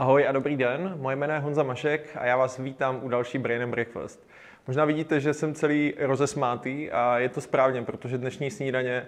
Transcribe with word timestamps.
Ahoj 0.00 0.26
a 0.28 0.32
dobrý 0.32 0.56
den, 0.56 0.94
moje 0.96 1.16
jméno 1.16 1.34
je 1.34 1.40
Honza 1.40 1.62
Mašek 1.62 2.16
a 2.20 2.26
já 2.26 2.36
vás 2.36 2.58
vítám 2.58 3.00
u 3.02 3.08
další 3.08 3.38
Brain 3.38 3.62
and 3.62 3.70
Breakfast. 3.70 4.28
Možná 4.70 4.84
vidíte, 4.84 5.20
že 5.20 5.34
jsem 5.34 5.54
celý 5.54 5.94
rozesmátý 5.98 6.90
a 6.90 7.18
je 7.18 7.28
to 7.28 7.40
správně, 7.40 7.82
protože 7.82 8.18
dnešní 8.18 8.50
snídaně 8.50 9.06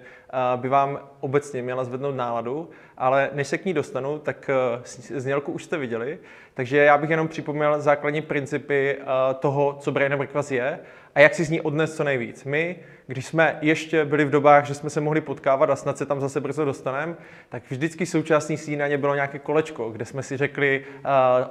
by 0.56 0.68
vám 0.68 1.00
obecně 1.20 1.62
měla 1.62 1.84
zvednout 1.84 2.16
náladu, 2.16 2.70
ale 2.98 3.30
než 3.32 3.48
se 3.48 3.58
k 3.58 3.64
ní 3.64 3.74
dostanu, 3.74 4.18
tak 4.18 4.50
znělku 5.14 5.52
už 5.52 5.64
jste 5.64 5.78
viděli, 5.78 6.18
takže 6.54 6.76
já 6.76 6.98
bych 6.98 7.10
jenom 7.10 7.28
připomněl 7.28 7.80
základní 7.80 8.22
principy 8.22 8.98
toho, 9.38 9.76
co 9.80 9.92
Brain 9.92 10.16
Breakfast 10.16 10.52
je 10.52 10.78
a 11.14 11.20
jak 11.20 11.34
si 11.34 11.44
z 11.44 11.50
ní 11.50 11.60
odnes 11.60 11.96
co 11.96 12.04
nejvíc. 12.04 12.44
My, 12.44 12.76
když 13.06 13.26
jsme 13.26 13.58
ještě 13.60 14.04
byli 14.04 14.24
v 14.24 14.30
dobách, 14.30 14.66
že 14.66 14.74
jsme 14.74 14.90
se 14.90 15.00
mohli 15.00 15.20
potkávat 15.20 15.70
a 15.70 15.76
snad 15.76 15.98
se 15.98 16.06
tam 16.06 16.20
zase 16.20 16.40
brzo 16.40 16.64
dostaneme, 16.64 17.14
tak 17.48 17.62
vždycky 17.70 18.06
součástí 18.06 18.56
snídaně 18.56 18.98
bylo 18.98 19.14
nějaké 19.14 19.38
kolečko, 19.38 19.90
kde 19.90 20.04
jsme 20.04 20.22
si 20.22 20.36
řekli, 20.36 20.84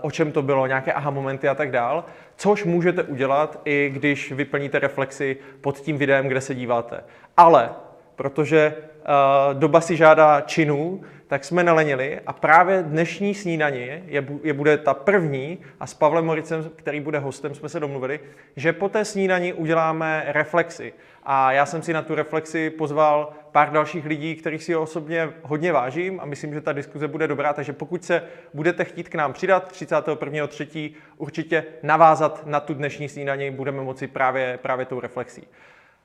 o 0.02 0.12
čem 0.12 0.32
to 0.32 0.42
bylo, 0.42 0.68
nějaké 0.68 0.94
aha 0.94 1.10
momenty 1.10 1.48
a 1.48 1.56
tak 1.56 1.72
dál, 1.72 2.06
což 2.42 2.64
můžete 2.64 3.04
udělat 3.04 3.62
i 3.66 3.92
když 3.94 4.32
vyplníte 4.32 4.80
reflexy 4.80 5.38
pod 5.62 5.80
tím 5.80 5.98
videem, 5.98 6.28
kde 6.28 6.42
se 6.42 6.56
díváte. 6.56 7.04
Ale 7.38 7.70
protože 8.16 8.74
uh, 8.76 9.60
doba 9.60 9.82
si 9.82 9.96
žádá 9.96 10.42
činů, 10.42 11.02
tak 11.28 11.44
jsme 11.44 11.64
nelenili 11.64 12.20
a 12.28 12.34
právě 12.34 12.84
dnešní 12.84 13.36
snídaně 13.36 14.04
je, 14.08 14.26
je 14.44 14.54
bude 14.54 14.78
ta 14.78 14.94
první 14.94 15.60
a 15.80 15.88
s 15.88 15.94
Pavlem 15.94 16.26
Moricem, 16.26 16.72
který 16.76 17.00
bude 17.00 17.20
hostem, 17.20 17.56
jsme 17.56 17.70
se 17.70 17.80
domluvili, 17.80 18.20
že 18.56 18.74
po 18.74 18.90
té 18.90 19.06
snídani 19.06 19.54
uděláme 19.54 20.24
reflexy. 20.28 20.94
A 21.24 21.52
já 21.52 21.66
jsem 21.66 21.82
si 21.82 21.94
na 21.94 22.02
tu 22.02 22.16
reflexi 22.16 22.70
pozval 22.70 23.34
pár 23.52 23.72
dalších 23.72 24.06
lidí, 24.06 24.36
kterých 24.36 24.64
si 24.64 24.76
osobně 24.76 25.30
hodně 25.42 25.72
vážím 25.72 26.20
a 26.20 26.26
myslím, 26.26 26.54
že 26.54 26.62
ta 26.62 26.74
diskuze 26.74 27.08
bude 27.08 27.28
dobrá, 27.28 27.54
takže 27.54 27.74
pokud 27.74 28.04
se 28.04 28.24
budete 28.54 28.84
chtít 28.84 29.10
k 29.10 29.16
nám 29.16 29.34
přidat 29.34 29.72
31.3. 29.72 30.92
určitě 31.18 31.64
navázat 31.84 32.46
na 32.46 32.60
tu 32.60 32.74
dnešní 32.74 33.10
snídaně, 33.10 33.52
budeme 33.52 33.82
moci 33.82 34.08
právě, 34.08 34.60
právě 34.62 34.86
tou 34.86 35.00
reflexí. 35.00 35.48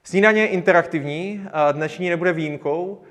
Snídaně 0.03 0.41
je 0.41 0.47
interaktivní, 0.47 1.47
dnešní 1.73 2.11
nebude 2.11 2.33
výjimkou, 2.33 3.03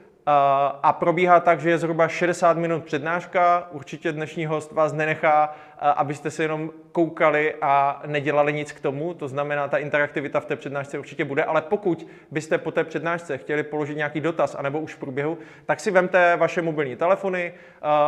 a 0.84 0.94
probíhá 1.00 1.40
tak, 1.40 1.60
že 1.60 1.70
je 1.70 1.78
zhruba 1.78 2.08
60 2.08 2.58
minut 2.58 2.84
přednáška. 2.84 3.68
Určitě 3.72 4.12
dnešní 4.12 4.46
host 4.46 4.72
vás 4.72 4.94
nenechá, 4.94 5.56
abyste 5.80 6.32
se 6.32 6.44
jenom 6.44 6.72
koukali 6.92 7.56
a 7.62 8.02
nedělali 8.06 8.54
nic 8.54 8.72
k 8.72 8.80
tomu. 8.80 9.14
To 9.14 9.28
znamená, 9.28 9.68
ta 9.68 9.78
interaktivita 9.78 10.40
v 10.40 10.46
té 10.46 10.56
přednášce 10.56 11.00
určitě 11.00 11.26
bude, 11.26 11.44
ale 11.44 11.62
pokud 11.62 12.08
byste 12.32 12.58
po 12.58 12.72
té 12.72 12.84
přednášce 12.84 13.38
chtěli 13.38 13.64
položit 13.64 13.98
nějaký 13.98 14.22
dotaz, 14.22 14.56
anebo 14.56 14.80
už 14.80 14.94
v 14.94 15.00
průběhu, 15.00 15.38
tak 15.66 15.80
si 15.80 15.92
vemte 15.92 16.36
vaše 16.36 16.62
mobilní 16.62 16.96
telefony, 16.96 17.54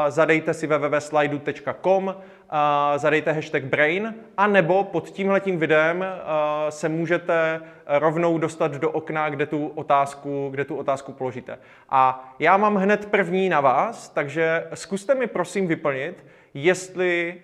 zadejte 0.08 0.54
si 0.54 0.68
www.slidu.com, 0.68 2.16
zadejte 2.96 3.32
hashtag 3.32 3.64
brain, 3.64 4.16
a 4.38 4.48
nebo 4.48 4.84
pod 4.84 5.10
tímhletím 5.10 5.60
videem 5.60 6.06
se 6.70 6.90
můžete 6.90 7.62
rovnou 7.88 8.38
dostat 8.38 8.72
do 8.72 8.92
okna, 8.92 9.30
kde 9.30 9.46
tu 9.46 9.68
otázku, 9.68 10.48
kde 10.52 10.66
tu 10.66 10.76
otázku 10.76 11.14
položíte. 11.14 11.58
A 11.90 12.34
já 12.40 12.58
mám 12.58 12.76
hned 12.76 13.06
první 13.06 13.50
na 13.50 13.62
vás, 13.62 14.10
takže 14.10 14.68
zkuste 14.74 15.16
mi 15.16 15.28
prosím 15.28 15.68
vyplnit, 15.68 16.26
jestli 16.54 17.42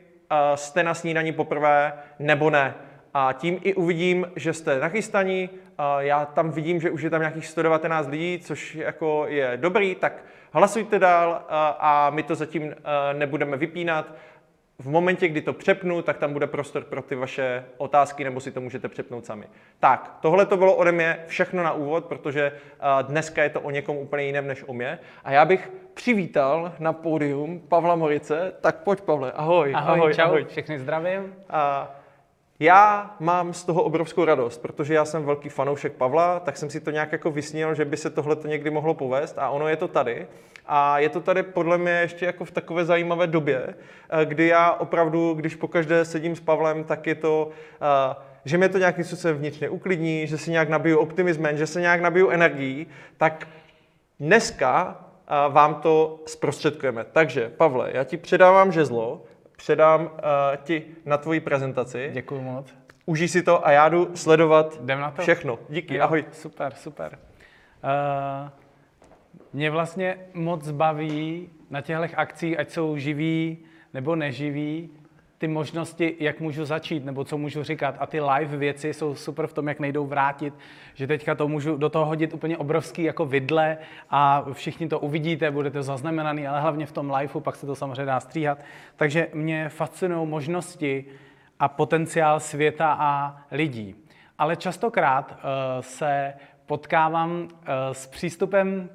jste 0.56 0.84
na 0.84 0.94
snídaní 0.94 1.32
poprvé 1.32 1.94
nebo 2.20 2.50
ne. 2.50 2.74
A 3.14 3.34
tím 3.34 3.60
i 3.64 3.74
uvidím, 3.74 4.32
že 4.36 4.54
jste 4.54 4.80
nachystaní. 4.80 5.50
Já 6.00 6.26
tam 6.26 6.52
vidím, 6.52 6.82
že 6.82 6.92
už 6.92 7.02
je 7.02 7.10
tam 7.10 7.22
nějakých 7.22 7.48
119 7.48 8.08
lidí, 8.08 8.40
což 8.40 8.76
jako 8.76 9.26
je 9.28 9.54
dobrý, 9.56 9.96
tak 9.96 10.24
hlasujte 10.52 11.00
dál 11.00 11.42
a 11.80 12.10
my 12.10 12.24
to 12.24 12.36
zatím 12.36 12.76
nebudeme 13.14 13.58
vypínat 13.58 14.06
v 14.80 14.90
momentě, 14.90 15.28
kdy 15.28 15.42
to 15.42 15.54
přepnu, 15.54 16.02
tak 16.02 16.18
tam 16.18 16.34
bude 16.34 16.48
prostor 16.48 16.84
pro 16.84 17.02
ty 17.02 17.16
vaše 17.16 17.66
otázky, 17.78 18.24
nebo 18.24 18.40
si 18.40 18.52
to 18.52 18.62
můžete 18.62 18.88
přepnout 18.90 19.26
sami. 19.26 19.46
Tak, 19.80 20.18
tohle 20.22 20.46
to 20.46 20.58
bylo 20.58 20.76
ode 20.76 20.92
mě 20.92 21.20
všechno 21.28 21.64
na 21.64 21.74
úvod, 21.74 22.06
protože 22.06 22.52
dneska 23.02 23.44
je 23.44 23.50
to 23.50 23.62
o 23.62 23.70
někom 23.70 23.98
úplně 23.98 24.24
jiném 24.24 24.48
než 24.48 24.64
o 24.68 24.74
mě. 24.74 25.00
A 25.24 25.32
já 25.32 25.46
bych 25.46 25.72
přivítal 25.94 26.74
na 26.80 26.94
pódium 26.94 27.60
Pavla 27.60 27.96
Morice. 27.96 28.54
Tak 28.62 28.76
pojď, 28.76 29.02
Pavle, 29.02 29.32
ahoj. 29.32 29.74
Ahoj, 29.76 30.00
ahoj 30.00 30.14
čau, 30.14 30.24
ahoj. 30.24 30.46
všechny 30.46 30.80
zdravím. 30.80 31.36
A 31.50 31.92
já 32.60 33.16
mám 33.20 33.54
z 33.54 33.64
toho 33.64 33.84
obrovskou 33.84 34.26
radost, 34.26 34.58
protože 34.58 34.94
já 34.94 35.06
jsem 35.06 35.26
velký 35.26 35.50
fanoušek 35.50 35.94
Pavla, 35.94 36.40
tak 36.40 36.58
jsem 36.58 36.70
si 36.70 36.80
to 36.80 36.92
nějak 36.92 37.12
jako 37.12 37.32
vysnil, 37.32 37.76
že 37.76 37.86
by 37.86 37.98
se 37.98 38.10
tohle 38.10 38.38
někdy 38.46 38.70
mohlo 38.70 38.94
povést 38.94 39.40
a 39.40 39.50
ono 39.50 39.68
je 39.68 39.76
to 39.76 39.88
tady. 39.88 40.28
A 40.66 41.00
je 41.00 41.10
to 41.10 41.22
tady 41.22 41.44
podle 41.44 41.78
mě 41.78 41.92
ještě 41.92 42.26
jako 42.26 42.46
v 42.46 42.52
takové 42.52 42.86
zajímavé 42.86 43.28
době, 43.28 43.64
eh, 43.68 44.26
kdy 44.26 44.48
já 44.48 44.72
opravdu, 44.72 45.34
když 45.34 45.56
pokaždé 45.56 46.06
sedím 46.06 46.36
s 46.36 46.40
Pavlem, 46.40 46.84
tak 46.84 47.08
je 47.08 47.16
to, 47.16 47.50
eh, 47.82 48.16
že 48.46 48.58
mě 48.58 48.70
to 48.70 48.78
nějakým 48.78 49.04
způsobem 49.04 49.38
vnitřně 49.38 49.70
uklidní, 49.70 50.28
že 50.28 50.38
si 50.38 50.52
nějak 50.52 50.70
nabiju 50.70 51.00
optimismem, 51.00 51.58
že 51.58 51.68
se 51.68 51.82
nějak 51.82 52.02
nabiju 52.02 52.30
energií, 52.30 52.88
tak 53.18 53.48
dneska 54.20 55.00
eh, 55.28 55.50
vám 55.50 55.76
to 55.76 56.20
zprostředkujeme. 56.26 57.06
Takže, 57.12 57.50
Pavle, 57.58 57.90
já 57.94 58.04
ti 58.04 58.18
předávám 58.18 58.72
žezlo, 58.72 59.22
předám 59.58 60.02
uh, 60.02 60.10
ti 60.64 60.84
na 61.06 61.18
tvoji 61.18 61.40
prezentaci. 61.40 62.10
Děkuji 62.14 62.42
moc. 62.42 62.74
Užij 63.06 63.28
si 63.28 63.44
to 63.44 63.68
a 63.68 63.72
já 63.72 63.90
jdu 63.90 64.16
sledovat 64.16 64.80
Jdem 64.84 65.00
na 65.00 65.12
to? 65.12 65.22
všechno. 65.22 65.60
Díky, 65.70 65.96
jo, 65.96 66.04
ahoj. 66.04 66.26
Super, 66.32 66.74
super. 66.74 67.20
Uh, 67.84 68.50
mě 69.54 69.72
vlastně 69.72 70.18
moc 70.34 70.72
baví 70.72 71.50
na 71.70 71.82
těchto 71.82 72.20
akcích, 72.20 72.60
ať 72.60 72.70
jsou 72.70 72.98
živí 72.98 73.58
nebo 73.94 74.16
neživí, 74.16 74.90
ty 75.44 75.48
možnosti, 75.48 76.16
jak 76.20 76.40
můžu 76.40 76.66
začít, 76.66 77.06
nebo 77.06 77.24
co 77.24 77.38
můžu 77.38 77.64
říkat. 77.64 77.96
A 78.00 78.06
ty 78.06 78.22
live 78.22 78.58
věci 78.58 78.94
jsou 78.94 79.16
super 79.16 79.48
v 79.48 79.54
tom, 79.54 79.68
jak 79.68 79.80
nejdou 79.80 80.08
vrátit, 80.08 80.54
že 80.94 81.08
teďka 81.08 81.36
to 81.36 81.48
můžu 81.48 81.78
do 81.78 81.90
toho 81.90 82.06
hodit 82.06 82.34
úplně 82.34 82.58
obrovský 82.58 83.04
jako 83.04 83.26
vidle 83.26 83.78
a 84.10 84.46
všichni 84.54 84.88
to 84.88 85.00
uvidíte, 85.00 85.52
budete 85.52 85.84
zaznamenaný, 85.84 86.48
ale 86.48 86.62
hlavně 86.62 86.86
v 86.86 86.92
tom 86.92 87.12
liveu, 87.12 87.40
pak 87.40 87.56
se 87.56 87.66
to 87.66 87.76
samozřejmě 87.76 88.06
dá 88.06 88.20
stříhat. 88.20 88.58
Takže 88.96 89.28
mě 89.34 89.70
fascinují 89.70 90.28
možnosti 90.30 91.06
a 91.60 91.68
potenciál 91.68 92.40
světa 92.40 92.96
a 93.00 93.38
lidí. 93.52 93.96
Ale 94.38 94.56
častokrát 94.56 95.32
uh, 95.32 95.38
se 95.82 96.34
potkávám 96.66 97.32
uh, 97.32 97.48
s 97.92 98.08
přístupem 98.08 98.90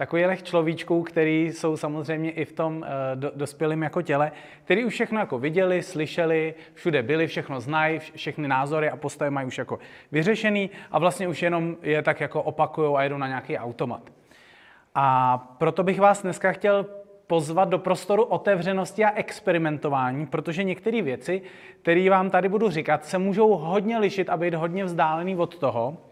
takových 0.00 0.42
človíčků, 0.42 1.02
který 1.02 1.52
jsou 1.52 1.76
samozřejmě 1.76 2.30
i 2.30 2.44
v 2.44 2.52
tom 2.52 2.76
uh, 2.76 2.86
do, 3.14 3.32
dospělém 3.34 3.82
jako 3.82 4.02
těle, 4.02 4.32
který 4.64 4.84
už 4.84 4.94
všechno 4.94 5.20
jako 5.20 5.38
viděli, 5.38 5.82
slyšeli, 5.82 6.54
všude 6.74 7.02
byli, 7.02 7.26
všechno 7.26 7.60
znají, 7.60 7.98
všechny 7.98 8.48
názory 8.48 8.90
a 8.90 8.96
postoje 8.96 9.30
mají 9.30 9.46
už 9.46 9.58
jako 9.58 9.78
vyřešený 10.12 10.70
a 10.90 10.98
vlastně 10.98 11.28
už 11.28 11.42
jenom 11.42 11.76
je 11.82 12.02
tak 12.02 12.20
jako 12.20 12.42
opakujou 12.42 12.96
a 12.96 13.02
jedou 13.02 13.16
na 13.16 13.28
nějaký 13.28 13.58
automat. 13.58 14.02
A 14.94 15.38
proto 15.58 15.82
bych 15.82 16.00
vás 16.00 16.22
dneska 16.22 16.52
chtěl 16.52 16.86
pozvat 17.26 17.68
do 17.68 17.78
prostoru 17.78 18.22
otevřenosti 18.22 19.04
a 19.04 19.14
experimentování, 19.14 20.26
protože 20.26 20.64
některé 20.64 21.02
věci, 21.02 21.42
které 21.82 22.10
vám 22.10 22.30
tady 22.30 22.48
budu 22.48 22.70
říkat, 22.70 23.04
se 23.04 23.18
můžou 23.18 23.56
hodně 23.56 23.98
lišit 23.98 24.30
a 24.30 24.36
být 24.36 24.54
hodně 24.54 24.84
vzdálený 24.84 25.36
od 25.36 25.58
toho, 25.58 25.96
Eh, 25.98 26.09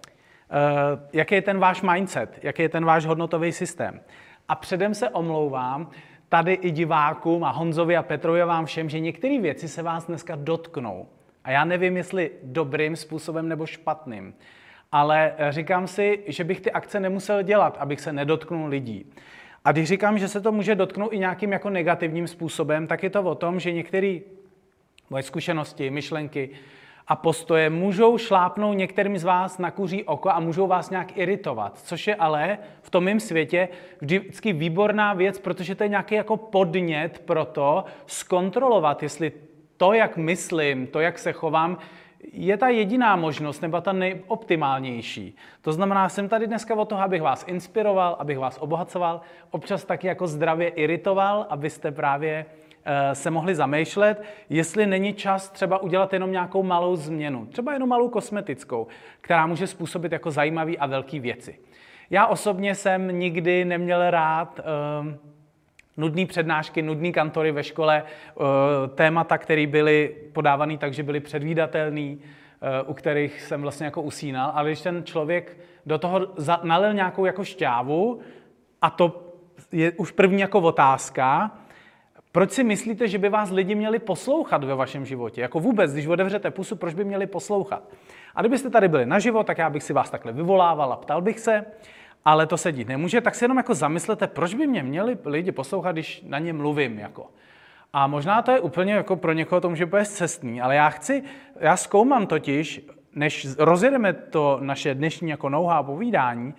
jaký 1.12 1.34
je 1.34 1.42
ten 1.42 1.59
váš 1.59 1.82
mindset, 1.82 2.38
jaký 2.42 2.62
je 2.62 2.69
ten 2.69 2.84
váš 2.84 3.06
hodnotový 3.06 3.53
systém. 3.53 4.00
A 4.48 4.54
předem 4.54 4.94
se 4.94 5.09
omlouvám 5.09 5.91
tady 6.28 6.53
i 6.53 6.70
divákům 6.70 7.44
a 7.44 7.50
Honzovi 7.50 7.97
a 7.97 8.03
Petrovi 8.03 8.42
a 8.42 8.47
vám 8.47 8.66
všem, 8.66 8.89
že 8.89 9.00
některé 9.00 9.41
věci 9.41 9.68
se 9.68 9.83
vás 9.83 10.06
dneska 10.06 10.36
dotknou. 10.36 11.06
A 11.45 11.50
já 11.50 11.65
nevím, 11.65 11.97
jestli 11.97 12.30
dobrým 12.42 12.97
způsobem 12.97 13.48
nebo 13.48 13.66
špatným. 13.66 14.34
Ale 14.92 15.34
eh, 15.39 15.53
říkám 15.53 15.86
si, 15.86 16.24
že 16.27 16.45
bych 16.45 16.60
ty 16.60 16.72
akce 16.72 17.00
nemusel 17.00 17.42
dělat, 17.42 17.77
abych 17.80 18.00
se 18.00 18.12
nedotknul 18.12 18.68
lidí. 18.68 19.12
A 19.65 19.72
když 19.72 19.89
říkám, 19.89 20.18
že 20.18 20.28
se 20.28 20.41
to 20.41 20.53
může 20.53 20.74
dotknout 20.74 21.12
i 21.12 21.18
nějakým 21.18 21.53
jako 21.53 21.71
negativním 21.71 22.28
způsobem, 22.28 22.86
tak 22.86 23.03
je 23.03 23.10
to 23.10 23.22
o 23.22 23.34
tom, 23.34 23.60
že 23.60 23.72
některé 23.72 24.18
moje 25.10 25.22
zkušenosti, 25.22 25.91
myšlenky, 25.91 26.50
a 27.09 27.16
postoje 27.16 27.71
můžou 27.71 28.19
šlápnout 28.19 28.77
některým 28.77 29.19
z 29.19 29.25
vás 29.25 29.59
na 29.59 29.71
kuří 29.71 30.05
oko 30.05 30.31
a 30.31 30.41
můžou 30.41 30.66
vás 30.66 30.91
nějak 30.91 31.16
iritovat, 31.16 31.78
což 31.78 32.07
je 32.07 32.15
ale 32.15 32.59
v 32.83 32.91
tom 32.91 33.05
mém 33.05 33.21
světě 33.21 33.69
vždycky 34.01 34.53
výborná 34.53 35.13
věc, 35.13 35.39
protože 35.39 35.75
to 35.75 35.83
je 35.83 35.89
nějaký 35.89 36.15
jako 36.15 36.37
podnět 36.37 37.19
pro 37.19 37.45
to 37.45 37.84
zkontrolovat, 38.07 39.03
jestli 39.03 39.33
to, 39.77 39.93
jak 39.93 40.16
myslím, 40.16 40.87
to, 40.87 41.01
jak 41.01 41.19
se 41.19 41.33
chovám, 41.33 41.78
je 42.33 42.57
ta 42.57 42.69
jediná 42.69 43.16
možnost 43.16 43.60
nebo 43.60 43.81
ta 43.81 43.93
nejoptimálnější. 43.93 45.37
To 45.63 45.72
znamená, 45.72 46.09
jsem 46.09 46.28
tady 46.28 46.47
dneska 46.47 46.75
o 46.75 46.84
toho, 46.84 47.03
abych 47.03 47.22
vás 47.22 47.45
inspiroval, 47.49 48.16
abych 48.19 48.39
vás 48.39 48.59
obohacoval, 48.60 49.21
občas 49.51 49.84
taky 49.84 50.07
jako 50.07 50.27
zdravě 50.27 50.69
iritoval, 50.69 51.47
abyste 51.51 51.93
právě 51.93 52.47
se 53.13 53.30
mohli 53.30 53.54
zamýšlet, 53.54 54.22
jestli 54.48 54.86
není 54.86 55.15
čas 55.15 55.51
třeba 55.51 55.78
udělat 55.78 56.13
jenom 56.13 56.33
nějakou 56.33 56.63
malou 56.63 56.97
změnu, 56.97 57.47
třeba 57.47 57.72
jenom 57.72 57.89
malou 57.89 58.09
kosmetickou, 58.09 58.86
která 59.21 59.47
může 59.47 59.66
způsobit 59.66 60.13
jako 60.13 60.30
zajímavé 60.30 60.77
a 60.77 60.86
velké 60.86 61.21
věci. 61.21 61.59
Já 62.10 62.27
osobně 62.27 62.75
jsem 62.75 63.19
nikdy 63.19 63.65
neměl 63.65 64.10
rád 64.10 64.60
uh, 64.60 65.15
nudné 65.98 66.27
přednášky, 66.27 66.83
nudné 66.83 67.13
kantory 67.13 67.53
ve 67.53 67.65
škole, 67.65 68.03
eh, 68.03 68.42
témata, 68.95 69.39
které 69.39 69.66
byly 69.66 70.16
podávané 70.33 70.78
tak, 70.78 70.95
že 70.95 71.03
byly 71.03 71.21
předvídatelné, 71.21 72.16
eh, 72.16 72.83
u 72.86 72.95
kterých 72.95 73.41
jsem 73.42 73.63
vlastně 73.63 73.84
jako 73.84 74.03
usínal, 74.03 74.53
ale 74.54 74.69
když 74.69 74.81
ten 74.81 75.04
člověk 75.04 75.57
do 75.86 75.98
toho 75.98 76.27
nalil 76.63 76.95
nějakou 76.95 77.24
jako 77.24 77.45
šťávu, 77.45 78.21
a 78.83 78.91
to 78.91 79.24
je 79.72 79.92
už 79.92 80.10
první 80.10 80.41
jako 80.41 80.60
otázka, 80.60 81.59
proč 82.38 82.50
si 82.50 82.64
myslíte, 82.64 83.08
že 83.08 83.18
by 83.18 83.28
vás 83.28 83.50
lidi 83.50 83.74
měli 83.74 83.98
poslouchat 83.98 84.64
ve 84.64 84.74
vašem 84.74 85.04
životě? 85.04 85.40
Jako 85.40 85.60
vůbec, 85.60 85.92
když 85.92 86.06
otevřete 86.06 86.50
pusu, 86.50 86.76
proč 86.76 86.94
by 86.94 87.04
měli 87.04 87.26
poslouchat? 87.26 87.82
A 88.34 88.40
kdybyste 88.40 88.70
tady 88.70 88.88
byli 88.88 89.06
naživo, 89.06 89.44
tak 89.44 89.58
já 89.58 89.70
bych 89.70 89.82
si 89.82 89.92
vás 89.92 90.10
takhle 90.10 90.32
vyvolával 90.32 90.92
a 90.92 90.96
ptal 90.96 91.22
bych 91.22 91.40
se, 91.40 91.64
ale 92.24 92.46
to 92.46 92.56
se 92.56 92.72
dít 92.72 92.88
nemůže, 92.88 93.20
tak 93.20 93.34
si 93.34 93.44
jenom 93.44 93.56
jako 93.56 93.74
zamyslete, 93.74 94.26
proč 94.26 94.54
by 94.54 94.66
mě 94.66 94.82
měli 94.82 95.18
lidi 95.24 95.52
poslouchat, 95.52 95.92
když 95.92 96.22
na 96.26 96.38
ně 96.38 96.52
mluvím. 96.52 96.98
Jako. 96.98 97.26
A 97.92 98.06
možná 98.06 98.42
to 98.42 98.50
je 98.50 98.60
úplně 98.60 98.92
jako 98.92 99.16
pro 99.16 99.32
někoho 99.32 99.60
to 99.60 99.70
může 99.70 99.86
být 99.86 100.06
cestný, 100.06 100.60
ale 100.60 100.76
já 100.76 100.88
chci, 100.90 101.22
já 101.60 101.76
zkoumám 101.76 102.26
totiž, 102.26 102.86
než 103.14 103.46
rozjedeme 103.58 104.12
to 104.12 104.58
naše 104.62 104.94
dnešní 104.94 105.30
jako 105.30 105.48
nouhá 105.48 105.82
povídání, 105.82 106.54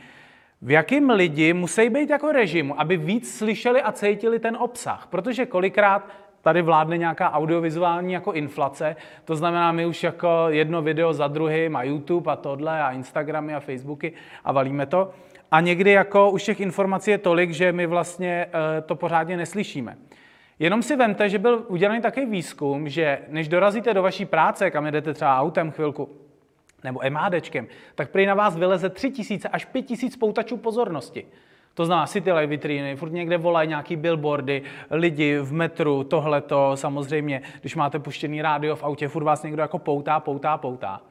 v 0.62 0.72
jakým 0.72 1.10
lidi 1.10 1.54
musí 1.54 1.90
být 1.90 2.10
jako 2.10 2.32
režimu, 2.32 2.80
aby 2.80 2.98
víc 2.98 3.38
slyšeli 3.38 3.82
a 3.82 3.92
cítili 3.92 4.40
ten 4.40 4.58
obsah. 4.60 5.08
Protože 5.10 5.46
kolikrát 5.46 6.08
tady 6.42 6.62
vládne 6.62 6.98
nějaká 6.98 7.32
audiovizuální 7.32 8.14
jako 8.14 8.34
inflace, 8.34 8.96
to 9.26 9.36
znamená, 9.36 9.72
my 9.72 9.86
už 9.86 10.04
jako 10.04 10.46
jedno 10.48 10.82
video 10.82 11.14
za 11.14 11.28
druhým 11.28 11.76
a 11.76 11.84
YouTube 11.84 12.32
a 12.32 12.36
tohle 12.36 12.82
a 12.82 12.92
Instagramy 12.92 13.56
a 13.56 13.60
Facebooky 13.60 14.14
a 14.44 14.52
valíme 14.52 14.86
to. 14.86 15.12
A 15.52 15.60
někdy 15.62 15.92
jako 15.92 16.32
už 16.32 16.44
těch 16.44 16.60
informací 16.60 17.12
je 17.12 17.18
tolik, 17.18 17.52
že 17.52 17.72
my 17.72 17.88
vlastně 17.88 18.48
eh, 18.48 18.82
to 18.82 18.96
pořádně 18.96 19.38
neslyšíme. 19.38 19.98
Jenom 20.60 20.84
si 20.84 20.96
vemte, 20.96 21.30
že 21.30 21.40
byl 21.40 21.66
udělaný 21.68 22.02
takový 22.02 22.26
výzkum, 22.26 22.90
že 22.90 23.20
než 23.28 23.48
dorazíte 23.48 23.94
do 23.94 24.04
vaší 24.04 24.26
práce, 24.26 24.72
kam 24.72 24.86
jedete 24.86 25.14
třeba 25.14 25.40
autem 25.40 25.72
chvilku, 25.72 26.10
nebo 26.84 27.00
MHDčkem, 27.10 27.68
tak 27.96 28.10
prý 28.10 28.26
na 28.26 28.34
vás 28.34 28.58
vyleze 28.58 28.90
3000 28.90 29.50
až 29.50 29.66
5000 29.66 30.16
poutačů 30.16 30.58
pozornosti. 30.58 31.26
To 31.74 31.86
znamená 31.86 32.08
city 32.08 32.32
light 32.32 32.50
vitríny, 32.50 32.96
furt 32.96 33.12
někde 33.12 33.38
volají 33.38 33.70
nějaký 33.70 33.96
billboardy, 33.96 34.62
lidi 34.92 35.38
v 35.38 35.54
metru, 35.54 36.04
tohleto, 36.04 36.72
samozřejmě, 36.76 37.42
když 37.62 37.76
máte 37.76 38.00
puštěný 38.00 38.42
rádio 38.42 38.76
v 38.76 38.84
autě, 38.84 39.08
furt 39.08 39.24
vás 39.24 39.44
někdo 39.44 39.62
jako 39.62 39.80
poutá, 39.80 40.20
poutá, 40.20 40.58
poutá. 40.58 41.02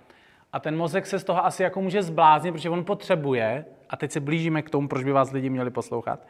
A 0.53 0.61
ten 0.61 0.77
mozek 0.77 1.07
se 1.07 1.19
z 1.19 1.25
toho 1.25 1.45
asi 1.45 1.63
jako 1.63 1.81
může 1.83 2.03
zbláznit, 2.03 2.53
protože 2.53 2.71
on 2.71 2.85
potřebuje, 2.85 3.65
a 3.91 3.97
teď 3.97 4.11
se 4.11 4.21
blížíme 4.21 4.63
k 4.63 4.71
tomu, 4.71 4.89
proč 4.89 5.05
by 5.05 5.13
vás 5.13 5.33
lidi 5.33 5.51
měli 5.51 5.71
poslouchat, 5.71 6.27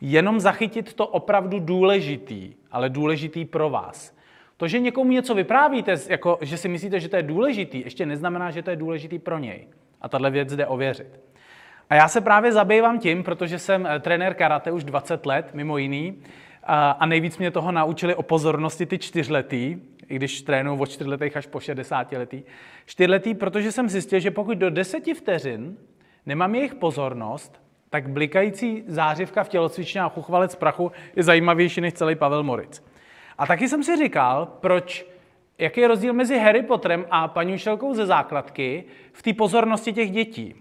jenom 0.00 0.40
zachytit 0.40 0.94
to 0.94 1.06
opravdu 1.06 1.58
důležitý, 1.58 2.54
ale 2.70 2.88
důležitý 2.88 3.44
pro 3.44 3.70
vás. 3.70 4.17
To, 4.58 4.68
že 4.68 4.78
někomu 4.78 5.12
něco 5.12 5.34
vyprávíte, 5.34 5.94
jako, 6.08 6.38
že 6.40 6.56
si 6.56 6.68
myslíte, 6.68 7.00
že 7.00 7.08
to 7.08 7.16
je 7.16 7.22
důležitý, 7.22 7.80
ještě 7.80 8.06
neznamená, 8.06 8.50
že 8.50 8.62
to 8.62 8.70
je 8.70 8.76
důležitý 8.76 9.18
pro 9.18 9.38
něj. 9.38 9.66
A 10.00 10.08
tahle 10.08 10.30
věc 10.30 10.56
jde 10.56 10.66
ověřit. 10.66 11.20
A 11.90 11.94
já 11.94 12.08
se 12.08 12.20
právě 12.20 12.52
zabývám 12.52 12.98
tím, 12.98 13.22
protože 13.22 13.58
jsem 13.58 13.86
eh, 13.86 14.00
trenér 14.00 14.34
karate 14.34 14.70
už 14.70 14.84
20 14.84 15.26
let, 15.26 15.50
mimo 15.54 15.78
jiný, 15.78 16.22
a 16.70 17.06
nejvíc 17.06 17.38
mě 17.38 17.50
toho 17.50 17.72
naučili 17.72 18.14
o 18.14 18.22
pozornosti 18.22 18.86
ty 18.86 18.98
čtyřletý, 18.98 19.76
i 20.08 20.16
když 20.16 20.42
trénuju 20.42 20.80
od 20.80 20.86
čtyřletých 20.86 21.36
až 21.36 21.46
po 21.46 21.60
60 21.60 22.12
letý. 22.12 22.42
Čtyřletý, 22.86 23.34
protože 23.34 23.72
jsem 23.72 23.88
zjistil, 23.88 24.20
že 24.20 24.30
pokud 24.30 24.58
do 24.58 24.70
deseti 24.70 25.14
vteřin 25.14 25.76
nemám 26.26 26.54
jejich 26.54 26.74
pozornost, 26.74 27.62
tak 27.90 28.08
blikající 28.08 28.84
zářivka 28.86 29.44
v 29.44 29.48
tělocvičně 29.48 30.00
a 30.00 30.08
chuchvalec 30.08 30.54
prachu 30.54 30.92
je 31.16 31.22
zajímavější 31.22 31.80
než 31.80 31.94
celý 31.94 32.14
Pavel 32.14 32.42
Moric. 32.42 32.82
A 33.38 33.46
taky 33.46 33.68
jsem 33.68 33.82
si 33.82 33.96
říkal, 33.96 34.46
proč, 34.60 35.06
jaký 35.58 35.80
je 35.80 35.88
rozdíl 35.88 36.12
mezi 36.12 36.38
Harry 36.38 36.62
Potterem 36.62 37.06
a 37.10 37.28
paní 37.28 37.54
učitelkou 37.54 37.94
ze 37.94 38.06
základky 38.06 38.84
v 39.12 39.22
té 39.22 39.32
pozornosti 39.32 39.92
těch 39.92 40.10
dětí. 40.10 40.54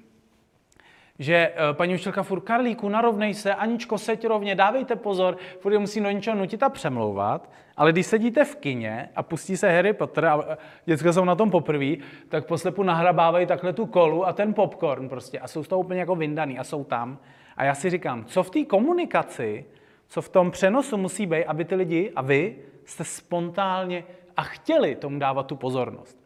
Že 1.19 1.35
eh, 1.35 1.73
paní 1.73 1.93
učitelka 1.93 2.23
furt, 2.23 2.41
Karlíku, 2.41 2.89
narovnej 2.89 3.33
se, 3.33 3.55
Aničko, 3.55 3.97
seď 3.97 4.27
rovně, 4.27 4.55
dávejte 4.55 4.95
pozor, 4.95 5.37
furt 5.59 5.73
je 5.73 5.79
musí 5.79 6.01
do 6.01 6.09
něčeho 6.09 6.37
nutit 6.37 6.63
a 6.63 6.69
přemlouvat, 6.69 7.49
ale 7.77 7.91
když 7.91 8.05
sedíte 8.05 8.45
v 8.45 8.55
kině 8.55 9.09
a 9.15 9.23
pustí 9.23 9.57
se 9.57 9.71
Harry 9.75 9.93
Potter 9.93 10.25
a 10.25 10.43
eh, 10.49 10.57
děcka 10.85 11.13
jsou 11.13 11.25
na 11.25 11.35
tom 11.35 11.51
poprvé, 11.51 11.95
tak 12.29 12.45
poslepu 12.45 12.83
nahrabávají 12.83 13.45
takhle 13.45 13.73
tu 13.73 13.85
kolu 13.85 14.27
a 14.27 14.33
ten 14.33 14.53
popcorn 14.53 15.09
prostě 15.09 15.39
a 15.39 15.47
jsou 15.47 15.63
z 15.63 15.67
toho 15.67 15.79
úplně 15.79 15.99
jako 15.99 16.15
vyndaný 16.15 16.59
a 16.59 16.63
jsou 16.63 16.83
tam. 16.83 17.19
A 17.57 17.63
já 17.63 17.75
si 17.75 17.89
říkám, 17.89 18.25
co 18.25 18.43
v 18.43 18.49
té 18.49 18.65
komunikaci 18.65 19.65
co 20.07 20.21
v 20.21 20.29
tom 20.29 20.51
přenosu 20.51 20.97
musí 20.97 21.25
být, 21.25 21.45
aby 21.45 21.65
ty 21.65 21.75
lidi 21.75 22.11
a 22.15 22.21
vy 22.21 22.55
jste 22.85 23.03
spontánně 23.03 24.03
a 24.37 24.43
chtěli 24.43 24.95
tomu 24.95 25.19
dávat 25.19 25.47
tu 25.47 25.55
pozornost. 25.55 26.17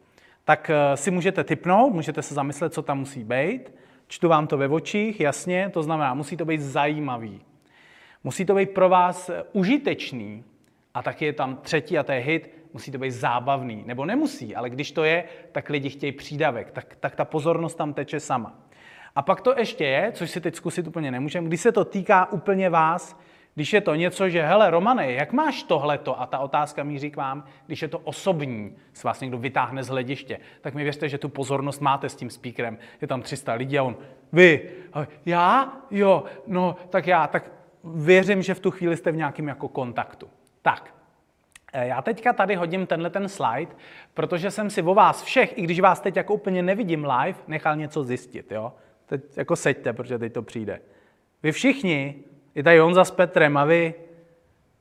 Tak 0.46 0.70
eh, 0.70 0.98
si 0.98 1.12
můžete 1.12 1.44
typnout, 1.44 1.94
můžete 1.94 2.22
se 2.22 2.34
zamyslet, 2.34 2.74
co 2.74 2.82
tam 2.82 3.00
musí 3.00 3.24
být. 3.24 3.74
Čtu 4.08 4.28
vám 4.28 4.48
to 4.48 4.58
ve 4.58 4.68
očích, 4.68 5.20
jasně, 5.20 5.70
to 5.74 5.84
znamená, 5.84 6.14
musí 6.14 6.38
to 6.38 6.46
být 6.46 6.62
zajímavý. 6.62 7.42
Musí 8.24 8.46
to 8.46 8.56
být 8.56 8.70
pro 8.70 8.90
vás 8.90 9.30
eh, 9.30 9.44
užitečný. 9.54 10.44
A 10.94 11.04
taky 11.04 11.26
je 11.26 11.34
tam 11.34 11.56
třetí 11.56 11.98
a 11.98 12.04
to 12.04 12.12
je 12.12 12.20
hit, 12.20 12.50
musí 12.74 12.92
to 12.92 12.98
být 12.98 13.12
zábavný. 13.12 13.84
Nebo 13.86 14.06
nemusí, 14.06 14.56
ale 14.56 14.70
když 14.70 14.92
to 14.92 15.04
je, 15.04 15.24
tak 15.52 15.70
lidi 15.70 15.90
chtějí 15.90 16.12
přídavek, 16.12 16.72
tak, 16.72 16.96
tak 17.00 17.16
ta 17.16 17.26
pozornost 17.26 17.76
tam 17.76 17.94
teče 17.94 18.20
sama. 18.20 18.60
A 19.16 19.22
pak 19.22 19.42
to 19.42 19.54
ještě 19.58 19.86
je, 19.86 20.12
což 20.12 20.32
si 20.32 20.42
teď 20.42 20.56
zkusit 20.56 20.88
úplně 20.88 21.12
nemůžeme, 21.12 21.48
když 21.48 21.62
se 21.62 21.72
to 21.72 21.86
týká 21.86 22.32
úplně 22.32 22.70
vás, 22.70 23.20
když 23.56 23.74
je 23.74 23.82
to 23.82 23.96
něco, 23.96 24.30
že 24.30 24.44
hele, 24.44 24.70
Romane, 24.70 25.12
jak 25.12 25.34
máš 25.34 25.64
tohleto? 25.64 26.22
A 26.22 26.26
ta 26.26 26.40
otázka 26.40 26.84
míří 26.84 27.12
k 27.12 27.16
vám, 27.16 27.44
když 27.66 27.82
je 27.82 27.88
to 27.88 28.00
osobní, 28.00 28.76
s 28.94 29.04
vás 29.04 29.22
někdo 29.22 29.38
vytáhne 29.38 29.84
z 29.84 29.88
hlediště, 29.88 30.40
tak 30.62 30.74
mi 30.74 30.84
věřte, 30.84 31.10
že 31.10 31.18
tu 31.18 31.30
pozornost 31.30 31.82
máte 31.82 32.10
s 32.10 32.16
tím 32.16 32.30
speakerem. 32.30 32.78
Je 33.02 33.08
tam 33.08 33.22
300 33.22 33.54
lidí 33.54 33.80
a 33.80 33.84
on, 33.84 33.98
vy, 34.32 34.70
já? 35.26 35.74
Jo, 35.92 36.24
no, 36.48 36.76
tak 36.90 37.08
já, 37.08 37.28
tak 37.28 37.52
věřím, 37.84 38.42
že 38.42 38.54
v 38.54 38.60
tu 38.60 38.72
chvíli 38.72 38.98
jste 38.98 39.12
v 39.12 39.16
nějakém 39.16 39.48
jako 39.48 39.68
kontaktu. 39.68 40.30
Tak, 40.62 40.94
eh, 41.74 41.88
já 41.88 42.02
teďka 42.02 42.34
tady 42.34 42.56
hodím 42.56 42.88
tenhle 42.88 43.10
ten 43.10 43.30
slide, 43.30 43.72
protože 44.14 44.52
jsem 44.52 44.70
si 44.70 44.82
o 44.82 44.94
vás 44.94 45.24
všech, 45.24 45.58
i 45.58 45.62
když 45.62 45.80
vás 45.80 46.00
teď 46.00 46.16
jako 46.16 46.34
úplně 46.34 46.64
nevidím 46.64 47.06
live, 47.06 47.40
nechal 47.48 47.76
něco 47.76 48.04
zjistit, 48.04 48.52
jo? 48.52 48.74
Teď 49.06 49.22
jako 49.38 49.56
seďte, 49.56 49.94
protože 49.94 50.20
teď 50.20 50.34
to 50.34 50.42
přijde. 50.42 50.82
Vy 51.44 51.52
všichni 51.52 52.16
je 52.56 52.64
tady 52.64 52.80
Honza 52.80 53.06
s 53.06 53.12
Petrem 53.12 53.58
a 53.58 53.66
vy, 53.66 53.94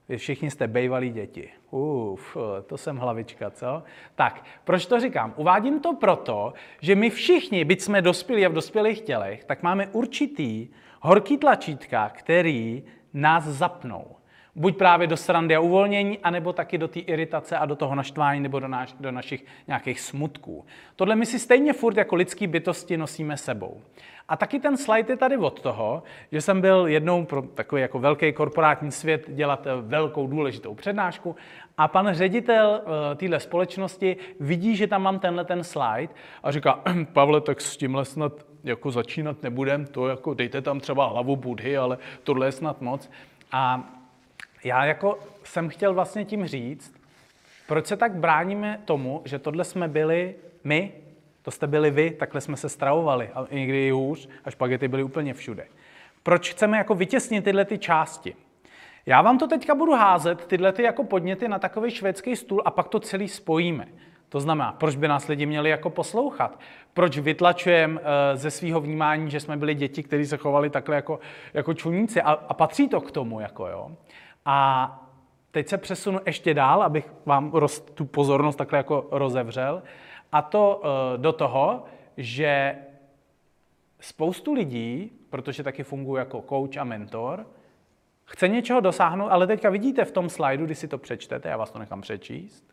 vy 0.09 0.17
všichni 0.17 0.51
jste 0.51 0.69
bejvalí 0.69 1.11
děti. 1.11 1.51
Uf, 1.71 2.37
to 2.67 2.79
jsem 2.79 2.97
hlavička, 2.97 3.51
co? 3.51 3.83
Tak, 4.15 4.45
proč 4.65 4.87
to 4.87 5.01
říkám? 5.01 5.35
Uvádím 5.37 5.81
to 5.81 5.95
proto, 5.95 6.53
že 6.81 6.95
my 6.95 7.11
všichni, 7.11 7.65
byť 7.65 7.81
jsme 7.81 8.03
dospělí 8.03 8.47
a 8.47 8.49
v 8.49 8.53
dospělých 8.53 9.01
tělech, 9.01 9.45
tak 9.45 9.63
máme 9.63 9.87
určitý 9.87 10.69
horký 11.01 11.39
tlačítka, 11.39 12.09
který 12.09 12.83
nás 13.15 13.45
zapnou. 13.45 14.17
Buď 14.55 14.77
právě 14.77 15.07
do 15.07 15.17
srandy 15.17 15.57
a 15.57 15.61
uvolnění, 15.61 16.19
anebo 16.19 16.53
taky 16.53 16.79
do 16.79 16.89
té 16.89 17.01
iritace 17.01 17.57
a 17.57 17.67
do 17.67 17.77
toho 17.77 17.95
naštvání 17.95 18.41
nebo 18.41 18.61
do, 18.61 18.69
naš, 18.69 18.95
do 19.01 19.13
našich 19.13 19.45
nějakých 19.67 20.01
smutků. 20.01 20.65
Tohle 20.97 21.17
my 21.17 21.27
si 21.27 21.39
stejně 21.39 21.73
furt 21.73 21.97
jako 21.97 22.15
lidský 22.17 22.47
bytosti 22.47 22.97
nosíme 22.97 23.37
sebou. 23.37 23.81
A 24.29 24.37
taky 24.37 24.61
ten 24.61 24.77
slide 24.77 25.13
je 25.13 25.17
tady 25.17 25.37
od 25.37 25.61
toho, 25.61 26.03
že 26.33 26.41
jsem 26.41 26.61
byl 26.61 26.87
jednou 26.87 27.25
pro 27.25 27.43
takový 27.43 27.83
jako 27.83 27.99
velký 27.99 28.33
korporátní 28.33 28.93
svět 28.93 29.25
dělat 29.29 29.67
eh, 29.67 29.71
velkou 29.81 30.27
důležitou 30.27 30.75
přednášku 30.75 31.37
a 31.79 31.89
pan 31.89 32.15
ředitel 32.15 32.81
uh, 32.83 32.91
téhle 33.17 33.41
společnosti 33.41 34.17
vidí, 34.41 34.77
že 34.77 34.87
tam 34.87 35.03
mám 35.03 35.19
tenhle 35.19 35.45
ten 35.45 35.65
slide 35.65 36.09
a 36.43 36.51
říká, 36.51 36.81
Pavle, 37.13 37.41
tak 37.41 37.61
s 37.61 37.77
tímhle 37.77 38.05
snad 38.05 38.33
jako 38.65 38.91
začínat 38.91 39.43
nebudem, 39.43 39.87
to 39.87 40.09
jako 40.09 40.35
dejte 40.35 40.61
tam 40.63 40.81
třeba 40.81 41.07
hlavu 41.07 41.37
Budhy, 41.37 41.77
ale 41.77 41.99
tohle 42.25 42.47
je 42.47 42.53
snad 42.53 42.81
moc. 42.81 43.11
A 43.53 43.91
já 44.65 44.85
jako 44.85 45.19
jsem 45.45 45.69
chtěl 45.69 45.95
vlastně 45.95 46.25
tím 46.25 46.47
říct, 46.47 46.95
proč 47.67 47.87
se 47.87 47.97
tak 47.97 48.15
bráníme 48.15 48.81
tomu, 48.85 49.23
že 49.25 49.39
tohle 49.39 49.65
jsme 49.65 49.89
byli 49.89 50.35
my, 50.65 50.93
to 51.43 51.51
jste 51.51 51.67
byli 51.67 51.91
vy, 51.91 52.11
takhle 52.11 52.41
jsme 52.41 52.57
se 52.57 52.69
stravovali, 52.69 53.29
a 53.35 53.47
někdy 53.51 53.87
i 53.87 53.91
hůř, 53.91 54.29
a 54.45 54.51
špagety 54.51 54.89
byly 54.89 55.03
úplně 55.03 55.35
všude. 55.35 55.67
Proč 56.23 56.51
chceme 56.51 56.79
jako 56.79 56.95
vytěsnit 56.95 57.45
tyhle 57.45 57.65
ty 57.65 57.79
části? 57.79 58.35
Já 59.07 59.23
vám 59.23 59.39
to 59.39 59.47
teďka 59.47 59.75
budu 59.75 59.93
házet, 59.93 60.47
tyhle 60.47 60.73
ty 60.73 60.83
jako 60.83 61.05
podněty 61.05 61.49
na 61.49 61.59
takový 61.59 61.91
švédský 61.91 62.37
stůl 62.37 62.63
a 62.65 62.71
pak 62.71 62.89
to 62.89 63.01
celý 63.01 63.29
spojíme. 63.29 63.87
To 64.29 64.41
znamená, 64.41 64.73
proč 64.73 64.97
by 64.97 65.09
nás 65.09 65.29
lidi 65.29 65.47
měli 65.47 65.71
jako 65.71 65.91
poslouchat? 65.91 66.61
Proč 66.95 67.19
vytlačujeme 67.19 68.01
eh, 68.01 68.37
ze 68.37 68.51
svého 68.51 68.81
vnímání, 68.81 69.31
že 69.31 69.41
jsme 69.41 69.57
byli 69.57 69.75
děti, 69.75 70.03
kteří 70.03 70.27
se 70.27 70.37
chovali 70.37 70.71
takhle 70.71 70.97
jako, 70.97 71.21
jako 71.55 71.75
čuníci 71.75 72.23
a, 72.23 72.33
a 72.33 72.55
patří 72.55 72.89
to 72.89 73.01
k 73.01 73.11
tomu, 73.11 73.41
jako 73.41 73.67
jo. 73.67 73.91
A 74.45 74.97
teď 75.51 75.69
se 75.69 75.79
přesunu 75.79 76.21
ještě 76.27 76.55
dál, 76.55 76.83
abych 76.83 77.13
vám 77.27 77.51
roz, 77.53 77.81
tu 77.81 78.05
pozornost 78.05 78.57
takhle 78.57 78.77
jako 78.77 79.09
rozevřel. 79.11 79.83
A 80.33 80.43
to 80.43 80.83
eh, 80.85 81.19
do 81.19 81.33
toho, 81.33 81.85
že 82.17 82.77
spoustu 84.01 84.53
lidí, 84.53 85.13
protože 85.31 85.63
taky 85.63 85.83
funguji 85.83 86.17
jako 86.17 86.45
coach 86.49 86.77
a 86.77 86.85
mentor, 86.85 87.47
chce 88.25 88.49
něčeho 88.49 88.81
dosáhnout, 88.81 89.29
ale 89.29 89.47
teďka 89.47 89.71
vidíte 89.71 90.05
v 90.05 90.13
tom 90.13 90.29
slajdu, 90.29 90.67
když 90.67 90.79
si 90.79 90.89
to 90.89 90.99
přečtete, 90.99 91.49
já 91.49 91.57
vás 91.57 91.71
to 91.71 91.79
nechám 91.79 92.01
přečíst, 92.01 92.70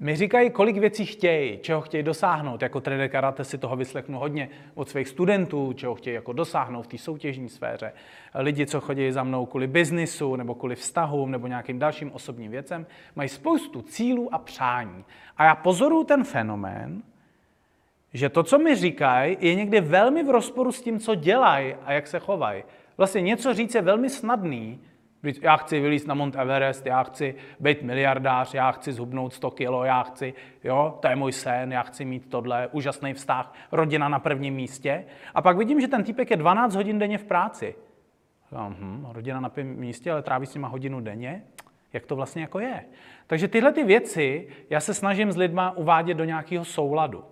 mi 0.00 0.16
říkají, 0.16 0.50
kolik 0.50 0.76
věcí 0.76 1.06
chtějí, 1.06 1.58
čeho 1.58 1.80
chtějí 1.80 2.02
dosáhnout. 2.02 2.62
Jako 2.62 2.80
trenér 2.80 3.08
karate 3.08 3.44
si 3.44 3.58
toho 3.58 3.76
vyslechnu 3.76 4.18
hodně 4.18 4.48
od 4.74 4.88
svých 4.88 5.08
studentů, 5.08 5.72
čeho 5.72 5.94
chtějí 5.94 6.14
jako 6.14 6.32
dosáhnout 6.32 6.82
v 6.82 6.86
té 6.86 6.98
soutěžní 6.98 7.48
sféře. 7.48 7.92
Lidi, 8.34 8.66
co 8.66 8.80
chodí 8.80 9.12
za 9.12 9.24
mnou 9.24 9.46
kvůli 9.46 9.66
biznisu, 9.66 10.36
nebo 10.36 10.54
kvůli 10.54 10.76
vztahům, 10.76 11.30
nebo 11.30 11.46
nějakým 11.46 11.78
dalším 11.78 12.12
osobním 12.12 12.50
věcem, 12.50 12.86
mají 13.16 13.28
spoustu 13.28 13.82
cílů 13.82 14.34
a 14.34 14.38
přání. 14.38 15.04
A 15.36 15.44
já 15.44 15.54
pozoruju 15.54 16.04
ten 16.04 16.24
fenomén, 16.24 17.02
že 18.14 18.28
to, 18.28 18.42
co 18.42 18.58
mi 18.58 18.76
říkají, 18.76 19.36
je 19.40 19.54
někdy 19.54 19.80
velmi 19.80 20.22
v 20.22 20.30
rozporu 20.30 20.72
s 20.72 20.82
tím, 20.82 21.00
co 21.00 21.14
dělají 21.14 21.74
a 21.84 21.92
jak 21.92 22.06
se 22.06 22.18
chovají. 22.18 22.62
Vlastně 22.96 23.20
něco 23.20 23.54
říct 23.54 23.74
je 23.74 23.82
velmi 23.82 24.10
snadný, 24.10 24.80
já 25.40 25.56
chci 25.56 25.80
vylízt 25.80 26.06
na 26.06 26.14
Mount 26.14 26.36
Everest, 26.36 26.86
já 26.86 27.02
chci 27.02 27.34
být 27.60 27.82
miliardář, 27.82 28.54
já 28.54 28.72
chci 28.72 28.92
zhubnout 28.92 29.34
100 29.34 29.50
kilo, 29.50 29.84
já 29.84 30.02
chci, 30.02 30.34
jo, 30.64 30.98
to 31.00 31.08
je 31.08 31.16
můj 31.16 31.32
sen, 31.32 31.72
já 31.72 31.82
chci 31.82 32.04
mít 32.04 32.30
tohle, 32.30 32.68
úžasný 32.72 33.14
vztah, 33.14 33.54
rodina 33.72 34.08
na 34.08 34.18
prvním 34.18 34.54
místě. 34.54 35.04
A 35.34 35.42
pak 35.42 35.56
vidím, 35.56 35.80
že 35.80 35.88
ten 35.88 36.04
týpek 36.04 36.30
je 36.30 36.36
12 36.36 36.74
hodin 36.74 36.98
denně 36.98 37.18
v 37.18 37.24
práci. 37.24 37.74
Hm, 38.52 39.06
rodina 39.12 39.40
na 39.40 39.48
prvním 39.48 39.76
místě, 39.76 40.12
ale 40.12 40.22
tráví 40.22 40.46
s 40.46 40.54
nima 40.54 40.68
hodinu 40.68 41.00
denně. 41.00 41.42
Jak 41.92 42.06
to 42.06 42.16
vlastně 42.16 42.42
jako 42.42 42.58
je? 42.58 42.84
Takže 43.26 43.48
tyhle 43.48 43.72
ty 43.72 43.84
věci 43.84 44.48
já 44.70 44.80
se 44.80 44.94
snažím 44.94 45.32
s 45.32 45.36
lidma 45.36 45.76
uvádět 45.76 46.16
do 46.16 46.24
nějakého 46.24 46.64
souladu. 46.64 47.24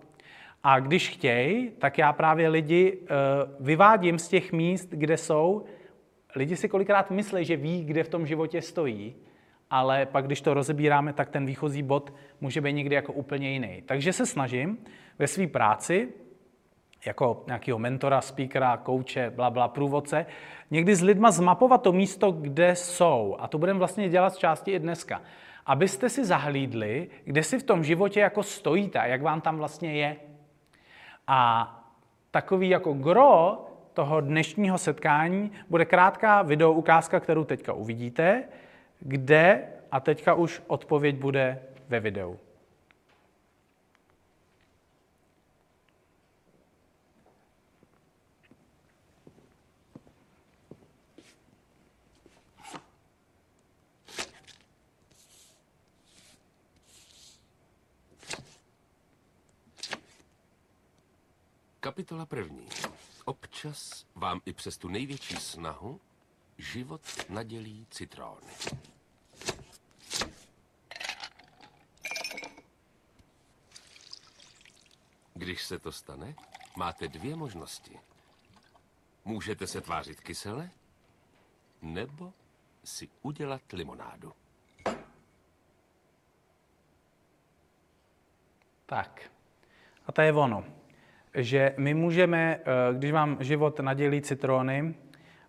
A 0.62 0.81
když 0.81 1.09
chtějí, 1.09 1.71
tak 1.71 1.99
já 1.99 2.12
právě 2.12 2.49
lidi 2.49 2.99
uh, 2.99 3.07
vyvádím 3.66 4.19
z 4.19 4.28
těch 4.28 4.52
míst, 4.52 4.88
kde 4.90 5.16
jsou, 5.16 5.64
lidi 6.37 6.57
si 6.57 6.69
kolikrát 6.69 7.11
myslí, 7.11 7.45
že 7.45 7.57
ví, 7.57 7.85
kde 7.85 8.05
v 8.05 8.09
tom 8.09 8.26
životě 8.26 8.62
stojí, 8.62 9.14
ale 9.71 10.07
pak, 10.07 10.26
když 10.26 10.40
to 10.40 10.55
rozebíráme, 10.55 11.12
tak 11.12 11.31
ten 11.31 11.47
výchozí 11.47 11.83
bod 11.83 12.14
může 12.40 12.61
být 12.61 12.73
někdy 12.73 12.95
jako 12.95 13.12
úplně 13.12 13.50
jiný. 13.50 13.83
Takže 13.87 14.12
se 14.12 14.26
snažím 14.26 14.78
ve 15.19 15.26
své 15.26 15.47
práci, 15.47 16.09
jako 17.07 17.45
nějakého 17.47 17.78
mentora, 17.78 18.21
speakera, 18.21 18.76
kouče, 18.76 19.31
bla, 19.31 19.50
bla, 19.50 19.69
průvodce, 19.69 20.26
někdy 20.71 20.95
s 20.95 21.02
lidma 21.02 21.31
zmapovat 21.31 21.83
to 21.83 21.93
místo, 21.93 22.33
kde 22.33 22.76
jsou. 22.76 23.37
A 23.38 23.49
to 23.49 23.59
budeme 23.59 23.78
vlastně 23.78 24.09
dělat 24.09 24.35
z 24.35 24.37
části 24.37 24.71
i 24.71 24.78
dneska. 24.78 25.23
Abyste 25.66 26.09
si 26.09 26.25
zahlídli, 26.25 27.09
kde 27.25 27.43
si 27.43 27.59
v 27.59 27.62
tom 27.62 27.85
životě 27.85 28.21
jako 28.21 28.43
stojíte 28.43 28.99
a 28.99 29.07
jak 29.07 29.23
vám 29.23 29.40
tam 29.40 29.57
vlastně 29.57 29.93
je. 29.95 30.16
A 31.26 31.73
takový 32.31 32.69
jako 32.69 32.93
gro 32.93 33.66
toho 33.97 34.21
dnešního 34.21 34.79
setkání 34.79 35.53
bude 35.71 35.85
krátká 35.85 36.43
video 36.43 36.73
ukázka, 36.73 37.21
kterou 37.21 37.45
teďka 37.45 37.73
uvidíte, 37.73 38.45
kde, 39.00 39.69
a 39.91 40.00
teďka 40.00 40.35
už 40.35 40.62
odpověď 40.67 41.17
bude 41.17 41.62
ve 41.88 42.00
videu. 42.00 42.38
Kapitola 61.81 62.26
první. 62.26 62.69
Občas 63.28 64.06
vám 64.14 64.40
i 64.45 64.52
přes 64.52 64.78
tu 64.78 64.88
největší 64.88 65.37
snahu 65.37 66.00
život 66.59 67.00
nadělí 67.28 67.87
citróny. 67.90 68.52
Když 75.35 75.64
se 75.64 75.78
to 75.78 75.92
stane, 75.92 76.35
máte 76.76 77.09
dvě 77.09 77.37
možnosti. 77.37 78.00
Můžete 79.25 79.66
se 79.66 79.80
tvářit 79.80 80.21
kysele, 80.21 80.71
nebo 81.83 82.33
si 82.85 83.09
udělat 83.23 83.62
limonádu. 83.73 84.33
Tak. 88.87 89.30
A 90.06 90.12
to 90.12 90.21
je 90.21 90.33
ono 90.33 90.86
že 91.37 91.75
my 91.76 91.95
můžeme, 91.95 92.61
eh, 92.61 92.95
když 92.95 93.12
vám 93.12 93.37
život 93.40 93.81
nadělí 93.81 94.21
citrony 94.21 94.95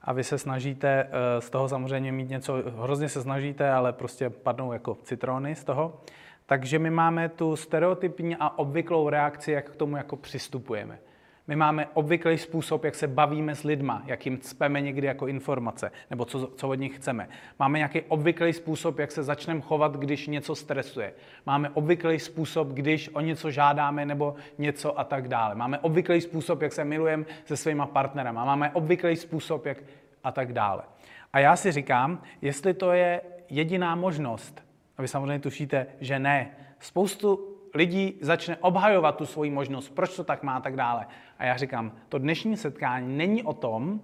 a 0.01 0.13
vy 0.13 0.23
se 0.23 0.37
snažíte 0.37 1.07
eh, 1.09 1.41
z 1.41 1.49
toho 1.49 1.69
samozřejmě 1.69 2.11
mít 2.11 2.29
něco, 2.29 2.63
hrozně 2.81 3.09
se 3.09 3.21
snažíte, 3.21 3.71
ale 3.71 3.93
prostě 3.93 4.29
padnou 4.29 4.73
jako 4.73 4.97
citrony 5.03 5.55
z 5.55 5.63
toho, 5.63 6.01
takže 6.45 6.79
my 6.79 6.89
máme 6.89 7.29
tu 7.29 7.55
stereotypní 7.55 8.35
a 8.35 8.57
obvyklou 8.57 9.09
reakci, 9.09 9.51
jak 9.51 9.69
k 9.71 9.75
tomu 9.75 9.97
jako 9.97 10.15
přistupujeme. 10.15 10.99
My 11.47 11.55
máme 11.55 11.87
obvyklý 11.93 12.37
způsob, 12.37 12.83
jak 12.83 12.95
se 12.95 13.07
bavíme 13.07 13.55
s 13.55 13.63
lidma, 13.63 14.03
jak 14.05 14.25
jim 14.25 14.37
cpeme 14.37 14.81
někdy 14.81 15.07
jako 15.07 15.27
informace, 15.27 15.91
nebo 16.09 16.25
co, 16.25 16.47
co 16.47 16.69
od 16.69 16.73
nich 16.73 16.95
chceme. 16.95 17.29
Máme 17.59 17.77
nějaký 17.77 18.01
obvyklý 18.01 18.53
způsob, 18.53 18.99
jak 18.99 19.11
se 19.11 19.23
začneme 19.23 19.61
chovat, 19.61 19.95
když 19.95 20.27
něco 20.27 20.55
stresuje. 20.55 21.13
Máme 21.45 21.69
obvyklý 21.69 22.19
způsob, 22.19 22.67
když 22.67 23.09
o 23.13 23.21
něco 23.21 23.51
žádáme 23.51 24.05
nebo 24.05 24.35
něco 24.57 24.99
a 24.99 25.03
tak 25.03 25.27
dále. 25.27 25.55
Máme 25.55 25.79
obvyklý 25.79 26.21
způsob, 26.21 26.61
jak 26.61 26.73
se 26.73 26.85
milujeme 26.85 27.25
se 27.45 27.57
svýma 27.57 27.85
partnerama. 27.85 28.45
Máme 28.45 28.71
obvyklý 28.71 29.15
způsob, 29.15 29.65
jak 29.65 29.77
a 30.23 30.31
tak 30.31 30.53
dále. 30.53 30.81
A 31.33 31.39
já 31.39 31.55
si 31.55 31.71
říkám, 31.71 32.21
jestli 32.41 32.73
to 32.73 32.91
je 32.91 33.21
jediná 33.49 33.95
možnost, 33.95 34.63
a 34.97 35.01
vy 35.01 35.07
samozřejmě 35.07 35.39
tušíte, 35.39 35.87
že 36.01 36.19
ne. 36.19 36.51
Spoustu 36.79 37.56
lidí 37.77 38.17
začne 38.21 38.57
obhajovat 38.57 39.17
tu 39.17 39.25
svoji 39.25 39.51
možnost, 39.51 39.89
proč 39.89 40.15
to 40.15 40.23
tak 40.23 40.43
má 40.43 40.55
a 40.55 40.61
tak 40.61 40.75
dále. 40.75 41.05
A 41.39 41.45
já 41.45 41.57
říkám, 41.57 41.91
to 42.09 42.17
dnešní 42.17 42.57
setkání 42.57 43.17
není 43.17 43.43
o 43.43 43.53
tom, 43.53 44.01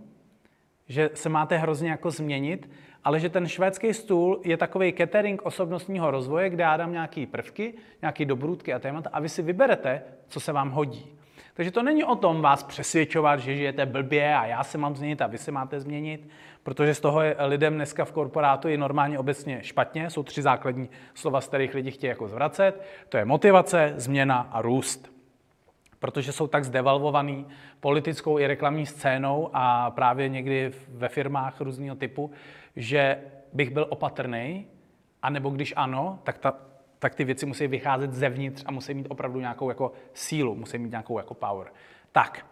že 0.87 1.09
se 1.13 1.29
máte 1.29 1.57
hrozně 1.57 1.89
jako 1.89 2.11
změnit, 2.11 2.69
ale 3.03 3.19
že 3.19 3.29
ten 3.29 3.47
švédský 3.47 3.93
stůl 3.93 4.41
je 4.43 4.57
takový 4.57 4.93
catering 4.93 5.41
osobnostního 5.41 6.11
rozvoje, 6.11 6.49
kde 6.49 6.63
já 6.63 6.77
dám 6.77 6.91
nějaké 6.91 7.25
prvky, 7.25 7.73
nějaké 8.01 8.25
dobrůdky 8.25 8.73
a 8.73 8.79
témata 8.79 9.09
a 9.13 9.19
vy 9.19 9.29
si 9.29 9.41
vyberete, 9.41 10.03
co 10.27 10.39
se 10.39 10.51
vám 10.51 10.71
hodí. 10.71 11.05
Takže 11.53 11.71
to 11.71 11.83
není 11.83 12.03
o 12.03 12.15
tom 12.15 12.41
vás 12.41 12.63
přesvědčovat, 12.63 13.39
že 13.39 13.55
žijete 13.55 13.85
blbě 13.85 14.35
a 14.35 14.45
já 14.45 14.63
se 14.63 14.77
mám 14.77 14.95
změnit 14.95 15.21
a 15.21 15.27
vy 15.27 15.37
se 15.37 15.51
máte 15.51 15.79
změnit, 15.79 16.29
protože 16.63 16.95
z 16.95 16.99
toho 16.99 17.21
je 17.21 17.35
lidem 17.39 17.75
dneska 17.75 18.05
v 18.05 18.11
korporátu 18.11 18.69
i 18.69 18.77
normálně 18.77 19.19
obecně 19.19 19.63
špatně. 19.63 20.09
Jsou 20.09 20.23
tři 20.23 20.41
základní 20.41 20.89
slova, 21.13 21.41
z 21.41 21.47
kterých 21.47 21.73
lidi 21.73 21.91
chtějí 21.91 22.09
jako 22.09 22.27
zvracet. 22.27 22.81
To 23.09 23.17
je 23.17 23.25
motivace, 23.25 23.93
změna 23.97 24.49
a 24.51 24.61
růst. 24.61 25.13
Protože 25.99 26.31
jsou 26.31 26.47
tak 26.47 26.63
zdevalvovaný 26.63 27.47
politickou 27.79 28.39
i 28.39 28.47
reklamní 28.47 28.85
scénou 28.85 29.49
a 29.53 29.91
právě 29.91 30.29
někdy 30.29 30.71
ve 30.89 31.09
firmách 31.09 31.61
různého 31.61 31.95
typu, 31.95 32.31
že 32.75 33.17
bych 33.53 33.69
byl 33.69 33.87
opatrný, 33.89 34.67
anebo 35.21 35.49
když 35.49 35.73
ano, 35.75 36.19
tak 36.23 36.37
ta 36.37 36.53
tak 37.03 37.15
ty 37.15 37.23
věci 37.23 37.45
musí 37.45 37.67
vycházet 37.67 38.13
zevnitř 38.13 38.63
a 38.65 38.71
musí 38.71 38.93
mít 38.93 39.07
opravdu 39.09 39.39
nějakou 39.39 39.69
jako 39.69 39.91
sílu, 40.13 40.55
musí 40.55 40.77
mít 40.77 40.89
nějakou 40.89 41.17
jako 41.17 41.33
power. 41.33 41.67
Tak, 42.11 42.45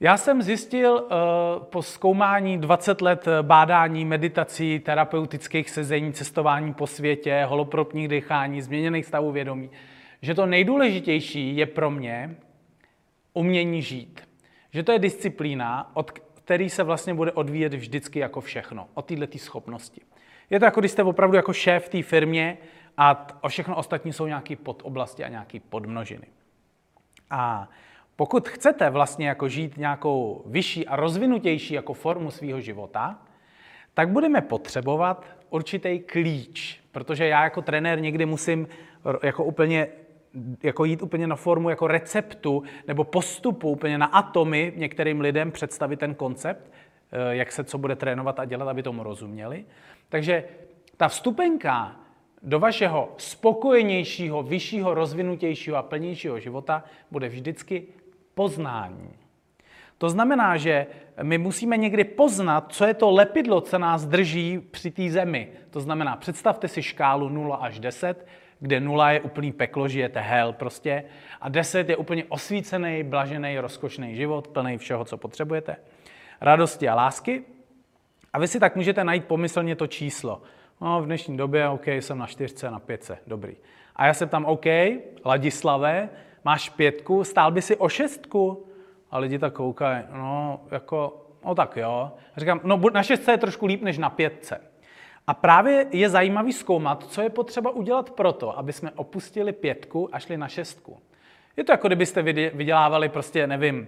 já 0.00 0.16
jsem 0.16 0.42
zjistil 0.42 0.92
uh, 0.92 1.64
po 1.64 1.82
zkoumání 1.82 2.58
20 2.58 3.00
let 3.00 3.28
bádání, 3.42 4.04
meditací, 4.04 4.78
terapeutických 4.78 5.70
sezení, 5.70 6.12
cestování 6.12 6.74
po 6.74 6.86
světě, 6.86 7.44
holopropních 7.48 8.08
dechání, 8.08 8.62
změněných 8.62 9.06
stavů 9.06 9.32
vědomí, 9.32 9.70
že 10.22 10.34
to 10.34 10.46
nejdůležitější 10.46 11.56
je 11.56 11.66
pro 11.66 11.90
mě 11.90 12.36
umění 13.32 13.82
žít. 13.82 14.28
Že 14.72 14.82
to 14.82 14.92
je 14.92 14.98
disciplína, 14.98 15.90
od 15.94 16.10
který 16.10 16.70
se 16.70 16.82
vlastně 16.82 17.14
bude 17.14 17.32
odvíjet 17.32 17.74
vždycky 17.74 18.18
jako 18.18 18.40
všechno, 18.40 18.88
od 18.94 19.06
této 19.06 19.38
schopnosti. 19.38 20.00
Je 20.50 20.58
to 20.58 20.64
jako 20.64 20.80
když 20.80 20.92
jste 20.92 21.02
opravdu 21.02 21.36
jako 21.36 21.52
šéf 21.52 21.88
té 21.88 22.02
firmě, 22.02 22.58
a 22.96 23.26
o 23.40 23.48
všechno 23.48 23.76
ostatní 23.76 24.12
jsou 24.12 24.26
nějaké 24.26 24.56
podoblasti 24.56 25.24
a 25.24 25.28
nějaké 25.28 25.60
podmnožiny. 25.60 26.26
A 27.30 27.68
pokud 28.20 28.48
chcete 28.48 28.90
vlastně 28.90 29.28
jako 29.28 29.48
žít 29.48 29.76
nějakou 29.76 30.42
vyšší 30.46 30.86
a 30.86 30.96
rozvinutější 30.96 31.74
jako 31.74 31.94
formu 31.94 32.30
svého 32.30 32.60
života, 32.60 33.18
tak 33.94 34.08
budeme 34.08 34.40
potřebovat 34.40 35.26
určitý 35.50 35.98
klíč, 35.98 36.80
protože 36.92 37.26
já 37.26 37.44
jako 37.44 37.62
trenér 37.62 38.00
někdy 38.00 38.26
musím 38.26 38.68
jako 39.22 39.44
úplně 39.44 39.88
jako 40.62 40.84
jít 40.84 41.02
úplně 41.02 41.26
na 41.26 41.36
formu 41.36 41.70
jako 41.70 41.86
receptu 41.86 42.62
nebo 42.88 43.04
postupu 43.04 43.70
úplně 43.70 43.98
na 43.98 44.06
atomy 44.06 44.72
některým 44.76 45.20
lidem 45.20 45.52
představit 45.52 46.00
ten 46.00 46.14
koncept, 46.14 46.72
eh, 47.12 47.36
jak 47.36 47.52
se 47.52 47.64
co 47.64 47.78
bude 47.78 47.96
trénovat 47.96 48.40
a 48.40 48.44
dělat, 48.44 48.68
aby 48.68 48.82
tomu 48.82 49.02
rozuměli. 49.02 49.64
Takže 50.08 50.44
ta 50.96 51.08
vstupenka 51.08 51.96
do 52.42 52.58
vašeho 52.58 53.14
spokojenějšího, 53.16 54.42
vyššího, 54.42 54.94
rozvinutějšího 54.94 55.76
a 55.76 55.82
plnějšího 55.82 56.40
života 56.40 56.84
bude 57.10 57.28
vždycky 57.28 57.86
poznání. 58.40 59.12
To 59.98 60.08
znamená, 60.10 60.56
že 60.56 60.86
my 61.22 61.38
musíme 61.38 61.76
někdy 61.76 62.04
poznat, 62.04 62.72
co 62.72 62.84
je 62.84 62.94
to 62.94 63.10
lepidlo, 63.10 63.60
co 63.60 63.78
nás 63.78 64.06
drží 64.06 64.58
při 64.58 64.90
té 64.90 65.10
zemi. 65.10 65.48
To 65.70 65.80
znamená, 65.80 66.16
představte 66.16 66.68
si 66.68 66.82
škálu 66.82 67.28
0 67.28 67.56
až 67.56 67.80
10, 67.80 68.26
kde 68.60 68.80
0 68.80 69.10
je 69.10 69.20
úplný 69.20 69.52
peklo, 69.52 69.88
žijete 69.88 70.20
hell 70.20 70.52
prostě, 70.52 71.04
a 71.40 71.48
10 71.48 71.88
je 71.88 71.96
úplně 71.96 72.24
osvícený, 72.28 73.02
blažený, 73.02 73.58
rozkošný 73.58 74.16
život, 74.16 74.48
plný 74.48 74.78
všeho, 74.78 75.04
co 75.04 75.16
potřebujete. 75.16 75.76
Radosti 76.40 76.88
a 76.88 76.94
lásky. 76.94 77.44
A 78.32 78.38
vy 78.38 78.48
si 78.48 78.60
tak 78.60 78.76
můžete 78.76 79.04
najít 79.04 79.24
pomyslně 79.24 79.76
to 79.76 79.86
číslo. 79.86 80.42
No, 80.80 81.02
v 81.02 81.06
dnešní 81.06 81.36
době, 81.36 81.68
OK, 81.68 81.86
jsem 81.86 82.18
na 82.18 82.26
čtyřce, 82.26 82.70
na 82.70 82.78
pětce, 82.78 83.18
dobrý. 83.26 83.56
A 83.96 84.06
já 84.06 84.14
se 84.14 84.26
tam, 84.26 84.44
OK, 84.44 84.66
Ladislave, 85.24 86.08
máš 86.44 86.68
pětku, 86.70 87.24
stál 87.24 87.50
by 87.50 87.62
si 87.62 87.76
o 87.76 87.88
šestku? 87.88 88.66
A 89.10 89.18
lidi 89.18 89.38
tak 89.38 89.52
koukají, 89.52 90.04
no, 90.12 90.60
jako, 90.70 91.26
no 91.44 91.54
tak 91.54 91.76
jo. 91.76 92.12
A 92.36 92.40
říkám, 92.40 92.60
no 92.64 92.80
na 92.92 93.02
šestce 93.02 93.30
je 93.30 93.38
trošku 93.38 93.66
líp 93.66 93.82
než 93.82 93.98
na 93.98 94.10
pětce. 94.10 94.60
A 95.26 95.34
právě 95.34 95.86
je 95.90 96.08
zajímavý 96.08 96.52
zkoumat, 96.52 97.04
co 97.04 97.22
je 97.22 97.30
potřeba 97.30 97.70
udělat 97.70 98.10
proto, 98.10 98.58
aby 98.58 98.72
jsme 98.72 98.90
opustili 98.90 99.52
pětku 99.52 100.08
a 100.12 100.18
šli 100.18 100.36
na 100.36 100.48
šestku. 100.48 100.98
Je 101.56 101.64
to 101.64 101.72
jako 101.72 101.86
kdybyste 101.86 102.22
vydělávali 102.54 103.08
prostě, 103.08 103.46
nevím, 103.46 103.86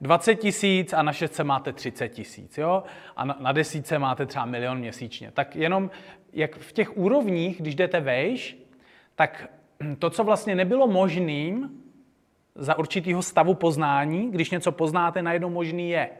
20 0.00 0.34
tisíc 0.34 0.92
a 0.92 1.02
na 1.02 1.12
šestce 1.12 1.44
máte 1.44 1.72
30 1.72 2.08
tisíc, 2.08 2.58
jo? 2.58 2.82
A 3.16 3.24
na, 3.24 3.52
desíce 3.52 3.98
máte 3.98 4.26
třeba 4.26 4.44
milion 4.44 4.78
měsíčně. 4.78 5.30
Tak 5.30 5.56
jenom 5.56 5.90
jak 6.32 6.56
v 6.56 6.72
těch 6.72 6.96
úrovních, 6.96 7.60
když 7.60 7.74
jdete 7.74 8.00
vejš, 8.00 8.58
tak 9.14 9.48
to, 9.98 10.10
co 10.10 10.24
vlastně 10.24 10.54
nebylo 10.54 10.86
možným 10.86 11.70
za 12.54 12.78
určitýho 12.78 13.22
stavu 13.22 13.54
poznání, 13.54 14.30
když 14.30 14.50
něco 14.50 14.72
poznáte, 14.72 15.22
najednou 15.22 15.50
možný 15.50 15.90
je. 15.90 16.10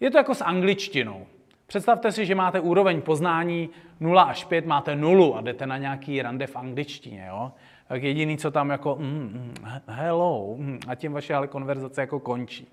Je 0.00 0.10
to 0.10 0.18
jako 0.18 0.34
s 0.34 0.44
angličtinou. 0.44 1.26
Představte 1.66 2.12
si, 2.12 2.26
že 2.26 2.34
máte 2.34 2.60
úroveň 2.60 3.02
poznání 3.02 3.70
0 4.00 4.22
až 4.22 4.44
5, 4.44 4.66
máte 4.66 4.96
nulu 4.96 5.36
a 5.36 5.40
jdete 5.40 5.66
na 5.66 5.78
nějaký 5.78 6.22
rande 6.22 6.46
v 6.46 6.56
angličtině. 6.56 7.26
Jo? 7.28 7.52
Tak 7.88 8.02
jediný, 8.02 8.38
co 8.38 8.50
tam 8.50 8.70
jako 8.70 8.96
mm, 9.00 9.06
mm, 9.06 9.54
hello, 9.86 10.54
mm, 10.58 10.78
a 10.88 10.94
tím 10.94 11.12
vaše 11.12 11.34
ale 11.34 11.46
konverzace 11.46 12.00
jako 12.00 12.20
končí. 12.20 12.68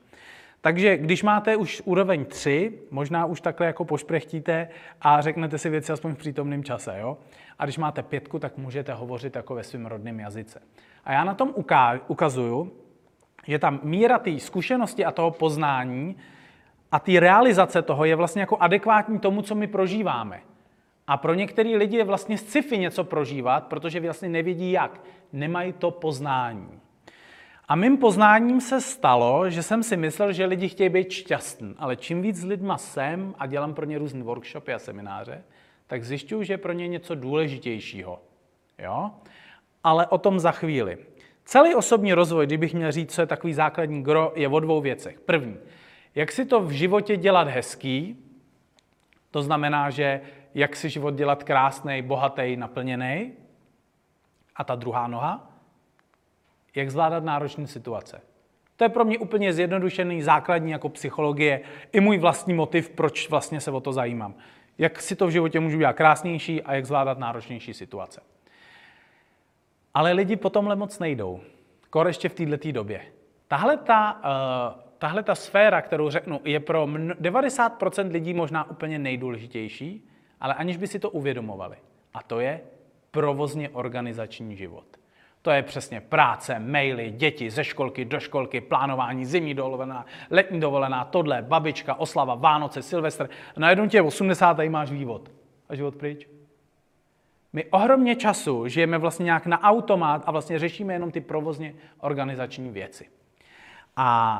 Takže 0.63 0.97
když 0.97 1.23
máte 1.23 1.55
už 1.55 1.81
úroveň 1.85 2.25
3, 2.25 2.79
možná 2.91 3.25
už 3.25 3.41
takhle 3.41 3.67
jako 3.67 3.85
pošprechtíte 3.85 4.67
a 5.01 5.21
řeknete 5.21 5.57
si 5.57 5.69
věci 5.69 5.91
aspoň 5.91 6.11
v 6.11 6.17
přítomném 6.17 6.63
čase. 6.63 6.99
Jo? 6.99 7.17
A 7.59 7.63
když 7.63 7.77
máte 7.77 8.03
pětku, 8.03 8.39
tak 8.39 8.57
můžete 8.57 8.93
hovořit 8.93 9.35
jako 9.35 9.55
ve 9.55 9.63
svém 9.63 9.85
rodném 9.85 10.19
jazyce. 10.19 10.61
A 11.05 11.13
já 11.13 11.23
na 11.23 11.33
tom 11.33 11.53
ukazuju, 12.07 12.73
že 13.47 13.59
tam 13.59 13.79
míra 13.83 14.19
té 14.19 14.39
zkušenosti 14.39 15.05
a 15.05 15.11
toho 15.11 15.31
poznání 15.31 16.15
a 16.91 16.99
té 16.99 17.19
realizace 17.19 17.81
toho 17.81 18.05
je 18.05 18.15
vlastně 18.15 18.41
jako 18.41 18.57
adekvátní 18.57 19.19
tomu, 19.19 19.41
co 19.41 19.55
my 19.55 19.67
prožíváme. 19.67 20.41
A 21.07 21.17
pro 21.17 21.33
některé 21.33 21.69
lidi 21.69 21.97
je 21.97 22.03
vlastně 22.03 22.37
sci-fi 22.37 22.77
něco 22.77 23.03
prožívat, 23.03 23.67
protože 23.67 23.99
vlastně 23.99 24.29
nevědí 24.29 24.71
jak. 24.71 25.01
Nemají 25.33 25.73
to 25.73 25.91
poznání. 25.91 26.82
A 27.67 27.75
mým 27.75 27.97
poznáním 27.97 28.61
se 28.61 28.81
stalo, 28.81 29.49
že 29.49 29.63
jsem 29.63 29.83
si 29.83 29.97
myslel, 29.97 30.33
že 30.33 30.45
lidi 30.45 30.69
chtějí 30.69 30.89
být 30.89 31.11
šťastní. 31.11 31.75
Ale 31.77 31.95
čím 31.95 32.21
víc 32.21 32.37
s 32.37 32.43
lidma 32.43 32.77
jsem 32.77 33.35
a 33.39 33.47
dělám 33.47 33.73
pro 33.73 33.85
ně 33.85 33.97
různé 33.97 34.23
workshopy 34.23 34.73
a 34.73 34.79
semináře, 34.79 35.43
tak 35.87 36.03
zjišťuju, 36.03 36.43
že 36.43 36.53
je 36.53 36.57
pro 36.57 36.73
ně 36.73 36.87
něco 36.87 37.15
důležitějšího. 37.15 38.21
Jo? 38.79 39.11
Ale 39.83 40.07
o 40.07 40.17
tom 40.17 40.39
za 40.39 40.51
chvíli. 40.51 40.97
Celý 41.45 41.75
osobní 41.75 42.13
rozvoj, 42.13 42.45
kdybych 42.45 42.73
měl 42.73 42.91
říct, 42.91 43.13
co 43.13 43.21
je 43.21 43.27
takový 43.27 43.53
základní 43.53 44.03
gro, 44.03 44.33
je 44.35 44.47
o 44.47 44.59
dvou 44.59 44.81
věcech. 44.81 45.19
První, 45.19 45.57
jak 46.15 46.31
si 46.31 46.45
to 46.45 46.61
v 46.61 46.71
životě 46.71 47.17
dělat 47.17 47.47
hezký, 47.47 48.17
to 49.31 49.41
znamená, 49.41 49.89
že 49.89 50.21
jak 50.53 50.75
si 50.75 50.89
život 50.89 51.15
dělat 51.15 51.43
krásný, 51.43 52.01
bohatý, 52.01 52.55
naplněný. 52.55 53.31
A 54.55 54.63
ta 54.63 54.75
druhá 54.75 55.07
noha, 55.07 55.52
jak 56.75 56.91
zvládat 56.91 57.23
náročné 57.23 57.67
situace. 57.67 58.21
To 58.75 58.83
je 58.83 58.89
pro 58.89 59.05
mě 59.05 59.17
úplně 59.17 59.53
zjednodušený, 59.53 60.21
základní 60.21 60.71
jako 60.71 60.89
psychologie, 60.89 61.61
i 61.91 61.99
můj 61.99 62.17
vlastní 62.17 62.53
motiv, 62.53 62.89
proč 62.89 63.29
vlastně 63.29 63.61
se 63.61 63.71
o 63.71 63.79
to 63.79 63.93
zajímám. 63.93 64.35
Jak 64.77 65.01
si 65.01 65.15
to 65.15 65.27
v 65.27 65.31
životě 65.31 65.59
můžu 65.59 65.77
dělat 65.77 65.93
krásnější 65.93 66.61
a 66.61 66.73
jak 66.75 66.85
zvládat 66.85 67.17
náročnější 67.17 67.73
situace. 67.73 68.21
Ale 69.93 70.11
lidi 70.11 70.35
po 70.35 70.49
tomhle 70.49 70.75
moc 70.75 70.99
nejdou. 70.99 71.39
Kor 71.89 72.07
ještě 72.07 72.29
v 72.29 72.33
této 72.33 72.71
době. 72.71 73.01
Tahle 73.47 73.77
ta, 73.77 74.21
uh, 74.75 74.81
tahle 74.97 75.23
ta 75.23 75.35
sféra, 75.35 75.81
kterou 75.81 76.09
řeknu, 76.09 76.41
je 76.43 76.59
pro 76.59 76.85
90% 76.85 78.11
lidí 78.11 78.33
možná 78.33 78.69
úplně 78.69 78.99
nejdůležitější, 78.99 80.09
ale 80.39 80.53
aniž 80.53 80.77
by 80.77 80.87
si 80.87 80.99
to 80.99 81.09
uvědomovali. 81.09 81.75
A 82.13 82.23
to 82.23 82.39
je 82.39 82.61
provozně 83.11 83.69
organizační 83.69 84.55
život. 84.55 84.85
To 85.43 85.51
je 85.51 85.63
přesně 85.63 86.01
práce, 86.01 86.59
maily, 86.59 87.11
děti 87.11 87.49
ze 87.49 87.63
školky 87.63 88.05
do 88.05 88.19
školky, 88.19 88.61
plánování 88.61 89.25
zimní 89.25 89.53
dovolená, 89.53 90.05
letní 90.31 90.59
dovolená, 90.59 91.05
tohle, 91.05 91.41
babička, 91.41 91.95
oslava, 91.95 92.35
Vánoce, 92.35 92.81
Silvestr. 92.81 93.29
Najednou 93.57 93.87
tě 93.87 94.01
80 94.01 94.53
tady 94.53 94.69
máš 94.69 94.91
vývod. 94.91 95.31
A 95.69 95.75
život 95.75 95.95
pryč. 95.95 96.27
My 97.53 97.65
ohromně 97.65 98.15
času 98.15 98.67
žijeme 98.67 98.97
vlastně 98.97 99.23
nějak 99.23 99.45
na 99.45 99.61
automat 99.63 100.23
a 100.25 100.31
vlastně 100.31 100.59
řešíme 100.59 100.93
jenom 100.93 101.11
ty 101.11 101.21
provozně 101.21 101.75
organizační 101.99 102.69
věci. 102.69 103.09
A 103.95 104.39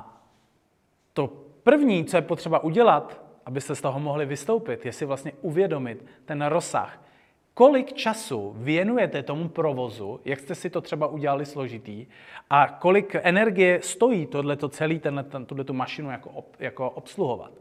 to 1.14 1.28
první, 1.64 2.06
co 2.06 2.18
je 2.18 2.22
potřeba 2.22 2.60
udělat, 2.60 3.22
abyste 3.46 3.76
z 3.76 3.82
toho 3.82 4.00
mohli 4.00 4.26
vystoupit, 4.26 4.86
je 4.86 4.94
si 4.94 5.06
vlastně 5.06 5.32
uvědomit 5.42 6.06
ten 6.26 6.46
rozsah. 6.46 7.03
Kolik 7.54 7.94
času 7.94 8.56
věnujete 8.58 9.24
tomu 9.24 9.50
provozu, 9.50 10.20
jak 10.26 10.40
jste 10.40 10.56
si 10.56 10.70
to 10.70 10.82
třeba 10.82 11.08
udělali 11.08 11.46
složitý, 11.46 12.06
a 12.50 12.68
kolik 12.68 13.16
energie 13.24 13.80
stojí 13.82 14.26
tohleto 14.26 14.70
celý, 14.70 15.00
tenhle, 15.00 15.24
ten, 15.24 15.46
tu 15.46 15.74
mašinu 15.74 16.12
jako, 16.12 16.30
ob, 16.30 16.56
jako 16.60 16.90
obsluhovat. 16.90 17.52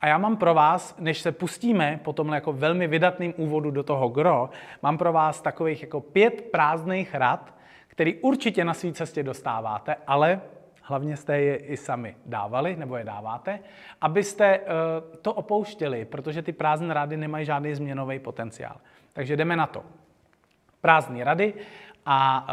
A 0.00 0.06
já 0.06 0.18
mám 0.18 0.36
pro 0.36 0.54
vás, 0.54 0.96
než 0.98 1.18
se 1.18 1.32
pustíme 1.32 2.00
po 2.04 2.12
tomhle 2.12 2.36
jako 2.36 2.52
velmi 2.52 2.86
vydatným 2.86 3.34
úvodu 3.36 3.70
do 3.70 3.82
toho 3.82 4.08
gro, 4.08 4.50
mám 4.82 4.98
pro 4.98 5.12
vás 5.12 5.40
takových 5.40 5.82
jako 5.82 6.00
pět 6.00 6.40
prázdných 6.50 7.14
rad, 7.14 7.54
který 7.88 8.14
určitě 8.14 8.64
na 8.64 8.74
své 8.74 8.92
cestě 8.92 9.22
dostáváte, 9.22 9.96
ale 10.06 10.40
hlavně 10.88 11.16
jste 11.16 11.40
je 11.40 11.56
i 11.56 11.76
sami 11.76 12.16
dávali, 12.26 12.76
nebo 12.76 12.96
je 12.96 13.04
dáváte, 13.04 13.60
abyste 14.00 14.58
uh, 14.58 14.64
to 15.22 15.34
opouštěli, 15.34 16.04
protože 16.04 16.42
ty 16.42 16.52
prázdné 16.52 16.94
rady 16.94 17.16
nemají 17.16 17.46
žádný 17.46 17.74
změnový 17.74 18.18
potenciál. 18.18 18.76
Takže 19.12 19.36
jdeme 19.36 19.56
na 19.56 19.66
to. 19.66 19.82
Prázdné 20.80 21.24
rady 21.24 21.54
a 22.06 22.48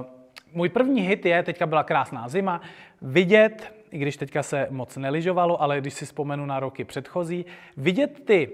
uh, 0.00 0.06
můj 0.52 0.68
první 0.68 1.00
hit 1.00 1.26
je, 1.26 1.42
teďka 1.42 1.66
byla 1.66 1.82
krásná 1.82 2.28
zima, 2.28 2.60
vidět, 3.02 3.74
i 3.90 3.98
když 3.98 4.16
teďka 4.16 4.42
se 4.42 4.66
moc 4.70 4.96
neližovalo, 4.96 5.62
ale 5.62 5.80
když 5.80 5.94
si 5.94 6.04
vzpomenu 6.06 6.46
na 6.46 6.60
roky 6.60 6.84
předchozí, 6.84 7.46
vidět 7.76 8.24
ty 8.24 8.50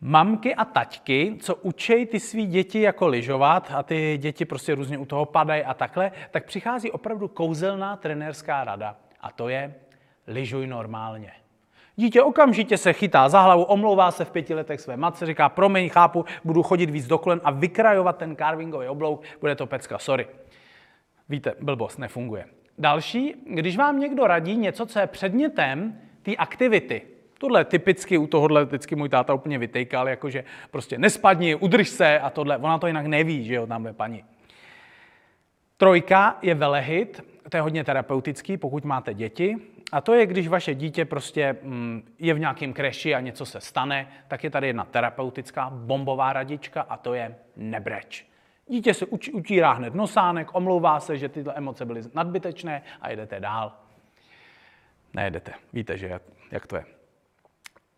mamky 0.00 0.54
a 0.54 0.64
taťky, 0.64 1.36
co 1.40 1.54
učej 1.54 2.06
ty 2.06 2.20
svý 2.20 2.46
děti 2.46 2.80
jako 2.80 3.06
lyžovat 3.06 3.70
a 3.74 3.82
ty 3.82 4.18
děti 4.18 4.44
prostě 4.44 4.74
různě 4.74 4.98
u 4.98 5.04
toho 5.04 5.24
padají 5.24 5.64
a 5.64 5.74
takhle, 5.74 6.12
tak 6.30 6.44
přichází 6.44 6.90
opravdu 6.90 7.28
kouzelná 7.28 7.96
trenérská 7.96 8.64
rada 8.64 8.96
a 9.20 9.32
to 9.32 9.48
je 9.48 9.74
lyžuj 10.26 10.66
normálně. 10.66 11.32
Dítě 11.96 12.22
okamžitě 12.22 12.76
se 12.76 12.92
chytá 12.92 13.28
za 13.28 13.40
hlavu, 13.40 13.62
omlouvá 13.62 14.10
se 14.10 14.24
v 14.24 14.30
pěti 14.30 14.54
letech 14.54 14.80
své 14.80 14.96
matce, 14.96 15.26
říká, 15.26 15.48
promiň, 15.48 15.88
chápu, 15.88 16.24
budu 16.44 16.62
chodit 16.62 16.90
víc 16.90 17.06
do 17.06 17.18
kolen 17.18 17.40
a 17.44 17.50
vykrajovat 17.50 18.16
ten 18.16 18.36
carvingový 18.36 18.88
oblouk, 18.88 19.22
bude 19.40 19.54
to 19.54 19.66
pecka, 19.66 19.98
sorry. 19.98 20.26
Víte, 21.28 21.54
blbost, 21.60 21.98
nefunguje. 21.98 22.44
Další, 22.78 23.34
když 23.46 23.76
vám 23.76 24.00
někdo 24.00 24.26
radí 24.26 24.56
něco, 24.56 24.86
co 24.86 24.98
je 24.98 25.06
předmětem 25.06 26.00
té 26.22 26.36
aktivity, 26.36 27.02
Tohle 27.40 27.64
typicky 27.64 28.18
u 28.18 28.26
tohohle 28.26 28.64
vždycky 28.64 28.96
můj 28.96 29.08
táta 29.08 29.34
úplně 29.34 29.58
vytejkal, 29.58 30.08
jakože 30.08 30.44
prostě 30.70 30.98
nespadni, 30.98 31.54
udrž 31.54 31.88
se 31.88 32.20
a 32.20 32.30
tohle. 32.30 32.56
Ona 32.56 32.78
to 32.78 32.86
jinak 32.86 33.06
neví, 33.06 33.44
že 33.44 33.54
jo, 33.54 33.66
tam 33.66 33.86
je 33.86 33.92
paní. 33.92 34.24
Trojka 35.76 36.38
je 36.42 36.54
velehit, 36.54 37.20
to 37.48 37.56
je 37.56 37.60
hodně 37.60 37.84
terapeutický, 37.84 38.56
pokud 38.56 38.84
máte 38.84 39.14
děti. 39.14 39.56
A 39.92 40.00
to 40.00 40.14
je, 40.14 40.26
když 40.26 40.48
vaše 40.48 40.74
dítě 40.74 41.04
prostě 41.04 41.56
mm, 41.62 42.14
je 42.18 42.34
v 42.34 42.38
nějakém 42.38 42.72
kreši 42.72 43.14
a 43.14 43.20
něco 43.20 43.46
se 43.46 43.60
stane, 43.60 44.08
tak 44.28 44.44
je 44.44 44.50
tady 44.50 44.66
jedna 44.66 44.84
terapeutická 44.84 45.70
bombová 45.70 46.32
radička 46.32 46.80
a 46.80 46.96
to 46.96 47.14
je 47.14 47.36
nebreč. 47.56 48.26
Dítě 48.68 48.94
se 48.94 49.06
utírá 49.32 49.72
hned 49.72 49.94
nosánek, 49.94 50.54
omlouvá 50.54 51.00
se, 51.00 51.18
že 51.18 51.28
tyto 51.28 51.58
emoce 51.58 51.84
byly 51.84 52.02
nadbytečné 52.14 52.82
a 53.00 53.10
jedete 53.10 53.40
dál. 53.40 53.72
Nejedete. 55.14 55.52
Víte, 55.72 55.98
že 55.98 56.20
jak 56.50 56.66
to 56.66 56.76
je. 56.76 56.99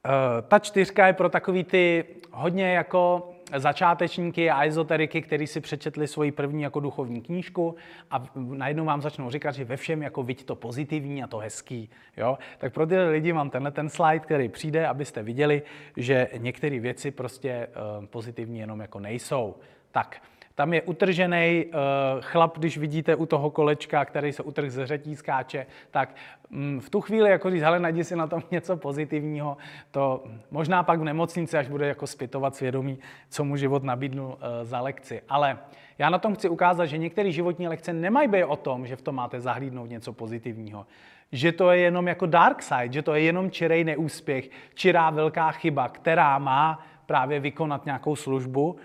Uh, 0.08 0.48
ta 0.48 0.58
čtyřka 0.58 1.06
je 1.06 1.12
pro 1.12 1.28
takový 1.28 1.64
ty 1.64 2.04
hodně 2.32 2.72
jako 2.72 3.32
začátečníky 3.56 4.50
a 4.50 4.66
ezoteriky, 4.66 5.22
kteří 5.22 5.46
si 5.46 5.60
přečetli 5.60 6.08
svoji 6.08 6.32
první 6.32 6.62
jako 6.62 6.80
duchovní 6.80 7.22
knížku 7.22 7.76
a 8.10 8.24
najednou 8.34 8.84
vám 8.84 9.02
začnou 9.02 9.30
říkat, 9.30 9.52
že 9.52 9.64
ve 9.64 9.76
všem 9.76 10.02
jako 10.02 10.22
viď 10.22 10.44
to 10.44 10.54
pozitivní 10.54 11.22
a 11.22 11.26
to 11.26 11.38
hezký. 11.38 11.90
Jo? 12.16 12.38
Tak 12.58 12.72
pro 12.72 12.86
ty 12.86 12.98
lidi 12.98 13.32
mám 13.32 13.50
tenhle 13.50 13.70
ten 13.70 13.88
slide, 13.88 14.18
který 14.18 14.48
přijde, 14.48 14.86
abyste 14.86 15.22
viděli, 15.22 15.62
že 15.96 16.28
některé 16.38 16.80
věci 16.80 17.10
prostě 17.10 17.50
eh, 17.50 17.68
pozitivní 18.06 18.58
jenom 18.58 18.80
jako 18.80 19.00
nejsou. 19.00 19.54
Tak, 19.90 20.22
tam 20.54 20.74
je 20.74 20.82
utržený 20.82 21.64
uh, 21.66 21.80
chlap, 22.20 22.58
když 22.58 22.78
vidíte 22.78 23.16
u 23.16 23.26
toho 23.26 23.50
kolečka, 23.50 24.04
který 24.04 24.32
se 24.32 24.42
utrh 24.42 24.70
ze 24.70 24.86
řetí 24.86 25.16
skáče, 25.16 25.66
tak 25.90 26.14
mm, 26.50 26.80
v 26.80 26.90
tu 26.90 27.00
chvíli 27.00 27.30
jako 27.30 27.50
říct, 27.50 27.62
hele, 27.62 27.80
najdi 27.80 28.04
si 28.04 28.16
na 28.16 28.26
tom 28.26 28.42
něco 28.50 28.76
pozitivního, 28.76 29.56
to 29.90 30.24
možná 30.50 30.82
pak 30.82 31.00
v 31.00 31.04
nemocnici, 31.04 31.58
až 31.58 31.68
bude 31.68 31.86
jako 31.86 32.06
zpytovat 32.06 32.56
svědomí, 32.56 32.98
co 33.28 33.44
mu 33.44 33.56
život 33.56 33.82
nabídnul 33.82 34.28
uh, 34.28 34.36
za 34.62 34.80
lekci. 34.80 35.22
Ale 35.28 35.58
já 35.98 36.10
na 36.10 36.18
tom 36.18 36.34
chci 36.34 36.48
ukázat, 36.48 36.86
že 36.86 36.98
některé 36.98 37.30
životní 37.30 37.68
lekce 37.68 37.92
nemají 37.92 38.28
být 38.28 38.44
o 38.44 38.56
tom, 38.56 38.86
že 38.86 38.96
v 38.96 39.02
tom 39.02 39.14
máte 39.14 39.40
zahlídnout 39.40 39.90
něco 39.90 40.12
pozitivního. 40.12 40.86
Že 41.32 41.52
to 41.52 41.70
je 41.70 41.78
jenom 41.78 42.08
jako 42.08 42.26
dark 42.26 42.62
side, 42.62 42.92
že 42.92 43.02
to 43.02 43.14
je 43.14 43.22
jenom 43.22 43.50
čirej 43.50 43.84
neúspěch, 43.84 44.50
čirá 44.74 45.10
velká 45.10 45.50
chyba, 45.50 45.88
která 45.88 46.38
má 46.38 46.86
právě 47.06 47.40
vykonat 47.40 47.84
nějakou 47.84 48.16
službu, 48.16 48.76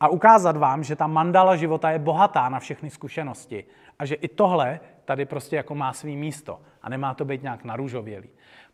a 0.00 0.08
ukázat 0.08 0.56
vám, 0.56 0.84
že 0.84 0.96
ta 0.96 1.06
mandala 1.06 1.56
života 1.56 1.90
je 1.90 1.98
bohatá 1.98 2.48
na 2.48 2.58
všechny 2.60 2.90
zkušenosti 2.90 3.64
a 3.98 4.06
že 4.06 4.14
i 4.14 4.28
tohle 4.28 4.80
tady 5.04 5.24
prostě 5.24 5.56
jako 5.56 5.74
má 5.74 5.92
svý 5.92 6.16
místo 6.16 6.60
a 6.82 6.88
nemá 6.88 7.14
to 7.14 7.24
být 7.24 7.42
nějak 7.42 7.64
narůžovělý. 7.64 8.28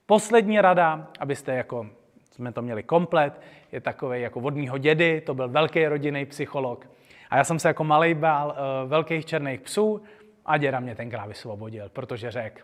Poslední 0.07 0.61
rada, 0.61 1.07
abyste 1.21 1.55
jako 1.55 1.87
jsme 2.31 2.53
to 2.53 2.63
měli 2.63 2.83
komplet, 2.83 3.41
je 3.73 3.81
takový 3.81 4.23
jako 4.23 4.41
od 4.41 4.55
mýho 4.55 4.79
dědy, 4.79 5.21
to 5.21 5.35
byl 5.35 5.49
velký 5.49 5.87
rodinný 5.87 6.27
psycholog. 6.27 6.87
A 7.31 7.37
já 7.37 7.45
jsem 7.45 7.59
se 7.59 7.69
jako 7.69 7.85
malej 7.85 8.15
bál 8.15 8.49
uh, 8.49 8.91
velkých 8.91 9.27
černých 9.27 9.61
psů 9.61 10.03
a 10.47 10.57
děda 10.57 10.81
mě 10.81 10.95
tenkrát 10.95 11.27
vysvobodil, 11.27 11.89
protože 11.89 12.31
řekl, 12.31 12.63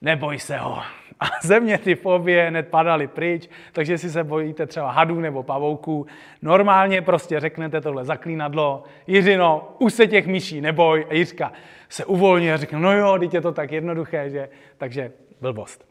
neboj 0.00 0.38
se 0.38 0.56
ho. 0.56 0.78
A 1.20 1.26
ze 1.42 1.60
mě 1.60 1.78
ty 1.78 1.94
fobie 1.94 2.48
hned 2.48 2.68
padaly 2.68 3.06
pryč, 3.06 3.48
takže 3.72 3.92
jestli 3.92 4.10
se 4.10 4.24
bojíte 4.24 4.66
třeba 4.66 4.90
hadů 4.90 5.20
nebo 5.20 5.42
pavouků, 5.42 6.06
normálně 6.42 7.02
prostě 7.02 7.40
řeknete 7.40 7.80
tohle 7.80 8.04
zaklínadlo, 8.04 8.84
Jiřino, 9.06 9.74
už 9.78 9.94
se 9.94 10.06
těch 10.06 10.26
myší 10.26 10.60
neboj. 10.60 11.06
A 11.10 11.14
Jiřka 11.14 11.52
se 11.88 12.04
uvolní 12.04 12.52
a 12.52 12.56
řekne, 12.56 12.78
no 12.78 12.92
jo, 12.92 13.18
teď 13.18 13.34
je 13.34 13.40
to 13.40 13.52
tak 13.52 13.72
jednoduché, 13.72 14.30
že? 14.30 14.48
Takže 14.78 15.12
blbost. 15.40 15.84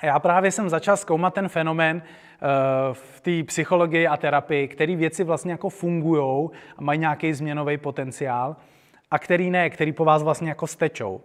A 0.00 0.06
já 0.06 0.18
právě 0.18 0.50
jsem 0.50 0.68
začal 0.68 0.96
zkoumat 0.96 1.34
ten 1.34 1.48
fenomén 1.48 1.96
uh, 1.96 2.02
v 2.92 3.20
té 3.20 3.42
psychologii 3.42 4.06
a 4.06 4.16
terapii, 4.16 4.68
který 4.68 4.96
věci 4.96 5.24
vlastně 5.24 5.52
jako 5.52 5.68
fungují 5.68 6.48
a 6.78 6.82
mají 6.82 6.98
nějaký 6.98 7.32
změnový 7.32 7.76
potenciál 7.76 8.56
a 9.10 9.18
který 9.18 9.50
ne, 9.50 9.70
který 9.70 9.92
po 9.92 10.04
vás 10.04 10.22
vlastně 10.22 10.48
jako 10.48 10.66
stečou. 10.66 11.20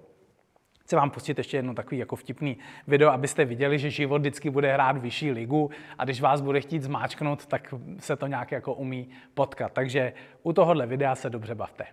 Chci 0.86 0.96
vám 0.96 1.12
pustit 1.12 1.38
ještě 1.38 1.58
jedno 1.58 1.74
takový 1.74 1.98
jako 1.98 2.16
vtipný 2.16 2.58
video, 2.88 3.12
abyste 3.12 3.46
viděli, 3.46 3.80
že 3.80 3.90
život 3.90 4.18
vždycky 4.18 4.50
bude 4.50 4.74
hrát 4.74 4.98
vyšší 4.98 5.32
ligu 5.32 5.70
a 5.98 6.06
když 6.06 6.22
vás 6.22 6.42
bude 6.42 6.62
chtít 6.62 6.84
zmáčknout, 6.84 7.46
tak 7.46 7.74
se 8.00 8.16
to 8.16 8.28
nějak 8.28 8.52
jako 8.52 8.74
umí 8.74 9.10
potkat. 9.34 9.72
Takže 9.72 10.14
u 10.44 10.54
tohohle 10.54 10.86
videa 10.86 11.16
se 11.16 11.30
dobře 11.30 11.56
bavte. 11.56 11.86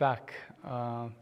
Tak, 0.00 0.34
uh, 0.64 0.70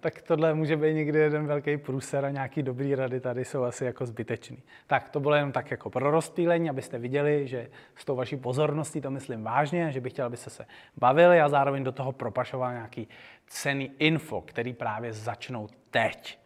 tak 0.01 0.23
tohle 0.23 0.55
může 0.55 0.77
být 0.77 0.95
někdy 0.95 1.19
jeden 1.19 1.47
velký 1.47 1.77
průser 1.77 2.25
a 2.25 2.31
nějaký 2.31 2.63
dobrý 2.63 2.95
rady 2.95 3.21
tady 3.21 3.45
jsou 3.45 3.63
asi 3.63 3.85
jako 3.85 4.07
zbytečný. 4.07 4.63
Tak 4.87 5.09
to 5.09 5.21
bylo 5.21 5.35
jenom 5.35 5.53
tak 5.53 5.71
jako 5.71 5.91
pro 5.91 6.11
rozptýlení, 6.11 6.71
abyste 6.71 6.99
viděli, 6.99 7.49
že 7.49 7.71
s 7.97 8.05
tou 8.05 8.17
vaší 8.17 8.37
pozorností 8.37 9.01
to 9.01 9.11
myslím 9.11 9.43
vážně, 9.43 9.93
že 9.93 10.01
bych 10.01 10.13
chtěl, 10.13 10.27
abyste 10.27 10.51
se 10.51 10.67
bavili 10.97 11.41
a 11.41 11.49
zároveň 11.49 11.85
do 11.85 11.93
toho 11.93 12.13
propašoval 12.13 12.73
nějaký 12.73 13.09
cený 13.47 13.93
info, 13.99 14.41
který 14.41 14.73
právě 14.73 15.13
začnou 15.13 15.69
teď. 15.91 16.39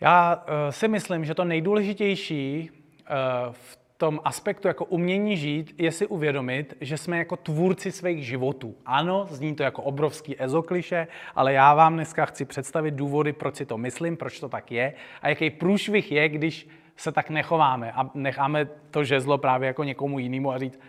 Já 0.00 0.36
uh, 0.36 0.42
si 0.70 0.88
myslím, 0.88 1.24
že 1.24 1.34
to 1.34 1.44
nejdůležitější 1.44 2.70
uh, 2.70 3.52
v 3.52 3.83
tom 4.04 4.20
aspektu 4.24 4.68
jako 4.68 4.84
umění 4.84 5.36
žít 5.36 5.74
je 5.78 5.92
si 5.92 6.06
uvědomit, 6.06 6.76
že 6.80 6.96
jsme 6.96 7.18
jako 7.18 7.36
tvůrci 7.36 7.92
svých 7.92 8.26
životů. 8.26 8.74
Ano, 8.86 9.26
zní 9.30 9.54
to 9.54 9.62
jako 9.62 9.82
obrovský 9.82 10.42
ezokliše, 10.42 11.06
ale 11.34 11.52
já 11.52 11.74
vám 11.74 11.94
dneska 11.94 12.26
chci 12.26 12.44
představit 12.44 12.94
důvody, 12.94 13.32
proč 13.32 13.56
si 13.56 13.66
to 13.66 13.78
myslím, 13.78 14.16
proč 14.16 14.40
to 14.40 14.48
tak 14.48 14.72
je 14.72 14.94
a 15.22 15.28
jaký 15.28 15.50
průšvih 15.50 16.12
je, 16.12 16.28
když 16.28 16.68
se 16.96 17.12
tak 17.12 17.30
nechováme 17.30 17.92
a 17.92 18.10
necháme 18.14 18.68
to 18.90 19.04
žezlo 19.04 19.38
právě 19.38 19.66
jako 19.66 19.84
někomu 19.84 20.18
jinému 20.18 20.52
a 20.52 20.58
říct, 20.58 20.80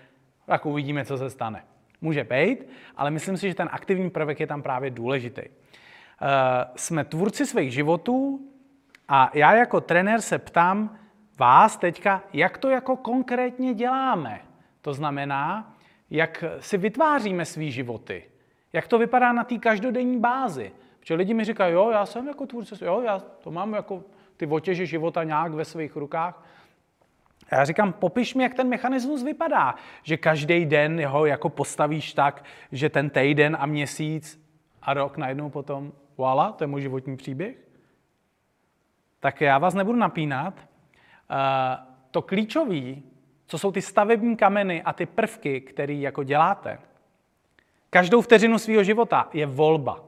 tak 0.45 0.65
uvidíme, 0.65 1.06
co 1.06 1.17
se 1.17 1.30
stane. 1.30 1.63
Může 2.01 2.23
být, 2.23 2.67
ale 2.97 3.12
myslím 3.12 3.38
si, 3.38 3.47
že 3.47 3.56
ten 3.56 3.69
aktivní 3.71 4.10
prvek 4.10 4.39
je 4.39 4.47
tam 4.47 4.62
právě 4.62 4.89
důležitý. 4.91 5.41
Uh, 5.41 5.47
jsme 6.75 7.06
tvůrci 7.06 7.45
svých 7.45 7.73
životů 7.73 8.39
a 9.08 9.32
já 9.34 9.56
jako 9.56 9.82
trenér 9.82 10.21
se 10.21 10.39
ptám 10.39 10.97
vás 11.38 11.78
teďka, 11.78 12.24
jak 12.34 12.58
to 12.58 12.69
jako 12.69 12.98
konkrétně 12.98 13.74
děláme. 13.74 14.41
To 14.82 14.93
znamená, 14.93 15.74
jak 16.10 16.43
si 16.60 16.78
vytváříme 16.78 17.45
svý 17.45 17.71
životy. 17.71 18.24
Jak 18.74 18.88
to 18.88 18.98
vypadá 18.98 19.34
na 19.34 19.43
té 19.43 19.58
každodenní 19.58 20.19
bázi. 20.19 20.71
Protože 21.00 21.13
lidi 21.13 21.34
mi 21.34 21.43
říkají, 21.43 21.74
jo, 21.74 21.89
já 21.91 22.06
jsem 22.06 22.28
jako 22.28 22.45
tvůrce, 22.45 22.86
jo, 22.86 23.02
já 23.02 23.19
to 23.19 23.52
mám 23.52 23.74
jako 23.74 24.04
ty 24.38 24.48
otěže 24.48 24.86
života 24.86 25.24
nějak 25.24 25.54
ve 25.54 25.65
svých 25.65 25.95
rukách. 25.95 26.45
A 27.50 27.56
já 27.56 27.65
říkám, 27.65 27.93
popiš 27.93 28.36
mi, 28.36 28.43
jak 28.43 28.54
ten 28.54 28.69
mechanismus 28.69 29.24
vypadá. 29.24 29.76
Že 30.04 30.17
každý 30.17 30.65
den 30.65 31.06
ho 31.06 31.26
jako 31.26 31.50
postavíš 31.50 32.13
tak, 32.13 32.43
že 32.71 32.89
ten 32.89 33.10
týden 33.10 33.58
a 33.60 33.65
měsíc 33.65 34.45
a 34.82 34.93
rok 34.93 35.17
najednou 35.17 35.50
potom, 35.50 35.91
voilà, 36.17 36.52
to 36.52 36.63
je 36.63 36.67
můj 36.67 36.82
životní 36.82 37.17
příběh. 37.17 37.56
Tak 39.19 39.41
já 39.41 39.58
vás 39.58 39.74
nebudu 39.74 39.98
napínat. 39.98 40.54
Uh, 41.32 41.38
to 42.12 42.22
klíčové, 42.22 42.96
co 43.48 43.58
jsou 43.58 43.72
ty 43.72 43.82
stavební 43.82 44.38
kameny 44.38 44.84
a 44.84 44.94
ty 44.94 45.06
prvky, 45.06 45.62
které 45.62 45.94
jako 45.94 46.24
děláte, 46.24 46.80
každou 47.90 48.22
vteřinu 48.22 48.60
svého 48.60 48.84
života 48.84 49.30
je 49.34 49.46
volba. 49.46 50.04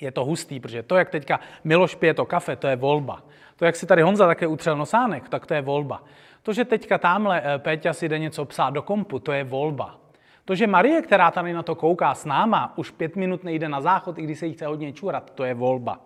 Je 0.00 0.12
to 0.12 0.24
hustý, 0.24 0.60
protože 0.60 0.82
to, 0.82 0.96
jak 0.96 1.10
teďka 1.10 1.40
Miloš 1.64 1.94
pije 1.94 2.14
to 2.14 2.26
kafe, 2.26 2.56
to 2.56 2.66
je 2.66 2.76
volba. 2.76 3.22
To, 3.56 3.64
jak 3.64 3.76
si 3.76 3.86
tady 3.86 4.02
Honza 4.02 4.26
také 4.26 4.46
utřel 4.46 4.76
nosánek, 4.76 5.28
tak 5.28 5.46
to 5.46 5.54
je 5.54 5.62
volba. 5.62 6.02
To, 6.42 6.52
že 6.52 6.64
teďka 6.64 6.98
tamhle 6.98 7.42
eh, 7.44 7.58
Péťa 7.58 7.92
si 7.92 8.08
jde 8.08 8.18
něco 8.18 8.44
psát 8.44 8.70
do 8.70 8.82
kompu, 8.82 9.18
to 9.18 9.32
je 9.32 9.44
volba. 9.44 9.98
To, 10.44 10.54
že 10.54 10.66
Marie, 10.66 11.02
která 11.02 11.30
tady 11.30 11.52
na 11.52 11.62
to 11.62 11.74
kouká 11.74 12.14
s 12.14 12.24
náma, 12.24 12.72
už 12.76 12.90
pět 12.90 13.16
minut 13.16 13.44
nejde 13.44 13.68
na 13.68 13.80
záchod, 13.80 14.18
i 14.18 14.22
když 14.22 14.38
se 14.38 14.46
jí 14.46 14.52
chce 14.52 14.66
hodně 14.66 14.92
čurat, 14.92 15.30
to 15.34 15.44
je 15.44 15.54
volba. 15.54 16.00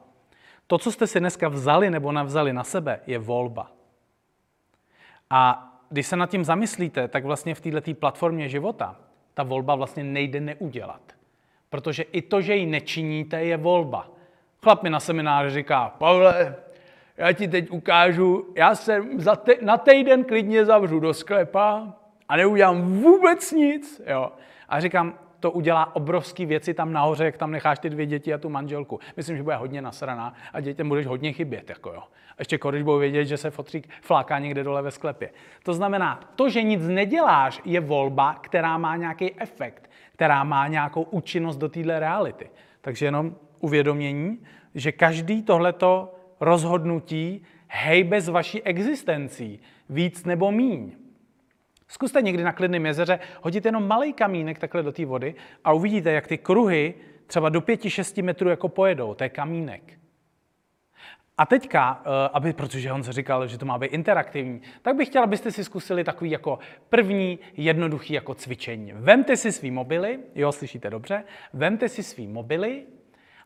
To, 0.67 0.79
co 0.79 0.93
jste 0.93 1.07
si 1.07 1.21
dneska 1.21 1.49
vzali 1.49 1.91
nebo 1.91 2.13
navzali 2.13 2.53
na 2.53 2.65
sebe, 2.65 3.01
je 3.07 3.19
volba. 3.19 3.71
A 5.31 5.67
když 5.91 6.07
se 6.07 6.17
nad 6.17 6.31
tím 6.31 6.45
zamyslíte, 6.45 7.09
tak 7.09 7.25
vlastně 7.25 7.55
v 7.55 7.61
této 7.61 7.95
platformě 7.95 8.49
života 8.49 8.97
ta 9.35 9.43
volba 9.43 9.75
vlastně 9.75 10.05
nejde 10.05 10.41
neudělat. 10.41 11.01
Protože 11.71 12.03
i 12.03 12.23
to, 12.23 12.41
že 12.41 12.57
ji 12.57 12.67
nečiníte, 12.67 13.45
je 13.45 13.57
volba. 13.57 14.09
Chlap 14.63 14.83
mi 14.83 14.91
na 14.91 15.01
semináři 15.01 15.51
říká, 15.51 15.95
Pavle, 15.99 16.57
já 17.17 17.33
ti 17.33 17.49
teď 17.49 17.71
ukážu, 17.71 18.53
já 18.57 18.75
se 18.75 19.03
za 19.17 19.37
te- 19.37 19.57
na 19.63 19.79
týden 19.79 20.25
klidně 20.25 20.65
zavřu 20.65 21.01
do 21.01 21.15
sklepa 21.15 21.93
a 22.29 22.37
neudělám 22.37 23.01
vůbec 23.01 23.53
nic. 23.53 24.03
Jo. 24.07 24.33
A 24.69 24.81
říkám, 24.81 25.15
to 25.41 25.51
udělá 25.51 25.97
obrovský 25.97 26.47
věci 26.47 26.75
tam 26.75 26.93
nahoře, 26.93 27.25
jak 27.25 27.37
tam 27.37 27.51
necháš 27.51 27.79
ty 27.79 27.91
dvě 27.91 28.07
děti 28.07 28.35
a 28.35 28.39
tu 28.39 28.49
manželku. 28.49 29.01
Myslím, 29.17 29.37
že 29.37 29.43
bude 29.43 29.57
hodně 29.57 29.83
nasraná 29.83 30.35
a 30.53 30.61
dětem 30.61 30.89
budeš 30.89 31.07
hodně 31.07 31.33
chybět. 31.33 31.71
Jako 31.71 31.89
jo. 31.93 32.03
A 32.31 32.35
ještě 32.39 32.59
když 32.71 32.83
budou 32.83 32.99
vědět, 32.99 33.25
že 33.25 33.37
se 33.37 33.51
fotřík 33.51 33.89
fláká 34.01 34.39
někde 34.39 34.65
dole 34.65 34.83
ve 34.83 34.91
sklepě. 34.91 35.31
To 35.63 35.75
znamená, 35.75 36.21
to, 36.37 36.49
že 36.49 36.63
nic 36.63 36.89
neděláš, 36.89 37.61
je 37.65 37.81
volba, 37.81 38.35
která 38.35 38.79
má 38.79 38.97
nějaký 38.97 39.41
efekt, 39.41 39.91
která 40.13 40.45
má 40.45 40.69
nějakou 40.69 41.03
účinnost 41.03 41.57
do 41.57 41.69
téhle 41.69 42.01
reality. 42.01 42.51
Takže 42.81 43.07
jenom 43.07 43.35
uvědomění, 43.61 44.39
že 44.75 44.93
každý 44.93 45.43
tohleto 45.43 46.15
rozhodnutí 46.41 47.43
hejbe 47.67 48.21
s 48.21 48.29
vaší 48.29 48.63
existencí, 48.63 49.61
víc 49.89 50.25
nebo 50.25 50.53
míň. 50.53 50.93
Zkuste 51.91 52.23
někdy 52.23 52.43
na 52.43 52.53
klidném 52.53 52.87
jezeře 52.87 53.19
hodit 53.43 53.65
jenom 53.65 53.89
malý 53.89 54.13
kamínek 54.13 54.59
takhle 54.59 54.83
do 54.83 54.93
té 54.93 55.05
vody 55.05 55.35
a 55.65 55.73
uvidíte, 55.73 56.13
jak 56.13 56.27
ty 56.27 56.39
kruhy 56.39 56.95
třeba 57.27 57.49
do 57.49 57.61
5-6 57.61 58.23
metrů 58.25 58.49
jako 58.49 58.69
pojedou. 58.69 59.15
To 59.15 59.25
je 59.25 59.29
kamínek. 59.29 59.83
A 61.39 61.47
teďka, 61.47 62.03
eh, 62.05 62.31
aby, 62.33 62.53
protože 62.53 62.93
on 62.93 63.03
se 63.03 63.13
říkal, 63.13 63.47
že 63.47 63.59
to 63.59 63.67
má 63.67 63.79
být 63.79 63.87
interaktivní, 63.87 64.63
tak 64.83 64.97
bych 64.97 65.09
chtěl, 65.09 65.23
abyste 65.23 65.51
si 65.51 65.65
zkusili 65.65 66.05
takový 66.05 66.31
jako 66.31 66.59
první 66.89 67.39
jednoduchý 67.57 68.15
jako 68.15 68.35
cvičení. 68.35 68.93
Vemte 68.93 69.37
si 69.37 69.53
svý 69.53 69.71
mobily, 69.71 70.19
jo, 70.35 70.53
slyšíte 70.53 70.91
dobře, 70.91 71.25
vemte 71.53 71.89
si 71.89 72.03
svý 72.03 72.27
mobily 72.27 72.87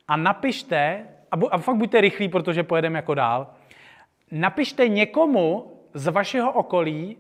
a 0.09 0.17
napište, 0.17 1.07
a, 1.31 1.37
bu, 1.37 1.55
a 1.55 1.59
fakt 1.59 1.77
buďte 1.77 2.01
rychlí, 2.01 2.29
protože 2.29 2.63
pojedeme 2.63 2.99
jako 2.99 3.15
dál, 3.15 3.55
napište 4.31 4.89
někomu 4.89 5.73
z 5.95 6.09
vašeho 6.09 6.53
okolí, 6.53 7.17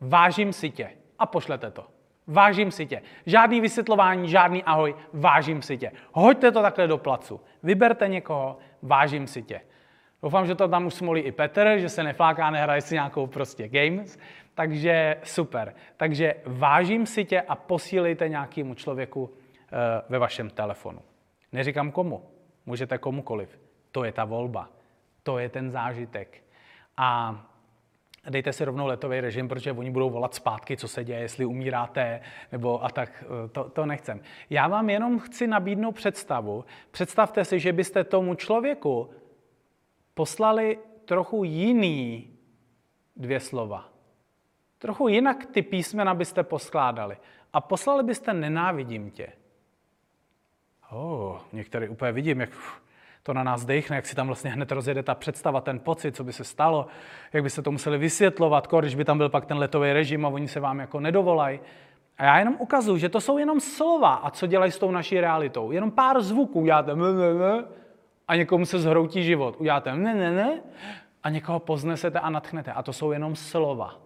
vážím 0.00 0.52
si 0.52 0.70
tě 0.70 0.90
a 1.18 1.26
pošlete 1.26 1.70
to. 1.70 1.86
Vážím 2.26 2.70
si 2.70 2.86
tě. 2.86 3.02
Žádný 3.26 3.60
vysvětlování, 3.60 4.28
žádný 4.28 4.64
ahoj, 4.64 4.94
vážím 5.12 5.62
si 5.62 5.78
tě. 5.78 5.92
Hoďte 6.12 6.52
to 6.52 6.62
takhle 6.62 6.86
do 6.86 6.98
placu. 6.98 7.40
Vyberte 7.62 8.08
někoho, 8.08 8.58
vážím 8.82 9.26
si 9.26 9.42
tě. 9.42 9.60
Doufám, 10.22 10.46
že 10.46 10.54
to 10.54 10.68
tam 10.68 10.86
už 10.86 10.94
smolí 10.94 11.20
i 11.20 11.32
Petr, 11.32 11.74
že 11.78 11.88
se 11.88 12.02
nefláká, 12.02 12.50
nehraje 12.50 12.80
si 12.80 12.94
nějakou 12.94 13.26
prostě 13.26 13.68
games. 13.68 14.18
Takže 14.54 15.16
super. 15.22 15.74
Takže 15.96 16.34
vážím 16.46 17.06
si 17.06 17.24
tě 17.24 17.40
a 17.40 17.54
posílejte 17.54 18.28
nějakému 18.28 18.74
člověku 18.74 19.30
eh, 19.32 20.02
ve 20.08 20.18
vašem 20.18 20.50
telefonu. 20.50 21.00
Neříkám 21.52 21.90
komu, 21.90 22.30
můžete 22.66 22.98
komukoliv. 22.98 23.58
To 23.92 24.04
je 24.04 24.12
ta 24.12 24.24
volba, 24.24 24.68
to 25.22 25.38
je 25.38 25.48
ten 25.48 25.70
zážitek. 25.70 26.42
A 26.96 27.40
dejte 28.30 28.52
si 28.52 28.64
rovnou 28.64 28.86
letový 28.86 29.20
režim, 29.20 29.48
protože 29.48 29.72
oni 29.72 29.90
budou 29.90 30.10
volat 30.10 30.34
zpátky, 30.34 30.76
co 30.76 30.88
se 30.88 31.04
děje, 31.04 31.20
jestli 31.20 31.44
umíráte, 31.44 32.20
nebo 32.52 32.84
a 32.84 32.88
tak, 32.88 33.24
eh, 33.24 33.48
to, 33.48 33.64
to 33.64 33.86
nechcem. 33.86 34.20
Já 34.50 34.68
vám 34.68 34.90
jenom 34.90 35.18
chci 35.18 35.46
nabídnout 35.46 35.92
představu. 35.92 36.64
Představte 36.90 37.44
si, 37.44 37.60
že 37.60 37.72
byste 37.72 38.04
tomu 38.04 38.34
člověku 38.34 39.10
poslali 40.14 40.78
trochu 41.04 41.44
jiný 41.44 42.30
dvě 43.16 43.40
slova. 43.40 43.88
Trochu 44.78 45.08
jinak 45.08 45.46
ty 45.46 45.62
písmena 45.62 46.14
byste 46.14 46.42
poskládali. 46.42 47.16
A 47.52 47.60
poslali 47.60 48.02
byste 48.02 48.34
nenávidím 48.34 49.10
tě. 49.10 49.32
Oh, 50.90 51.40
některý 51.52 51.88
úplně 51.88 52.12
vidím, 52.12 52.40
jak 52.40 52.50
to 53.26 53.34
na 53.34 53.42
nás 53.42 53.64
dechne, 53.64 53.96
jak 53.96 54.06
si 54.06 54.14
tam 54.14 54.26
vlastně 54.26 54.50
hned 54.50 54.72
rozjede 54.72 55.02
ta 55.02 55.14
představa, 55.14 55.60
ten 55.60 55.78
pocit, 55.78 56.16
co 56.16 56.24
by 56.24 56.32
se 56.32 56.44
stalo, 56.44 56.86
jak 57.32 57.42
by 57.42 57.50
se 57.50 57.62
to 57.62 57.72
museli 57.72 57.98
vysvětlovat, 57.98 58.68
když 58.80 58.94
by 58.94 59.04
tam 59.04 59.18
byl 59.18 59.28
pak 59.28 59.46
ten 59.46 59.58
letový 59.58 59.92
režim 59.92 60.26
a 60.26 60.28
oni 60.28 60.48
se 60.48 60.60
vám 60.60 60.78
jako 60.78 61.00
nedovolají. 61.00 61.60
A 62.18 62.24
já 62.24 62.38
jenom 62.38 62.56
ukazuju, 62.58 62.98
že 62.98 63.08
to 63.08 63.20
jsou 63.20 63.38
jenom 63.38 63.60
slova 63.60 64.14
a 64.14 64.30
co 64.30 64.46
dělají 64.46 64.72
s 64.72 64.78
tou 64.78 64.90
naší 64.90 65.20
realitou. 65.20 65.70
Jenom 65.70 65.90
pár 65.90 66.22
zvuků, 66.22 66.60
uděláte 66.60 66.96
ne, 66.96 67.12
ne, 67.12 67.34
ne, 67.34 67.64
a 68.28 68.36
někomu 68.36 68.66
se 68.66 68.78
zhroutí 68.78 69.24
život. 69.24 69.56
Uděláte 69.58 69.96
ne, 69.96 70.14
ne, 70.14 70.30
ne, 70.30 70.60
a 71.22 71.30
někoho 71.30 71.58
poznesete 71.58 72.20
a 72.20 72.30
natchnete. 72.30 72.72
A 72.72 72.82
to 72.82 72.92
jsou 72.92 73.12
jenom 73.12 73.36
slova, 73.36 73.98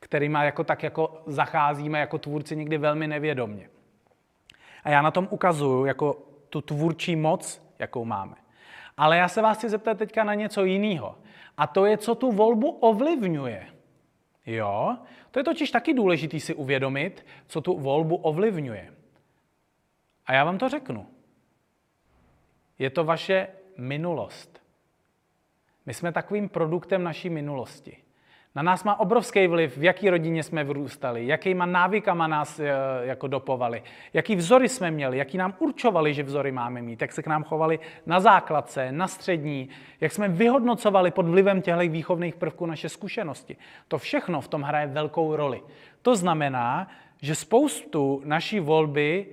kterými 0.00 0.38
jako 0.42 0.64
tak 0.64 0.82
jako 0.82 1.22
zacházíme 1.26 2.00
jako 2.00 2.18
tvůrci 2.18 2.56
někdy 2.56 2.78
velmi 2.78 3.06
nevědomně. 3.08 3.68
A 4.84 4.90
já 4.90 5.02
na 5.02 5.10
tom 5.10 5.28
ukazuju 5.30 5.84
jako 5.84 6.16
tu 6.50 6.60
tvůrčí 6.60 7.16
moc, 7.16 7.62
jakou 7.78 8.04
máme. 8.04 8.43
Ale 8.96 9.16
já 9.16 9.28
se 9.28 9.42
vás 9.42 9.58
chci 9.58 9.68
zeptat 9.68 9.98
teďka 9.98 10.24
na 10.24 10.34
něco 10.34 10.64
jiného. 10.64 11.18
A 11.56 11.66
to 11.66 11.86
je, 11.86 11.98
co 11.98 12.14
tu 12.14 12.32
volbu 12.32 12.70
ovlivňuje. 12.70 13.66
Jo? 14.46 14.98
To 15.30 15.40
je 15.40 15.44
totiž 15.44 15.70
taky 15.70 15.94
důležité 15.94 16.40
si 16.40 16.54
uvědomit, 16.54 17.26
co 17.46 17.60
tu 17.60 17.78
volbu 17.78 18.16
ovlivňuje. 18.16 18.94
A 20.26 20.32
já 20.32 20.44
vám 20.44 20.58
to 20.58 20.68
řeknu. 20.68 21.06
Je 22.78 22.90
to 22.90 23.04
vaše 23.04 23.48
minulost. 23.76 24.62
My 25.86 25.94
jsme 25.94 26.12
takovým 26.12 26.48
produktem 26.48 27.02
naší 27.02 27.30
minulosti. 27.30 28.03
Na 28.56 28.62
nás 28.62 28.84
má 28.84 29.00
obrovský 29.00 29.46
vliv, 29.46 29.76
v 29.76 29.82
jaký 29.82 30.10
rodině 30.10 30.42
jsme 30.42 30.64
vyrůstali, 30.64 31.26
jakýma 31.26 31.66
návykama 31.66 32.26
nás 32.26 32.60
e, 32.60 32.64
jako 33.02 33.26
dopovali, 33.26 33.82
jaký 34.12 34.36
vzory 34.36 34.68
jsme 34.68 34.90
měli, 34.90 35.18
jaký 35.18 35.38
nám 35.38 35.54
určovali, 35.58 36.14
že 36.14 36.22
vzory 36.22 36.52
máme 36.52 36.82
mít, 36.82 37.00
jak 37.00 37.12
se 37.12 37.22
k 37.22 37.26
nám 37.26 37.44
chovali 37.44 37.78
na 38.06 38.20
základce, 38.20 38.92
na 38.92 39.08
střední, 39.08 39.68
jak 40.00 40.12
jsme 40.12 40.28
vyhodnocovali 40.28 41.10
pod 41.10 41.26
vlivem 41.26 41.62
těchto 41.62 41.80
výchovných 41.80 42.34
prvků 42.34 42.66
naše 42.66 42.88
zkušenosti. 42.88 43.56
To 43.88 43.98
všechno 43.98 44.40
v 44.40 44.48
tom 44.48 44.62
hraje 44.62 44.86
velkou 44.86 45.36
roli. 45.36 45.62
To 46.02 46.16
znamená, 46.16 46.88
že 47.22 47.34
spoustu 47.34 48.22
naší 48.24 48.60
volby 48.60 49.26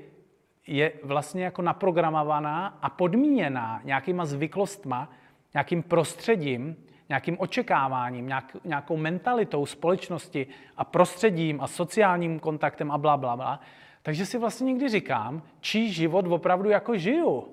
je 0.67 0.91
vlastně 1.03 1.43
jako 1.43 1.61
naprogramovaná 1.61 2.77
a 2.81 2.89
podmíněná 2.89 3.81
nějakýma 3.83 4.25
zvyklostma, 4.25 5.09
nějakým 5.53 5.83
prostředím, 5.83 6.75
nějakým 7.11 7.35
očekáváním, 7.39 8.27
nějak, 8.27 8.57
nějakou 8.63 8.97
mentalitou 8.97 9.65
společnosti 9.65 10.47
a 10.77 10.83
prostředím 10.83 11.61
a 11.61 11.67
sociálním 11.67 12.39
kontaktem 12.39 12.91
a 12.91 12.97
bla, 12.97 13.17
bla, 13.17 13.35
bla. 13.35 13.59
Takže 14.01 14.25
si 14.25 14.37
vlastně 14.37 14.65
někdy 14.65 14.89
říkám, 14.89 15.41
čí 15.59 15.93
život 15.93 16.27
opravdu 16.27 16.69
jako 16.69 16.97
žiju. 16.97 17.47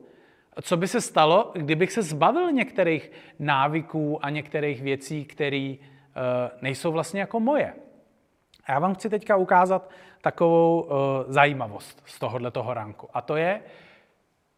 Co 0.62 0.76
by 0.76 0.88
se 0.88 1.00
stalo, 1.00 1.50
kdybych 1.54 1.92
se 1.92 2.02
zbavil 2.02 2.52
některých 2.52 3.10
návyků 3.38 4.24
a 4.24 4.30
některých 4.30 4.82
věcí, 4.82 5.24
které 5.24 5.74
uh, 5.74 5.82
nejsou 6.62 6.92
vlastně 6.92 7.20
jako 7.20 7.40
moje. 7.40 7.74
A 8.64 8.72
já 8.72 8.78
vám 8.78 8.94
chci 8.94 9.10
teďka 9.10 9.36
ukázat 9.36 9.90
takovou 10.20 10.80
uh, 10.80 10.88
zajímavost 11.26 12.02
z 12.06 12.18
tohohle 12.18 12.50
toho 12.50 12.74
ranku. 12.74 13.08
A 13.14 13.20
to 13.20 13.36
je 13.36 13.62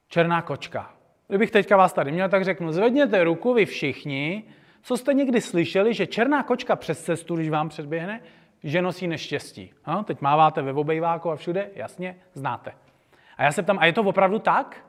černá 0.09 0.43
kočka. 0.43 0.91
Kdybych 1.29 1.51
teďka 1.51 1.77
vás 1.77 1.93
tady 1.93 2.13
měl, 2.13 2.29
tak 2.29 2.45
řeknu, 2.45 2.73
zvedněte 2.73 3.25
ruku 3.25 3.55
vy 3.55 3.67
všichni, 3.67 4.45
co 4.83 4.97
jste 4.97 5.15
někdy 5.15 5.41
slyšeli, 5.41 5.95
že 5.95 6.07
černá 6.07 6.43
kočka 6.43 6.77
přes 6.77 7.03
cestu, 7.03 7.37
když 7.37 7.51
vám 7.51 7.69
předběhne, 7.69 8.21
že 8.65 8.83
nosí 8.83 9.07
neštěstí. 9.07 9.73
No, 9.87 10.05
teď 10.05 10.21
máváte 10.21 10.63
ve 10.63 10.73
obejváku 10.73 11.31
a 11.31 11.37
všude, 11.37 11.71
jasně, 11.75 12.17
znáte. 12.35 12.73
A 13.37 13.43
já 13.43 13.53
se 13.53 13.63
ptám, 13.63 13.79
a 13.79 13.87
je 13.87 13.93
to 13.93 14.03
opravdu 14.03 14.39
tak? 14.39 14.85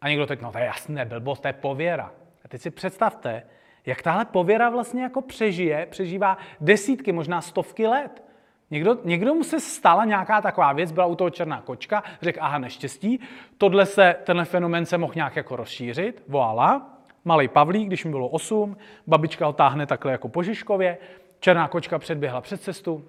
A 0.00 0.08
někdo 0.08 0.26
teď, 0.26 0.40
no 0.40 0.52
to 0.52 0.58
je 0.58 0.64
jasné, 0.64 1.04
blbost, 1.04 1.40
to 1.40 1.48
je 1.48 1.52
pověra. 1.52 2.12
A 2.44 2.48
teď 2.48 2.60
si 2.60 2.70
představte, 2.70 3.42
jak 3.86 4.02
tahle 4.02 4.24
pověra 4.24 4.70
vlastně 4.70 5.02
jako 5.02 5.22
přežije, 5.22 5.86
přežívá 5.86 6.38
desítky, 6.60 7.12
možná 7.12 7.40
stovky 7.40 7.86
let. 7.86 8.24
Někdo, 8.70 8.96
někdo 9.04 9.34
mu 9.34 9.44
se 9.44 9.60
stala 9.60 10.04
nějaká 10.04 10.40
taková 10.40 10.72
věc, 10.72 10.92
byla 10.92 11.06
u 11.06 11.14
toho 11.14 11.30
černá 11.30 11.60
kočka, 11.60 12.02
řekl, 12.22 12.38
aha, 12.42 12.58
neštěstí, 12.58 13.20
tohle 13.58 13.86
se, 13.86 14.16
tenhle 14.24 14.44
fenomen 14.44 14.86
se 14.86 14.98
mohl 14.98 15.12
nějak 15.16 15.36
jako 15.36 15.56
rozšířit, 15.56 16.22
voilà, 16.28 16.82
malý 17.28 17.48
Pavlík, 17.48 17.86
když 17.86 18.04
mi 18.04 18.10
bylo 18.10 18.28
8, 18.28 18.76
babička 19.06 19.46
ho 19.46 19.52
táhne 19.52 19.86
takhle 19.86 20.12
jako 20.12 20.28
po 20.28 20.42
Žižkově, 20.42 20.98
černá 21.40 21.68
kočka 21.68 21.98
předběhla 21.98 22.40
před 22.40 22.62
cestu, 22.62 23.04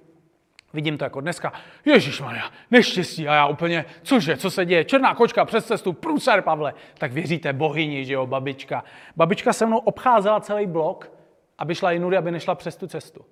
vidím 0.73 0.97
to 0.97 1.03
jako 1.03 1.21
dneska, 1.21 1.53
Ježíš 1.85 2.21
Maria, 2.21 2.49
neštěstí 2.71 3.27
a 3.27 3.33
já 3.33 3.47
úplně, 3.47 3.85
cože, 4.01 4.37
co 4.37 4.51
se 4.51 4.65
děje, 4.65 4.85
černá 4.85 5.15
kočka 5.15 5.45
přes 5.45 5.65
cestu, 5.65 5.93
průser, 5.93 6.41
Pavle, 6.41 6.73
tak 6.97 7.11
věříte 7.11 7.53
bohyni, 7.53 8.05
že 8.05 8.13
jo, 8.13 8.27
babička. 8.27 8.83
Babička 9.15 9.53
se 9.53 9.65
mnou 9.65 9.77
obcházela 9.77 10.39
celý 10.39 10.67
blok, 10.67 11.11
aby 11.57 11.75
šla 11.75 11.91
jinudy, 11.91 12.17
aby 12.17 12.31
nešla 12.31 12.55
přes 12.55 12.75
tu 12.75 12.87
cestu. 12.87 13.25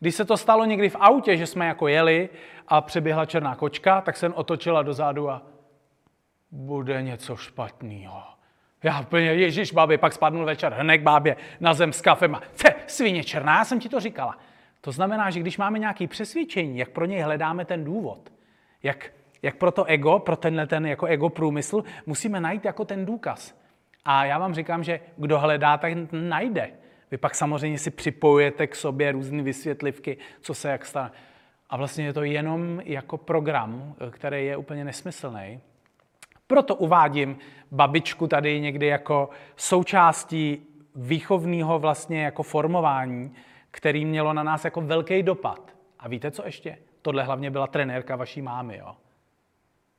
Když 0.00 0.14
se 0.14 0.24
to 0.24 0.36
stalo 0.36 0.64
někdy 0.64 0.88
v 0.88 0.96
autě, 1.00 1.36
že 1.36 1.46
jsme 1.46 1.66
jako 1.66 1.88
jeli 1.88 2.28
a 2.68 2.80
přeběhla 2.80 3.26
černá 3.26 3.54
kočka, 3.54 4.00
tak 4.00 4.16
jsem 4.16 4.34
otočila 4.36 4.82
dozadu 4.82 5.30
a 5.30 5.42
bude 6.50 7.02
něco 7.02 7.36
špatného. 7.36 8.22
Já 8.82 9.00
úplně, 9.00 9.26
ježíš, 9.26 9.72
bábě, 9.72 9.98
pak 9.98 10.12
spadnul 10.12 10.44
večer 10.44 10.72
hned 10.72 11.00
bábě 11.00 11.36
na 11.60 11.74
zem 11.74 11.92
s 11.92 12.00
kafem 12.00 12.34
a 12.34 12.42
ce, 12.54 12.74
svině 12.86 13.24
černá, 13.24 13.58
já 13.58 13.64
jsem 13.64 13.80
ti 13.80 13.88
to 13.88 14.00
říkala. 14.00 14.38
To 14.80 14.92
znamená, 14.92 15.30
že 15.30 15.40
když 15.40 15.58
máme 15.58 15.78
nějaké 15.78 16.06
přesvědčení, 16.06 16.78
jak 16.78 16.88
pro 16.88 17.04
něj 17.04 17.20
hledáme 17.20 17.64
ten 17.64 17.84
důvod, 17.84 18.32
jak, 18.82 19.12
jak 19.42 19.56
pro 19.56 19.70
to 19.70 19.84
ego, 19.84 20.18
pro 20.18 20.36
tenhle 20.36 20.66
ten 20.66 20.86
jako 20.86 21.06
ego 21.06 21.28
průmysl, 21.28 21.84
musíme 22.06 22.40
najít 22.40 22.64
jako 22.64 22.84
ten 22.84 23.06
důkaz. 23.06 23.62
A 24.04 24.24
já 24.24 24.38
vám 24.38 24.54
říkám, 24.54 24.84
že 24.84 25.00
kdo 25.16 25.38
hledá, 25.38 25.76
tak 25.76 25.92
najde. 26.12 26.70
Vy 27.10 27.16
pak 27.16 27.34
samozřejmě 27.34 27.78
si 27.78 27.90
připojujete 27.90 28.66
k 28.66 28.74
sobě 28.74 29.12
různé 29.12 29.42
vysvětlivky, 29.42 30.16
co 30.40 30.54
se 30.54 30.70
jak 30.70 30.86
stane. 30.86 31.10
A 31.70 31.76
vlastně 31.76 32.04
je 32.04 32.12
to 32.12 32.22
jenom 32.22 32.80
jako 32.84 33.18
program, 33.18 33.94
který 34.10 34.46
je 34.46 34.56
úplně 34.56 34.84
nesmyslný. 34.84 35.60
Proto 36.52 36.74
uvádím 36.74 37.38
babičku 37.70 38.26
tady 38.26 38.60
někdy 38.60 38.86
jako 38.86 39.30
součástí 39.56 40.66
výchovného 40.94 41.78
vlastně 41.78 42.22
jako 42.22 42.42
formování, 42.42 43.34
který 43.70 44.04
mělo 44.04 44.32
na 44.32 44.42
nás 44.42 44.64
jako 44.64 44.80
velký 44.80 45.22
dopad. 45.22 45.74
A 45.98 46.08
víte 46.08 46.30
co 46.30 46.46
ještě? 46.46 46.78
Tohle 47.02 47.22
hlavně 47.22 47.50
byla 47.50 47.66
trenérka 47.66 48.16
vaší 48.16 48.42
mámy, 48.42 48.76
jo. 48.76 48.96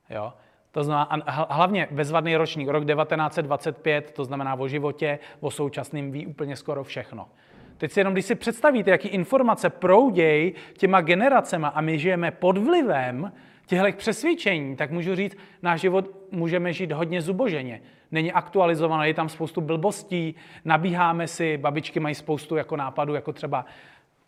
Jo? 0.10 0.34
To 0.72 0.84
znamená, 0.84 1.24
hlavně 1.50 1.88
bezvadný 1.92 2.36
ročník, 2.36 2.70
rok 2.70 2.86
1925, 2.86 4.12
to 4.12 4.26
znamená 4.26 4.56
o 4.56 4.68
životě, 4.68 5.20
o 5.40 5.52
současném 5.52 6.12
ví 6.12 6.28
úplně 6.28 6.56
skoro 6.56 6.84
všechno. 6.84 7.28
Teď 7.78 7.92
si 7.92 8.00
jenom, 8.00 8.14
když 8.14 8.26
si 8.26 8.36
představíte, 8.36 8.92
jaký 8.92 9.08
informace 9.08 9.70
proudějí 9.70 10.54
těma 10.78 11.02
generacema 11.02 11.68
a 11.68 11.82
my 11.82 12.00
žijeme 12.00 12.32
pod 12.32 12.58
vlivem 12.58 13.32
těchto 13.74 13.98
přesvědčení, 13.98 14.76
tak 14.76 14.92
můžu 14.92 15.16
říct, 15.16 15.38
náš 15.62 15.82
život 15.82 16.10
můžeme 16.32 16.74
žít 16.74 16.92
hodně 16.92 17.22
zuboženě. 17.22 17.82
Není 18.12 18.32
aktualizovaný, 18.32 19.08
je 19.08 19.14
tam 19.14 19.30
spoustu 19.30 19.62
blbostí, 19.62 20.36
nabíháme 20.66 21.28
si, 21.28 21.58
babičky 21.58 22.00
mají 22.00 22.16
spoustu 22.16 22.56
jako 22.56 22.76
nápadů, 22.76 23.14
jako 23.14 23.34
třeba 23.34 23.66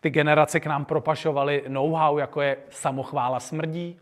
ty 0.00 0.10
generace 0.10 0.60
k 0.60 0.66
nám 0.66 0.84
propašovaly 0.84 1.64
know-how, 1.68 2.18
jako 2.18 2.40
je 2.40 2.56
samochvála 2.70 3.40
smrdí, 3.40 3.96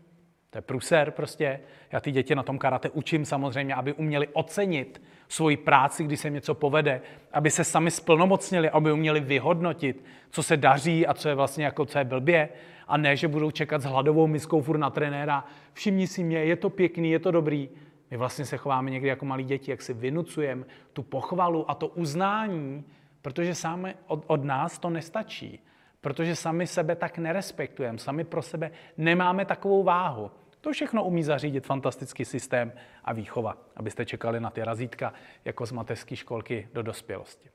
to 0.49 0.57
je 0.57 0.61
pruser 0.61 1.11
prostě. 1.11 1.59
Já 1.91 1.99
ty 1.99 2.11
děti 2.11 2.35
na 2.35 2.43
tom 2.43 2.57
karate 2.57 2.89
učím 2.89 3.25
samozřejmě, 3.25 3.75
aby 3.75 3.93
uměli 3.93 4.27
ocenit 4.33 5.01
svoji 5.27 5.57
práci, 5.57 6.03
když 6.03 6.19
se 6.19 6.29
něco 6.29 6.53
povede, 6.53 7.01
aby 7.33 7.51
se 7.51 7.63
sami 7.63 7.91
splnomocnili, 7.91 8.69
aby 8.69 8.91
uměli 8.91 9.19
vyhodnotit, 9.19 10.05
co 10.29 10.43
se 10.43 10.57
daří 10.57 11.07
a 11.07 11.13
co 11.13 11.29
je 11.29 11.35
vlastně 11.35 11.65
jako, 11.65 11.85
co 11.85 11.97
je 11.97 12.03
blbě. 12.03 12.49
A 12.87 12.97
ne, 12.97 13.15
že 13.15 13.27
budou 13.27 13.51
čekat 13.51 13.81
s 13.81 13.85
hladovou 13.85 14.27
miskou 14.27 14.61
furt 14.61 14.77
na 14.77 14.89
trenéra. 14.89 15.45
Všimni 15.73 16.07
si 16.07 16.23
mě, 16.23 16.37
je 16.37 16.55
to 16.55 16.69
pěkný, 16.69 17.11
je 17.11 17.19
to 17.19 17.31
dobrý. 17.31 17.69
My 18.11 18.17
vlastně 18.17 18.45
se 18.45 18.57
chováme 18.57 18.91
někdy 18.91 19.09
jako 19.09 19.25
malí 19.25 19.43
děti, 19.43 19.71
jak 19.71 19.81
si 19.81 19.93
vynucujeme 19.93 20.65
tu 20.93 21.03
pochvalu 21.03 21.71
a 21.71 21.75
to 21.75 21.87
uznání, 21.87 22.83
protože 23.21 23.55
sami 23.55 23.95
od, 24.07 24.23
od 24.27 24.43
nás 24.43 24.79
to 24.79 24.89
nestačí. 24.89 25.59
Protože 26.01 26.35
sami 26.35 26.67
sebe 26.67 26.95
tak 26.95 27.17
nerespektujeme, 27.17 27.97
sami 27.97 28.23
pro 28.23 28.41
sebe 28.41 28.71
nemáme 28.97 29.45
takovou 29.45 29.83
váhu. 29.83 30.31
To 30.65 30.71
všechno 30.71 31.03
umí 31.03 31.23
zařídit 31.23 31.65
fantastický 31.65 32.25
systém 32.25 32.73
a 33.03 33.13
výchova, 33.13 33.57
abyste 33.75 34.05
čekali 34.05 34.39
na 34.39 34.49
ty 34.49 34.63
razítka 34.63 35.13
jako 35.45 35.65
z 35.65 35.71
mateřské 35.71 36.15
školky 36.15 36.67
do 36.73 36.81
dospělosti. 36.81 37.49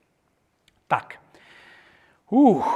Tak, 0.89 1.23
uh, 2.29 2.67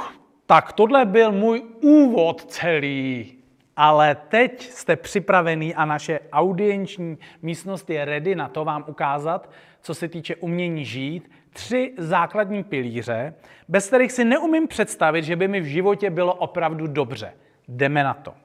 tak 0.45 0.73
tohle 0.73 1.05
byl 1.05 1.31
můj 1.31 1.63
úvod 1.81 2.45
celý, 2.51 3.37
ale 3.75 4.15
teď 4.15 4.69
jste 4.69 4.95
připravený 4.95 5.75
a 5.75 5.85
naše 5.85 6.19
audienční 6.31 7.17
místnost 7.41 7.89
je 7.89 8.05
ready 8.05 8.35
na 8.35 8.47
to 8.47 8.65
vám 8.65 8.83
ukázat, 8.87 9.49
co 9.81 9.95
se 9.95 10.07
týče 10.07 10.35
umění 10.35 10.85
žít, 10.85 11.31
tři 11.49 11.93
základní 11.97 12.63
pilíře, 12.63 13.33
bez 13.67 13.87
kterých 13.87 14.11
si 14.11 14.25
neumím 14.25 14.67
představit, 14.67 15.23
že 15.23 15.35
by 15.35 15.47
mi 15.47 15.61
v 15.61 15.65
životě 15.65 16.09
bylo 16.09 16.33
opravdu 16.33 16.87
dobře. 16.87 17.33
Jdeme 17.67 18.03
na 18.03 18.13
to. 18.13 18.44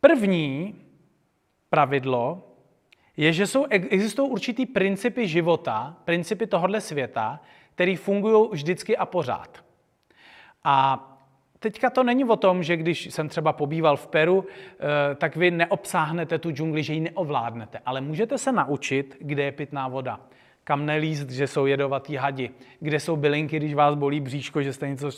První 0.00 0.74
pravidlo 1.70 2.42
je, 3.16 3.32
že 3.32 3.46
jsou, 3.46 3.66
existují 3.70 4.30
určitý 4.30 4.66
principy 4.66 5.28
života, 5.28 5.96
principy 6.04 6.46
tohohle 6.46 6.80
světa, 6.80 7.40
které 7.74 7.96
fungují 7.96 8.48
vždycky 8.52 8.96
a 8.96 9.06
pořád. 9.06 9.64
A 10.64 11.06
teďka 11.58 11.90
to 11.90 12.02
není 12.02 12.24
o 12.24 12.36
tom, 12.36 12.62
že 12.62 12.76
když 12.76 13.14
jsem 13.14 13.28
třeba 13.28 13.52
pobýval 13.52 13.96
v 13.96 14.06
Peru, 14.06 14.46
eh, 14.46 15.14
tak 15.14 15.36
vy 15.36 15.50
neobsáhnete 15.50 16.38
tu 16.38 16.50
džungli, 16.50 16.82
že 16.82 16.94
ji 16.94 17.00
neovládnete, 17.00 17.78
ale 17.86 18.00
můžete 18.00 18.38
se 18.38 18.52
naučit, 18.52 19.16
kde 19.20 19.42
je 19.42 19.52
pitná 19.52 19.88
voda, 19.88 20.20
kam 20.64 20.86
nelíst, 20.86 21.30
že 21.30 21.46
jsou 21.46 21.66
jedovatý 21.66 22.16
hadi, 22.16 22.50
kde 22.80 23.00
jsou 23.00 23.16
bylinky, 23.16 23.56
když 23.56 23.74
vás 23.74 23.94
bolí 23.94 24.20
bříško, 24.20 24.62
že 24.62 24.72
jste 24.72 24.88
něco 24.88 25.10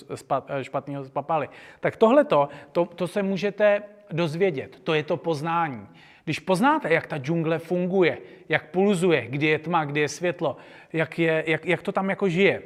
špatného 0.62 1.04
spapali. 1.04 1.48
Tak 1.80 1.96
tohle 1.96 2.24
to, 2.24 2.48
to 2.94 3.06
se 3.06 3.22
můžete 3.22 3.82
dozvědět, 4.12 4.80
to 4.84 4.94
je 4.94 5.02
to 5.02 5.16
poznání. 5.16 5.88
Když 6.24 6.38
poznáte, 6.38 6.92
jak 6.92 7.06
ta 7.06 7.18
džungle 7.18 7.58
funguje, 7.58 8.18
jak 8.48 8.70
pulzuje, 8.70 9.26
kdy 9.26 9.46
je 9.46 9.58
tma, 9.58 9.84
kdy 9.84 10.00
je 10.00 10.08
světlo, 10.08 10.56
jak, 10.92 11.18
je, 11.18 11.44
jak, 11.46 11.66
jak 11.66 11.82
to 11.82 11.92
tam 11.92 12.10
jako 12.10 12.28
žije, 12.28 12.62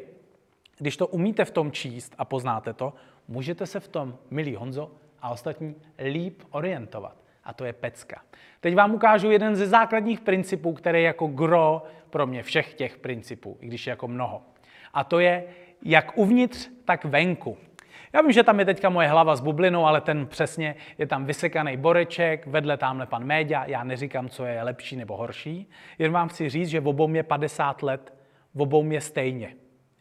když 0.78 0.96
to 0.96 1.06
umíte 1.06 1.44
v 1.44 1.50
tom 1.50 1.72
číst 1.72 2.14
a 2.18 2.24
poznáte 2.24 2.72
to, 2.72 2.92
můžete 3.28 3.66
se 3.66 3.80
v 3.80 3.88
tom, 3.88 4.18
milý 4.30 4.54
Honzo 4.54 4.90
a 5.22 5.30
ostatní, 5.30 5.74
líp 6.10 6.42
orientovat. 6.50 7.16
A 7.44 7.52
to 7.52 7.64
je 7.64 7.72
pecka. 7.72 8.22
Teď 8.60 8.74
vám 8.74 8.94
ukážu 8.94 9.30
jeden 9.30 9.56
ze 9.56 9.66
základních 9.66 10.20
principů, 10.20 10.72
který 10.72 10.98
je 10.98 11.04
jako 11.04 11.26
gro 11.26 11.82
pro 12.10 12.26
mě 12.26 12.42
všech 12.42 12.74
těch 12.74 12.98
principů, 12.98 13.56
i 13.60 13.66
když 13.66 13.86
je 13.86 13.90
jako 13.90 14.08
mnoho. 14.08 14.42
A 14.94 15.04
to 15.04 15.20
je 15.20 15.44
jak 15.82 16.18
uvnitř, 16.18 16.68
tak 16.84 17.04
venku. 17.04 17.56
Já 18.16 18.22
vím, 18.22 18.32
že 18.32 18.42
tam 18.42 18.58
je 18.58 18.64
teďka 18.64 18.88
moje 18.88 19.08
hlava 19.08 19.36
s 19.36 19.40
bublinou, 19.40 19.86
ale 19.86 20.00
ten 20.00 20.26
přesně 20.26 20.74
je 20.98 21.06
tam 21.06 21.24
vysekaný 21.24 21.76
boreček, 21.76 22.46
vedle 22.46 22.76
tamhle 22.76 23.06
pan 23.06 23.24
Méďa, 23.24 23.64
já 23.64 23.84
neříkám, 23.84 24.28
co 24.28 24.44
je 24.44 24.62
lepší 24.62 24.96
nebo 24.96 25.16
horší, 25.16 25.70
jen 25.98 26.12
vám 26.12 26.28
chci 26.28 26.48
říct, 26.48 26.68
že 26.68 26.80
v 26.80 26.88
obou 26.88 27.14
je 27.14 27.22
50 27.22 27.82
let, 27.82 28.14
v 28.54 28.62
obou 28.62 28.90
je 28.90 29.00
stejně. 29.00 29.54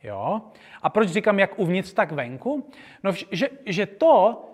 Jo? 0.04 0.42
A 0.82 0.90
proč 0.90 1.10
říkám 1.10 1.40
jak 1.40 1.60
uvnitř, 1.60 1.94
tak 1.94 2.12
venku? 2.12 2.70
No, 3.04 3.12
že, 3.32 3.50
že 3.66 3.86
to, 3.86 4.46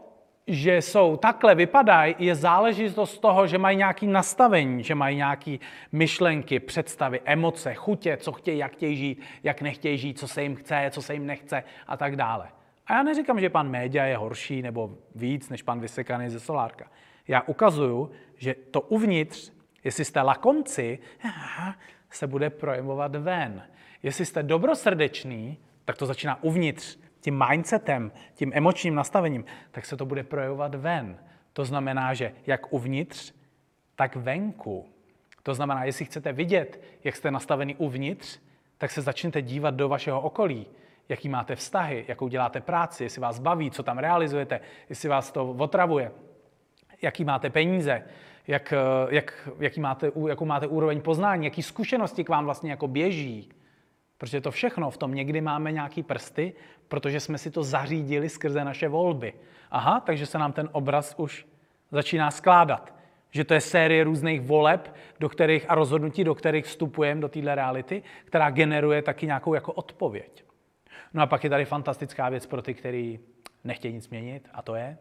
že 0.47 0.82
jsou 0.82 1.17
takhle 1.17 1.56
vypadají, 1.56 2.15
je 2.19 2.36
záležitost 2.36 3.17
toho, 3.17 3.47
že 3.47 3.58
mají 3.58 3.78
nějaké 3.78 4.06
nastavení, 4.06 4.84
že 4.84 4.95
mají 4.95 5.17
nějaké 5.17 5.58
myšlenky, 5.91 6.60
představy, 6.60 7.21
emoce, 7.26 7.74
chutě, 7.74 8.17
co 8.17 8.32
chtějí, 8.32 8.58
jak 8.58 8.71
chtějí 8.71 8.95
žít, 8.95 9.21
jak 9.43 9.62
nechtějí 9.62 9.97
žít, 9.97 10.19
co 10.19 10.28
se 10.28 10.43
jim 10.43 10.56
chce, 10.56 10.88
co 10.89 11.02
se 11.02 11.13
jim 11.13 11.26
nechce 11.26 11.63
a 11.88 11.97
tak 11.97 12.15
dále. 12.15 12.47
A 12.91 12.93
já 12.93 13.04
neříkám, 13.04 13.39
že 13.39 13.49
pan 13.49 13.69
média 13.69 14.06
je 14.06 14.17
horší 14.17 14.62
nebo 14.62 14.97
víc 15.15 15.49
než 15.49 15.62
pan 15.62 15.80
vysekaný 15.80 16.30
ze 16.30 16.39
solárka. 16.39 16.91
Já 17.27 17.41
ukazuju, 17.41 18.12
že 18.38 18.56
to 18.71 18.82
uvnitř, 18.82 19.51
jestli 19.84 20.06
jste 20.06 20.21
lakomci, 20.21 20.99
se 22.10 22.27
bude 22.27 22.49
projevovat 22.49 23.15
ven. 23.15 23.63
Jestli 24.04 24.25
jste 24.25 24.43
dobrosrdečný, 24.43 25.58
tak 25.86 25.97
to 25.97 26.06
začíná 26.06 26.43
uvnitř, 26.43 26.99
tím 27.19 27.43
mindsetem, 27.47 28.12
tím 28.34 28.51
emočním 28.54 28.95
nastavením, 28.95 29.45
tak 29.71 29.86
se 29.86 29.97
to 29.97 30.06
bude 30.06 30.23
projevovat 30.23 30.75
ven. 30.75 31.17
To 31.54 31.65
znamená, 31.65 32.13
že 32.13 32.34
jak 32.47 32.73
uvnitř, 32.73 33.34
tak 33.95 34.15
venku. 34.15 34.89
To 35.43 35.54
znamená, 35.54 35.84
jestli 35.84 36.06
chcete 36.06 36.34
vidět, 36.34 36.82
jak 37.04 37.15
jste 37.15 37.32
nastavený 37.32 37.75
uvnitř, 37.75 38.39
tak 38.77 38.91
se 38.91 39.01
začněte 39.01 39.41
dívat 39.41 39.75
do 39.75 39.89
vašeho 39.89 40.21
okolí, 40.21 40.67
jaký 41.12 41.30
máte 41.30 41.56
vztahy, 41.56 42.06
jakou 42.08 42.28
děláte 42.28 42.62
práci, 42.62 43.04
jestli 43.04 43.21
vás 43.21 43.39
baví, 43.39 43.71
co 43.71 43.84
tam 43.84 43.97
realizujete, 43.97 44.60
jestli 44.89 45.10
vás 45.10 45.32
to 45.32 45.52
otravuje, 45.52 46.12
jaký 47.02 47.26
máte 47.26 47.50
peníze, 47.50 48.04
jak, 48.47 48.74
jak, 49.10 49.50
jaký 49.60 49.80
máte, 49.80 50.12
jakou 50.28 50.45
máte 50.45 50.67
úroveň 50.67 51.02
poznání, 51.02 51.45
jaký 51.45 51.63
zkušenosti 51.63 52.24
k 52.24 52.30
vám 52.30 52.45
vlastně 52.45 52.71
jako 52.71 52.88
běží. 52.88 53.50
Protože 54.17 54.41
to 54.41 54.52
všechno 54.52 54.89
v 54.89 54.97
tom 54.97 55.13
někdy 55.13 55.41
máme 55.41 55.71
nějaký 55.71 56.04
prsty, 56.04 56.54
protože 56.88 57.19
jsme 57.19 57.38
si 57.38 57.52
to 57.52 57.63
zařídili 57.63 58.30
skrze 58.30 58.63
naše 58.63 58.88
volby. 58.88 59.34
Aha, 59.71 60.00
takže 60.00 60.26
se 60.26 60.38
nám 60.38 60.54
ten 60.54 60.69
obraz 60.71 61.15
už 61.17 61.47
začíná 61.91 62.32
skládat. 62.32 62.93
Že 63.32 63.43
to 63.43 63.54
je 63.54 63.62
série 63.62 64.04
různých 64.04 64.41
voleb 64.41 64.95
do 65.19 65.30
kterých, 65.30 65.69
a 65.69 65.76
rozhodnutí, 65.76 66.24
do 66.24 66.36
kterých 66.36 66.65
vstupujeme 66.65 67.21
do 67.21 67.30
téhle 67.30 67.56
reality, 67.56 68.04
která 68.26 68.50
generuje 68.50 69.02
taky 69.02 69.26
nějakou 69.26 69.54
jako 69.54 69.74
odpověď. 69.74 70.50
No 71.13 71.21
a 71.21 71.26
pak 71.26 71.43
je 71.43 71.50
tady 71.50 71.65
fantastická 71.65 72.30
věc 72.30 72.45
pro 72.45 72.62
ty, 72.62 72.74
kteří 72.74 73.19
nechtějí 73.63 73.93
nic 73.93 74.10
měnit, 74.10 74.50
a 74.54 74.62
to 74.62 74.76
je, 74.76 74.97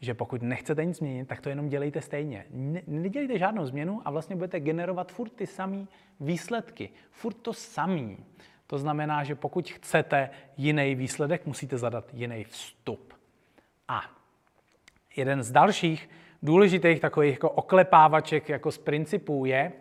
že 0.00 0.14
pokud 0.14 0.42
nechcete 0.42 0.84
nic 0.84 0.96
změnit, 0.96 1.28
tak 1.28 1.40
to 1.40 1.48
jenom 1.48 1.68
dělejte 1.68 2.00
stejně. 2.00 2.46
Ne, 2.50 2.82
nedělejte 2.86 3.38
žádnou 3.38 3.66
změnu 3.66 4.02
a 4.04 4.10
vlastně 4.10 4.36
budete 4.36 4.60
generovat 4.60 5.12
furt 5.12 5.30
ty 5.30 5.46
samé 5.46 5.86
výsledky. 6.20 6.90
Furt 7.10 7.34
to 7.34 7.52
samý. 7.52 8.18
To 8.66 8.78
znamená, 8.78 9.24
že 9.24 9.34
pokud 9.34 9.70
chcete 9.70 10.30
jiný 10.56 10.94
výsledek, 10.94 11.46
musíte 11.46 11.78
zadat 11.78 12.14
jiný 12.14 12.44
vstup. 12.44 13.14
A 13.88 14.02
jeden 15.16 15.42
z 15.42 15.52
dalších 15.52 16.10
důležitých 16.42 17.00
takových 17.00 17.32
jako 17.32 17.50
oklepávaček 17.50 18.48
jako 18.48 18.72
z 18.72 18.78
principů 18.78 19.44
je, 19.44 19.72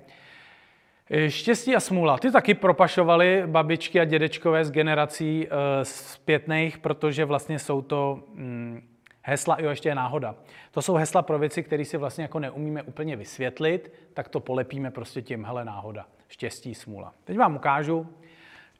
Štěstí 1.27 1.75
a 1.75 1.79
smůla. 1.79 2.17
Ty 2.17 2.31
taky 2.31 2.53
propašovali 2.53 3.43
babičky 3.45 3.99
a 3.99 4.05
dědečkové 4.05 4.65
z 4.65 4.71
generací 4.71 5.47
e, 5.47 5.49
zpětných, 5.85 6.77
protože 6.77 7.25
vlastně 7.25 7.59
jsou 7.59 7.81
to 7.81 8.23
mm, 8.33 8.81
hesla, 9.21 9.57
jo, 9.59 9.69
ještě 9.69 9.89
je 9.89 9.95
náhoda. 9.95 10.35
To 10.71 10.81
jsou 10.81 10.93
hesla 10.93 11.21
pro 11.21 11.39
věci, 11.39 11.63
které 11.63 11.85
si 11.85 11.97
vlastně 11.97 12.21
jako 12.21 12.39
neumíme 12.39 12.83
úplně 12.83 13.15
vysvětlit, 13.15 13.93
tak 14.13 14.29
to 14.29 14.39
polepíme 14.39 14.91
prostě 14.91 15.21
tím, 15.21 15.45
hele, 15.45 15.65
náhoda. 15.65 16.05
Štěstí, 16.27 16.75
smůla. 16.75 17.13
Teď 17.23 17.37
vám 17.37 17.55
ukážu, 17.55 18.07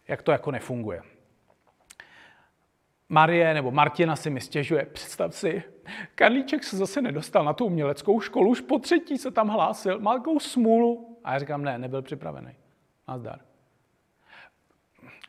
jak 0.07 0.21
to 0.21 0.31
jako 0.31 0.51
nefunguje. 0.51 1.01
Marie 3.09 3.53
nebo 3.53 3.71
Martina 3.71 4.15
si 4.15 4.29
mi 4.29 4.41
stěžuje, 4.41 4.85
představ 4.85 5.35
si, 5.35 5.63
Karlíček 6.15 6.63
se 6.63 6.77
zase 6.77 7.01
nedostal 7.01 7.45
na 7.45 7.53
tu 7.53 7.65
uměleckou 7.65 8.19
školu, 8.21 8.49
už 8.49 8.61
po 8.61 8.79
třetí 8.79 9.17
se 9.17 9.31
tam 9.31 9.47
hlásil, 9.47 9.99
má 9.99 10.23
smůlu. 10.39 11.14
A 11.25 11.33
já 11.33 11.39
říkám, 11.39 11.63
ne, 11.63 11.77
nebyl 11.77 12.01
připravený. 12.01 12.55
Nazdar. 13.07 13.39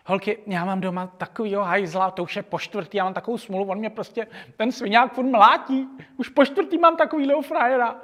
Holky, 0.06 0.38
já 0.46 0.64
mám 0.64 0.80
doma 0.80 1.06
takovýho 1.06 1.64
hajzla, 1.64 2.10
to 2.10 2.22
už 2.22 2.36
je 2.36 2.42
po 2.42 2.58
čtvrtý, 2.58 2.96
já 2.96 3.04
mám 3.04 3.14
takovou 3.14 3.38
smůlu, 3.38 3.64
on 3.64 3.78
mě 3.78 3.90
prostě, 3.90 4.26
ten 4.56 4.72
sviňák 4.72 5.12
furt 5.12 5.26
mlátí, 5.26 5.88
už 6.16 6.28
po 6.28 6.44
čtvrtý 6.44 6.78
mám 6.78 6.96
takovýhle 6.96 7.42
frajera. 7.42 7.96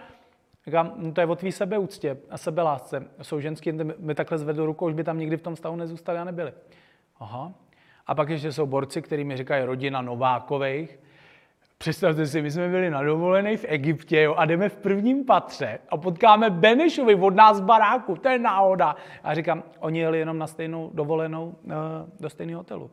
Říkám, 0.67 0.93
no 0.97 1.13
to 1.13 1.21
je 1.21 1.27
o 1.27 1.37
tvý 1.37 1.53
sebeúctě 1.53 2.19
a 2.31 2.39
sebelásce. 2.39 3.09
Jsou 3.23 3.41
ženský, 3.41 3.73
mi 3.99 4.15
takhle 4.15 4.39
zvedl 4.39 4.67
rukou, 4.67 4.87
už 4.87 4.95
by 4.95 5.05
tam 5.05 5.19
nikdy 5.19 5.37
v 5.37 5.43
tom 5.43 5.57
stavu 5.57 5.77
nezůstali 5.77 6.19
a 6.19 6.25
nebyli. 6.25 6.53
Aha. 7.19 7.53
A 8.07 8.15
pak 8.15 8.29
ještě 8.29 8.53
jsou 8.53 8.67
borci, 8.67 9.03
který 9.03 9.25
mi 9.25 9.37
říkají 9.37 9.65
rodina 9.65 10.03
Novákovejch. 10.03 10.99
Představte 11.83 12.27
si, 12.27 12.43
my 12.43 12.51
jsme 12.51 12.69
byli 12.69 12.91
na 12.91 13.03
dovolené 13.03 13.57
v 13.57 13.65
Egyptě 13.69 14.23
jo, 14.23 14.35
a 14.35 14.45
jdeme 14.45 14.69
v 14.69 14.77
prvním 14.77 15.25
patře 15.25 15.79
a 15.89 15.97
potkáme 15.97 16.51
Benešovi 16.51 17.15
od 17.15 17.35
nás 17.35 17.57
z 17.57 17.61
baráku, 17.61 18.17
to 18.17 18.29
je 18.29 18.39
náhoda. 18.39 18.97
A 19.25 19.35
říkám, 19.35 19.63
oni 19.79 19.99
jeli 19.99 20.19
jenom 20.19 20.39
na 20.39 20.47
stejnou 20.47 20.91
dovolenou 20.95 21.55
eh, 21.67 21.73
do 22.21 22.31
stejného 22.31 22.61
hotelu. 22.61 22.91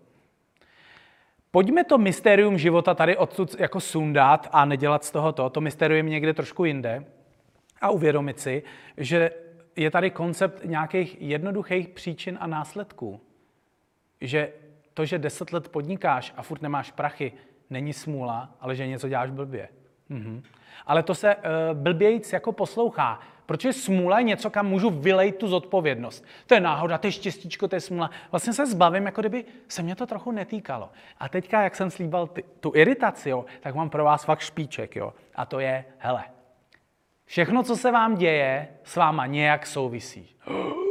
Pojďme 1.52 1.84
to 1.84 1.98
mystérium 1.98 2.58
života 2.58 2.94
tady 2.94 3.18
odsud 3.18 3.60
jako 3.60 3.80
sundat 3.80 4.50
a 4.52 4.66
nedělat 4.66 5.04
z 5.04 5.12
toho 5.12 5.32
to. 5.32 5.50
To 5.50 5.62
mystérium 5.62 6.08
někde 6.08 6.34
trošku 6.34 6.66
jinde. 6.66 7.06
A 7.82 7.90
uvědomit 7.90 8.40
si, 8.40 8.64
že 8.98 9.32
je 9.76 9.92
tady 9.92 10.12
koncept 10.12 10.66
nějakých 10.66 11.22
jednoduchých 11.22 11.90
příčin 11.90 12.38
a 12.42 12.48
následků. 12.48 13.22
Že 14.22 14.54
to, 14.94 15.06
že 15.06 15.20
deset 15.20 15.54
let 15.54 15.70
podnikáš 15.70 16.34
a 16.38 16.44
furt 16.44 16.62
nemáš 16.62 16.92
prachy, 16.92 17.32
není 17.70 17.94
smůla, 17.94 18.50
ale 18.60 18.76
že 18.76 18.88
něco 18.88 19.10
děláš 19.10 19.30
blbě. 19.30 19.70
Mhm. 20.10 20.44
Ale 20.86 21.04
to 21.04 21.16
se 21.16 21.36
uh, 21.36 21.42
blbějíc 21.74 22.34
jako 22.34 22.52
poslouchá, 22.52 23.20
protože 23.46 23.74
smůla 23.74 24.20
je 24.20 24.24
něco, 24.24 24.50
kam 24.50 24.68
můžu 24.68 24.90
vylejt 24.90 25.36
tu 25.38 25.48
zodpovědnost. 25.48 26.26
To 26.48 26.54
je 26.54 26.60
náhoda, 26.60 26.98
to 26.98 27.08
je 27.08 27.12
štěstíčko, 27.12 27.68
to 27.68 27.76
je 27.76 27.80
smůla. 27.82 28.10
Vlastně 28.32 28.54
se 28.54 28.66
zbavím, 28.66 29.06
jako 29.06 29.22
kdyby 29.22 29.46
se 29.68 29.82
mě 29.82 29.96
to 29.96 30.06
trochu 30.06 30.32
netýkalo. 30.32 30.90
A 31.18 31.30
teďka, 31.30 31.62
jak 31.62 31.76
jsem 31.76 31.92
slíbal 31.92 32.28
ty, 32.28 32.44
tu 32.60 32.72
iritaci, 32.76 33.30
jo, 33.30 33.46
tak 33.60 33.76
mám 33.76 33.90
pro 33.90 34.04
vás 34.04 34.26
fakt 34.26 34.40
špíček. 34.40 34.96
Jo. 34.96 35.14
A 35.36 35.46
to 35.46 35.60
je, 35.60 35.86
hele, 35.98 36.24
všechno, 37.26 37.64
co 37.64 37.76
se 37.76 37.92
vám 37.92 38.16
děje, 38.16 38.68
s 38.84 38.96
váma 38.96 39.26
nějak 39.26 39.68
souvisí. 39.68 40.36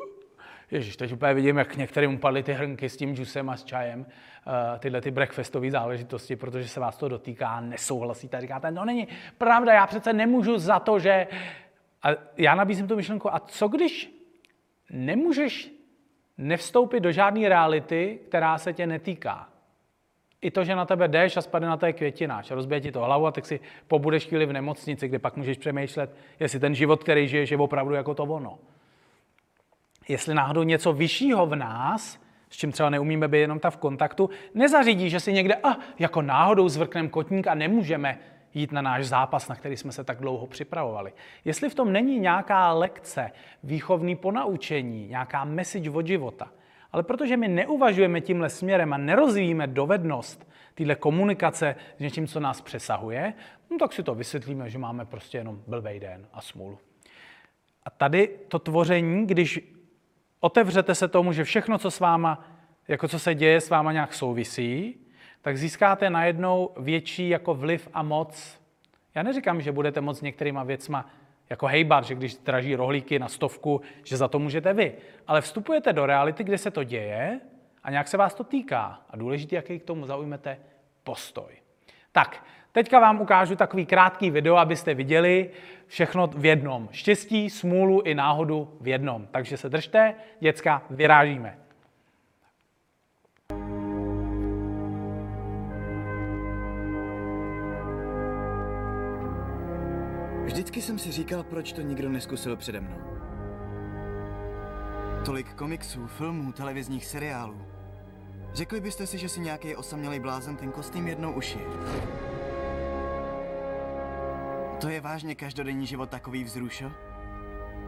Ježíš, 0.70 0.96
teď 0.96 1.12
úplně 1.12 1.34
vidím, 1.34 1.56
jak 1.56 1.76
některým 1.76 2.14
upadly 2.14 2.42
ty 2.42 2.52
hrnky 2.52 2.88
s 2.88 2.96
tím 2.96 3.16
džusem 3.16 3.50
a 3.50 3.56
s 3.56 3.64
čajem, 3.64 4.00
uh, 4.00 4.78
tyhle 4.78 5.00
ty 5.00 5.10
breakfastové 5.10 5.70
záležitosti, 5.70 6.36
protože 6.36 6.68
se 6.68 6.80
vás 6.80 6.96
to 6.96 7.08
dotýká, 7.08 7.60
nesouhlasíte 7.60 8.36
a 8.36 8.40
říkáte, 8.40 8.70
no 8.70 8.84
není 8.84 9.08
pravda, 9.38 9.72
já 9.72 9.86
přece 9.86 10.12
nemůžu 10.12 10.58
za 10.58 10.78
to, 10.78 10.98
že... 10.98 11.26
A 12.02 12.08
já 12.36 12.54
nabízím 12.54 12.88
tu 12.88 12.96
myšlenku, 12.96 13.34
a 13.34 13.38
co 13.38 13.68
když 13.68 14.10
nemůžeš 14.90 15.70
nevstoupit 16.38 17.02
do 17.02 17.12
žádné 17.12 17.48
reality, 17.48 18.18
která 18.28 18.58
se 18.58 18.72
tě 18.72 18.86
netýká? 18.86 19.48
I 20.40 20.50
to, 20.50 20.64
že 20.64 20.76
na 20.76 20.84
tebe 20.84 21.08
jdeš 21.08 21.36
a 21.36 21.42
spadne 21.42 21.68
na 21.68 21.76
té 21.76 21.92
květináč, 21.92 22.50
rozbije 22.50 22.80
ti 22.80 22.92
to 22.92 23.00
hlavu 23.00 23.26
a 23.26 23.32
tak 23.32 23.46
si 23.46 23.60
pobudeš 23.86 24.26
chvíli 24.26 24.46
v 24.46 24.52
nemocnici, 24.52 25.08
kde 25.08 25.18
pak 25.18 25.36
můžeš 25.36 25.58
přemýšlet, 25.58 26.16
jestli 26.40 26.60
ten 26.60 26.74
život, 26.74 27.02
který 27.02 27.28
žiješ, 27.28 27.50
je 27.50 27.56
opravdu 27.56 27.94
jako 27.94 28.14
to 28.14 28.22
ono 28.22 28.58
jestli 30.08 30.34
náhodou 30.34 30.62
něco 30.62 30.92
vyššího 30.92 31.46
v 31.46 31.56
nás, 31.56 32.20
s 32.50 32.56
čím 32.56 32.72
třeba 32.72 32.90
neumíme 32.90 33.28
být 33.28 33.38
jenom 33.38 33.60
ta 33.60 33.70
v 33.70 33.76
kontaktu, 33.76 34.30
nezařídí, 34.54 35.10
že 35.10 35.20
si 35.20 35.32
někde 35.32 35.54
ah, 35.54 35.76
jako 35.98 36.22
náhodou 36.22 36.68
zvrknem 36.68 37.08
kotník 37.08 37.46
a 37.46 37.54
nemůžeme 37.54 38.18
jít 38.54 38.72
na 38.72 38.82
náš 38.82 39.06
zápas, 39.06 39.48
na 39.48 39.54
který 39.54 39.76
jsme 39.76 39.92
se 39.92 40.04
tak 40.04 40.18
dlouho 40.18 40.46
připravovali. 40.46 41.12
Jestli 41.44 41.70
v 41.70 41.74
tom 41.74 41.92
není 41.92 42.18
nějaká 42.18 42.72
lekce, 42.72 43.30
výchovný 43.62 44.16
ponaučení, 44.16 45.08
nějaká 45.08 45.44
message 45.44 45.90
od 45.90 46.06
života, 46.06 46.50
ale 46.92 47.02
protože 47.02 47.36
my 47.36 47.48
neuvažujeme 47.48 48.20
tímhle 48.20 48.48
směrem 48.48 48.92
a 48.92 48.98
nerozvíjíme 48.98 49.66
dovednost 49.66 50.48
téhle 50.74 50.94
komunikace 50.94 51.76
s 51.96 52.00
něčím, 52.00 52.26
co 52.26 52.40
nás 52.40 52.60
přesahuje, 52.60 53.34
no 53.70 53.78
tak 53.78 53.92
si 53.92 54.02
to 54.02 54.14
vysvětlíme, 54.14 54.70
že 54.70 54.78
máme 54.78 55.04
prostě 55.04 55.38
jenom 55.38 55.62
blbej 55.66 56.00
den 56.00 56.26
a 56.32 56.40
smůlu. 56.40 56.78
A 57.84 57.90
tady 57.90 58.30
to 58.48 58.58
tvoření, 58.58 59.26
když 59.26 59.77
otevřete 60.40 60.94
se 60.94 61.08
tomu, 61.08 61.32
že 61.32 61.44
všechno, 61.44 61.78
co 61.78 61.90
s 61.90 62.00
váma, 62.00 62.44
jako 62.88 63.08
co 63.08 63.18
se 63.18 63.34
děje, 63.34 63.60
s 63.60 63.70
váma 63.70 63.92
nějak 63.92 64.14
souvisí, 64.14 65.00
tak 65.42 65.58
získáte 65.58 66.10
najednou 66.10 66.70
větší 66.76 67.28
jako 67.28 67.54
vliv 67.54 67.88
a 67.94 68.02
moc. 68.02 68.60
Já 69.14 69.22
neříkám, 69.22 69.60
že 69.60 69.72
budete 69.72 70.00
moc 70.00 70.22
některýma 70.22 70.64
věcma 70.64 71.06
jako 71.50 71.66
hejbat, 71.66 72.04
že 72.04 72.14
když 72.14 72.36
draží 72.36 72.76
rohlíky 72.76 73.18
na 73.18 73.28
stovku, 73.28 73.80
že 74.04 74.16
za 74.16 74.28
to 74.28 74.38
můžete 74.38 74.72
vy. 74.72 74.94
Ale 75.26 75.40
vstupujete 75.40 75.92
do 75.92 76.06
reality, 76.06 76.44
kde 76.44 76.58
se 76.58 76.70
to 76.70 76.84
děje 76.84 77.40
a 77.82 77.90
nějak 77.90 78.08
se 78.08 78.16
vás 78.16 78.34
to 78.34 78.44
týká. 78.44 79.00
A 79.10 79.16
důležité, 79.16 79.56
jaký 79.56 79.78
k 79.78 79.84
tomu 79.84 80.06
zaujmete 80.06 80.58
postoj. 81.04 81.52
Tak, 82.12 82.44
teďka 82.78 82.98
vám 82.98 83.20
ukážu 83.20 83.56
takový 83.56 83.86
krátký 83.86 84.30
video, 84.30 84.56
abyste 84.56 84.94
viděli 84.94 85.50
všechno 85.86 86.26
v 86.26 86.44
jednom. 86.44 86.88
Štěstí, 86.92 87.50
smůlu 87.50 88.00
i 88.00 88.14
náhodu 88.14 88.78
v 88.80 88.88
jednom. 88.88 89.26
Takže 89.30 89.56
se 89.56 89.68
držte, 89.68 90.14
děcka, 90.40 90.82
vyrážíme. 90.90 91.58
Vždycky 100.44 100.82
jsem 100.82 100.98
si 100.98 101.12
říkal, 101.12 101.42
proč 101.42 101.72
to 101.72 101.80
nikdo 101.80 102.08
neskusil 102.08 102.56
přede 102.56 102.80
mnou. 102.80 102.98
Tolik 105.24 105.54
komiksů, 105.54 106.06
filmů, 106.06 106.52
televizních 106.52 107.06
seriálů. 107.06 107.62
Řekli 108.52 108.80
byste 108.80 109.06
si, 109.06 109.18
že 109.18 109.28
si 109.28 109.40
nějaký 109.40 109.76
osamělý 109.76 110.20
blázen 110.20 110.56
ten 110.56 110.72
kostým 110.72 111.08
jednou 111.08 111.32
ušije. 111.32 111.64
To 114.80 114.88
je 114.88 115.00
vážně 115.00 115.34
každodenní 115.34 115.86
život 115.86 116.10
takový 116.10 116.44
vzrušo? 116.44 116.92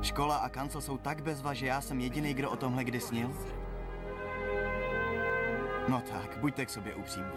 Škola 0.03 0.37
a 0.37 0.49
kancel 0.49 0.81
jsou 0.81 0.99
tak 0.99 1.23
bezva, 1.23 1.55
že 1.55 1.67
já 1.67 1.81
jsem 1.81 2.01
jediný, 2.01 2.35
kdo 2.35 2.51
o 2.51 2.57
tomhle 2.57 2.85
kdy 2.85 3.01
snil? 3.01 3.33
No 5.89 6.01
tak, 6.01 6.39
buďte 6.39 6.67
k 6.67 6.71
sobě 6.71 6.95
upřímní. 6.95 7.33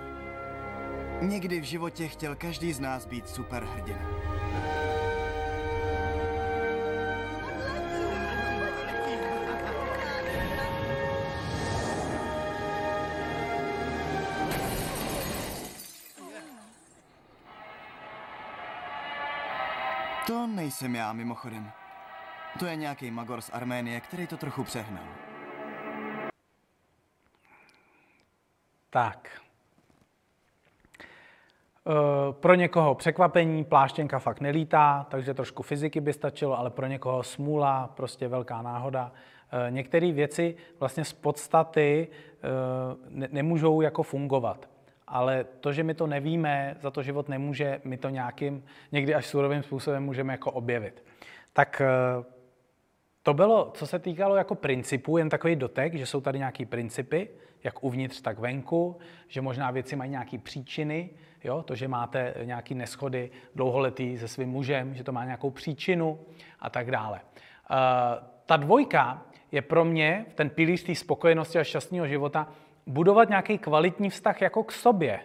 Někdy 1.21 1.59
v 1.59 1.63
životě 1.63 2.07
chtěl 2.07 2.35
každý 2.35 2.73
z 2.73 2.79
nás 2.79 3.05
být 3.05 3.29
superhrdina. 3.29 4.01
To 20.83 20.87
nejsem 20.87 20.95
já, 21.01 21.13
mimochodem. 21.13 21.71
To 22.59 22.65
je 22.65 22.75
nějaký 22.75 23.11
magor 23.11 23.41
z 23.41 23.49
Arménie, 23.53 24.01
který 24.01 24.27
to 24.27 24.37
trochu 24.37 24.63
přehnal. 24.63 25.03
Tak. 28.89 29.41
E, 31.87 32.33
Pro 32.33 32.55
někoho 32.55 32.95
překvapení, 32.95 33.63
pláštěnka 33.63 34.19
fakt 34.19 34.39
nelítá, 34.41 35.05
takže 35.09 35.33
trošku 35.33 35.63
fyziky 35.63 36.01
by 36.01 36.13
stačilo, 36.13 36.59
ale 36.59 36.69
pro 36.69 36.87
někoho 36.87 37.23
smůla, 37.23 37.87
prostě 37.87 38.27
velká 38.27 38.61
náhoda. 38.61 39.11
E, 39.67 39.71
Některé 39.71 40.11
věci 40.11 40.55
vlastně 40.79 41.05
z 41.05 41.13
podstaty 41.13 42.07
e, 42.07 42.47
ne- 43.09 43.29
nemůžou 43.31 43.81
jako 43.81 44.03
fungovat. 44.03 44.69
Ale 45.13 45.45
to, 45.59 45.73
že 45.73 45.83
my 45.83 45.93
to 45.93 46.07
nevíme, 46.07 46.75
za 46.79 46.91
to 46.91 47.03
život 47.03 47.29
nemůže, 47.29 47.81
my 47.83 47.97
to 47.97 48.09
nějakým, 48.09 48.63
někdy 48.91 49.13
až 49.13 49.25
surovým 49.25 49.63
způsobem 49.63 50.03
můžeme 50.03 50.33
jako 50.33 50.51
objevit. 50.51 51.03
Tak 51.53 51.81
e, 51.81 51.87
to 53.23 53.33
bylo, 53.33 53.71
co 53.73 53.87
se 53.87 53.99
týkalo 53.99 54.35
jako 54.35 54.55
principů, 54.55 55.17
jen 55.17 55.29
takový 55.29 55.55
dotek, 55.55 55.95
že 55.95 56.05
jsou 56.05 56.21
tady 56.21 56.37
nějaký 56.37 56.65
principy, 56.65 57.29
jak 57.63 57.83
uvnitř, 57.83 58.21
tak 58.21 58.39
venku, 58.39 58.97
že 59.27 59.41
možná 59.41 59.71
věci 59.71 59.95
mají 59.95 60.11
nějaké 60.11 60.37
příčiny, 60.37 61.09
jo? 61.43 61.63
to, 61.63 61.75
že 61.75 61.87
máte 61.87 62.33
nějaké 62.43 62.75
neschody 62.75 63.31
dlouholetý 63.55 64.17
se 64.17 64.27
svým 64.27 64.49
mužem, 64.49 64.95
že 64.95 65.03
to 65.03 65.11
má 65.11 65.25
nějakou 65.25 65.51
příčinu 65.51 66.19
a 66.59 66.69
tak 66.69 66.91
dále. 66.91 67.21
Uh, 67.21 67.77
ta 68.45 68.57
dvojka 68.57 69.25
je 69.51 69.61
pro 69.61 69.85
mě, 69.85 70.25
ten 70.35 70.49
pilíř 70.49 70.83
té 70.83 70.95
spokojenosti 70.95 71.59
a 71.59 71.63
šťastného 71.63 72.07
života, 72.07 72.47
budovat 72.87 73.29
nějaký 73.29 73.57
kvalitní 73.57 74.09
vztah 74.09 74.41
jako 74.41 74.63
k 74.63 74.71
sobě. 74.71 75.19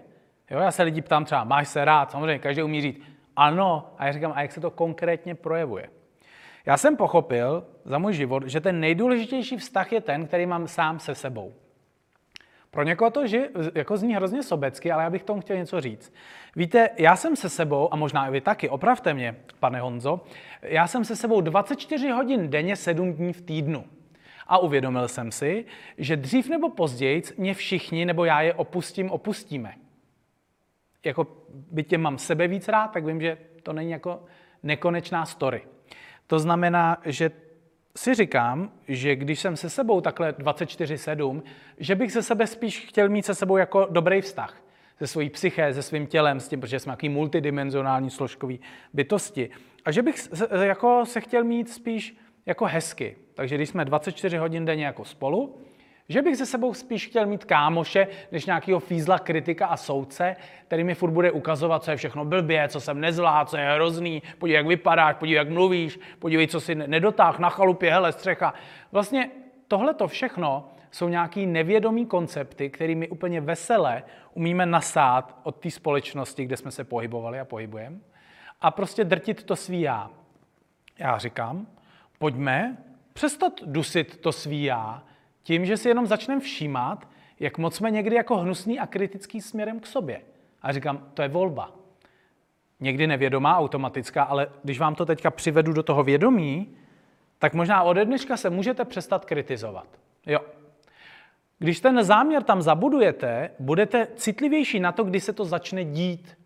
Jo? 0.51 0.59
Já 0.59 0.71
se 0.71 0.83
lidi 0.83 1.03
ptám 1.03 1.25
třeba, 1.25 1.45
máš 1.45 1.69
se 1.69 1.85
rád? 1.85 2.11
Samozřejmě, 2.11 2.39
každý 2.39 2.63
umí 2.63 2.81
říct 2.81 3.01
ano, 3.37 3.91
a 3.99 4.07
já 4.07 4.13
říkám, 4.13 4.33
a 4.35 4.43
jak 4.43 4.53
se 4.53 4.61
to 4.61 4.71
konkrétně 4.71 5.35
projevuje? 5.35 5.91
Já 6.67 6.77
jsem 6.77 6.97
pochopil 6.97 7.65
za 7.85 7.99
můj 7.99 8.15
život, 8.15 8.43
že 8.47 8.61
ten 8.61 8.81
nejdůležitější 8.81 9.57
vztah 9.57 9.93
je 9.93 10.01
ten, 10.01 10.27
který 10.27 10.47
mám 10.47 10.69
sám 10.69 10.99
se 10.99 11.15
sebou. 11.15 11.55
Pro 12.71 12.83
někoho 12.83 13.11
to 13.11 13.27
ži, 13.27 13.49
jako 13.75 13.97
zní 13.97 14.15
hrozně 14.15 14.43
sobecky, 14.43 14.93
ale 14.93 15.03
já 15.03 15.11
bych 15.11 15.23
tomu 15.23 15.41
chtěl 15.41 15.57
něco 15.57 15.81
říct. 15.81 16.15
Víte, 16.57 16.91
já 16.97 17.17
jsem 17.17 17.37
se 17.37 17.49
sebou, 17.49 17.95
a 17.95 17.97
možná 17.97 18.29
i 18.29 18.31
vy 18.31 18.41
taky, 18.41 18.69
opravte 18.69 19.15
mě, 19.15 19.37
pane 19.61 19.81
Honzo, 19.81 20.21
já 20.63 20.87
jsem 20.87 21.05
se 21.05 21.17
sebou 21.17 21.41
24 21.41 22.11
hodin 22.11 22.51
denně, 22.51 22.77
7 22.77 23.13
dní 23.13 23.33
v 23.33 23.41
týdnu. 23.41 23.85
A 24.49 24.59
uvědomil 24.59 25.09
jsem 25.09 25.33
si, 25.33 25.65
že 25.99 26.17
dřív 26.17 26.49
nebo 26.49 26.71
později 26.71 27.23
mě 27.37 27.55
všichni, 27.55 28.07
nebo 28.07 28.25
já 28.25 28.41
je 28.41 28.55
opustím, 28.55 29.11
opustíme. 29.11 29.75
Jako 31.05 31.27
byť 31.71 31.89
tě 31.89 31.99
mám 31.99 32.19
sebe 32.19 32.49
víc 32.49 32.69
rád, 32.69 32.89
tak 32.89 33.05
vím, 33.05 33.21
že 33.21 33.39
to 33.63 33.73
není 33.73 33.91
jako 33.91 34.23
nekonečná 34.63 35.27
story. 35.27 35.63
To 36.27 36.39
znamená, 36.39 37.01
že 37.05 37.31
si 37.97 38.15
říkám, 38.15 38.73
že 38.89 39.17
když 39.17 39.41
jsem 39.41 39.57
se 39.57 39.71
sebou 39.71 40.01
takhle 40.01 40.33
24-7, 40.33 41.43
že 41.79 41.95
bych 41.95 42.13
se 42.13 42.23
sebe 42.23 42.47
spíš 42.47 42.87
chtěl 42.87 43.09
mít 43.09 43.27
se 43.27 43.35
sebou 43.35 43.57
jako 43.57 43.87
dobrý 43.91 44.21
vztah. 44.21 44.63
Se 44.99 45.07
svojí 45.07 45.31
psyché, 45.31 45.75
se 45.75 45.83
svým 45.83 46.07
tělem, 46.07 46.41
s 46.41 46.49
tím, 46.49 46.61
protože 46.61 46.81
jsme 46.81 46.91
nějaký 46.91 47.09
multidimenzionální 47.09 48.11
složkový 48.11 48.61
bytosti. 48.93 49.51
A 49.85 49.91
že 49.91 50.03
bych 50.03 50.19
se, 50.19 50.49
jako 50.67 51.07
se 51.07 51.21
chtěl 51.21 51.45
mít 51.45 51.71
spíš 51.71 52.17
jako 52.47 52.65
hezky. 52.65 53.17
Takže 53.39 53.55
když 53.55 53.69
jsme 53.69 53.85
24 53.85 54.37
hodin 54.37 54.65
denně 54.65 54.87
jako 54.87 55.05
spolu, 55.05 55.57
že 56.09 56.23
bych 56.23 56.37
se 56.37 56.47
sebou 56.47 56.75
spíš 56.75 57.07
chtěl 57.07 57.27
mít 57.27 57.45
kámoše, 57.45 58.07
než 58.33 58.47
nějakého 58.47 58.81
fízla, 58.81 59.19
kritika 59.19 59.67
a 59.67 59.77
soudce, 59.77 60.37
který 60.67 60.85
mi 60.85 60.95
furt 60.95 61.11
bude 61.11 61.33
ukazovat, 61.33 61.85
co 61.85 61.91
je 61.91 61.97
všechno 61.97 62.25
blbě, 62.25 62.69
co 62.69 62.81
jsem 62.81 63.01
nezvládl, 63.01 63.51
co 63.51 63.57
je 63.57 63.75
hrozný, 63.75 64.23
podívej, 64.39 64.57
jak 64.57 64.67
vypadáš, 64.67 65.17
podívej, 65.17 65.37
jak 65.37 65.51
mluvíš, 65.51 66.01
podívej, 66.19 66.47
co 66.47 66.61
si 66.61 66.75
nedotáh 66.75 67.39
na 67.39 67.51
chalupě, 67.51 67.93
hele, 67.93 68.13
střecha. 68.13 68.55
Vlastně 68.93 69.31
tohle 69.69 69.95
to 69.95 70.09
všechno 70.09 70.69
jsou 70.91 71.09
nějaký 71.09 71.47
nevědomý 71.47 72.07
koncepty, 72.07 72.71
kterými 72.71 73.09
úplně 73.09 73.41
vesele 73.41 74.03
umíme 74.35 74.67
nasát 74.67 75.41
od 75.43 75.57
té 75.57 75.71
společnosti, 75.71 76.45
kde 76.45 76.57
jsme 76.57 76.71
se 76.71 76.85
pohybovali 76.85 77.41
a 77.41 77.45
pohybujeme, 77.45 77.97
a 78.61 78.71
prostě 78.71 79.05
drtit 79.05 79.45
to 79.45 79.57
svý 79.57 79.81
já. 79.81 80.11
Já 80.99 81.19
říkám, 81.19 81.67
pojďme 82.19 82.77
přestat 83.19 83.53
dusit 83.65 84.21
to 84.21 84.33
svý 84.33 84.65
já 84.65 85.03
tím, 85.43 85.67
že 85.67 85.77
si 85.77 85.89
jenom 85.89 86.07
začneme 86.07 86.41
všímat, 86.41 87.09
jak 87.41 87.59
moc 87.59 87.77
jsme 87.77 87.91
někdy 87.91 88.17
jako 88.17 88.37
hnusný 88.37 88.79
a 88.79 88.87
kritický 88.87 89.41
směrem 89.41 89.81
k 89.81 89.87
sobě. 89.87 90.21
A 90.63 90.73
říkám, 90.73 91.11
to 91.15 91.23
je 91.23 91.29
volba. 91.29 91.73
Někdy 92.81 93.07
nevědomá, 93.07 93.59
automatická, 93.59 94.23
ale 94.23 94.49
když 94.65 94.79
vám 94.79 94.95
to 94.95 95.07
teďka 95.07 95.31
přivedu 95.31 95.73
do 95.73 95.83
toho 95.83 96.03
vědomí, 96.03 96.77
tak 97.39 97.55
možná 97.55 97.83
ode 97.83 98.05
dneška 98.05 98.37
se 98.37 98.51
můžete 98.51 98.85
přestat 98.85 99.25
kritizovat. 99.25 99.87
Jo. 100.27 100.41
Když 101.59 101.81
ten 101.81 102.05
záměr 102.05 102.43
tam 102.43 102.63
zabudujete, 102.63 103.51
budete 103.59 104.07
citlivější 104.17 104.81
na 104.81 104.93
to, 104.93 105.05
kdy 105.05 105.21
se 105.21 105.33
to 105.33 105.45
začne 105.45 105.85
dít. 105.85 106.39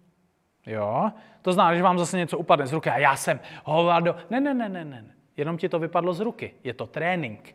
Jo? 0.66 1.12
To 1.42 1.52
znamená, 1.52 1.76
že 1.76 1.82
vám 1.82 1.98
zase 1.98 2.16
něco 2.16 2.38
upadne 2.38 2.66
z 2.66 2.72
ruky 2.72 2.90
a 2.90 2.98
já 2.98 3.16
jsem 3.16 3.40
hovado. 3.64 4.16
Ne, 4.30 4.40
ne, 4.40 4.54
ne, 4.54 4.68
ne, 4.68 4.84
ne. 4.84 5.14
Jenom 5.36 5.58
ti 5.58 5.68
to 5.68 5.78
vypadlo 5.78 6.14
z 6.14 6.20
ruky. 6.20 6.54
Je 6.64 6.74
to 6.74 6.86
trénink. 6.86 7.54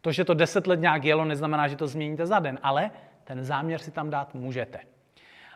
To, 0.00 0.12
že 0.12 0.24
to 0.24 0.34
deset 0.34 0.66
let 0.66 0.80
nějak 0.80 1.04
jelo, 1.04 1.24
neznamená, 1.24 1.68
že 1.68 1.76
to 1.76 1.86
změníte 1.86 2.26
za 2.26 2.38
den, 2.38 2.58
ale 2.62 2.90
ten 3.24 3.44
záměr 3.44 3.80
si 3.80 3.90
tam 3.90 4.10
dát 4.10 4.34
můžete. 4.34 4.80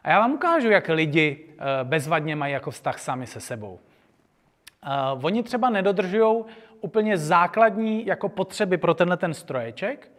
A 0.02 0.10
já 0.10 0.20
vám 0.20 0.32
ukážu, 0.32 0.70
jak 0.70 0.88
lidi 0.88 1.38
eh, 1.48 1.84
bezvadně 1.84 2.36
mají 2.36 2.52
jako 2.52 2.70
vztah 2.70 2.98
sami 2.98 3.26
se 3.26 3.40
sebou. 3.40 3.78
Uh, 4.86 5.24
oni 5.24 5.42
třeba 5.42 5.70
nedodržují 5.70 6.44
úplně 6.80 7.18
základní 7.18 8.06
jako 8.06 8.28
potřeby 8.28 8.76
pro 8.76 8.94
tenhle 8.94 9.16
ten 9.16 9.34
stroječek 9.34 10.10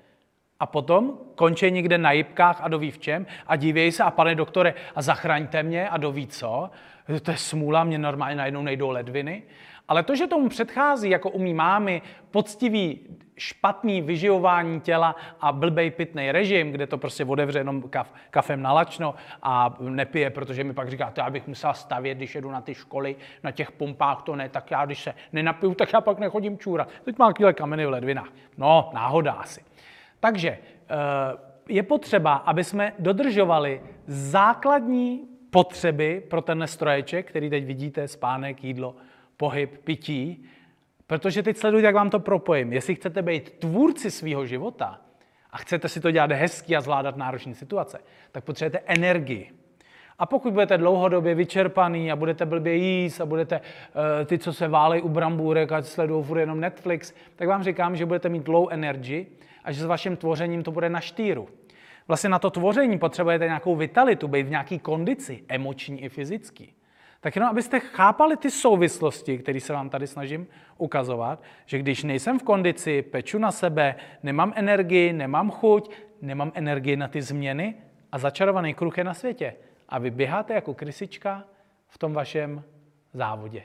a 0.60 0.66
potom 0.66 1.18
končí 1.36 1.72
někde 1.72 1.98
na 1.98 2.12
jibkách 2.12 2.62
a 2.62 2.68
doví 2.68 2.92
v 2.92 3.00
čem 3.00 3.26
a 3.48 3.56
divějí 3.56 3.92
se 3.92 4.04
a 4.04 4.12
pane 4.12 4.36
doktore 4.36 4.74
a 4.96 5.02
zachraňte 5.02 5.64
mě 5.64 5.90
a 5.90 5.98
doví 5.98 6.28
co. 6.28 6.70
To 7.24 7.32
je 7.32 7.38
smůla, 7.38 7.84
mě 7.84 7.98
normálně 7.98 8.36
najednou 8.36 8.62
nejdou 8.62 8.90
ledviny. 8.90 9.44
Ale 9.88 10.04
to, 10.04 10.16
že 10.16 10.28
tomu 10.28 10.50
předchází, 10.50 11.10
jako 11.10 11.30
umí 11.30 11.54
mámy, 11.54 12.02
poctivý 12.32 13.00
špatný 13.38 14.02
vyživování 14.02 14.82
těla 14.82 15.16
a 15.42 15.52
blbej 15.52 15.92
pitný 15.92 16.32
režim, 16.32 16.72
kde 16.72 16.88
to 16.88 16.98
prostě 16.98 17.26
odevře 17.26 17.60
jenom 17.60 17.82
kaf, 17.82 18.14
kafem 18.30 18.62
nalačno 18.62 19.16
a 19.42 19.76
nepije, 19.80 20.30
protože 20.30 20.64
mi 20.64 20.74
pak 20.74 20.90
říká, 20.90 21.12
to 21.12 21.22
já 21.22 21.30
bych 21.30 21.48
musela 21.48 21.74
stavět, 21.74 22.16
když 22.16 22.36
jedu 22.36 22.52
na 22.52 22.62
ty 22.62 22.74
školy, 22.74 23.16
na 23.44 23.52
těch 23.52 23.72
pumpách 23.72 24.22
to 24.22 24.36
ne, 24.36 24.50
tak 24.50 24.72
já 24.72 24.86
když 24.86 25.04
se 25.04 25.14
nenapiju, 25.34 25.74
tak 25.74 25.94
já 25.94 26.02
pak 26.02 26.20
nechodím 26.20 26.58
čůrat. 26.58 26.90
Teď 27.04 27.18
má 27.18 27.28
takové 27.28 27.54
kameny 27.54 27.86
v 27.86 27.90
ledvinách. 27.90 28.30
No, 28.58 28.92
náhoda 28.94 29.32
asi. 29.32 29.62
Takže 30.20 30.50
eh, 30.50 30.58
je 31.70 31.84
potřeba, 31.84 32.34
aby 32.34 32.64
jsme 32.64 32.94
dodržovali 33.00 33.82
základní 34.08 35.28
potřeby 35.50 36.24
pro 36.30 36.42
ten 36.42 36.68
stroječek, 36.68 37.30
který 37.30 37.50
teď 37.50 37.66
vidíte, 37.66 38.08
spánek, 38.08 38.64
jídlo, 38.64 38.96
pohyb, 39.38 39.78
pití, 39.84 40.46
protože 41.08 41.44
teď 41.44 41.58
sledujte, 41.58 41.86
jak 41.86 41.96
vám 41.96 42.10
to 42.10 42.20
propojím. 42.20 42.74
Jestli 42.74 42.96
chcete 42.96 43.22
být 43.22 43.50
tvůrci 43.50 44.12
svého 44.12 44.46
života 44.46 45.02
a 45.52 45.58
chcete 45.58 45.90
si 45.90 46.00
to 46.00 46.12
dělat 46.12 46.32
hezky 46.32 46.76
a 46.76 46.82
zvládat 46.82 47.18
náročné 47.18 47.56
situace, 47.56 48.00
tak 48.32 48.44
potřebujete 48.44 48.80
energii. 48.86 49.52
A 50.20 50.26
pokud 50.26 50.54
budete 50.54 50.78
dlouhodobě 50.78 51.36
vyčerpaný 51.36 52.12
a 52.12 52.16
budete 52.16 52.46
blbě 52.46 52.76
jíst 52.76 53.22
a 53.22 53.26
budete 53.26 53.60
uh, 53.60 54.26
ty, 54.26 54.38
co 54.38 54.54
se 54.54 54.68
válej 54.68 55.02
u 55.02 55.10
brambůrek 55.10 55.72
a 55.72 55.82
sledují 55.82 56.24
furt 56.24 56.40
jenom 56.40 56.60
Netflix, 56.60 57.14
tak 57.36 57.48
vám 57.48 57.64
říkám, 57.64 57.96
že 57.96 58.06
budete 58.06 58.30
mít 58.30 58.48
low 58.48 58.68
energy 58.72 59.28
a 59.64 59.72
že 59.72 59.82
s 59.82 59.86
vaším 59.86 60.18
tvořením 60.18 60.64
to 60.64 60.72
bude 60.72 60.90
na 60.90 61.00
štíru. 61.00 61.50
Vlastně 62.08 62.30
na 62.30 62.40
to 62.40 62.50
tvoření 62.50 63.00
potřebujete 63.00 63.46
nějakou 63.46 63.76
vitalitu, 63.76 64.28
být 64.28 64.44
v 64.44 64.50
nějaké 64.50 64.80
kondici, 64.80 65.44
emoční 65.48 66.04
i 66.04 66.10
fyzický. 66.10 66.74
Tak 67.24 67.36
jenom, 67.36 67.50
abyste 67.50 67.80
chápali 67.80 68.38
ty 68.38 68.52
souvislosti, 68.52 69.38
které 69.38 69.60
se 69.60 69.74
vám 69.74 69.90
tady 69.90 70.08
snažím 70.08 70.48
ukazovat, 70.78 71.44
že 71.66 71.80
když 71.80 72.04
nejsem 72.04 72.40
v 72.40 72.44
kondici, 72.44 73.02
peču 73.02 73.38
na 73.40 73.52
sebe, 73.52 73.96
nemám 74.24 74.54
energii, 74.56 75.14
nemám 75.14 75.52
chuť, 75.52 75.92
nemám 76.22 76.52
energii 76.56 76.96
na 76.96 77.08
ty 77.08 77.22
změny 77.22 77.76
a 78.12 78.18
začarovaný 78.18 78.74
kruh 78.74 78.98
je 78.98 79.04
na 79.04 79.14
světě. 79.14 79.56
A 79.90 80.00
vy 80.00 80.12
běháte 80.12 80.54
jako 80.54 80.74
krysička 80.74 81.44
v 81.88 81.98
tom 81.98 82.14
vašem 82.14 82.64
závodě. 83.14 83.64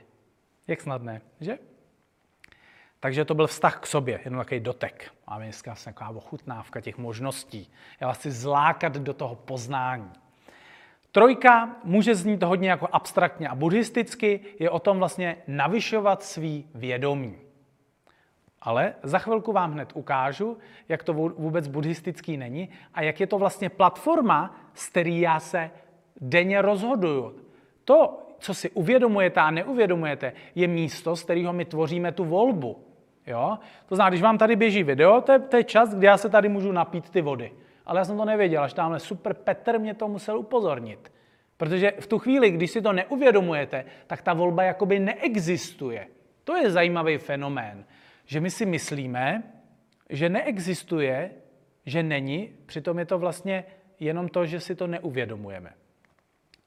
Jak 0.66 0.80
snadné, 0.80 1.20
že? 1.40 1.58
Takže 3.00 3.24
to 3.24 3.34
byl 3.34 3.46
vztah 3.46 3.80
k 3.80 3.86
sobě, 3.86 4.20
jenom 4.24 4.40
takový 4.40 4.60
dotek. 4.60 5.10
Máme 5.30 5.44
dneska 5.44 5.74
taková 5.84 6.10
ochutnávka 6.10 6.80
těch 6.80 6.98
možností. 6.98 7.72
Já 8.00 8.06
vás 8.06 8.18
chci 8.18 8.30
zlákat 8.30 8.92
do 8.92 9.14
toho 9.14 9.34
poznání. 9.34 10.10
Trojka 11.12 11.76
může 11.84 12.14
znít 12.14 12.42
hodně 12.42 12.70
jako 12.70 12.88
abstraktně 12.92 13.48
a 13.48 13.54
buddhisticky, 13.54 14.40
je 14.58 14.70
o 14.70 14.78
tom 14.78 14.98
vlastně 14.98 15.36
navyšovat 15.46 16.22
svý 16.22 16.68
vědomí. 16.74 17.36
Ale 18.60 18.94
za 19.02 19.18
chvilku 19.18 19.52
vám 19.52 19.72
hned 19.72 19.88
ukážu, 19.94 20.58
jak 20.88 21.02
to 21.02 21.12
vůbec 21.14 21.68
buddhistický 21.68 22.36
není 22.36 22.68
a 22.94 23.02
jak 23.02 23.20
je 23.20 23.26
to 23.26 23.38
vlastně 23.38 23.68
platforma, 23.68 24.56
z 24.74 24.88
který 24.88 25.20
já 25.20 25.40
se 25.40 25.70
denně 26.20 26.62
rozhoduju. 26.62 27.36
To, 27.84 28.18
co 28.38 28.54
si 28.54 28.70
uvědomujete 28.70 29.40
a 29.40 29.50
neuvědomujete, 29.50 30.32
je 30.54 30.68
místo, 30.68 31.16
z 31.16 31.22
kterého 31.22 31.52
my 31.52 31.64
tvoříme 31.64 32.12
tu 32.12 32.24
volbu. 32.24 32.84
Jo? 33.26 33.58
To 33.86 33.94
znamená, 33.94 34.10
když 34.10 34.22
vám 34.22 34.38
tady 34.38 34.56
běží 34.56 34.82
video, 34.82 35.20
to 35.20 35.32
je, 35.32 35.38
to 35.38 35.56
je 35.56 35.64
čas, 35.64 35.94
kdy 35.94 36.06
já 36.06 36.16
se 36.16 36.28
tady 36.28 36.48
můžu 36.48 36.72
napít 36.72 37.10
ty 37.10 37.22
vody. 37.22 37.52
Ale 37.88 38.00
já 38.00 38.04
jsem 38.04 38.16
to 38.16 38.24
nevěděl, 38.24 38.62
až 38.62 38.72
tamhle 38.72 39.00
super 39.00 39.34
Petr 39.34 39.78
mě 39.78 39.94
to 39.94 40.08
musel 40.08 40.38
upozornit. 40.38 41.12
Protože 41.56 41.92
v 42.00 42.06
tu 42.06 42.18
chvíli, 42.18 42.50
když 42.50 42.70
si 42.70 42.82
to 42.82 42.92
neuvědomujete, 42.92 43.84
tak 44.06 44.22
ta 44.22 44.34
volba 44.34 44.62
jakoby 44.62 44.98
neexistuje. 44.98 46.06
To 46.44 46.56
je 46.56 46.70
zajímavý 46.70 47.18
fenomén, 47.18 47.84
že 48.24 48.40
my 48.40 48.50
si 48.50 48.66
myslíme, 48.66 49.42
že 50.10 50.28
neexistuje, 50.28 51.30
že 51.86 52.02
není, 52.02 52.52
přitom 52.66 52.98
je 52.98 53.04
to 53.04 53.18
vlastně 53.18 53.64
jenom 54.00 54.28
to, 54.28 54.46
že 54.46 54.60
si 54.60 54.74
to 54.74 54.86
neuvědomujeme. 54.86 55.72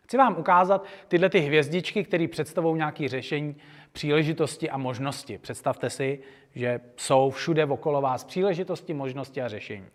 Chci 0.04 0.18
vám 0.18 0.38
ukázat 0.38 0.86
tyhle 1.08 1.30
ty 1.30 1.40
hvězdičky, 1.40 2.04
které 2.04 2.28
představují 2.28 2.78
nějaké 2.78 3.08
řešení, 3.08 3.56
příležitosti 3.92 4.70
a 4.70 4.78
možnosti. 4.78 5.38
Představte 5.38 5.90
si, 5.90 6.20
že 6.56 6.80
jsou 6.98 7.30
všude 7.30 7.66
okolo 7.66 8.02
vás 8.02 8.24
příležitosti, 8.24 8.94
možnosti 8.94 9.42
a 9.42 9.48
řešení. 9.48 9.86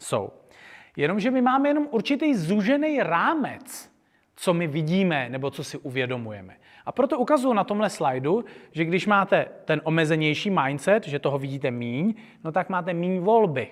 Jsou. 0.00 0.32
Jenomže 0.98 1.30
my 1.30 1.42
máme 1.42 1.68
jenom 1.68 1.88
určitý 1.90 2.34
zúžený 2.34 3.02
rámec, 3.02 3.90
co 4.36 4.54
my 4.54 4.66
vidíme 4.66 5.28
nebo 5.28 5.50
co 5.50 5.64
si 5.64 5.78
uvědomujeme. 5.78 6.56
A 6.86 6.92
proto 6.92 7.18
ukazuju 7.18 7.54
na 7.54 7.64
tomhle 7.64 7.90
slajdu, 7.90 8.44
že 8.72 8.84
když 8.84 9.06
máte 9.06 9.46
ten 9.64 9.80
omezenější 9.84 10.50
mindset, 10.50 11.06
že 11.06 11.18
toho 11.18 11.38
vidíte 11.38 11.70
míň, 11.70 12.14
no 12.44 12.52
tak 12.52 12.68
máte 12.68 12.94
míň 12.94 13.18
volby. 13.18 13.68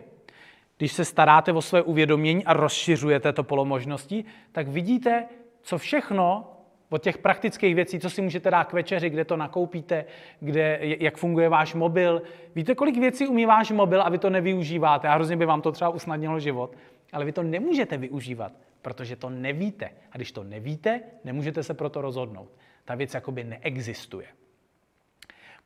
Když 0.79 0.93
se 0.93 1.05
staráte 1.05 1.53
o 1.53 1.63
své 1.63 1.83
uvědomění 1.83 2.45
a 2.45 2.53
rozšiřujete 2.53 3.33
to 3.33 3.45
polo 3.45 3.65
možností, 3.65 4.25
tak 4.53 4.69
vidíte, 4.69 5.25
co 5.63 5.79
všechno 5.79 6.53
Od 6.91 7.03
těch 7.03 7.19
praktických 7.19 7.75
věcí, 7.75 8.01
co 8.01 8.11
si 8.11 8.23
můžete 8.23 8.51
dát 8.51 8.65
k 8.65 8.73
večeři, 8.73 9.11
kde 9.11 9.25
to 9.25 9.37
nakoupíte, 9.37 10.05
kde, 10.41 10.79
jak 10.83 11.17
funguje 11.17 11.49
váš 11.49 11.75
mobil. 11.75 12.23
Víte, 12.55 12.75
kolik 12.75 12.99
věcí 12.99 13.27
umí 13.27 13.47
váš 13.47 13.71
mobil 13.71 14.03
a 14.03 14.09
vy 14.09 14.19
to 14.19 14.31
nevyužíváte 14.31 15.09
a 15.09 15.15
hrozně 15.15 15.37
by 15.37 15.47
vám 15.47 15.63
to 15.63 15.73
třeba 15.73 15.91
usnadnilo 15.91 16.41
život. 16.41 16.77
Ale 17.17 17.25
vy 17.25 17.33
to 17.33 17.43
nemůžete 17.43 17.97
využívat, 17.97 18.53
protože 18.83 19.17
to 19.17 19.31
nevíte. 19.31 19.91
A 20.13 20.17
když 20.17 20.33
to 20.33 20.45
nevíte, 20.45 21.01
nemůžete 21.25 21.63
se 21.63 21.75
proto 21.75 22.01
rozhodnout. 22.01 22.51
Ta 22.85 22.95
věc 22.95 23.15
jakoby 23.15 23.45
neexistuje. 23.45 24.27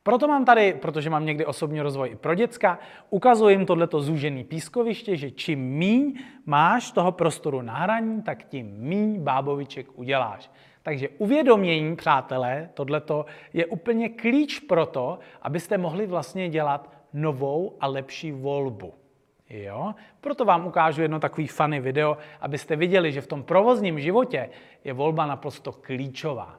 Proto 0.03 0.27
mám 0.27 0.45
tady, 0.45 0.73
protože 0.73 1.09
mám 1.09 1.25
někdy 1.25 1.45
osobní 1.45 1.81
rozvoj 1.81 2.09
i 2.09 2.15
pro 2.15 2.35
děcka, 2.35 2.79
ukazuji 3.09 3.55
jim 3.55 3.65
tohleto 3.65 4.01
zúžený 4.01 4.43
pískoviště, 4.43 5.15
že 5.15 5.31
čím 5.31 5.59
míň 5.59 6.19
máš 6.45 6.91
toho 6.91 7.11
prostoru 7.11 7.61
na 7.61 7.73
hraní, 7.73 8.21
tak 8.21 8.43
tím 8.43 8.67
míň 8.77 9.19
báboviček 9.23 9.87
uděláš. 9.99 10.51
Takže 10.83 11.09
uvědomění, 11.09 11.95
přátelé, 11.95 12.69
tohleto 12.73 13.25
je 13.53 13.65
úplně 13.65 14.09
klíč 14.09 14.59
pro 14.59 14.85
to, 14.85 15.19
abyste 15.41 15.77
mohli 15.77 16.07
vlastně 16.07 16.49
dělat 16.49 16.93
novou 17.13 17.77
a 17.79 17.87
lepší 17.87 18.31
volbu. 18.31 19.00
Jo? 19.53 19.95
Proto 20.21 20.45
vám 20.45 20.67
ukážu 20.67 21.01
jedno 21.01 21.19
takový 21.19 21.47
funny 21.47 21.79
video, 21.79 22.17
abyste 22.41 22.75
viděli, 22.75 23.11
že 23.11 23.21
v 23.21 23.27
tom 23.27 23.43
provozním 23.43 23.99
životě 23.99 24.49
je 24.83 24.93
volba 24.93 25.25
naprosto 25.25 25.71
klíčová. 25.71 26.57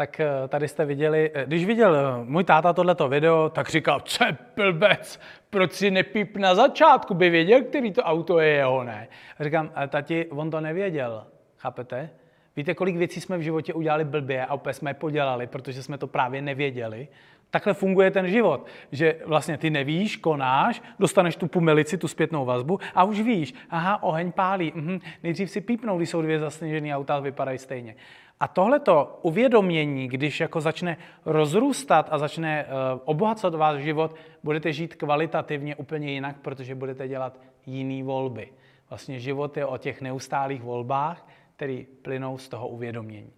Tak 0.00 0.20
eh, 0.20 0.48
tady 0.48 0.68
jste 0.68 0.84
viděli, 0.84 1.30
eh, 1.34 1.46
když 1.46 1.64
viděl 1.66 1.96
eh, 1.96 2.24
můj 2.24 2.44
táta 2.44 2.72
tohleto 2.72 3.08
video, 3.08 3.48
tak 3.48 3.68
říkal, 3.68 4.00
co 4.00 4.24
blbec, 4.56 5.20
proč 5.50 5.72
si 5.72 5.90
nepíp 5.90 6.36
na 6.36 6.54
začátku, 6.54 7.14
by 7.14 7.30
věděl, 7.30 7.62
který 7.62 7.92
to 7.92 8.02
auto 8.02 8.38
je 8.38 8.48
jeho, 8.48 8.84
ne? 8.84 9.08
A 9.38 9.44
říkám, 9.44 9.70
"Ale 9.74 9.88
tati, 9.88 10.26
on 10.30 10.50
to 10.50 10.60
nevěděl, 10.60 11.26
chápete? 11.56 12.10
Víte, 12.56 12.74
kolik 12.74 12.96
věcí 12.96 13.20
jsme 13.20 13.38
v 13.38 13.40
životě 13.40 13.74
udělali 13.74 14.04
blbě 14.04 14.46
a 14.46 14.54
opět 14.54 14.74
jsme 14.74 14.90
je 14.90 14.94
podělali, 14.94 15.46
protože 15.46 15.82
jsme 15.82 15.98
to 15.98 16.06
právě 16.06 16.42
nevěděli. 16.42 17.08
Takhle 17.50 17.74
funguje 17.74 18.10
ten 18.10 18.28
život, 18.28 18.66
že 18.92 19.16
vlastně 19.26 19.58
ty 19.58 19.70
nevíš, 19.70 20.16
konáš, 20.16 20.82
dostaneš 20.98 21.36
tu 21.36 21.48
pumelici, 21.48 21.98
tu 21.98 22.08
zpětnou 22.08 22.44
vazbu 22.44 22.78
a 22.94 23.04
už 23.04 23.20
víš, 23.20 23.54
aha, 23.70 24.02
oheň 24.02 24.32
pálí, 24.32 24.72
mhm, 24.74 24.98
nejdřív 25.22 25.50
si 25.50 25.60
pípnou, 25.60 25.96
když 25.96 26.10
jsou 26.10 26.22
dvě 26.22 26.38
zasněžené 26.38 26.96
auta, 26.96 27.20
vypadají 27.20 27.58
stejně. 27.58 27.94
A 28.40 28.48
tohleto 28.48 29.18
uvědomění, 29.22 30.08
když 30.08 30.40
jako 30.40 30.60
začne 30.60 30.96
rozrůstat 31.24 32.08
a 32.10 32.18
začne 32.18 32.64
uh, 32.64 33.00
obohacovat 33.04 33.54
váš 33.54 33.82
život, 33.82 34.14
budete 34.42 34.72
žít 34.72 34.94
kvalitativně 34.94 35.76
úplně 35.76 36.12
jinak, 36.12 36.36
protože 36.40 36.74
budete 36.74 37.08
dělat 37.08 37.40
jiné 37.66 38.04
volby. 38.04 38.48
Vlastně 38.90 39.20
život 39.20 39.56
je 39.56 39.66
o 39.66 39.78
těch 39.78 40.00
neustálých 40.00 40.62
volbách, 40.62 41.28
které 41.56 41.82
plynou 42.02 42.38
z 42.38 42.48
toho 42.48 42.68
uvědomění. 42.68 43.32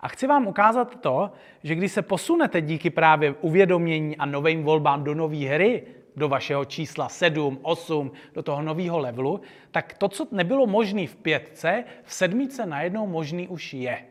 A 0.00 0.08
chci 0.08 0.26
vám 0.26 0.46
ukázat 0.46 1.00
to, 1.00 1.30
že 1.62 1.74
když 1.74 1.92
se 1.92 2.02
posunete 2.02 2.60
díky 2.60 2.90
právě 2.90 3.34
uvědomění 3.40 4.16
a 4.16 4.26
novým 4.26 4.64
volbám 4.64 5.04
do 5.04 5.14
nové 5.14 5.36
hry, 5.36 5.86
do 6.16 6.28
vašeho 6.28 6.64
čísla 6.64 7.08
7, 7.08 7.58
8, 7.62 8.12
do 8.34 8.42
toho 8.42 8.62
nového 8.62 8.98
levelu, 8.98 9.40
tak 9.70 9.94
to, 9.98 10.08
co 10.08 10.26
nebylo 10.32 10.66
možné 10.66 11.06
v 11.06 11.16
pětce, 11.16 11.84
v 12.02 12.14
sedmice 12.14 12.66
najednou 12.66 13.06
možný 13.06 13.48
už 13.48 13.74
je. 13.74 14.04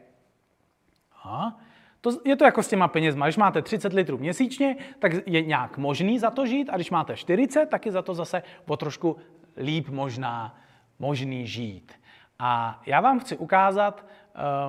Aha. 1.23 1.59
To, 2.01 2.09
je 2.25 2.35
to 2.35 2.45
jako 2.45 2.63
s 2.63 2.67
těma 2.67 2.87
penězma. 2.87 3.25
Když 3.25 3.37
máte 3.37 3.61
30 3.61 3.93
litrů 3.93 4.17
měsíčně, 4.17 4.75
tak 4.99 5.11
je 5.25 5.41
nějak 5.41 5.77
možný 5.77 6.19
za 6.19 6.31
to 6.31 6.45
žít, 6.45 6.69
a 6.69 6.75
když 6.75 6.91
máte 6.91 7.17
40, 7.17 7.65
tak 7.65 7.85
je 7.85 7.91
za 7.91 8.01
to 8.01 8.13
zase 8.13 8.43
o 8.67 8.77
trošku 8.77 9.17
líp 9.57 9.89
možná 9.89 10.55
možný 10.99 11.47
žít. 11.47 11.91
A 12.39 12.81
já 12.85 13.01
vám 13.01 13.19
chci 13.19 13.37
ukázat, 13.37 14.05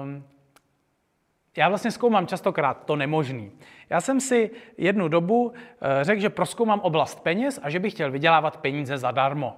um, 0.02 0.24
já 1.58 1.68
vlastně 1.68 1.90
zkoumám 1.90 2.26
častokrát 2.26 2.84
to 2.84 2.96
nemožný. 2.96 3.52
Já 3.90 4.00
jsem 4.00 4.20
si 4.20 4.50
jednu 4.78 5.08
dobu 5.08 5.44
uh, 5.44 5.52
řekl, 6.02 6.20
že 6.20 6.30
proskoumám 6.30 6.80
oblast 6.80 7.20
peněz 7.22 7.60
a 7.62 7.70
že 7.70 7.80
bych 7.80 7.92
chtěl 7.92 8.10
vydělávat 8.10 8.56
peníze 8.56 8.98
zadarmo. 8.98 9.56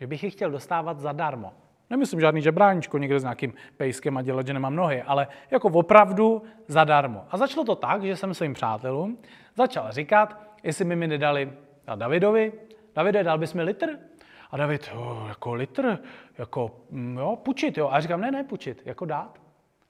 Že 0.00 0.06
bych 0.06 0.24
je 0.24 0.30
chtěl 0.30 0.50
dostávat 0.50 1.00
zadarmo. 1.00 1.52
Nemyslím 1.90 2.20
žádný 2.20 2.42
žebráníčko 2.42 2.98
někde 2.98 3.20
s 3.20 3.22
nějakým 3.22 3.54
pejskem 3.76 4.16
a 4.16 4.22
dělat, 4.22 4.46
že 4.46 4.52
nemám 4.52 4.76
nohy, 4.76 5.02
ale 5.02 5.28
jako 5.50 5.68
opravdu 5.68 6.42
zadarmo. 6.66 7.24
A 7.30 7.36
začalo 7.36 7.64
to 7.64 7.74
tak, 7.74 8.02
že 8.02 8.16
jsem 8.16 8.34
svým 8.34 8.54
přátelům 8.54 9.18
začal 9.54 9.92
říkat, 9.92 10.40
jestli 10.62 10.84
by 10.84 10.96
mi 10.96 11.06
nedali 11.06 11.52
a 11.86 11.94
Davidovi, 11.94 12.52
Davide, 12.94 13.24
dal 13.24 13.38
bys 13.38 13.54
mi 13.54 13.62
litr? 13.62 13.98
A 14.50 14.56
David, 14.56 14.90
jo, 14.94 15.24
jako 15.28 15.54
litr, 15.54 15.98
jako, 16.38 16.70
mm, 16.90 17.18
jo, 17.18 17.36
pučit, 17.36 17.78
jo. 17.78 17.88
A 17.88 17.94
já 17.94 18.00
říkám, 18.00 18.20
ne, 18.20 18.30
ne, 18.30 18.44
pučit, 18.44 18.82
jako 18.84 19.04
dát. 19.04 19.45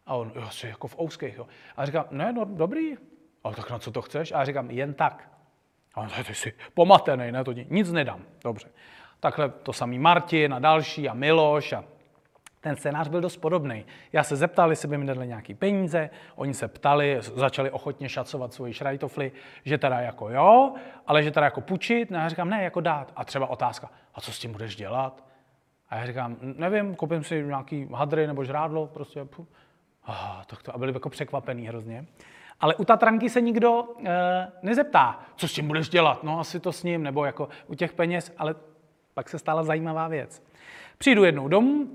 A 0.06 0.14
on, 0.14 0.32
jo, 0.34 0.48
si 0.50 0.66
jako 0.66 0.88
v 0.88 0.98
ouských, 0.98 1.36
jo. 1.36 1.46
A 1.76 1.86
říkám, 1.86 2.04
ne, 2.10 2.32
no, 2.32 2.44
dobrý. 2.44 2.96
A 3.44 3.50
tak 3.50 3.70
na 3.70 3.78
co 3.78 3.90
to 3.90 4.02
chceš? 4.02 4.32
A 4.32 4.44
říkám, 4.44 4.70
jen 4.70 4.94
tak. 4.94 5.28
A 5.94 6.00
on, 6.00 6.08
ty 6.26 6.34
jsi 6.34 6.52
pomatený, 6.74 7.32
ne, 7.32 7.44
to 7.44 7.52
ni- 7.52 7.66
nic 7.70 7.92
nedám. 7.92 8.22
Dobře. 8.44 8.68
Takhle 9.20 9.48
to 9.48 9.72
samý 9.72 9.98
Martin 9.98 10.54
a 10.54 10.58
další 10.58 11.08
a 11.08 11.14
Miloš 11.14 11.72
a 11.72 11.84
ten 12.60 12.76
scénář 12.76 13.08
byl 13.08 13.20
dost 13.20 13.36
podobný. 13.36 13.84
Já 14.12 14.22
se 14.22 14.36
zeptal, 14.36 14.70
jestli 14.70 14.88
by 14.88 14.98
mi 14.98 15.06
dali 15.06 15.26
nějaký 15.26 15.54
peníze, 15.54 16.10
oni 16.34 16.54
se 16.54 16.68
ptali, 16.68 17.18
začali 17.20 17.70
ochotně 17.70 18.08
šacovat 18.08 18.52
svoji 18.54 18.72
šrajtofly, 18.72 19.32
že 19.64 19.78
teda 19.78 20.00
jako 20.00 20.30
jo, 20.30 20.74
ale 21.06 21.22
že 21.22 21.30
teda 21.30 21.44
jako 21.46 21.60
půjčit, 21.60 22.10
no 22.10 22.18
já 22.18 22.28
říkám, 22.28 22.50
ne, 22.50 22.64
jako 22.64 22.80
dát. 22.80 23.12
A 23.16 23.24
třeba 23.24 23.46
otázka, 23.46 23.90
a 24.14 24.20
co 24.20 24.32
s 24.32 24.38
tím 24.38 24.52
budeš 24.52 24.76
dělat? 24.76 25.24
A 25.88 25.96
já 25.96 26.06
říkám, 26.06 26.36
nevím, 26.40 26.94
koupím 26.94 27.24
si 27.24 27.42
nějaký 27.42 27.88
hadry 27.94 28.26
nebo 28.26 28.44
žrádlo, 28.44 28.86
prostě. 28.86 29.26
Ah, 30.06 30.44
tak 30.46 30.62
to, 30.62 30.74
a 30.74 30.78
byli 30.78 30.92
jako 30.92 31.10
překvapený 31.10 31.68
hrozně. 31.68 32.06
Ale 32.60 32.74
u 32.74 32.84
Tatranky 32.84 33.30
se 33.30 33.40
nikdo 33.40 33.84
e, 34.04 34.52
nezeptá, 34.62 35.20
co 35.36 35.48
s 35.48 35.52
tím 35.52 35.66
budeš 35.66 35.88
dělat, 35.88 36.22
no 36.22 36.40
asi 36.40 36.60
to 36.60 36.72
s 36.72 36.82
ním, 36.82 37.02
nebo 37.02 37.24
jako 37.24 37.48
u 37.66 37.74
těch 37.74 37.92
peněz, 37.92 38.32
ale 38.38 38.54
pak 39.14 39.28
se 39.28 39.38
stala 39.38 39.62
zajímavá 39.62 40.08
věc. 40.08 40.42
Přijdu 40.98 41.24
jednou 41.24 41.48
domů, 41.48 41.88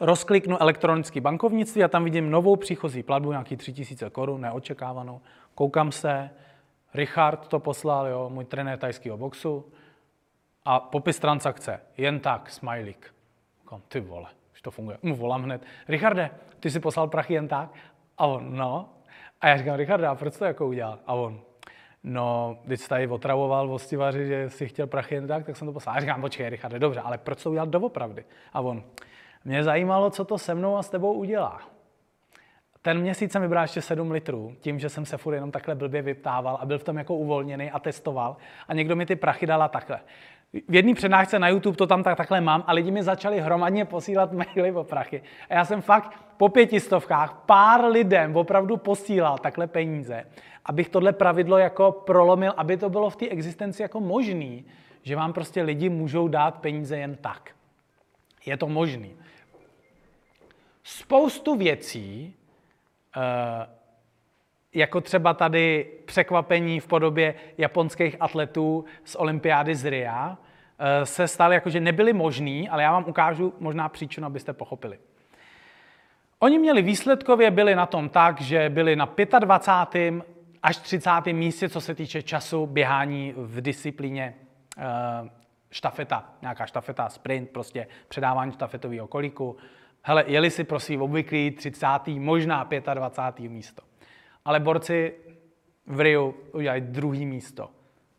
rozkliknu 0.00 0.62
elektronické 0.62 1.20
bankovnictví 1.20 1.84
a 1.84 1.88
tam 1.88 2.04
vidím 2.04 2.30
novou 2.30 2.56
příchozí 2.56 3.02
platbu, 3.02 3.30
nějaký 3.30 3.56
3000 3.56 4.10
korun, 4.10 4.40
neočekávanou. 4.40 5.20
Koukám 5.54 5.92
se, 5.92 6.30
Richard 6.94 7.48
to 7.48 7.58
poslal, 7.58 8.06
jo, 8.06 8.30
můj 8.30 8.44
trenér 8.44 8.78
tajského 8.78 9.16
boxu, 9.16 9.64
a 10.64 10.80
popis 10.80 11.18
transakce, 11.18 11.80
jen 11.96 12.20
tak, 12.20 12.50
smajlík. 12.50 13.14
Ty 13.88 14.00
vole, 14.00 14.26
to 14.64 14.70
funguje. 14.70 14.98
Mu 15.02 15.16
volám 15.16 15.42
hned, 15.42 15.62
Richarde, 15.88 16.30
ty 16.60 16.70
si 16.70 16.80
poslal 16.80 17.08
prachy 17.08 17.34
jen 17.34 17.48
tak? 17.48 17.70
A 18.18 18.26
on, 18.26 18.56
no. 18.56 18.88
A 19.40 19.48
já 19.48 19.56
říkám, 19.56 19.76
Richarde, 19.76 20.06
a 20.06 20.14
proč 20.14 20.38
to 20.38 20.44
jako 20.44 20.66
udělal? 20.66 20.98
A 21.06 21.14
on, 21.14 21.40
no, 22.04 22.58
když 22.64 22.80
jsi 22.80 22.88
tady 22.88 23.06
otravoval 23.08 23.68
vostivaři, 23.68 24.26
že 24.26 24.50
si 24.50 24.68
chtěl 24.68 24.86
prachy 24.86 25.14
jen 25.14 25.26
tak, 25.26 25.46
tak 25.46 25.56
jsem 25.56 25.66
to 25.66 25.72
poslal. 25.72 25.96
A 25.96 26.00
říkám, 26.00 26.20
počkej, 26.20 26.48
Richarde, 26.48 26.78
dobře, 26.78 27.00
ale 27.00 27.18
proč 27.18 27.42
to 27.42 27.50
udělal 27.50 27.66
doopravdy? 27.66 28.24
A 28.52 28.60
on, 28.60 28.82
mě 29.44 29.64
zajímalo, 29.64 30.10
co 30.10 30.24
to 30.24 30.38
se 30.38 30.54
mnou 30.54 30.76
a 30.76 30.82
s 30.82 30.90
tebou 30.90 31.12
udělá. 31.12 31.60
Ten 32.82 33.00
měsíc 33.00 33.32
jsem 33.32 33.42
vybral 33.42 33.64
ještě 33.64 33.82
7 33.82 34.10
litrů, 34.10 34.56
tím, 34.60 34.78
že 34.78 34.88
jsem 34.88 35.06
se 35.06 35.16
furt 35.16 35.34
jenom 35.34 35.50
takhle 35.50 35.74
blbě 35.74 36.02
vyptával 36.02 36.58
a 36.60 36.66
byl 36.66 36.78
v 36.78 36.84
tom 36.84 36.98
jako 36.98 37.14
uvolněný 37.14 37.70
a 37.70 37.78
testoval. 37.78 38.36
A 38.68 38.74
někdo 38.74 38.96
mi 38.96 39.06
ty 39.06 39.16
prachy 39.16 39.46
dala 39.46 39.68
takhle. 39.68 40.00
V 40.68 40.74
jedné 40.74 40.94
přednášce 40.94 41.38
na 41.38 41.48
YouTube 41.48 41.76
to 41.76 41.86
tam 41.86 42.02
tak, 42.02 42.16
takhle 42.16 42.40
mám 42.40 42.64
a 42.66 42.72
lidi 42.72 42.90
mi 42.90 43.02
začali 43.02 43.40
hromadně 43.40 43.84
posílat 43.84 44.32
maily 44.56 44.72
o 44.72 44.84
prachy. 44.84 45.22
A 45.50 45.54
já 45.54 45.64
jsem 45.64 45.82
fakt 45.82 46.18
po 46.36 46.48
pětistovkách 46.48 47.42
pár 47.46 47.84
lidem 47.84 48.36
opravdu 48.36 48.76
posílal 48.76 49.38
takhle 49.38 49.66
peníze, 49.66 50.24
abych 50.64 50.88
tohle 50.88 51.12
pravidlo 51.12 51.58
jako 51.58 51.92
prolomil, 51.92 52.54
aby 52.56 52.76
to 52.76 52.90
bylo 52.90 53.10
v 53.10 53.16
té 53.16 53.28
existenci 53.28 53.82
jako 53.82 54.00
možný, 54.00 54.64
že 55.02 55.16
vám 55.16 55.32
prostě 55.32 55.62
lidi 55.62 55.88
můžou 55.88 56.28
dát 56.28 56.58
peníze 56.58 56.96
jen 56.96 57.16
tak. 57.16 57.50
Je 58.46 58.56
to 58.56 58.68
možný. 58.68 59.16
Spoustu 60.82 61.56
věcí, 61.56 62.34
eh, 63.16 63.66
jako 64.74 65.00
třeba 65.00 65.34
tady 65.34 65.90
překvapení 66.04 66.80
v 66.80 66.86
podobě 66.86 67.34
japonských 67.58 68.16
atletů 68.20 68.84
z 69.04 69.14
olympiády 69.14 69.74
z 69.74 69.84
Ria, 69.84 70.38
se 71.04 71.28
staly 71.28 71.54
jako, 71.54 71.70
že 71.70 71.80
nebyly 71.80 72.12
možný, 72.12 72.68
ale 72.68 72.82
já 72.82 72.92
vám 72.92 73.04
ukážu 73.08 73.54
možná 73.60 73.88
příčinu, 73.88 74.26
abyste 74.26 74.52
pochopili. 74.52 74.98
Oni 76.38 76.58
měli 76.58 76.82
výsledkově, 76.82 77.50
byli 77.50 77.74
na 77.74 77.86
tom 77.86 78.08
tak, 78.08 78.40
že 78.40 78.68
byli 78.68 78.96
na 78.96 79.14
25. 79.38 80.14
až 80.62 80.76
30. 80.76 81.10
místě, 81.32 81.68
co 81.68 81.80
se 81.80 81.94
týče 81.94 82.22
času 82.22 82.66
běhání 82.66 83.34
v 83.36 83.60
disciplíně 83.60 84.34
eh, 84.78 84.82
štafeta, 85.70 86.24
nějaká 86.42 86.66
štafeta, 86.66 87.08
sprint, 87.08 87.50
prostě 87.50 87.86
předávání 88.08 88.52
štafetového 88.52 89.06
kolíku. 89.06 89.56
Hele, 90.02 90.24
jeli 90.26 90.50
si 90.50 90.64
pro 90.64 90.80
svý 90.80 90.98
obvyklý 90.98 91.50
30. 91.50 91.86
možná 92.06 92.68
25. 92.94 93.48
místo. 93.48 93.82
Ale 94.44 94.60
borci 94.60 95.14
v 95.86 96.00
Riu 96.00 96.34
udělali 96.52 96.80
druhý 96.80 97.26
místo. 97.26 97.70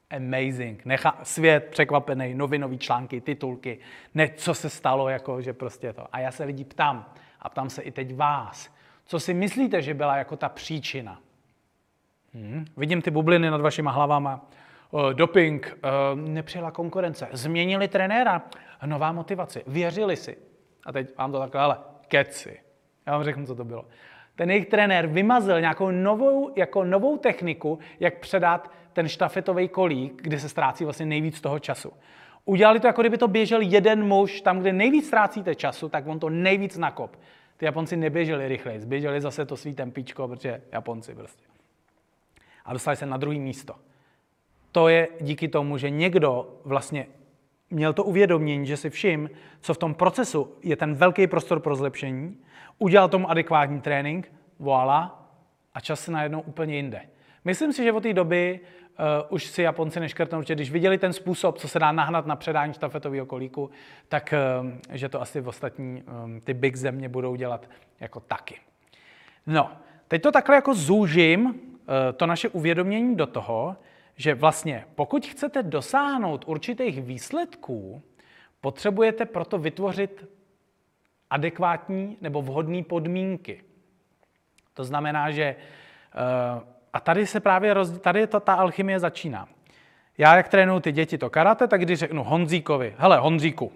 Amazing. 0.09 0.85
Necha, 0.85 1.19
svět 1.23 1.67
překvapený, 1.71 2.33
novinový 2.33 2.77
články, 2.77 3.21
titulky, 3.21 3.79
ne, 4.13 4.29
co 4.35 4.53
se 4.53 4.69
stalo, 4.69 5.09
jako, 5.09 5.41
že 5.41 5.53
prostě 5.53 5.93
to. 5.93 6.07
A 6.11 6.19
já 6.19 6.31
se 6.31 6.43
lidí 6.43 6.63
ptám, 6.63 7.13
a 7.39 7.49
ptám 7.49 7.69
se 7.69 7.81
i 7.81 7.91
teď 7.91 8.15
vás, 8.15 8.69
co 9.05 9.19
si 9.19 9.33
myslíte, 9.33 9.81
že 9.81 9.93
byla 9.93 10.17
jako 10.17 10.37
ta 10.37 10.49
příčina? 10.49 11.21
Hmm. 12.33 12.65
Vidím 12.77 13.01
ty 13.01 13.11
bubliny 13.11 13.49
nad 13.49 13.61
vašima 13.61 13.91
hlavama. 13.91 14.45
Uh, 14.91 15.13
doping, 15.13 15.77
uh, 16.13 16.19
nepřijela 16.19 16.71
konkurence, 16.71 17.27
změnili 17.31 17.87
trenéra, 17.87 18.41
nová 18.85 19.11
motivace, 19.11 19.61
věřili 19.67 20.15
si. 20.15 20.37
A 20.85 20.91
teď 20.91 21.17
vám 21.17 21.31
to 21.31 21.39
takhle, 21.39 21.61
ale 21.61 21.77
keci. 22.07 22.59
Já 23.05 23.13
vám 23.13 23.23
řeknu, 23.23 23.45
co 23.45 23.55
to 23.55 23.65
bylo. 23.65 23.85
Ten 24.35 24.51
jejich 24.51 24.65
trenér 24.65 25.07
vymazil 25.07 25.61
nějakou 25.61 25.91
novou, 25.91 26.53
jako 26.55 26.83
novou 26.83 27.17
techniku, 27.17 27.79
jak 27.99 28.19
předat 28.19 28.71
ten 28.95 29.07
štafetový 29.07 29.67
kolík, 29.67 30.21
kde 30.21 30.39
se 30.39 30.49
ztrácí 30.49 30.83
vlastně 30.83 31.05
nejvíc 31.05 31.41
toho 31.41 31.59
času. 31.59 31.91
Udělali 32.45 32.79
to, 32.79 32.87
jako 32.87 33.01
kdyby 33.01 33.17
to 33.17 33.27
běžel 33.27 33.61
jeden 33.61 34.07
muž, 34.07 34.41
tam, 34.41 34.59
kde 34.59 34.73
nejvíc 34.73 35.07
ztrácíte 35.07 35.55
času, 35.55 35.89
tak 35.89 36.07
on 36.07 36.19
to 36.19 36.29
nejvíc 36.29 36.77
nakop. 36.77 37.19
Ty 37.57 37.65
Japonci 37.65 37.97
neběželi 37.97 38.47
rychleji, 38.47 38.85
běželi 38.85 39.21
zase 39.21 39.45
to 39.45 39.57
svý 39.57 39.73
tempíčko, 39.73 40.27
protože 40.27 40.61
Japonci 40.71 41.15
prostě. 41.15 41.43
A 42.65 42.73
dostali 42.73 42.97
se 42.97 43.05
na 43.05 43.17
druhé 43.17 43.37
místo. 43.37 43.75
To 44.71 44.87
je 44.87 45.07
díky 45.21 45.47
tomu, 45.47 45.77
že 45.77 45.89
někdo 45.89 46.59
vlastně 46.65 47.07
měl 47.69 47.93
to 47.93 48.03
uvědomění, 48.03 48.65
že 48.65 48.77
si 48.77 48.89
všim, 48.89 49.29
co 49.61 49.73
v 49.73 49.77
tom 49.77 49.93
procesu 49.93 50.55
je 50.63 50.75
ten 50.75 50.95
velký 50.95 51.27
prostor 51.27 51.59
pro 51.59 51.75
zlepšení, 51.75 52.37
udělal 52.79 53.09
tomu 53.09 53.29
adekvátní 53.29 53.81
trénink, 53.81 54.31
voilà, 54.59 55.27
a 55.73 55.79
čas 55.79 55.99
se 55.99 56.11
najednou 56.11 56.41
úplně 56.41 56.75
jinde. 56.75 57.01
Myslím 57.45 57.73
si, 57.73 57.83
že 57.83 57.91
od 57.91 58.03
té 58.03 58.13
doby 58.13 58.59
už 59.29 59.45
si 59.45 59.61
Japonci 59.61 59.99
neškrtnou, 59.99 60.43
že 60.43 60.55
když 60.55 60.71
viděli 60.71 60.97
ten 60.97 61.13
způsob, 61.13 61.57
co 61.57 61.67
se 61.67 61.79
dá 61.79 61.91
nahnat 61.91 62.25
na 62.25 62.35
předání 62.35 62.73
štafetového 62.73 63.25
kolíku, 63.25 63.69
tak 64.07 64.33
uh, 64.61 64.69
že 64.89 65.09
to 65.09 65.21
asi 65.21 65.41
v 65.41 65.47
ostatní 65.47 66.03
um, 66.03 66.41
ty 66.41 66.53
big 66.53 66.75
země 66.75 67.09
budou 67.09 67.35
dělat 67.35 67.69
jako 67.99 68.19
taky. 68.19 68.59
No, 69.47 69.71
teď 70.07 70.21
to 70.21 70.31
takhle 70.31 70.55
jako 70.55 70.73
zúžím, 70.73 71.45
uh, 71.45 71.53
to 72.15 72.25
naše 72.25 72.49
uvědomění 72.49 73.15
do 73.15 73.27
toho, 73.27 73.75
že 74.15 74.35
vlastně 74.35 74.85
pokud 74.95 75.25
chcete 75.25 75.63
dosáhnout 75.63 76.43
určitých 76.47 77.01
výsledků, 77.01 78.01
potřebujete 78.61 79.25
proto 79.25 79.57
vytvořit 79.57 80.25
adekvátní 81.29 82.17
nebo 82.21 82.41
vhodné 82.41 82.83
podmínky. 82.83 83.63
To 84.73 84.83
znamená, 84.83 85.31
že 85.31 85.43
eh, 85.43 85.55
a 86.95 86.99
tady 86.99 87.27
se 87.27 87.39
právě 87.39 87.73
roz, 87.73 87.99
tady 87.99 88.27
to, 88.27 88.39
ta 88.39 88.53
alchymie 88.53 88.99
začíná. 88.99 89.47
Já, 90.17 90.35
jak 90.35 90.47
trénuju 90.47 90.79
ty 90.79 90.91
děti 90.91 91.17
to 91.17 91.29
karate, 91.29 91.67
tak 91.67 91.81
když 91.81 91.99
řeknu 91.99 92.23
Honzíkovi, 92.23 92.95
hele 92.97 93.17
Honzíku, 93.17 93.71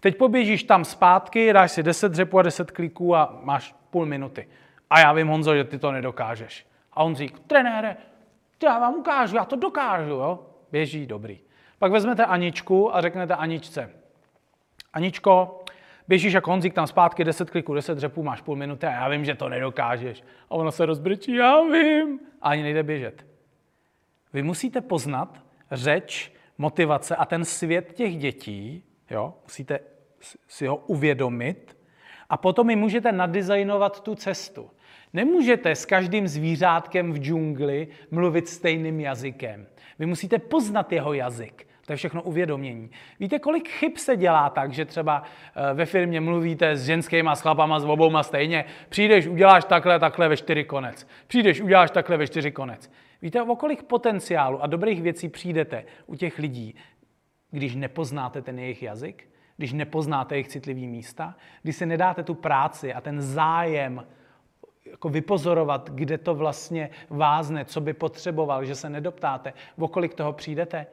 teď 0.00 0.16
poběžíš 0.16 0.62
tam 0.62 0.84
zpátky, 0.84 1.52
dáš 1.52 1.72
si 1.72 1.82
10 1.82 2.12
dřepů 2.12 2.38
a 2.38 2.42
10 2.42 2.70
kliků 2.70 3.16
a 3.16 3.38
máš 3.42 3.74
půl 3.90 4.06
minuty. 4.06 4.48
A 4.90 5.00
já 5.00 5.12
vím, 5.12 5.28
Honzo, 5.28 5.56
že 5.56 5.64
ty 5.64 5.78
to 5.78 5.92
nedokážeš. 5.92 6.66
A 6.92 7.02
Honzík, 7.02 7.40
trenére, 7.40 7.96
já 8.62 8.78
vám 8.78 8.94
ukážu, 8.94 9.36
já 9.36 9.44
to 9.44 9.56
dokážu, 9.56 10.10
jo? 10.10 10.46
Běží, 10.72 11.06
dobrý. 11.06 11.40
Pak 11.78 11.92
vezmete 11.92 12.24
Aničku 12.24 12.96
a 12.96 13.00
řeknete 13.00 13.34
Aničce, 13.34 13.90
Aničko, 14.92 15.64
běžíš 16.08 16.32
jako 16.32 16.50
Honzík 16.50 16.74
tam 16.74 16.86
zpátky, 16.86 17.24
10 17.24 17.50
kliků, 17.50 17.74
10 17.74 17.94
dřepů, 17.94 18.22
máš 18.22 18.40
půl 18.40 18.56
minuty 18.56 18.86
a 18.86 18.90
já 18.90 19.08
vím, 19.08 19.24
že 19.24 19.34
to 19.34 19.48
nedokážeš. 19.48 20.22
A 20.50 20.50
ona 20.50 20.70
se 20.70 20.86
rozbrečí, 20.86 21.34
já 21.34 21.62
vím. 21.62 22.20
A 22.42 22.48
ani 22.48 22.62
nejde 22.62 22.82
běžet. 22.82 23.26
Vy 24.32 24.42
musíte 24.42 24.80
poznat 24.80 25.42
řeč, 25.72 26.32
motivace 26.58 27.16
a 27.16 27.24
ten 27.24 27.44
svět 27.44 27.92
těch 27.92 28.16
dětí, 28.16 28.84
jo, 29.10 29.34
musíte 29.42 29.80
si 30.48 30.66
ho 30.66 30.76
uvědomit 30.76 31.76
a 32.28 32.36
potom 32.36 32.66
mi 32.66 32.76
můžete 32.76 33.12
nadizajnovat 33.12 34.00
tu 34.00 34.14
cestu. 34.14 34.70
Nemůžete 35.12 35.70
s 35.70 35.86
každým 35.86 36.28
zvířátkem 36.28 37.12
v 37.12 37.18
džungli 37.18 37.88
mluvit 38.10 38.48
stejným 38.48 39.00
jazykem. 39.00 39.66
Vy 39.98 40.06
musíte 40.06 40.38
poznat 40.38 40.92
jeho 40.92 41.12
jazyk. 41.12 41.68
To 41.88 41.92
je 41.92 41.96
všechno 41.96 42.22
uvědomění. 42.22 42.90
Víte, 43.20 43.38
kolik 43.38 43.68
chyb 43.68 43.92
se 43.96 44.16
dělá 44.16 44.50
tak, 44.50 44.72
že 44.72 44.84
třeba 44.84 45.22
eh, 45.22 45.74
ve 45.74 45.86
firmě 45.86 46.20
mluvíte 46.20 46.76
s 46.76 46.86
ženskýma, 46.86 47.36
s 47.36 47.40
chlapama, 47.40 47.80
s 47.80 47.84
obouma 47.84 48.22
stejně. 48.22 48.64
Přijdeš, 48.88 49.26
uděláš 49.26 49.64
takhle, 49.64 49.98
takhle 49.98 50.28
ve 50.28 50.36
čtyři 50.36 50.64
konec. 50.64 51.08
Přijdeš, 51.26 51.60
uděláš 51.60 51.90
takhle 51.90 52.16
ve 52.16 52.26
čtyři 52.26 52.50
konec. 52.50 52.90
Víte, 53.22 53.42
o 53.42 53.56
kolik 53.56 53.82
potenciálu 53.82 54.62
a 54.62 54.66
dobrých 54.66 55.02
věcí 55.02 55.28
přijdete 55.28 55.84
u 56.06 56.14
těch 56.14 56.38
lidí, 56.38 56.74
když 57.50 57.74
nepoznáte 57.74 58.42
ten 58.42 58.58
jejich 58.58 58.82
jazyk, 58.82 59.28
když 59.56 59.72
nepoznáte 59.72 60.34
jejich 60.34 60.48
citlivý 60.48 60.86
místa, 60.86 61.34
když 61.62 61.76
si 61.76 61.86
nedáte 61.86 62.22
tu 62.22 62.34
práci 62.34 62.94
a 62.94 63.00
ten 63.00 63.22
zájem 63.22 64.06
jako 64.90 65.08
vypozorovat, 65.08 65.90
kde 65.90 66.18
to 66.18 66.34
vlastně 66.34 66.90
vázne, 67.10 67.64
co 67.64 67.80
by 67.80 67.92
potřeboval, 67.92 68.64
že 68.64 68.74
se 68.74 68.90
nedoptáte, 68.90 69.52
o 69.78 69.88
kolik 69.88 70.14
toho 70.14 70.32
přijdete, 70.32 70.86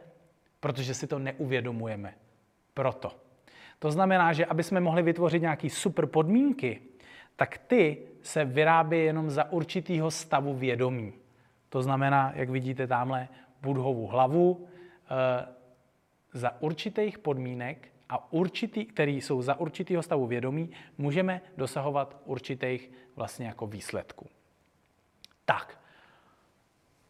protože 0.65 0.93
si 0.93 1.07
to 1.07 1.19
neuvědomujeme. 1.19 2.13
Proto. 2.73 3.11
To 3.79 3.91
znamená, 3.91 4.33
že 4.33 4.45
aby 4.45 4.63
jsme 4.63 4.79
mohli 4.79 5.01
vytvořit 5.01 5.41
nějaké 5.41 5.69
super 5.69 6.05
podmínky, 6.05 6.81
tak 7.35 7.57
ty 7.57 7.97
se 8.21 8.45
vyrábí 8.45 8.99
jenom 8.99 9.29
za 9.29 9.51
určitýho 9.51 10.11
stavu 10.11 10.53
vědomí. 10.53 11.13
To 11.69 11.81
znamená, 11.81 12.31
jak 12.35 12.49
vidíte 12.49 12.87
tamhle, 12.87 13.27
budhovu 13.61 14.07
hlavu, 14.07 14.65
e, 14.65 15.45
za 16.33 16.61
určitých 16.61 17.19
podmínek 17.19 17.89
a 18.09 18.33
určitý, 18.33 18.85
který 18.85 19.21
jsou 19.21 19.41
za 19.41 19.59
určitého 19.59 20.03
stavu 20.03 20.27
vědomí, 20.27 20.69
můžeme 20.97 21.41
dosahovat 21.57 22.17
určitých 22.25 22.91
vlastně 23.15 23.47
jako 23.47 23.67
výsledků. 23.67 24.27
Tak, 25.45 25.77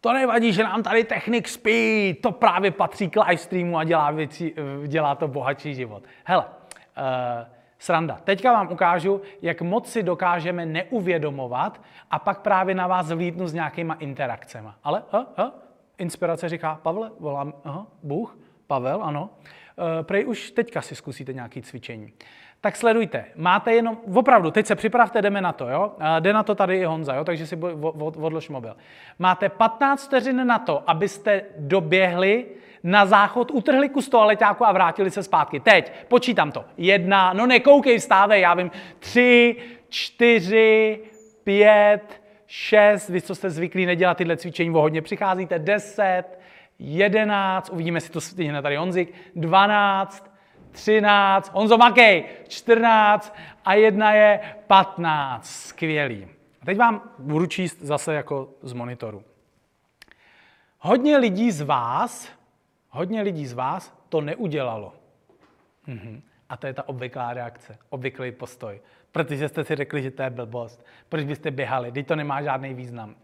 to 0.06 0.14
nevadí, 0.14 0.54
že 0.54 0.64
nám 0.64 0.84
tady 0.84 1.04
technik 1.04 1.48
spí, 1.48 2.14
to 2.22 2.32
právě 2.32 2.72
patří 2.72 3.10
k 3.10 3.26
live 3.26 3.38
streamu 3.38 3.78
a 3.78 3.84
dělá, 3.84 4.12
věci, 4.12 4.54
dělá 4.88 5.16
to 5.16 5.28
bohatší 5.28 5.76
život. 5.76 6.04
Hele, 6.24 6.46
uh, 6.46 7.04
sranda. 7.80 8.20
Teďka 8.24 8.54
vám 8.54 8.72
ukážu, 8.72 9.22
jak 9.42 9.62
moc 9.62 9.92
si 9.92 10.04
dokážeme 10.04 10.66
neuvědomovat 10.66 11.82
a 12.12 12.20
pak 12.20 12.42
právě 12.42 12.76
na 12.76 12.88
vás 12.88 13.12
vlítnu 13.12 13.48
s 13.48 13.54
nějakýma 13.54 13.94
interakcemi. 13.94 14.70
Ale, 14.84 15.04
uh, 15.14 15.20
uh, 15.46 15.52
inspirace 15.98 16.50
říká, 16.50 16.80
Pavle, 16.84 17.12
volám, 17.20 17.54
uh, 17.66 17.76
Bůh, 18.04 18.38
Pavel, 18.68 19.04
ano. 19.04 19.30
Uh, 19.78 19.86
prej 20.06 20.26
už 20.26 20.52
teďka 20.52 20.82
si 20.82 20.96
zkusíte 20.96 21.34
nějaké 21.34 21.62
cvičení. 21.62 22.14
Tak 22.66 22.76
sledujte, 22.76 23.26
máte 23.36 23.74
jenom, 23.74 23.98
opravdu, 24.14 24.52
teď 24.52 24.66
se 24.66 24.76
připravte, 24.76 25.22
jdeme 25.22 25.42
na 25.42 25.52
to, 25.52 25.70
jo? 25.70 25.92
Jde 26.20 26.34
na 26.34 26.44
to 26.44 26.56
tady 26.56 26.78
i 26.78 26.86
Honza, 26.86 27.16
jo? 27.16 27.24
takže 27.24 27.48
si 27.48 27.58
odlož 28.22 28.50
mobil. 28.50 28.76
Máte 29.20 29.50
15 29.50 30.06
vteřin 30.06 30.48
na 30.48 30.60
to, 30.60 30.84
abyste 30.88 31.42
doběhli 31.58 32.46
na 32.84 33.06
záchod, 33.06 33.52
utrhli 33.52 33.90
kus 33.90 34.10
toaleťáku 34.10 34.66
a 34.66 34.72
vrátili 34.72 35.12
se 35.12 35.24
zpátky. 35.24 35.60
Teď, 35.60 35.92
počítám 36.08 36.52
to. 36.52 36.66
Jedna, 36.78 37.34
no 37.34 37.46
nekoukej, 37.48 37.98
vstávej, 37.98 38.42
já 38.42 38.54
vím. 38.54 38.72
Tři, 39.00 39.56
čtyři, 39.90 41.00
pět, 41.44 42.22
šest, 42.48 43.10
vy, 43.10 43.22
co 43.22 43.36
jste 43.36 43.50
zvyklí 43.50 43.86
nedělat 43.86 44.18
tyhle 44.18 44.38
cvičení, 44.38 44.70
o 44.70 44.82
hodně 44.82 45.02
přicházíte, 45.02 45.60
deset, 45.60 46.40
11, 46.80 47.70
uvidíme 47.70 48.02
si 48.02 48.12
to 48.12 48.22
stihne 48.22 48.62
tady 48.62 48.76
Honzik, 48.76 49.14
12, 49.36 50.35
13, 50.76 51.52
Honzo 51.54 51.78
Makej, 51.78 52.26
14 52.48 53.36
a 53.66 53.74
jedna 53.74 54.14
je 54.14 54.40
15. 54.68 55.46
Skvělý. 55.46 56.28
A 56.62 56.66
teď 56.66 56.78
vám 56.78 57.02
budu 57.20 57.46
číst 57.46 57.82
zase 57.82 58.14
jako 58.14 58.50
z 58.62 58.74
monitoru. 58.74 59.24
Hodně 60.80 61.18
lidí 61.18 61.52
z 61.52 61.62
vás, 61.62 62.30
hodně 62.90 63.22
lidí 63.22 63.48
z 63.48 63.54
vás 63.54 63.98
to 64.10 64.22
neudělalo. 64.22 64.94
Mhm. 65.88 66.22
A 66.50 66.58
to 66.58 66.68
je 66.68 66.74
ta 66.74 66.90
obvyklá 66.90 67.34
reakce, 67.34 67.78
obvyklý 67.90 68.32
postoj. 68.32 68.82
Protože 69.12 69.50
jste 69.50 69.64
si 69.64 69.76
řekli, 69.76 70.04
že 70.04 70.12
to 70.12 70.24
je 70.24 70.30
blbost. 70.30 70.86
Proč 71.10 71.24
byste 71.24 71.52
běhali? 71.52 71.92
Teď 71.92 72.08
to 72.08 72.16
nemá 72.16 72.42
žádný 72.42 72.74
význam. 72.74 73.16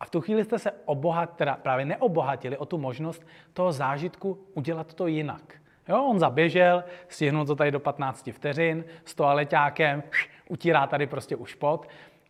A 0.00 0.04
v 0.04 0.10
tu 0.10 0.20
chvíli 0.20 0.44
jste 0.44 0.58
se 0.58 0.72
obohat, 0.84 1.36
teda 1.36 1.56
právě 1.56 1.84
neobohatili 1.84 2.56
o 2.56 2.66
tu 2.66 2.78
možnost 2.78 3.26
toho 3.52 3.72
zážitku 3.72 4.38
udělat 4.54 4.94
to 4.94 5.06
jinak. 5.06 5.59
Jo, 5.90 6.04
on 6.04 6.18
zaběžel, 6.18 6.84
stihnul 7.08 7.46
to 7.46 7.56
tady 7.56 7.70
do 7.70 7.80
15 7.80 8.30
vteřin, 8.32 8.84
s 9.04 9.14
toaleťákem, 9.14 10.02
utírá 10.48 10.86
tady 10.86 11.06
prostě 11.06 11.36
už 11.36 11.54
pot. 11.54 11.88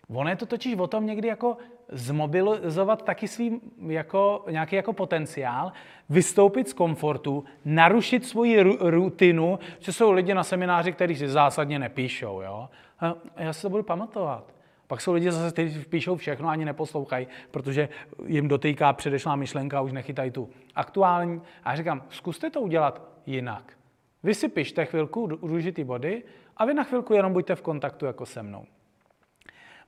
Ono 0.08 0.30
je 0.30 0.36
to 0.36 0.46
totiž 0.46 0.76
o 0.76 0.86
tom 0.86 1.06
někdy 1.06 1.28
jako 1.28 1.56
zmobilizovat 1.88 3.02
taky 3.02 3.28
svým 3.28 3.60
jako, 3.86 4.44
nějaký 4.50 4.76
jako 4.76 4.92
potenciál, 4.92 5.72
vystoupit 6.08 6.68
z 6.68 6.72
komfortu, 6.72 7.44
narušit 7.64 8.26
svoji 8.26 8.62
ru- 8.62 8.76
rutinu, 8.80 9.58
že 9.78 9.92
jsou 9.92 10.12
lidi 10.12 10.34
na 10.34 10.44
semináři, 10.44 10.92
kteří 10.92 11.16
si 11.16 11.28
zásadně 11.28 11.78
nepíšou. 11.78 12.40
Jo? 12.40 12.68
Já 13.36 13.52
si 13.52 13.62
to 13.62 13.70
budu 13.70 13.82
pamatovat. 13.82 14.59
Pak 14.90 15.00
jsou 15.00 15.12
lidi 15.12 15.32
zase, 15.32 15.52
kteří 15.52 15.84
píšou 15.84 16.16
všechno 16.16 16.48
ani 16.48 16.64
neposlouchají, 16.64 17.26
protože 17.50 17.88
jim 18.26 18.48
dotýká 18.48 18.92
předešlá 18.92 19.36
myšlenka 19.36 19.78
a 19.78 19.80
už 19.80 19.92
nechytají 19.92 20.30
tu 20.30 20.50
aktuální. 20.74 21.42
A 21.64 21.70
já 21.70 21.76
říkám, 21.76 22.02
zkuste 22.08 22.50
to 22.50 22.60
udělat 22.60 23.02
jinak. 23.26 23.72
Vy 24.22 24.34
si 24.34 24.48
pište 24.48 24.84
chvilku 24.84 25.26
důležitý 25.26 25.84
body 25.84 26.22
a 26.56 26.64
vy 26.64 26.74
na 26.74 26.84
chvilku 26.84 27.14
jenom 27.14 27.32
buďte 27.32 27.54
v 27.54 27.62
kontaktu 27.62 28.06
jako 28.06 28.26
se 28.26 28.42
mnou. 28.42 28.66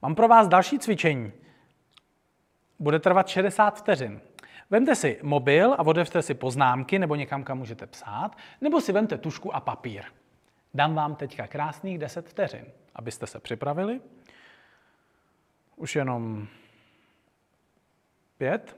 Mám 0.03 0.15
pro 0.15 0.29
vás 0.29 0.49
další 0.49 0.79
cvičení. 0.79 1.33
Bude 2.79 2.99
trvat 2.99 3.29
60 3.29 3.79
vteřin. 3.79 4.21
Vemte 4.71 4.95
si 4.95 5.19
mobil 5.23 5.73
a 5.73 5.87
odevřte 5.87 6.23
si 6.23 6.35
poznámky 6.35 6.99
nebo 6.99 7.15
někam, 7.15 7.45
kam 7.45 7.59
můžete 7.59 7.87
psát, 7.87 8.37
nebo 8.61 8.81
si 8.81 8.93
vemte 8.93 9.19
tušku 9.19 9.55
a 9.55 9.61
papír. 9.61 10.03
Dám 10.75 10.95
vám 10.95 11.15
teďka 11.15 11.47
krásných 11.47 11.99
10 11.99 12.29
vteřin, 12.29 12.65
abyste 12.95 13.27
se 13.27 13.41
připravili. 13.41 14.01
Už 15.83 15.97
jenom 15.97 16.49
pět. 18.39 18.76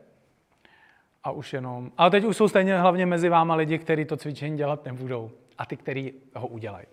A 1.24 1.30
už 1.30 1.52
jenom... 1.52 1.92
Ale 1.96 2.10
teď 2.10 2.24
už 2.24 2.36
jsou 2.36 2.48
stejně 2.48 2.78
hlavně 2.78 3.06
mezi 3.06 3.28
váma 3.28 3.54
lidi, 3.54 3.78
kteří 3.78 4.04
to 4.04 4.16
cvičení 4.16 4.56
dělat 4.56 4.84
nebudou. 4.84 5.30
A 5.58 5.66
ty, 5.66 5.76
kteří 5.76 6.14
ho 6.34 6.46
udělají. 6.46 6.86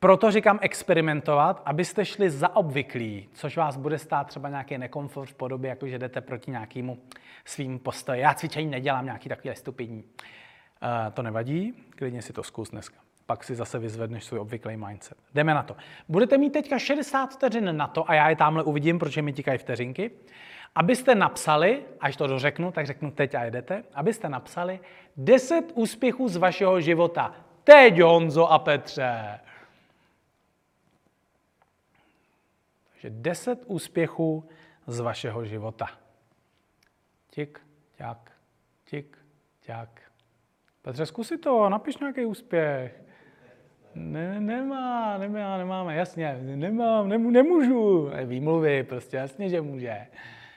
Proto 0.00 0.30
říkám 0.30 0.58
experimentovat, 0.62 1.62
abyste 1.64 2.04
šli 2.04 2.30
za 2.30 2.56
obvyklý, 2.56 3.28
což 3.32 3.56
vás 3.56 3.76
bude 3.76 3.98
stát 3.98 4.26
třeba 4.26 4.48
nějaký 4.48 4.78
nekomfort 4.78 5.30
v 5.30 5.34
podobě, 5.34 5.68
jako 5.70 5.88
že 5.88 5.98
jdete 5.98 6.20
proti 6.20 6.50
nějakému 6.50 6.98
svým 7.44 7.78
postoji. 7.78 8.20
Já 8.20 8.34
cvičení 8.34 8.70
nedělám 8.70 9.04
nějaký 9.04 9.28
takový 9.28 9.54
stupidní. 9.56 10.02
Uh, 10.02 11.12
to 11.12 11.22
nevadí, 11.22 11.72
klidně 11.90 12.22
si 12.22 12.32
to 12.32 12.42
zkus 12.42 12.70
dneska. 12.70 13.07
Pak 13.28 13.44
si 13.44 13.54
zase 13.54 13.78
vyzvedneš 13.78 14.24
svůj 14.24 14.40
obvyklý 14.40 14.76
mindset. 14.76 15.18
Jdeme 15.34 15.54
na 15.54 15.62
to. 15.62 15.76
Budete 16.08 16.38
mít 16.38 16.50
teďka 16.50 16.78
60 16.78 17.26
vteřin 17.26 17.76
na 17.76 17.86
to, 17.86 18.10
a 18.10 18.14
já 18.14 18.30
je 18.30 18.36
tamhle 18.36 18.62
uvidím, 18.62 18.98
protože 18.98 19.22
mi 19.22 19.32
tikají 19.32 19.58
vteřinky, 19.58 20.10
abyste 20.74 21.14
napsali, 21.14 21.84
až 22.00 22.16
to 22.16 22.26
dořeknu, 22.26 22.72
tak 22.72 22.86
řeknu 22.86 23.10
teď 23.10 23.34
a 23.34 23.44
jedete, 23.44 23.84
abyste 23.94 24.28
napsali 24.28 24.80
10 25.16 25.72
úspěchů 25.74 26.28
z 26.28 26.36
vašeho 26.36 26.80
života. 26.80 27.34
Teď, 27.64 28.00
Honzo 28.00 28.46
a 28.46 28.58
Petře. 28.58 29.40
Takže 32.92 33.10
10 33.10 33.64
úspěchů 33.66 34.48
z 34.86 35.00
vašeho 35.00 35.44
života. 35.44 35.86
Tik, 37.30 37.60
ťak, 37.96 38.32
tik, 38.84 39.18
ťak. 39.60 40.00
Petře, 40.82 41.06
zkusi 41.06 41.38
to, 41.38 41.68
napiš 41.68 41.98
nějaký 41.98 42.24
úspěch. 42.24 43.07
Ne, 43.94 44.40
nemá, 44.40 45.18
nemá, 45.18 45.58
nemáme, 45.58 45.96
jasně, 45.96 46.38
nemám, 46.42 47.08
nemů, 47.08 47.30
nemůžu. 47.30 48.10
Výmluvy, 48.24 48.84
prostě 48.84 49.16
jasně, 49.16 49.48
že 49.48 49.60
může. 49.60 50.06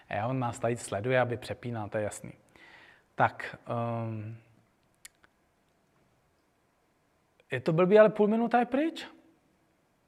A 0.09 0.27
on 0.27 0.39
nás 0.39 0.59
tady 0.59 0.77
sleduje, 0.77 1.19
aby 1.19 1.37
přepínal, 1.37 1.89
to 1.89 1.97
je 1.97 2.03
jasný. 2.03 2.33
Tak, 3.15 3.55
um, 4.03 4.37
je 7.51 7.59
to 7.59 7.73
blbý, 7.73 7.99
ale 7.99 8.09
půl 8.09 8.27
minuta 8.27 8.59
je 8.59 8.65
pryč. 8.65 9.07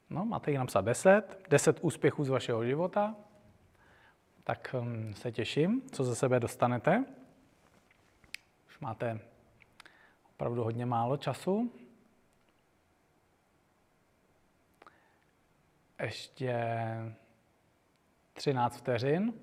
No, 0.09 0.25
máte 0.25 0.51
jich 0.51 0.59
napsat 0.59 0.81
10, 0.81 1.39
10 1.49 1.79
úspěchů 1.81 2.23
z 2.23 2.29
vašeho 2.29 2.65
života. 2.65 3.15
Tak 4.43 4.75
um, 4.79 5.13
se 5.13 5.31
těším, 5.31 5.81
co 5.91 6.03
ze 6.03 6.15
sebe 6.15 6.39
dostanete. 6.39 7.05
Už 8.67 8.79
máte 8.79 9.19
opravdu 10.29 10.63
hodně 10.63 10.85
málo 10.85 11.17
času. 11.17 11.71
Ještě 16.01 16.55
13 18.33 18.77
vteřin. 18.77 19.33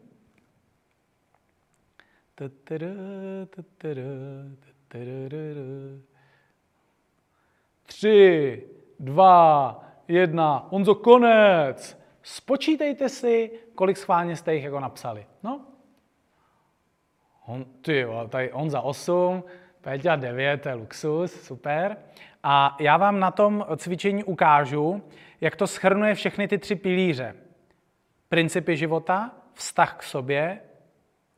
Tři, 7.82 8.66
dva, 9.00 9.84
jedna. 10.08 10.68
Honzo, 10.70 10.94
konec. 10.94 12.00
Spočítejte 12.22 13.08
si, 13.08 13.50
kolik 13.74 13.96
schválně 13.96 14.36
jste 14.36 14.54
jich 14.54 14.64
jako 14.64 14.80
napsali. 14.80 15.26
No. 15.42 15.60
Hon, 17.40 17.64
ty 17.64 17.98
jo, 17.98 18.28
tady 18.28 18.50
Honza 18.52 18.80
8, 18.80 19.44
Péťa 19.80 20.16
9, 20.16 20.62
to 20.62 20.68
je 20.68 20.74
luxus, 20.74 21.32
super. 21.32 21.96
A 22.42 22.76
já 22.80 22.96
vám 22.96 23.20
na 23.20 23.30
tom 23.30 23.66
cvičení 23.76 24.24
ukážu, 24.24 25.02
jak 25.40 25.56
to 25.56 25.66
schrnuje 25.66 26.14
všechny 26.14 26.48
ty 26.48 26.58
tři 26.58 26.74
pilíře. 26.74 27.34
Principy 28.28 28.76
života, 28.76 29.30
vztah 29.54 29.96
k 29.96 30.02
sobě 30.02 30.60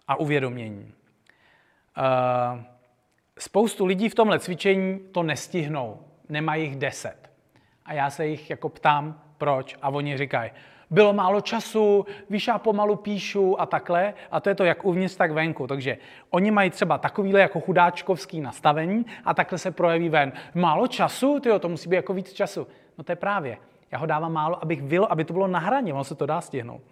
a 0.09 0.17
uvědomění. 0.17 0.93
Uh, 1.99 2.61
spoustu 3.39 3.87
lidí 3.87 4.09
v 4.09 4.15
tomhle 4.15 4.39
cvičení 4.39 4.99
to 5.13 5.23
nestihnou. 5.23 6.01
Nemají 6.29 6.65
jich 6.65 6.77
deset. 6.77 7.31
A 7.85 7.93
já 7.93 8.11
se 8.11 8.27
jich 8.27 8.51
jako 8.51 8.69
ptám, 8.69 9.23
proč. 9.39 9.77
A 9.83 9.89
oni 9.89 10.19
říkají, 10.19 10.51
bylo 10.91 11.13
málo 11.13 11.41
času, 11.41 12.07
víš, 12.31 12.47
já 12.47 12.59
pomalu 12.59 12.97
píšu 12.97 13.61
a 13.61 13.67
takhle. 13.67 14.15
A 14.31 14.41
to 14.41 14.49
je 14.49 14.55
to 14.55 14.65
jak 14.65 14.85
uvnitř, 14.85 15.17
tak 15.17 15.31
venku. 15.31 15.67
Takže 15.67 15.99
oni 16.31 16.51
mají 16.51 16.71
třeba 16.71 16.99
takovýhle 16.99 17.41
jako 17.41 17.61
chudáčkovský 17.61 18.41
nastavení 18.41 19.07
a 19.25 19.35
takhle 19.35 19.59
se 19.59 19.71
projeví 19.71 20.09
ven. 20.09 20.33
Málo 20.55 20.87
času? 20.87 21.41
Tyjo, 21.41 21.59
to 21.59 21.69
musí 21.69 21.89
být 21.89 21.97
jako 21.97 22.15
víc 22.15 22.33
času. 22.33 22.67
No 22.99 23.05
to 23.05 23.13
je 23.13 23.17
právě. 23.17 23.59
Já 23.93 23.99
ho 23.99 24.07
dávám 24.07 24.33
málo, 24.33 24.63
abych 24.63 24.83
vylo, 24.83 25.13
aby 25.13 25.25
to 25.25 25.33
bylo 25.33 25.47
na 25.47 25.59
hraně, 25.59 25.95
ono 25.95 26.05
se 26.05 26.15
to 26.15 26.27
dá 26.27 26.41
stihnout. 26.41 26.83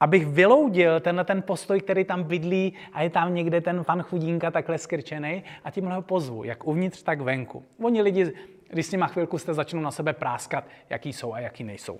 Abych 0.00 0.26
vyloudil 0.26 1.00
tenhle 1.00 1.24
ten 1.24 1.42
postoj, 1.42 1.80
který 1.80 2.04
tam 2.04 2.22
bydlí 2.22 2.72
a 2.92 3.02
je 3.02 3.10
tam 3.10 3.34
někde 3.34 3.60
ten 3.60 3.84
pan 3.84 4.02
chudínka 4.02 4.50
takhle 4.50 4.78
skrčený 4.78 5.44
a 5.64 5.70
tímhle 5.70 5.94
ho 5.94 6.02
pozvu, 6.02 6.44
jak 6.44 6.66
uvnitř, 6.66 7.02
tak 7.02 7.20
venku. 7.20 7.64
Oni 7.82 8.02
lidi, 8.02 8.32
když 8.68 8.86
s 8.86 8.92
nima 8.92 9.06
chvilku 9.06 9.38
jste 9.38 9.54
začnou 9.54 9.80
na 9.80 9.90
sebe 9.90 10.12
práskat, 10.12 10.64
jaký 10.90 11.12
jsou 11.12 11.32
a 11.32 11.40
jaký 11.40 11.64
nejsou. 11.64 11.98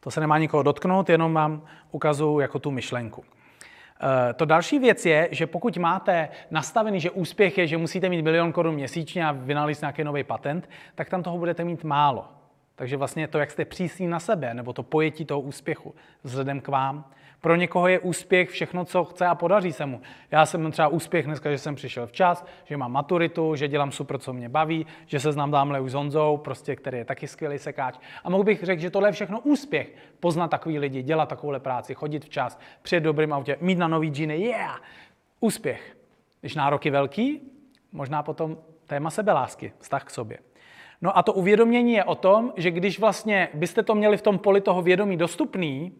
To 0.00 0.10
se 0.10 0.20
nemá 0.20 0.38
nikoho 0.38 0.62
dotknout, 0.62 1.08
jenom 1.08 1.34
vám 1.34 1.62
ukazuju 1.90 2.40
jako 2.40 2.58
tu 2.58 2.70
myšlenku. 2.70 3.24
Eh, 4.00 4.32
to 4.34 4.44
další 4.44 4.78
věc 4.78 5.06
je, 5.06 5.28
že 5.32 5.46
pokud 5.46 5.76
máte 5.76 6.28
nastavený, 6.50 7.00
že 7.00 7.10
úspěch 7.10 7.58
je, 7.58 7.66
že 7.66 7.76
musíte 7.76 8.08
mít 8.08 8.22
milion 8.22 8.52
korun 8.52 8.74
měsíčně 8.74 9.26
a 9.26 9.32
vynalít 9.32 9.80
nějaký 9.80 10.04
nový 10.04 10.24
patent, 10.24 10.70
tak 10.94 11.10
tam 11.10 11.22
toho 11.22 11.38
budete 11.38 11.64
mít 11.64 11.84
málo. 11.84 12.35
Takže 12.76 12.96
vlastně 12.96 13.28
to, 13.28 13.38
jak 13.38 13.50
jste 13.50 13.64
přísní 13.64 14.08
na 14.08 14.20
sebe, 14.20 14.54
nebo 14.54 14.72
to 14.72 14.82
pojetí 14.82 15.24
toho 15.24 15.40
úspěchu 15.40 15.94
vzhledem 16.22 16.60
k 16.60 16.68
vám. 16.68 17.04
Pro 17.40 17.56
někoho 17.56 17.88
je 17.88 17.98
úspěch 17.98 18.50
všechno, 18.50 18.84
co 18.84 19.04
chce 19.04 19.26
a 19.26 19.34
podaří 19.34 19.72
se 19.72 19.86
mu. 19.86 20.00
Já 20.30 20.46
jsem 20.46 20.72
třeba 20.72 20.88
úspěch 20.88 21.26
dneska, 21.26 21.50
že 21.50 21.58
jsem 21.58 21.74
přišel 21.74 22.06
včas, 22.06 22.46
že 22.64 22.76
mám 22.76 22.92
maturitu, 22.92 23.56
že 23.56 23.68
dělám 23.68 23.92
super, 23.92 24.18
co 24.18 24.32
mě 24.32 24.48
baví, 24.48 24.86
že 25.06 25.20
se 25.20 25.32
znám 25.32 25.50
dámhle 25.50 25.80
už 25.80 25.90
s 25.90 25.94
Honzou, 25.94 26.36
prostě, 26.36 26.76
který 26.76 26.98
je 26.98 27.04
taky 27.04 27.28
skvělý 27.28 27.58
sekáč. 27.58 27.98
A 28.24 28.30
mohl 28.30 28.44
bych 28.44 28.62
řekl, 28.62 28.82
že 28.82 28.90
tohle 28.90 29.08
je 29.08 29.12
všechno 29.12 29.40
úspěch. 29.40 29.94
Poznat 30.20 30.48
takový 30.48 30.78
lidi, 30.78 31.02
dělat 31.02 31.28
takovouhle 31.28 31.60
práci, 31.60 31.94
chodit 31.94 32.24
včas, 32.24 32.58
přijet 32.82 33.04
dobrým 33.04 33.32
autě, 33.32 33.56
mít 33.60 33.78
na 33.78 33.88
nový 33.88 34.08
džíny, 34.08 34.36
yeah! 34.36 34.82
Úspěch. 35.40 35.96
Když 36.40 36.54
nároky 36.54 36.90
velký, 36.90 37.52
možná 37.92 38.22
potom 38.22 38.56
téma 38.86 39.10
sebelásky, 39.10 39.72
vztah 39.78 40.04
k 40.04 40.10
sobě. 40.10 40.38
No 41.06 41.18
a 41.18 41.22
to 41.22 41.32
uvědomění 41.32 41.92
je 41.92 42.04
o 42.04 42.14
tom, 42.14 42.52
že 42.56 42.70
když 42.70 42.98
vlastně 42.98 43.48
byste 43.54 43.82
to 43.82 43.94
měli 43.94 44.16
v 44.16 44.22
tom 44.22 44.38
poli 44.38 44.60
toho 44.60 44.82
vědomí 44.82 45.16
dostupný, 45.16 45.92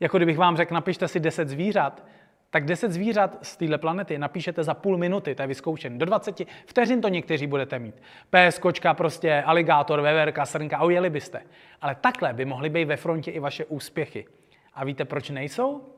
jako 0.00 0.16
kdybych 0.16 0.38
vám 0.38 0.56
řekl, 0.56 0.74
napište 0.74 1.08
si 1.08 1.20
10 1.20 1.48
zvířat, 1.48 2.04
tak 2.50 2.64
10 2.64 2.92
zvířat 2.92 3.38
z 3.42 3.56
téhle 3.56 3.78
planety 3.78 4.18
napíšete 4.18 4.62
za 4.62 4.74
půl 4.74 4.96
minuty, 4.96 5.34
to 5.34 5.42
je 5.42 5.48
vyzkoušené. 5.48 5.98
Do 5.98 6.06
20 6.06 6.40
vteřin 6.66 7.00
to 7.00 7.08
někteří 7.08 7.46
budete 7.46 7.78
mít. 7.78 7.94
Pes, 8.30 8.58
kočka, 8.58 8.94
prostě 8.94 9.42
aligátor, 9.42 10.00
veverka, 10.00 10.46
srnka 10.46 10.76
a 10.76 10.84
ujeli 10.84 11.10
byste. 11.10 11.42
Ale 11.80 11.94
takhle 11.94 12.32
by 12.32 12.44
mohly 12.44 12.68
být 12.68 12.84
ve 12.84 12.96
frontě 12.96 13.30
i 13.30 13.38
vaše 13.38 13.64
úspěchy. 13.64 14.26
A 14.74 14.84
víte, 14.84 15.04
proč 15.04 15.30
nejsou? 15.30 15.93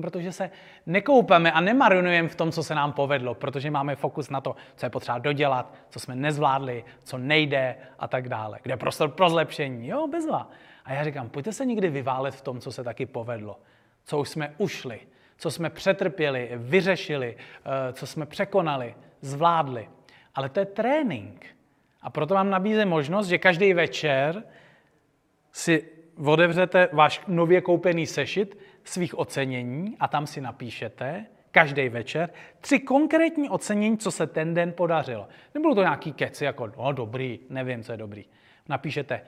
Protože 0.00 0.32
se 0.32 0.50
nekoupeme 0.86 1.52
a 1.52 1.60
nemarinujeme 1.60 2.28
v 2.28 2.34
tom, 2.34 2.52
co 2.52 2.62
se 2.62 2.74
nám 2.74 2.92
povedlo, 2.92 3.34
protože 3.34 3.70
máme 3.70 3.96
fokus 3.96 4.30
na 4.30 4.40
to, 4.40 4.56
co 4.76 4.86
je 4.86 4.90
potřeba 4.90 5.18
dodělat, 5.18 5.74
co 5.88 6.00
jsme 6.00 6.14
nezvládli, 6.14 6.84
co 7.02 7.18
nejde 7.18 7.76
a 7.98 8.08
tak 8.08 8.28
dále. 8.28 8.58
Kde 8.62 8.72
je 8.72 8.76
prostor 8.76 9.08
pro 9.10 9.30
zlepšení? 9.30 9.88
Jo, 9.88 10.06
bezva. 10.06 10.50
A 10.84 10.92
já 10.92 11.04
říkám, 11.04 11.28
pojďte 11.28 11.52
se 11.52 11.64
někdy 11.64 11.88
vyválet 11.88 12.34
v 12.34 12.40
tom, 12.40 12.60
co 12.60 12.72
se 12.72 12.84
taky 12.84 13.06
povedlo. 13.06 13.60
co 14.04 14.18
už 14.18 14.28
jsme 14.28 14.54
ušli, 14.58 15.00
co 15.36 15.50
jsme 15.50 15.70
přetrpěli, 15.70 16.50
vyřešili, 16.54 17.36
eh, 17.38 17.92
co 17.92 18.06
jsme 18.06 18.26
překonali, 18.26 18.94
zvládli. 19.20 19.88
Ale 20.34 20.48
to 20.48 20.60
je 20.60 20.66
trénink. 20.66 21.46
A 22.02 22.10
proto 22.10 22.34
vám 22.34 22.50
nabízím 22.50 22.88
možnost, 22.88 23.26
že 23.26 23.38
každý 23.38 23.74
večer 23.74 24.42
si 25.52 25.88
otevřete 26.24 26.88
váš 26.92 27.22
nově 27.26 27.60
koupený 27.60 28.06
sešit 28.06 28.58
svých 28.84 29.18
ocenění 29.18 29.96
a 30.00 30.08
tam 30.08 30.26
si 30.26 30.40
napíšete 30.40 31.26
každý 31.50 31.88
večer 31.88 32.30
tři 32.60 32.78
konkrétní 32.78 33.50
ocenění, 33.50 33.98
co 33.98 34.10
se 34.10 34.26
ten 34.26 34.54
den 34.54 34.72
podařilo. 34.72 35.28
Nebudou 35.54 35.74
to 35.74 35.82
nějaký 35.82 36.12
keci 36.12 36.44
jako, 36.44 36.72
no 36.78 36.92
dobrý, 36.92 37.40
nevím, 37.48 37.82
co 37.82 37.92
je 37.92 37.98
dobrý. 37.98 38.24
Napíšete, 38.68 39.20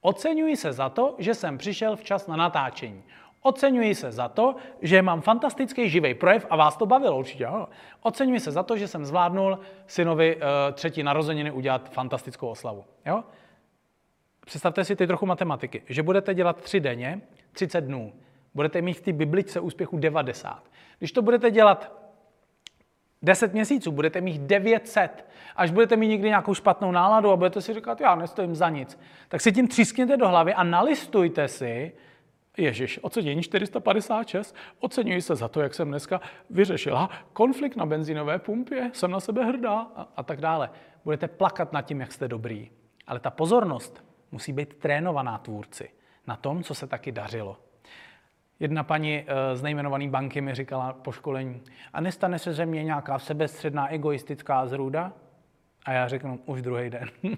oceňuji 0.00 0.56
se 0.56 0.72
za 0.72 0.88
to, 0.88 1.14
že 1.18 1.34
jsem 1.34 1.58
přišel 1.58 1.96
včas 1.96 2.26
na 2.26 2.36
natáčení. 2.36 3.02
Oceňuji 3.42 3.94
se 3.94 4.12
za 4.12 4.28
to, 4.28 4.56
že 4.82 5.02
mám 5.02 5.20
fantastický 5.20 5.90
živý 5.90 6.14
projev 6.14 6.46
a 6.50 6.56
vás 6.56 6.76
to 6.76 6.86
bavilo 6.86 7.18
určitě. 7.18 7.46
Ano. 7.46 7.68
Oceňuji 8.02 8.40
se 8.40 8.50
za 8.50 8.62
to, 8.62 8.76
že 8.76 8.88
jsem 8.88 9.04
zvládnul 9.04 9.58
synovi 9.86 10.36
uh, 10.36 10.42
třetí 10.72 11.02
narozeniny 11.02 11.50
udělat 11.50 11.90
fantastickou 11.90 12.48
oslavu. 12.48 12.84
Jo? 13.06 13.24
Představte 14.46 14.84
si 14.84 14.96
ty 14.96 15.06
trochu 15.06 15.26
matematiky, 15.26 15.82
že 15.88 16.02
budete 16.02 16.34
dělat 16.34 16.60
tři 16.60 16.80
denně, 16.80 17.20
30 17.52 17.80
dnů. 17.80 18.12
Budete 18.54 18.82
mít 18.82 18.94
v 18.94 19.00
té 19.00 19.12
bibličce 19.12 19.60
úspěchu 19.60 19.98
90. 19.98 20.70
Když 20.98 21.12
to 21.12 21.22
budete 21.22 21.50
dělat 21.50 22.02
10 23.22 23.52
měsíců, 23.52 23.92
budete 23.92 24.20
mít 24.20 24.42
900. 24.42 25.26
Až 25.56 25.70
budete 25.70 25.96
mít 25.96 26.08
někdy 26.08 26.28
nějakou 26.28 26.54
špatnou 26.54 26.92
náladu 26.92 27.30
a 27.30 27.36
budete 27.36 27.60
si 27.60 27.74
říkat, 27.74 28.00
já 28.00 28.14
nestojím 28.14 28.54
za 28.54 28.68
nic, 28.68 28.98
tak 29.28 29.40
si 29.40 29.52
tím 29.52 29.68
třískněte 29.68 30.16
do 30.16 30.28
hlavy 30.28 30.54
a 30.54 30.62
nalistujte 30.62 31.48
si, 31.48 31.92
Ježíš, 32.56 32.98
ocenění 33.02 33.42
456, 33.42 34.56
oceňuji 34.80 35.22
se 35.22 35.36
za 35.36 35.48
to, 35.48 35.60
jak 35.60 35.74
jsem 35.74 35.88
dneska 35.88 36.20
vyřešila 36.50 37.10
konflikt 37.32 37.76
na 37.76 37.86
benzínové 37.86 38.38
pumpě, 38.38 38.90
jsem 38.92 39.10
na 39.10 39.20
sebe 39.20 39.44
hrdá 39.44 39.86
a, 39.96 40.08
a 40.16 40.22
tak 40.22 40.40
dále. 40.40 40.70
Budete 41.04 41.28
plakat 41.28 41.72
nad 41.72 41.82
tím, 41.82 42.00
jak 42.00 42.12
jste 42.12 42.28
dobrý. 42.28 42.70
Ale 43.06 43.20
ta 43.20 43.30
pozornost 43.30 44.04
musí 44.30 44.52
být 44.52 44.74
trénovaná 44.74 45.38
tvůrci 45.38 45.90
na 46.26 46.36
tom, 46.36 46.62
co 46.62 46.74
se 46.74 46.86
taky 46.86 47.12
dařilo. 47.12 47.56
Jedna 48.62 48.82
paní 48.82 49.24
eh, 49.26 49.56
z 49.56 49.62
nejmenované 49.62 50.08
banky 50.08 50.40
mi 50.40 50.54
říkala 50.54 50.92
po 50.92 51.12
školení, 51.12 51.60
a 51.92 52.00
nestane 52.00 52.38
se 52.38 52.52
ze 52.52 52.66
mě 52.66 52.84
nějaká 52.84 53.18
sebestředná 53.18 53.92
egoistická 53.92 54.66
zrůda? 54.66 55.12
A 55.84 55.92
já 55.92 56.08
řeknu, 56.08 56.40
už 56.46 56.62
druhý 56.62 56.90
den. 56.90 57.08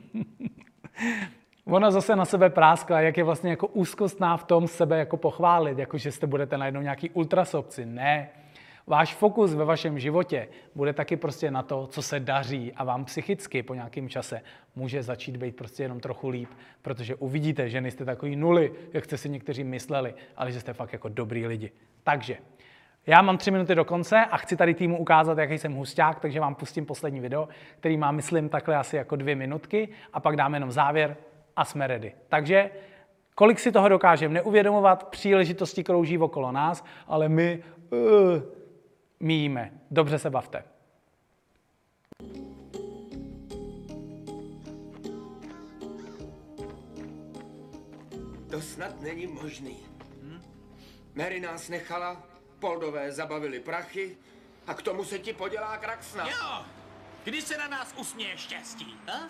Ona 1.64 1.90
zase 1.90 2.16
na 2.16 2.24
sebe 2.24 2.50
práskla, 2.50 3.00
jak 3.00 3.16
je 3.16 3.24
vlastně 3.24 3.50
jako 3.50 3.66
úzkostná 3.66 4.36
v 4.36 4.44
tom 4.44 4.68
sebe 4.68 4.98
jako 4.98 5.16
pochválit, 5.16 5.78
jako 5.78 5.98
že 5.98 6.12
jste 6.12 6.26
budete 6.26 6.58
najednou 6.58 6.80
nějaký 6.80 7.10
ultrasobci. 7.10 7.86
Ne. 7.86 8.28
Váš 8.86 9.14
fokus 9.14 9.54
ve 9.54 9.64
vašem 9.64 9.98
životě 9.98 10.48
bude 10.74 10.92
taky 10.92 11.16
prostě 11.16 11.50
na 11.50 11.62
to, 11.62 11.86
co 11.86 12.02
se 12.02 12.20
daří 12.20 12.72
a 12.72 12.84
vám 12.84 13.04
psychicky 13.04 13.62
po 13.62 13.74
nějakém 13.74 14.08
čase 14.08 14.40
může 14.76 15.02
začít 15.02 15.36
být 15.36 15.56
prostě 15.56 15.82
jenom 15.82 16.00
trochu 16.00 16.28
líp, 16.28 16.48
protože 16.82 17.14
uvidíte, 17.14 17.68
že 17.68 17.80
nejste 17.80 18.04
takový 18.04 18.36
nuly, 18.36 18.72
jak 18.92 19.04
jste 19.04 19.18
si 19.18 19.28
někteří 19.28 19.64
mysleli, 19.64 20.14
ale 20.36 20.52
že 20.52 20.60
jste 20.60 20.72
fakt 20.72 20.92
jako 20.92 21.08
dobrý 21.08 21.46
lidi. 21.46 21.70
Takže 22.02 22.36
já 23.06 23.22
mám 23.22 23.38
tři 23.38 23.50
minuty 23.50 23.74
do 23.74 23.84
konce 23.84 24.24
a 24.24 24.36
chci 24.36 24.56
tady 24.56 24.74
týmu 24.74 24.98
ukázat, 24.98 25.38
jaký 25.38 25.58
jsem 25.58 25.74
husťák, 25.74 26.20
takže 26.20 26.40
vám 26.40 26.54
pustím 26.54 26.86
poslední 26.86 27.20
video, 27.20 27.48
který 27.78 27.96
má, 27.96 28.12
myslím, 28.12 28.48
takhle 28.48 28.76
asi 28.76 28.96
jako 28.96 29.16
dvě 29.16 29.34
minutky 29.34 29.88
a 30.12 30.20
pak 30.20 30.36
dáme 30.36 30.56
jenom 30.56 30.70
závěr 30.70 31.16
a 31.56 31.64
jsme 31.64 31.86
ready. 31.86 32.12
Takže 32.28 32.70
kolik 33.34 33.58
si 33.58 33.72
toho 33.72 33.88
dokážeme 33.88 34.34
neuvědomovat, 34.34 35.04
příležitosti 35.04 35.84
krouží 35.84 36.18
okolo 36.18 36.52
nás, 36.52 36.84
ale 37.06 37.28
my 37.28 37.62
uh, 37.90 37.98
míjíme. 39.24 39.72
Dobře 39.90 40.18
se 40.18 40.30
bavte. 40.30 40.64
To 48.50 48.60
snad 48.60 49.00
není 49.00 49.26
možný. 49.26 49.86
Mary 51.14 51.40
nás 51.40 51.68
nechala, 51.68 52.22
Poldové 52.58 53.12
zabavili 53.12 53.60
prachy 53.60 54.16
a 54.66 54.74
k 54.74 54.82
tomu 54.82 55.04
se 55.04 55.18
ti 55.18 55.32
podělá 55.32 55.76
kraksna. 55.76 56.28
Jo, 56.28 56.64
kdy 57.24 57.42
se 57.42 57.58
na 57.58 57.68
nás 57.68 57.94
usměje 57.96 58.38
štěstí, 58.38 58.96
a? 59.06 59.28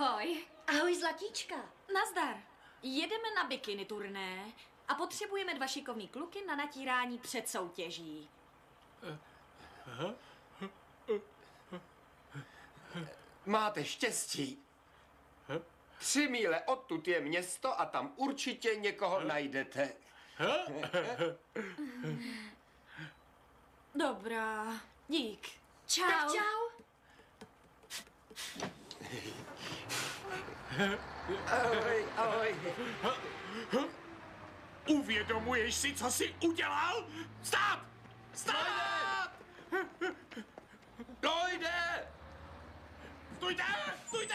Ahoj. 0.00 0.44
Ahoj, 0.66 0.94
Zlatíčka. 0.94 1.54
Nazdar. 1.94 2.36
Jedeme 2.82 3.34
na 3.36 3.44
bikini 3.44 3.84
turné 3.84 4.52
a 4.88 4.94
potřebujeme 4.94 5.54
dva 5.54 5.66
šikovný 5.66 6.08
kluky 6.08 6.44
na 6.44 6.56
natírání 6.56 7.18
před 7.18 7.48
soutěží. 7.48 8.28
Máte 13.46 13.84
štěstí. 13.84 14.62
Tři 15.98 16.28
míle 16.28 16.60
odtud 16.60 17.08
je 17.08 17.20
město 17.20 17.80
a 17.80 17.86
tam 17.86 18.12
určitě 18.16 18.76
někoho 18.76 19.20
najdete. 19.20 19.92
Dobrá. 23.94 24.80
Dík. 25.08 25.48
Čau. 25.86 26.04
Tak 26.04 26.32
čau. 26.32 26.66
Ahoj, 31.46 32.04
ahoj. 32.16 32.54
Uvědomuješ 34.86 35.74
si, 35.74 35.94
co 35.94 36.10
jsi 36.10 36.34
udělal? 36.44 37.06
Stop! 37.42 37.80
Stop! 38.34 38.56
Dojde! 41.20 42.08
Stůjte! 43.36 43.64
Stůjte! 44.06 44.34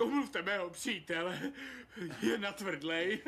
Omluvte 0.00 0.42
mého 0.42 0.70
přítele, 0.70 1.40
je 2.20 2.38
natvrdlej. 2.38 3.22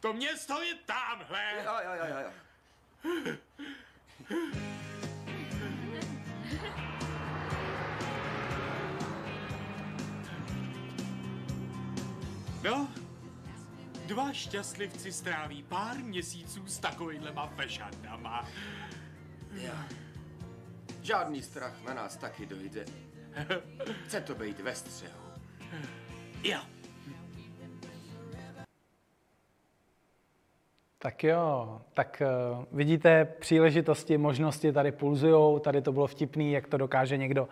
To 0.00 0.12
město 0.12 0.62
je 0.62 0.74
tamhle. 0.74 1.52
Jo, 1.64 1.72
jo, 1.84 1.94
jo, 1.94 2.18
jo. 2.18 2.32
No, 12.64 12.88
dva 14.06 14.32
šťastlivci 14.32 15.12
stráví 15.12 15.62
pár 15.62 15.96
měsíců 15.96 16.66
s 16.66 16.78
takovýhlema 16.78 17.46
fešandama. 17.46 18.48
Žádný 21.02 21.42
strach 21.42 21.82
na 21.86 21.94
nás 21.94 22.16
taky 22.16 22.46
dojde. 22.46 22.84
Chce 24.04 24.20
to 24.20 24.34
být 24.34 24.60
ve 24.60 24.74
střehu. 24.74 25.20
Jo. 26.42 26.73
Tak 31.04 31.24
jo, 31.24 31.80
tak 31.94 32.22
uh, 32.56 32.64
vidíte 32.72 33.24
příležitosti, 33.24 34.18
možnosti 34.18 34.72
tady 34.72 34.92
pulzujou, 34.92 35.58
tady 35.58 35.82
to 35.82 35.92
bylo 35.92 36.06
vtipný, 36.06 36.52
jak 36.52 36.66
to 36.66 36.76
dokáže 36.76 37.16
někdo 37.16 37.48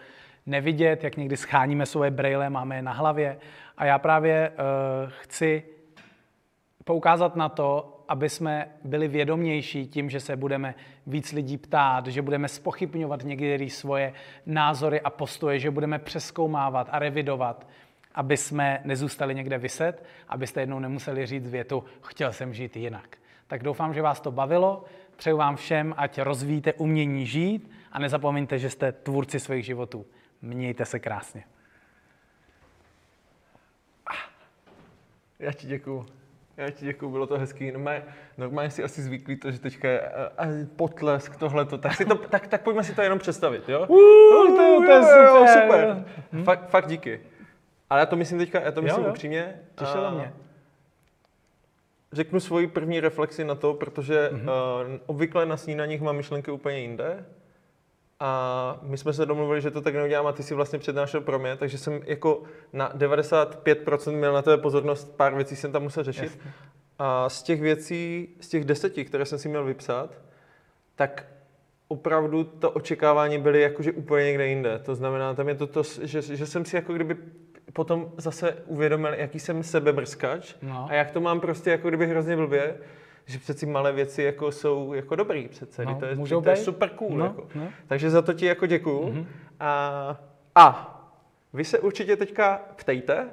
nevidět, 0.46 1.04
jak 1.04 1.16
někdy 1.16 1.36
scháníme 1.36 1.86
svoje 1.86 2.10
brejle, 2.10 2.50
máme 2.50 2.76
je 2.76 2.82
na 2.82 2.92
hlavě. 2.92 3.38
A 3.76 3.84
já 3.84 3.98
právě 3.98 4.50
uh, 4.50 5.10
chci 5.20 5.62
poukázat 6.84 7.36
na 7.36 7.48
to, 7.48 8.00
aby 8.08 8.28
jsme 8.28 8.68
byli 8.84 9.08
vědomější 9.08 9.86
tím, 9.86 10.10
že 10.10 10.20
se 10.20 10.36
budeme 10.36 10.74
víc 11.06 11.32
lidí 11.32 11.58
ptát, 11.58 12.06
že 12.06 12.22
budeme 12.22 12.48
spochybňovat 12.48 13.24
některé 13.24 13.70
svoje 13.70 14.12
názory 14.46 15.00
a 15.00 15.10
postoje, 15.10 15.58
že 15.58 15.70
budeme 15.70 15.98
přeskoumávat 15.98 16.88
a 16.90 16.98
revidovat, 16.98 17.66
aby 18.14 18.36
jsme 18.36 18.80
nezůstali 18.84 19.34
někde 19.34 19.58
vyset, 19.58 20.04
abyste 20.28 20.60
jednou 20.60 20.78
nemuseli 20.78 21.26
říct 21.26 21.48
větu, 21.48 21.84
chtěl 22.02 22.32
jsem 22.32 22.54
žít 22.54 22.76
jinak. 22.76 23.21
Tak 23.52 23.62
doufám, 23.62 23.94
že 23.94 24.02
vás 24.02 24.20
to 24.20 24.30
bavilo. 24.30 24.84
Přeju 25.16 25.36
vám 25.36 25.56
všem, 25.56 25.94
ať 25.96 26.20
rozvíjíte 26.20 26.72
umění 26.72 27.26
žít 27.26 27.70
a 27.92 27.98
nezapomeňte, 27.98 28.58
že 28.58 28.70
jste 28.70 28.92
tvůrci 28.92 29.40
svých 29.40 29.64
životů. 29.64 30.06
Mějte 30.42 30.84
se 30.84 30.98
krásně. 30.98 31.44
Já 35.38 35.52
ti 35.52 35.66
děkuju. 35.66 36.06
Já 36.56 36.70
ti 36.70 36.84
děkuju, 36.84 37.10
bylo 37.10 37.26
to 37.26 37.38
hezký. 37.38 37.72
Normálně, 37.72 38.02
normálně 38.38 38.70
si 38.70 38.84
asi 38.84 39.02
zvyklý 39.02 39.36
to, 39.36 39.50
že 39.50 39.58
teďka 39.58 39.88
je 39.88 40.00
uh, 40.00 40.46
uh, 40.46 40.66
potlesk, 40.76 41.36
tohleto. 41.36 41.78
Tak, 41.78 41.94
si 41.94 42.04
to, 42.04 42.14
tak, 42.14 42.46
tak 42.46 42.62
pojďme 42.62 42.84
si 42.84 42.94
to 42.94 43.02
jenom 43.02 43.18
představit, 43.18 43.68
jo? 43.68 43.80
Uh, 43.80 44.56
to, 44.56 44.82
to 44.86 44.92
je 44.92 45.00
Jo, 45.00 45.24
jo, 45.26 45.46
super. 45.48 46.04
super. 46.30 46.44
Fakt, 46.44 46.68
fakt 46.68 46.88
díky. 46.88 47.20
Ale 47.90 48.00
já 48.00 48.06
to 48.06 48.16
myslím 48.16 48.38
teďka, 48.38 48.60
já 48.60 48.72
to 48.72 48.80
Jo, 48.80 48.84
myslím 48.84 49.04
jo. 49.04 49.10
upřímně. 49.10 49.60
Těšilo 49.74 50.06
A 50.06 50.10
mě. 50.10 50.32
Řeknu 52.12 52.40
svoji 52.40 52.66
první 52.66 53.00
reflexi 53.00 53.44
na 53.44 53.54
to, 53.54 53.74
protože 53.74 54.30
Mhm. 54.32 54.46
mm-hmm. 54.46 54.86
uh, 54.94 55.00
obvykle 55.06 55.46
na 55.46 55.56
snídaních 55.56 56.00
mám 56.00 56.16
myšlenky 56.16 56.50
úplně 56.50 56.78
jinde. 56.78 57.24
A 58.20 58.78
my 58.82 58.98
jsme 58.98 59.12
se 59.12 59.26
domluvili, 59.26 59.60
že 59.60 59.70
to 59.70 59.80
tak 59.80 59.94
neudělám 59.94 60.26
a 60.26 60.32
ty 60.32 60.42
si 60.42 60.54
vlastně 60.54 60.78
přednášel 60.78 61.20
pro 61.20 61.38
mě, 61.38 61.56
takže 61.56 61.78
jsem 61.78 62.00
jako 62.04 62.42
na 62.72 62.92
95% 62.94 64.12
měl 64.16 64.32
na 64.32 64.42
tebe 64.42 64.62
pozornost, 64.62 65.16
pár 65.16 65.34
věcí 65.34 65.56
jsem 65.56 65.72
tam 65.72 65.82
musel 65.82 66.04
řešit. 66.04 66.22
Jasně. 66.22 66.52
A 66.98 67.28
z 67.28 67.42
těch 67.42 67.60
věcí, 67.60 68.28
z 68.40 68.48
těch 68.48 68.64
deseti, 68.64 69.04
které 69.04 69.24
jsem 69.24 69.38
si 69.38 69.48
měl 69.48 69.64
vypsat, 69.64 70.10
tak 70.96 71.26
opravdu 71.88 72.44
to 72.44 72.70
očekávání 72.70 73.38
byly 73.38 73.60
jakože 73.60 73.92
úplně 73.92 74.24
někde 74.24 74.46
jinde. 74.46 74.78
To 74.78 74.94
znamená, 74.94 75.34
tam 75.34 75.48
je 75.48 75.54
to, 75.54 75.66
to 75.66 75.82
že, 76.02 76.22
že 76.22 76.46
jsem 76.46 76.64
si 76.64 76.76
jako 76.76 76.92
kdyby 76.92 77.16
potom 77.72 78.12
zase 78.16 78.56
uvědomil, 78.66 79.14
jaký 79.14 79.40
jsem 79.40 79.62
sebemrskač 79.62 80.54
No. 80.62 80.86
a 80.90 80.94
jak 80.94 81.10
to 81.10 81.20
mám 81.20 81.40
prostě 81.40 81.70
jako 81.70 81.88
kdyby 81.88 82.06
hrozně 82.06 82.36
blbě, 82.36 82.74
že 83.26 83.38
přeci 83.38 83.66
malé 83.66 83.92
věci 83.92 84.22
jako 84.22 84.52
jsou 84.52 84.92
jako 84.92 85.16
dobrý 85.16 85.48
přece, 85.48 85.84
No, 85.84 85.94
to, 85.94 86.04
je, 86.06 86.16
to 86.42 86.50
je 86.50 86.56
super 86.56 86.88
cool. 86.88 87.16
No, 87.16 87.24
jako. 87.24 87.48
no. 87.54 87.68
Takže 87.86 88.10
za 88.10 88.22
to 88.22 88.32
ti 88.32 88.46
jako 88.46 88.66
děkuju. 88.66 89.08
Mm-hmm. 89.08 89.26
A, 89.60 90.20
a 90.54 90.98
vy 91.52 91.64
se 91.64 91.78
určitě 91.78 92.16
teďka 92.16 92.60
ptejte, 92.76 93.28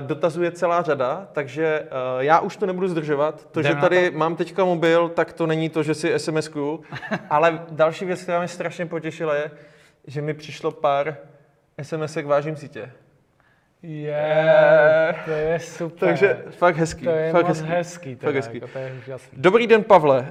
dotazuje 0.00 0.52
celá 0.52 0.82
řada, 0.82 1.28
takže 1.32 1.86
já 2.18 2.40
už 2.40 2.56
to 2.56 2.66
nebudu 2.66 2.88
zdržovat. 2.88 3.48
To, 3.50 3.60
Jdem 3.60 3.72
že 3.74 3.80
tady 3.80 4.10
mám 4.10 4.36
teďka 4.36 4.64
mobil, 4.64 5.08
tak 5.08 5.32
to 5.32 5.46
není 5.46 5.68
to, 5.68 5.82
že 5.82 5.94
si 5.94 6.14
SMS-kuju. 6.14 6.80
Ale 7.30 7.62
další 7.70 8.04
věc, 8.04 8.22
která 8.22 8.38
mě 8.38 8.48
strašně 8.48 8.86
potěšila, 8.86 9.34
je, 9.34 9.50
že 10.06 10.22
mi 10.22 10.34
přišlo 10.34 10.70
pár 10.70 11.16
SMS-ek 11.82 12.26
vážím 12.26 12.56
si 12.56 12.68
tě. 12.68 12.92
Je, 13.82 15.14
to 15.24 15.30
je 15.30 15.60
super. 15.60 16.08
Takže 16.08 16.44
fakt 16.50 16.76
hezký. 16.76 17.04
to 17.04 17.10
je 17.10 17.32
fakt 17.32 17.48
moc 17.48 17.60
hezký. 17.60 17.72
hezký. 17.74 18.16
teda, 18.16 18.28
fakt 18.28 18.36
hezký. 18.36 18.56
Jako, 18.56 18.66
to 18.72 18.78
je 18.78 18.92
úžasný. 18.98 19.38
Dobrý 19.40 19.66
den, 19.66 19.84
Pavle. 19.84 20.20
Uh, 20.20 20.28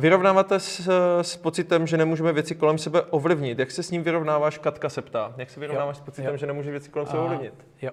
vyrovnáváte 0.00 0.60
s, 0.60 0.90
s 1.22 1.36
pocitem, 1.36 1.86
že 1.86 1.96
nemůžeme 1.96 2.32
věci 2.32 2.54
kolem 2.54 2.78
sebe 2.78 3.02
ovlivnit. 3.02 3.58
Jak 3.58 3.70
se 3.70 3.82
s 3.82 3.90
ním 3.90 4.02
vyrovnáváš? 4.02 4.58
Katka 4.58 4.88
se 4.88 5.02
ptá. 5.02 5.34
Jak 5.36 5.50
se 5.50 5.60
vyrovnáváš 5.60 5.96
s 5.96 6.00
pocitem, 6.00 6.30
jo. 6.30 6.36
že 6.36 6.46
nemůže 6.46 6.70
věci 6.70 6.90
kolem 6.90 7.06
sebe 7.06 7.18
A- 7.18 7.24
ovlivnit? 7.24 7.54
Jo. 7.82 7.90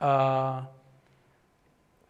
A, 0.00 0.66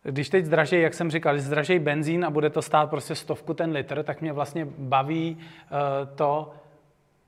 když 0.02 0.28
teď 0.28 0.44
zdražej, 0.44 0.82
jak 0.82 0.94
jsem 0.94 1.10
říkal, 1.10 1.34
když 1.34 1.44
zdražej 1.44 1.78
benzín 1.78 2.24
a 2.24 2.30
bude 2.30 2.50
to 2.50 2.62
stát 2.62 2.90
prostě 2.90 3.14
stovku 3.14 3.54
ten 3.54 3.70
litr, 3.70 4.02
tak 4.02 4.20
mě 4.20 4.32
vlastně 4.32 4.66
baví 4.78 5.38
uh, 5.38 5.78
to, 6.14 6.54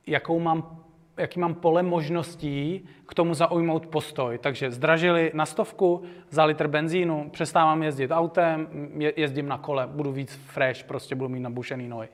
jakou 0.07 0.39
mám, 0.39 0.83
jaký 1.17 1.39
mám 1.39 1.55
pole 1.55 1.83
možností 1.83 2.85
k 3.07 3.13
tomu 3.13 3.33
zaujmout 3.33 3.87
postoj. 3.87 4.37
Takže 4.37 4.71
zdražili 4.71 5.31
na 5.33 5.45
stovku 5.45 6.03
za 6.29 6.45
litr 6.45 6.67
benzínu, 6.67 7.29
přestávám 7.29 7.83
jezdit 7.83 8.11
autem, 8.11 8.67
je, 8.97 9.13
jezdím 9.15 9.47
na 9.47 9.57
kole, 9.57 9.87
budu 9.87 10.11
víc 10.11 10.35
fresh, 10.35 10.83
prostě 10.83 11.15
budu 11.15 11.29
mít 11.29 11.39
nabušený 11.39 11.87
nohy. 11.87 12.07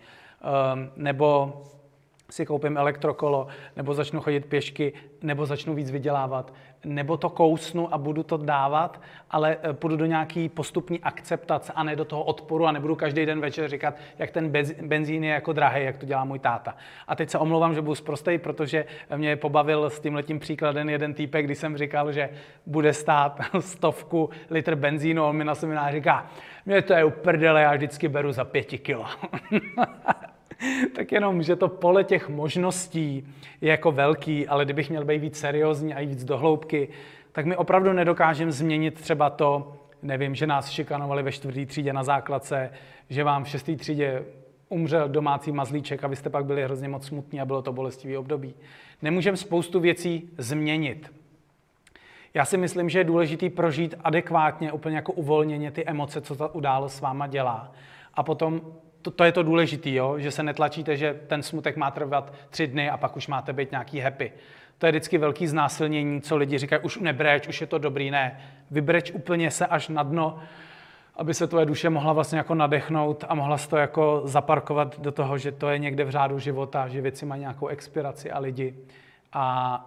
Um, 0.74 0.92
nebo 0.96 1.54
si 2.34 2.46
koupím 2.46 2.78
elektrokolo, 2.78 3.48
nebo 3.76 3.94
začnu 3.94 4.22
chodit 4.22 4.46
pěšky, 4.46 4.94
nebo 5.22 5.46
začnu 5.46 5.74
víc 5.74 5.92
vydělávat, 5.92 6.54
nebo 6.86 7.18
to 7.18 7.30
kousnu 7.30 7.94
a 7.94 7.98
budu 7.98 8.24
to 8.24 8.38
dávat, 8.38 9.02
ale 9.32 9.58
eh, 9.64 9.74
půjdu 9.74 9.96
do 9.98 10.06
nějaký 10.06 10.50
postupní 10.50 11.00
akceptace 11.00 11.74
a 11.76 11.84
ne 11.84 11.96
do 11.96 12.06
toho 12.06 12.24
odporu 12.24 12.66
a 12.66 12.72
nebudu 12.72 12.96
každý 12.96 13.26
den 13.26 13.42
večer 13.42 13.70
říkat, 13.70 13.96
jak 14.20 14.32
ten 14.32 14.52
benzín 14.82 15.24
je 15.24 15.32
jako 15.32 15.54
drahý, 15.54 15.84
jak 15.84 15.98
to 15.98 16.06
dělá 16.06 16.26
můj 16.26 16.40
táta. 16.40 16.76
A 17.08 17.16
teď 17.16 17.30
se 17.30 17.38
omlouvám, 17.38 17.74
že 17.74 17.82
budu 17.82 17.96
zprostej, 17.96 18.38
protože 18.38 18.86
mě 19.16 19.36
pobavil 19.36 19.90
s 19.90 20.00
tím 20.00 20.16
letím 20.16 20.40
příkladem 20.40 20.90
jeden 20.90 21.14
týpek, 21.14 21.46
když 21.46 21.58
jsem 21.58 21.78
říkal, 21.78 22.12
že 22.12 22.30
bude 22.66 22.94
stát 22.94 23.40
stovku 23.60 24.30
litr 24.50 24.76
benzínu, 24.76 25.26
on 25.26 25.36
mi 25.36 25.44
na 25.44 25.56
semináři 25.56 25.98
říká, 25.98 26.28
mě 26.66 26.82
to 26.82 26.94
je 26.94 27.04
uprdele, 27.04 27.62
já 27.62 27.74
vždycky 27.74 28.08
beru 28.08 28.32
za 28.32 28.46
pěti 28.46 28.78
kilo. 28.78 29.06
tak 30.96 31.12
jenom, 31.12 31.44
že 31.44 31.56
to 31.56 31.68
pole 31.68 32.04
těch 32.04 32.30
možností 32.30 33.28
je 33.62 33.70
jako 33.70 33.92
velký, 33.92 34.48
ale 34.48 34.66
kdybych 34.66 34.90
měl 34.90 35.06
být 35.06 35.20
víc 35.20 35.40
seriózní 35.40 35.94
a 35.94 36.00
jít 36.00 36.10
víc 36.10 36.24
do 36.24 36.38
hloubky, 36.38 36.88
tak 37.32 37.46
my 37.46 37.56
opravdu 37.56 37.94
nedokážeme 37.94 38.52
změnit 38.52 39.02
třeba 39.02 39.30
to, 39.30 39.76
nevím, 40.02 40.36
že 40.36 40.48
nás 40.48 40.70
šikanovali 40.70 41.24
ve 41.24 41.32
čtvrtý 41.32 41.66
třídě 41.66 41.94
na 41.94 42.04
základce, 42.04 42.72
že 43.10 43.24
vám 43.24 43.44
v 43.44 43.48
šestý 43.48 43.76
třídě 43.76 44.24
umřel 44.70 45.10
domácí 45.10 45.52
mazlíček 45.52 46.04
a 46.04 46.08
vy 46.08 46.16
jste 46.16 46.30
pak 46.30 46.46
byli 46.46 46.64
hrozně 46.64 46.88
moc 46.88 47.08
smutní 47.08 47.42
a 47.42 47.46
bylo 47.46 47.62
to 47.62 47.74
bolestivý 47.74 48.18
období. 48.18 48.56
Nemůžeme 49.02 49.38
spoustu 49.38 49.80
věcí 49.80 50.30
změnit. 50.38 51.14
Já 52.34 52.46
si 52.46 52.58
myslím, 52.58 52.90
že 52.90 53.00
je 53.00 53.04
důležité 53.04 53.50
prožít 53.50 53.96
adekvátně, 54.04 54.72
úplně 54.72 54.96
jako 54.96 55.12
uvolněně 55.12 55.72
ty 55.72 55.86
emoce, 55.86 56.22
co 56.22 56.36
ta 56.36 56.56
událost 56.56 56.96
s 56.96 57.02
váma 57.02 57.28
dělá. 57.28 57.72
A 58.14 58.24
potom, 58.24 58.62
to, 59.04 59.12
to 59.12 59.24
je 59.24 59.32
to 59.32 59.44
důležité, 59.44 59.90
že 60.18 60.32
se 60.32 60.44
netlačíte, 60.44 60.98
že 60.98 61.20
ten 61.28 61.44
smutek 61.44 61.78
má 61.78 61.92
trvat 61.92 62.34
tři 62.50 62.68
dny 62.68 62.90
a 62.90 62.98
pak 62.98 63.18
už 63.18 63.28
máte 63.28 63.54
být 63.54 63.72
nějaký 63.72 64.00
happy. 64.00 64.32
To 64.78 64.86
je 64.86 64.92
vždycky 64.92 65.18
velký 65.18 65.48
znásilnění, 65.48 66.22
co 66.22 66.38
lidi 66.38 66.58
říkají, 66.58 66.82
už 66.82 67.00
nebreč, 67.00 67.48
už 67.48 67.62
je 67.62 67.68
to 67.68 67.78
dobrý, 67.78 68.12
ne. 68.12 68.40
Vybreč 68.72 69.12
úplně 69.12 69.52
se 69.52 69.66
až 69.66 69.90
na 69.90 70.04
dno, 70.04 70.40
aby 71.16 71.34
se 71.34 71.48
tvoje 71.48 71.66
duše 71.66 71.90
mohla 71.90 72.14
vlastně 72.14 72.38
jako 72.38 72.56
nadechnout 72.56 73.26
a 73.30 73.36
mohla 73.36 73.58
se 73.58 73.70
to 73.70 73.78
jako 73.78 74.22
zaparkovat 74.26 75.00
do 75.00 75.12
toho, 75.12 75.38
že 75.38 75.52
to 75.52 75.70
je 75.70 75.78
někde 75.80 76.04
v 76.04 76.10
řádu 76.10 76.40
života, 76.40 76.88
že 76.88 77.02
věci 77.02 77.26
mají 77.26 77.42
nějakou 77.42 77.68
expiraci 77.68 78.32
a 78.32 78.40
lidi. 78.40 78.76
A 79.34 79.78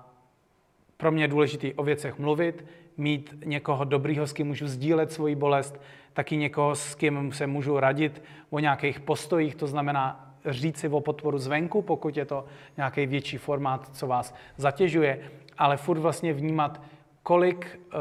pro 0.97 1.13
mě 1.13 1.25
je 1.25 1.29
důležité 1.29 1.69
o 1.77 1.83
věcech 1.83 2.19
mluvit, 2.19 2.65
mít 2.97 3.35
někoho 3.45 3.85
dobrýho, 3.85 4.27
s 4.27 4.33
kým 4.33 4.47
můžu 4.47 4.69
sdílet 4.69 5.13
svoji 5.13 5.35
bolest, 5.35 5.81
taky 6.13 6.37
někoho, 6.37 6.75
s 6.75 6.95
kým 6.95 7.33
se 7.33 7.47
můžu 7.47 7.81
radit 7.81 8.23
o 8.51 8.59
nějakých 8.59 9.01
postojích, 9.01 9.55
to 9.55 9.67
znamená 9.67 10.35
říct 10.47 10.79
si 10.79 10.89
o 10.89 11.01
podporu 11.01 11.39
zvenku, 11.39 11.83
pokud 11.83 12.17
je 12.17 12.25
to 12.25 12.45
nějaký 12.77 13.07
větší 13.07 13.39
formát, 13.39 13.89
co 13.97 14.07
vás 14.07 14.35
zatěžuje, 14.57 15.21
ale 15.59 15.77
furt 15.77 15.99
vlastně 15.99 16.33
vnímat, 16.33 16.81
kolik 17.23 17.81
uh, 17.87 18.01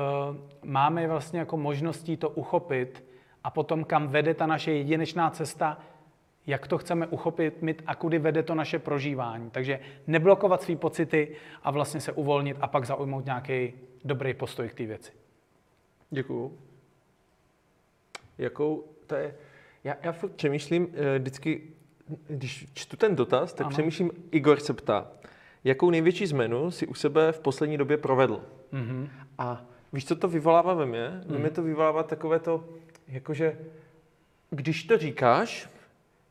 máme 0.64 1.08
vlastně 1.08 1.40
jako 1.40 1.58
možností 1.58 2.18
to 2.18 2.30
uchopit 2.30 3.04
a 3.44 3.50
potom 3.50 3.84
kam 3.84 4.08
vede 4.08 4.34
ta 4.34 4.46
naše 4.46 4.72
jedinečná 4.72 5.30
cesta, 5.30 5.78
jak 6.48 6.68
to 6.68 6.78
chceme 6.78 7.08
uchopit 7.08 7.62
mít 7.62 7.84
a 7.88 7.96
kudy 7.96 8.20
vede 8.20 8.44
to 8.44 8.56
naše 8.56 8.80
prožívání. 8.80 9.50
Takže 9.50 9.80
neblokovat 10.08 10.62
své 10.62 10.76
pocity 10.76 11.36
a 11.64 11.72
vlastně 11.72 12.02
se 12.02 12.12
uvolnit 12.12 12.58
a 12.62 12.68
pak 12.68 12.86
zaujmout 12.86 13.26
nějaký 13.26 13.74
dobrý 14.06 14.34
postoj 14.34 14.70
k 14.70 14.74
té 14.74 14.86
věci. 14.86 15.12
Děkuju. 16.10 16.58
Jakou, 18.38 18.84
to 19.08 19.16
je, 19.16 19.36
já, 19.84 19.96
já 20.04 20.12
furt 20.12 20.32
přemýšlím, 20.32 20.88
eh, 20.94 21.20
vždycky, 21.20 21.62
když 22.28 22.68
čtu 22.74 22.98
ten 22.98 23.16
dotaz, 23.16 23.54
tak 23.54 23.66
Ano. 23.66 23.74
přemýšlím, 23.74 24.12
Igor 24.32 24.60
se 24.60 24.74
ptá, 24.74 25.12
jakou 25.64 25.90
největší 25.90 26.26
změnu 26.26 26.72
si 26.72 26.88
u 26.88 26.94
sebe 26.94 27.32
v 27.32 27.40
poslední 27.40 27.78
době 27.78 27.98
provedl? 27.98 28.44
Mm-hmm. 28.74 29.10
A 29.38 29.66
víš, 29.94 30.06
co 30.08 30.16
to 30.16 30.28
vyvolává 30.28 30.74
ve 30.74 30.86
mně? 30.86 31.10
Ve 31.10 31.34
Mhm. 31.34 31.40
mně 31.42 31.50
to 31.50 31.64
vyvolává 31.64 32.04
takové 32.04 32.40
to, 32.40 32.70
jakože, 33.08 33.58
když 34.50 34.84
to 34.84 34.98
říkáš, 34.98 35.70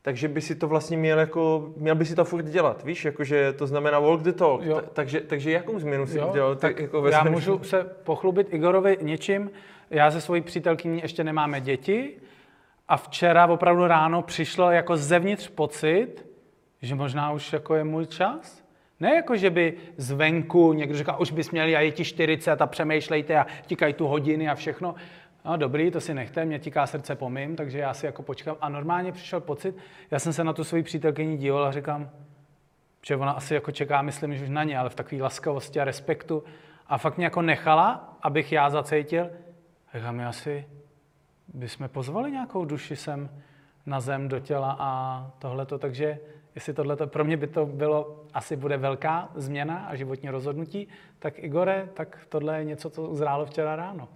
takže 0.05 0.27
by 0.27 0.41
si 0.41 0.55
to 0.55 0.67
vlastně 0.67 0.97
měl 0.97 1.19
jako, 1.19 1.73
měl 1.77 1.95
by 1.95 2.05
si 2.05 2.15
to 2.15 2.25
furt 2.25 2.45
dělat, 2.45 2.83
víš, 2.83 3.05
jakože 3.05 3.53
to 3.53 3.67
znamená 3.67 3.99
walk 3.99 4.21
the 4.21 4.31
talk. 4.31 4.61
Jo. 4.63 4.75
Ta- 4.75 4.81
takže, 4.93 5.21
takže 5.21 5.51
jakou 5.51 5.79
změnu 5.79 6.07
si 6.07 6.21
udělal? 6.21 6.55
tak 6.55 6.79
jako 6.79 7.01
ve 7.01 7.11
já 7.11 7.23
můžu 7.23 7.63
se 7.63 7.83
pochlubit 7.83 8.53
Igorovi 8.53 8.97
něčím. 9.01 9.51
Já 9.89 10.11
se 10.11 10.21
svojí 10.21 10.41
přítelkyní 10.41 10.99
ještě 11.01 11.23
nemáme 11.23 11.61
děti 11.61 12.17
a 12.87 12.97
včera 12.97 13.47
opravdu 13.47 13.87
ráno 13.87 14.21
přišlo 14.21 14.71
jako 14.71 14.97
zevnitř 14.97 15.49
pocit, 15.49 16.25
že 16.81 16.95
možná 16.95 17.31
už 17.31 17.53
jako 17.53 17.75
je 17.75 17.83
můj 17.83 18.05
čas. 18.05 18.63
Ne 18.99 19.15
jako, 19.15 19.35
že 19.35 19.49
by 19.49 19.73
zvenku 19.97 20.73
někdo 20.73 20.97
říkal, 20.97 21.17
už 21.19 21.31
bys 21.31 21.51
měli 21.51 21.75
a 21.75 21.79
je 21.79 21.91
ti 21.91 22.05
40 22.05 22.61
a 22.61 22.67
přemýšlejte 22.67 23.37
a 23.37 23.47
tikají 23.65 23.93
tu 23.93 24.07
hodiny 24.07 24.49
a 24.49 24.55
všechno. 24.55 24.95
No 25.45 25.57
dobrý, 25.57 25.91
to 25.91 26.01
si 26.01 26.13
nechte, 26.13 26.45
mě 26.45 26.59
tiká 26.59 26.87
srdce 26.87 27.15
po 27.15 27.29
mým, 27.29 27.55
takže 27.55 27.79
já 27.79 27.93
si 27.93 28.05
jako 28.05 28.23
počkám. 28.23 28.55
A 28.61 28.69
normálně 28.69 29.11
přišel 29.11 29.39
pocit, 29.39 29.75
já 30.11 30.19
jsem 30.19 30.33
se 30.33 30.43
na 30.43 30.53
tu 30.53 30.63
svoji 30.63 30.83
přítelkyni 30.83 31.37
díval 31.37 31.65
a 31.65 31.71
říkám, 31.71 32.09
že 33.05 33.15
ona 33.15 33.31
asi 33.31 33.53
jako 33.53 33.71
čeká, 33.71 34.01
myslím, 34.01 34.35
že 34.35 34.43
už 34.43 34.49
na 34.49 34.63
ně, 34.63 34.77
ale 34.77 34.89
v 34.89 34.95
takové 34.95 35.21
laskavosti 35.21 35.79
a 35.79 35.83
respektu. 35.83 36.43
A 36.87 36.97
fakt 36.97 37.17
mě 37.17 37.25
jako 37.25 37.41
nechala, 37.41 38.17
abych 38.21 38.51
já 38.51 38.69
zacítil. 38.69 39.29
Říkám, 39.93 40.15
my 40.15 40.25
asi 40.25 40.67
bychom 41.53 41.89
pozvali 41.89 42.31
nějakou 42.31 42.65
duši 42.65 42.95
sem 42.95 43.29
na 43.85 43.99
zem, 43.99 44.27
do 44.27 44.39
těla 44.39 44.75
a 44.79 45.31
tohleto. 45.39 45.77
Takže 45.77 46.19
jestli 46.55 46.73
tohleto, 46.73 47.07
pro 47.07 47.25
mě 47.25 47.37
by 47.37 47.47
to 47.47 47.65
bylo, 47.65 48.23
asi 48.33 48.55
bude 48.55 48.77
velká 48.77 49.29
změna 49.35 49.85
a 49.85 49.95
životní 49.95 50.29
rozhodnutí, 50.29 50.87
tak 51.19 51.39
Igore, 51.39 51.89
tak 51.93 52.25
tohle 52.29 52.57
je 52.57 52.63
něco, 52.63 52.89
co 52.89 53.01
uzrálo 53.01 53.45
včera 53.45 53.75
ráno. 53.75 54.09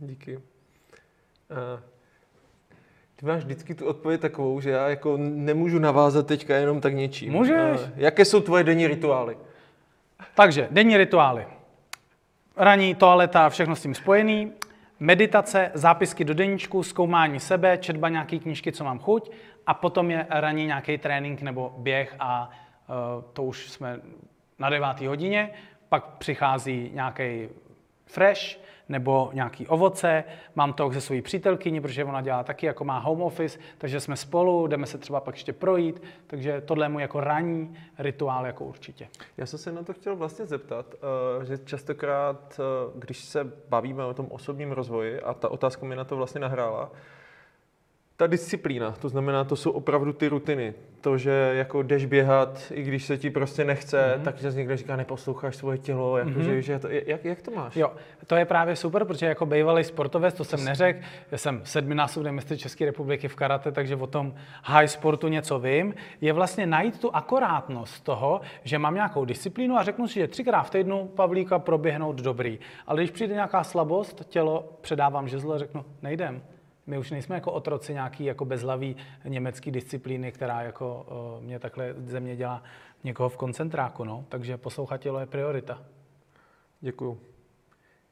Díky. 0.00 0.51
Ty 3.16 3.26
máš 3.26 3.44
vždycky 3.44 3.74
tu 3.74 3.86
odpověď 3.86 4.20
takovou, 4.20 4.60
že 4.60 4.70
já 4.70 4.88
jako 4.88 5.16
nemůžu 5.16 5.78
navázat 5.78 6.26
teďka 6.26 6.56
jenom 6.56 6.80
tak 6.80 6.94
něčím. 6.94 7.32
Můžeš. 7.32 7.80
Jaké 7.96 8.24
jsou 8.24 8.40
tvoje 8.40 8.64
denní 8.64 8.86
rituály? 8.86 9.36
Takže, 10.34 10.68
denní 10.70 10.96
rituály. 10.96 11.46
Raní, 12.56 12.94
toaleta, 12.94 13.48
všechno 13.48 13.76
s 13.76 13.82
tím 13.82 13.94
spojený. 13.94 14.52
Meditace, 15.00 15.70
zápisky 15.74 16.24
do 16.24 16.34
deníčku, 16.34 16.82
zkoumání 16.82 17.40
sebe, 17.40 17.78
četba 17.78 18.08
nějaký 18.08 18.40
knížky, 18.40 18.72
co 18.72 18.84
mám 18.84 18.98
chuť. 18.98 19.30
A 19.66 19.74
potom 19.74 20.10
je 20.10 20.26
raní 20.30 20.66
nějaký 20.66 20.98
trénink 20.98 21.42
nebo 21.42 21.74
běh 21.78 22.14
a 22.18 22.50
uh, 22.88 23.22
to 23.32 23.42
už 23.42 23.70
jsme 23.70 24.00
na 24.58 24.70
devátý 24.70 25.06
hodině. 25.06 25.50
Pak 25.88 26.04
přichází 26.04 26.90
nějaký 26.94 27.48
fresh 28.06 28.58
nebo 28.92 29.30
nějaký 29.32 29.66
ovoce. 29.66 30.24
Mám 30.54 30.72
to 30.72 30.92
se 30.92 31.00
svojí 31.00 31.22
přítelkyní, 31.22 31.80
protože 31.80 32.04
ona 32.04 32.20
dělá 32.20 32.44
taky, 32.44 32.66
jako 32.66 32.84
má 32.84 32.98
home 32.98 33.22
office, 33.22 33.58
takže 33.78 34.00
jsme 34.00 34.16
spolu, 34.16 34.66
jdeme 34.66 34.86
se 34.86 34.98
třeba 34.98 35.20
pak 35.20 35.34
ještě 35.34 35.52
projít. 35.52 36.02
Takže 36.26 36.60
tohle 36.60 36.84
je 36.84 36.88
můj 36.88 37.02
jako 37.02 37.20
ranní 37.20 37.74
rituál 37.98 38.46
jako 38.46 38.64
určitě. 38.64 39.08
Já 39.36 39.46
jsem 39.46 39.58
se 39.58 39.72
na 39.72 39.82
to 39.82 39.92
chtěl 39.92 40.16
vlastně 40.16 40.46
zeptat, 40.46 40.94
eh, 40.94 41.44
že 41.44 41.58
častokrát, 41.58 42.60
eh, 42.60 42.92
když 42.98 43.18
se 43.24 43.52
bavíme 43.68 44.04
o 44.04 44.14
tom 44.14 44.26
osobním 44.30 44.72
rozvoji, 44.72 45.20
a 45.20 45.34
ta 45.34 45.48
otázka 45.48 45.86
mi 45.86 45.96
na 45.96 46.04
to 46.04 46.16
vlastně 46.16 46.40
nahrála, 46.40 46.90
ta 48.22 48.26
disciplína, 48.26 48.90
to 48.90 49.08
znamená, 49.08 49.44
to 49.44 49.56
jsou 49.56 49.70
opravdu 49.70 50.12
ty 50.12 50.28
rutiny. 50.28 50.74
To, 51.00 51.18
že 51.18 51.52
jako 51.54 51.82
jdeš 51.82 52.06
běhat, 52.06 52.72
i 52.74 52.82
když 52.82 53.04
se 53.04 53.18
ti 53.18 53.30
prostě 53.30 53.64
nechce, 53.64 54.02
Mhm. 54.02 54.20
mm-hmm. 54.20 54.24
tak 54.24 54.38
že 54.38 54.50
někdo 54.50 54.76
říká, 54.76 54.96
neposloucháš 54.96 55.56
svoje 55.56 55.78
tělo, 55.78 56.18
jako 56.18 56.30
mm-hmm. 56.30 56.42
že, 56.42 56.62
že 56.62 56.78
to, 56.78 56.88
jak, 56.90 57.24
jak 57.24 57.42
to 57.42 57.50
máš? 57.50 57.76
Jo, 57.76 57.92
to 58.26 58.36
je 58.36 58.44
právě 58.44 58.76
super, 58.76 59.04
protože 59.04 59.26
jako 59.26 59.46
bývalý 59.46 59.84
sportovec, 59.84 60.34
to 60.34 60.44
jsem 60.44 60.64
neřekl, 60.64 61.00
já 61.30 61.38
jsem 61.38 61.60
sedminásobný 61.64 62.32
mistr 62.32 62.56
České 62.56 62.84
republiky 62.84 63.28
v 63.28 63.36
karate, 63.36 63.72
takže 63.72 63.96
o 63.96 64.06
tom 64.06 64.34
high 64.64 64.86
sportu 64.86 65.28
něco 65.28 65.58
vím, 65.58 65.94
je 66.20 66.32
vlastně 66.32 66.66
najít 66.66 67.00
tu 67.00 67.16
akorátnost 67.16 68.04
toho, 68.04 68.40
že 68.64 68.78
mám 68.78 68.94
nějakou 68.94 69.24
disciplínu 69.24 69.76
a 69.76 69.82
řeknu 69.82 70.08
si, 70.08 70.14
že 70.14 70.28
třikrát 70.28 70.62
v 70.62 70.70
týdnu 70.70 71.06
Pavlíka 71.14 71.58
proběhnout 71.58 72.16
dobrý. 72.16 72.58
Ale 72.86 72.98
když 73.00 73.10
přijde 73.10 73.34
nějaká 73.34 73.64
slabost, 73.64 74.28
tělo 74.28 74.78
předávám 74.80 75.28
žezlo 75.28 75.54
a 75.54 75.58
řeknu, 75.58 75.84
nejdem. 76.02 76.42
My 76.86 76.98
už 76.98 77.10
nejsme 77.10 77.34
jako 77.34 77.52
otroci 77.52 77.92
nějaký 77.92 78.24
jako 78.24 78.44
bezhlavý 78.44 78.96
německý 79.24 79.70
disciplíny, 79.70 80.32
která 80.32 80.62
jako 80.62 81.06
uh, 81.36 81.44
mě 81.44 81.58
takhle 81.58 81.94
země 82.06 82.36
dělá 82.36 82.62
někoho 83.04 83.28
v 83.28 83.36
koncentráku, 83.36 84.04
no. 84.04 84.24
Takže 84.28 84.56
poslouchat 84.56 84.96
tělo 84.96 85.20
je 85.20 85.26
priorita. 85.26 85.82
Děkuju. 86.80 87.20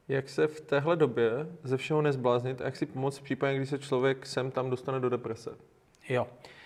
Jak 0.08 0.28
se 0.28 0.46
v 0.46 0.60
téhle 0.60 0.96
době 0.96 1.30
ze 1.62 1.76
všeho 1.76 2.02
nezbláznit 2.02 2.60
a 2.60 2.64
jak 2.64 2.76
si 2.76 2.86
pomoct 2.86 3.18
v 3.18 3.22
případě, 3.22 3.56
kdy 3.56 3.66
se 3.66 3.78
člověk 3.78 4.26
sem 4.26 4.50
tam 4.50 4.70
dostane 4.70 5.00
do 5.00 5.08
deprese? 5.08 5.50
Jo. 6.08 6.26
Eh, 6.44 6.59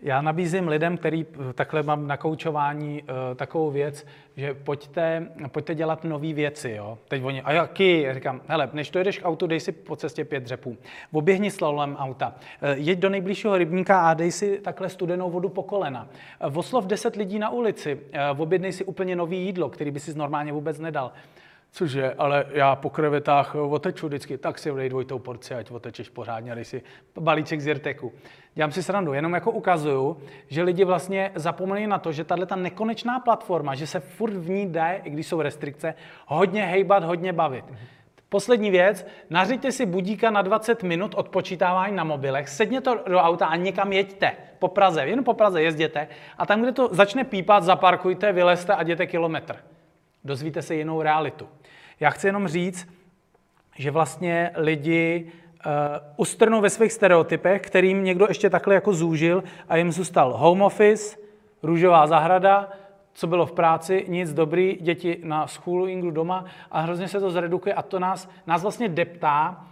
Já 0.00 0.22
nabízím 0.22 0.68
lidem, 0.68 0.96
který 0.96 1.26
eh, 1.50 1.52
takhle 1.52 1.82
mám 1.82 2.06
na 2.06 2.16
koučování 2.16 3.02
eh, 3.02 3.34
takovou 3.34 3.70
věc, 3.70 4.06
že 4.36 4.54
pojďte, 4.54 5.26
pojďte 5.48 5.74
dělat 5.74 6.04
nové 6.04 6.32
věci. 6.32 6.70
Jo? 6.70 6.98
Teď 7.08 7.24
oni, 7.24 7.42
a 7.42 7.52
jaký? 7.52 8.02
Já 8.02 8.14
říkám, 8.14 8.40
hele, 8.48 8.70
než 8.72 8.90
to 8.90 8.98
jedeš 8.98 9.18
k 9.18 9.28
autu, 9.28 9.46
dej 9.46 9.60
si 9.60 9.72
po 9.72 9.96
cestě 9.96 10.24
pět 10.24 10.42
dřepů. 10.42 10.76
Oběhni 11.12 11.50
slalom 11.50 11.96
auta. 11.96 12.34
Eh, 12.62 12.76
Jeď 12.76 12.98
do 12.98 13.08
nejbližšího 13.08 13.58
rybníka 13.58 14.00
a 14.10 14.14
dej 14.14 14.32
si 14.32 14.60
takhle 14.60 14.88
studenou 14.88 15.30
vodu 15.30 15.48
po 15.48 15.62
kolena. 15.62 16.08
Eh, 16.40 16.46
Oslov 16.46 16.86
10 16.86 17.16
lidí 17.16 17.38
na 17.38 17.50
ulici. 17.50 18.00
Eh, 18.12 18.30
Objednej 18.30 18.72
si 18.72 18.84
úplně 18.84 19.16
nový 19.16 19.44
jídlo, 19.44 19.68
který 19.68 19.90
by 19.90 20.00
si 20.00 20.18
normálně 20.18 20.52
vůbec 20.52 20.78
nedal. 20.78 21.12
Cože, 21.76 22.14
ale 22.18 22.44
já 22.50 22.76
po 22.76 22.90
krevetách 22.90 23.54
oteču 23.54 24.06
vždycky, 24.06 24.38
tak 24.38 24.58
si 24.58 24.70
vlej 24.70 24.88
dvojitou 24.88 25.18
porci, 25.18 25.54
ať 25.54 25.70
otečeš 25.70 26.08
pořádně, 26.08 26.54
dej 26.54 26.64
si 26.64 26.82
balíček 27.20 27.60
z 27.60 27.66
Jirteku. 27.66 28.12
Dělám 28.54 28.72
si 28.72 28.82
srandu, 28.82 29.12
jenom 29.12 29.34
jako 29.34 29.50
ukazuju, 29.50 30.16
že 30.48 30.62
lidi 30.62 30.84
vlastně 30.84 31.30
zapomínají 31.34 31.86
na 31.86 31.98
to, 31.98 32.12
že 32.12 32.24
tahle 32.24 32.46
ta 32.46 32.56
nekonečná 32.56 33.20
platforma, 33.20 33.74
že 33.74 33.86
se 33.86 34.00
furt 34.00 34.32
v 34.32 34.50
ní 34.50 34.66
jde, 34.66 35.00
i 35.04 35.10
když 35.10 35.26
jsou 35.26 35.40
restrikce, 35.40 35.94
hodně 36.26 36.64
hejbat, 36.64 37.04
hodně 37.04 37.32
bavit. 37.32 37.64
Poslední 38.28 38.70
věc, 38.70 39.06
nařiďte 39.30 39.72
si 39.72 39.86
budíka 39.86 40.30
na 40.30 40.42
20 40.42 40.82
minut 40.82 41.14
odpočítávání 41.14 41.96
na 41.96 42.04
mobilech, 42.04 42.48
sedněte 42.48 42.90
do 43.08 43.18
auta 43.18 43.46
a 43.46 43.56
někam 43.56 43.92
jeďte. 43.92 44.32
Po 44.58 44.68
Praze, 44.68 45.06
jen 45.06 45.24
po 45.24 45.34
Praze 45.34 45.62
jezděte 45.62 46.08
a 46.38 46.46
tam, 46.46 46.62
kde 46.62 46.72
to 46.72 46.88
začne 46.92 47.24
pípat, 47.24 47.62
zaparkujte, 47.62 48.32
vylezte 48.32 48.74
a 48.74 48.82
jděte 48.82 49.06
kilometr 49.06 49.56
dozvíte 50.26 50.62
se 50.62 50.74
jinou 50.74 51.02
realitu. 51.02 51.48
Já 52.00 52.10
chci 52.10 52.26
jenom 52.26 52.48
říct, 52.48 52.88
že 53.76 53.90
vlastně 53.90 54.50
lidi 54.54 55.26
uh, 55.66 55.72
ustrnou 56.16 56.60
ve 56.60 56.70
svých 56.70 56.92
stereotypech, 56.92 57.62
kterým 57.62 58.04
někdo 58.04 58.26
ještě 58.28 58.50
takhle 58.50 58.74
jako 58.74 58.92
zúžil 58.92 59.44
a 59.68 59.76
jim 59.76 59.92
zůstal 59.92 60.36
home 60.36 60.62
office, 60.62 61.16
růžová 61.62 62.06
zahrada, 62.06 62.68
co 63.12 63.26
bylo 63.26 63.46
v 63.46 63.52
práci, 63.52 64.04
nic 64.08 64.32
dobrý, 64.32 64.78
děti 64.80 65.20
na 65.24 65.46
schoolingu 65.46 66.10
doma 66.10 66.44
a 66.70 66.80
hrozně 66.80 67.08
se 67.08 67.20
to 67.20 67.30
zredukuje 67.30 67.74
a 67.74 67.82
to 67.82 67.98
nás, 67.98 68.28
nás 68.46 68.62
vlastně 68.62 68.88
deptá 68.88 69.66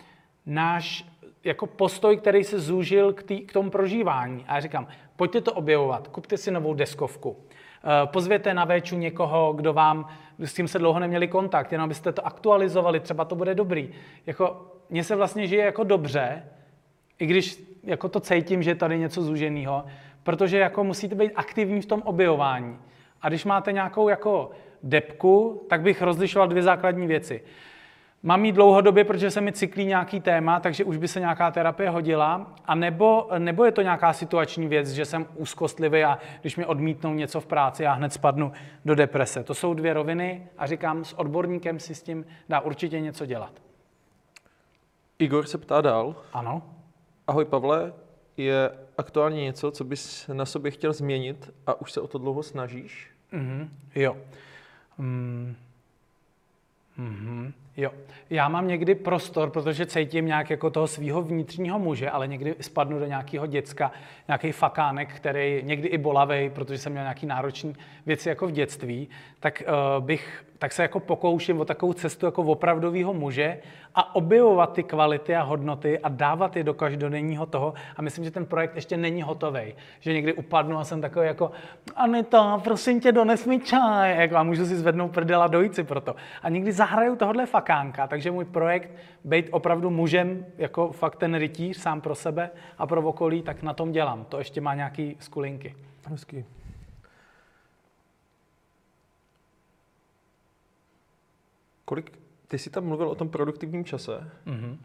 náš 0.47 1.05
jako 1.45 1.67
postoj, 1.67 2.17
který 2.17 2.45
se 2.45 2.61
zúžil 2.61 3.13
k, 3.13 3.23
tý, 3.23 3.41
k 3.41 3.53
tomu 3.53 3.71
prožívání. 3.71 4.45
A 4.49 4.55
já 4.55 4.61
říkám, 4.61 4.87
pojďte 5.17 5.41
to 5.41 5.53
objevovat, 5.53 6.09
kupte 6.09 6.37
si 6.37 6.51
novou 6.51 6.75
deskovku. 6.75 7.37
Eh, 7.85 8.07
Pozvěte 8.07 8.55
na 8.55 8.65
véču 8.65 8.97
někoho, 8.97 9.53
kdo 9.53 9.73
vám, 9.73 10.09
s 10.39 10.55
tím 10.55 10.69
se 10.69 10.79
dlouho 10.79 10.99
neměli 10.99 11.29
kontakt, 11.29 11.73
jenom 11.73 11.85
abyste 11.85 12.13
to 12.13 12.27
aktualizovali, 12.27 13.01
třeba 13.01 13.25
to 13.25 13.35
bude 13.35 13.55
dobrý. 13.55 13.91
Jako, 14.27 14.73
mně 14.91 15.05
se 15.05 15.17
vlastně 15.17 15.47
žije 15.47 15.65
jako 15.65 15.85
dobře, 15.85 16.43
i 17.19 17.27
když 17.27 17.63
jako 17.83 18.09
to 18.09 18.21
cítím, 18.21 18.63
že 18.63 18.71
je 18.71 18.75
tady 18.75 18.99
něco 18.99 19.23
zúženého, 19.23 19.85
protože 20.23 20.59
jako 20.59 20.85
musíte 20.85 21.15
být 21.15 21.33
aktivní 21.35 21.81
v 21.81 21.87
tom 21.87 22.03
objevování. 22.03 22.79
A 23.23 23.29
když 23.29 23.45
máte 23.45 23.73
nějakou 23.73 24.09
jako 24.09 24.51
depku, 24.83 25.67
tak 25.69 25.81
bych 25.81 26.03
rozlišoval 26.03 26.49
dvě 26.49 26.63
základní 26.63 27.07
věci. 27.07 27.43
Mám 28.27 28.45
ji 28.45 28.53
dlouhodobě, 28.53 29.05
protože 29.05 29.31
se 29.31 29.41
mi 29.41 29.53
cyklí 29.53 29.85
nějaký 29.87 30.21
téma, 30.21 30.61
takže 30.61 30.85
už 30.85 30.97
by 30.97 31.09
se 31.09 31.21
nějaká 31.21 31.51
terapie 31.51 31.91
hodila, 31.91 32.55
a 32.65 32.75
nebo, 32.75 33.29
nebo 33.39 33.65
je 33.65 33.73
to 33.73 33.83
nějaká 33.83 34.13
situační 34.13 34.67
věc, 34.69 34.89
že 34.89 35.05
jsem 35.05 35.27
úzkostlivý 35.35 36.05
a 36.05 36.19
když 36.41 36.57
mi 36.57 36.67
odmítnou 36.67 37.15
něco 37.15 37.41
v 37.41 37.47
práci, 37.47 37.83
já 37.83 37.93
hned 37.93 38.13
spadnu 38.13 38.53
do 38.85 38.95
deprese. 38.95 39.45
To 39.45 39.55
jsou 39.55 39.75
dvě 39.75 39.95
roviny 39.95 40.47
a 40.59 40.67
říkám, 40.67 41.05
s 41.05 41.13
odborníkem 41.13 41.81
si 41.81 41.95
s 41.95 42.03
tím 42.03 42.27
dá 42.49 42.61
určitě 42.61 43.01
něco 43.01 43.27
dělat. 43.27 43.63
Igor 45.19 45.47
se 45.47 45.59
ptá 45.59 45.81
dál. 45.81 46.17
Ano? 46.33 46.63
Ahoj 47.27 47.45
Pavle, 47.45 47.93
je 48.37 48.71
aktuálně 48.99 49.43
něco, 49.43 49.71
co 49.71 49.85
bys 49.85 50.29
na 50.33 50.47
sobě 50.47 50.71
chtěl 50.71 50.93
změnit 50.93 51.55
a 51.67 51.81
už 51.81 51.93
se 51.93 52.01
o 52.01 52.07
to 52.07 52.19
dlouho 52.19 52.43
snažíš? 52.43 53.11
Mhm, 53.33 53.71
jo. 53.95 54.17
Mm. 54.99 55.57
Mhm, 56.97 57.53
jo. 57.77 57.91
Já 58.31 58.49
mám 58.49 58.69
někdy 58.69 58.95
prostor, 58.95 59.51
protože 59.51 59.87
cítím 59.87 60.27
nějak 60.27 60.51
jako 60.51 60.71
toho 60.71 60.87
svého 60.87 61.23
vnitřního 61.23 61.79
muže, 61.79 62.11
ale 62.11 62.29
někdy 62.29 62.55
spadnu 62.61 62.99
do 62.99 63.07
nějakého 63.07 63.47
děcka, 63.47 63.93
nějaký 64.29 64.53
fakánek, 64.53 65.15
který 65.15 65.61
někdy 65.65 65.89
i 65.89 65.99
bolavej, 65.99 66.51
protože 66.51 66.79
jsem 66.79 66.93
měl 66.93 67.05
nějaký 67.05 67.27
náročný 67.27 67.75
věci 68.07 68.29
jako 68.29 68.47
v 68.47 68.51
dětství, 68.51 69.09
tak 69.41 69.63
uh, 69.67 70.05
bych, 70.05 70.45
tak 70.59 70.73
se 70.73 70.83
jako 70.83 71.01
pokouším 71.01 71.61
o 71.61 71.65
takovou 71.65 71.93
cestu 71.93 72.27
jako 72.27 72.43
opravdového 72.43 73.15
muže 73.15 73.59
a 73.95 74.15
objevovat 74.15 74.73
ty 74.73 74.83
kvality 74.83 75.37
a 75.37 75.43
hodnoty 75.43 75.99
a 75.99 76.09
dávat 76.09 76.57
je 76.57 76.65
do 76.65 76.75
každodenního 76.75 77.47
toho. 77.47 77.75
A 77.97 78.03
myslím, 78.03 78.25
že 78.25 78.31
ten 78.31 78.47
projekt 78.47 78.75
ještě 78.75 78.97
není 78.97 79.23
hotový. 79.23 79.75
Že 80.01 80.13
někdy 80.13 80.33
upadnu 80.33 80.79
a 80.79 80.85
jsem 80.85 81.01
takový 81.01 81.27
jako 81.27 81.51
Anita, 81.97 82.59
prosím 82.59 83.01
tě, 83.01 83.13
dones 83.13 83.47
mi 83.47 83.61
čaj. 83.61 84.17
Jako, 84.17 84.37
a 84.37 84.43
můžu 84.43 84.67
si 84.67 84.77
zvednout 84.77 85.13
prdel 85.13 85.43
a 85.43 85.47
dojít 85.47 85.75
si 85.75 85.85
pro 85.85 86.01
to. 86.01 86.15
A 86.43 86.49
někdy 86.49 86.73
zahraju 86.73 87.17
tohle 87.17 87.47
fakánka, 87.65 88.07
takže 88.07 88.31
můj 88.31 88.45
projekt 88.45 88.91
být 89.25 89.49
opravdu 89.51 89.91
mužem, 89.91 90.47
jako 90.59 90.93
fakt 90.93 91.17
ten 91.17 91.35
rytíř 91.35 91.77
sám 91.77 92.01
pro 92.01 92.15
sebe 92.15 92.51
a 92.79 92.87
pro 92.87 93.03
okolí, 93.03 93.43
tak 93.43 93.63
na 93.63 93.75
tom 93.75 93.93
dělám. 93.93 94.25
To 94.25 94.39
ještě 94.39 94.61
má 94.61 94.75
nějaký 94.75 95.17
skulinky. 95.21 95.75
Hezký. 96.07 96.45
Kolik, 101.85 102.19
ty 102.49 102.59
jsi 102.59 102.71
tam 102.71 102.85
mluvil 102.85 103.09
o 103.09 103.15
tom 103.15 103.29
produktivním 103.29 103.85
čase. 103.85 104.31
Mhm. 104.47 104.79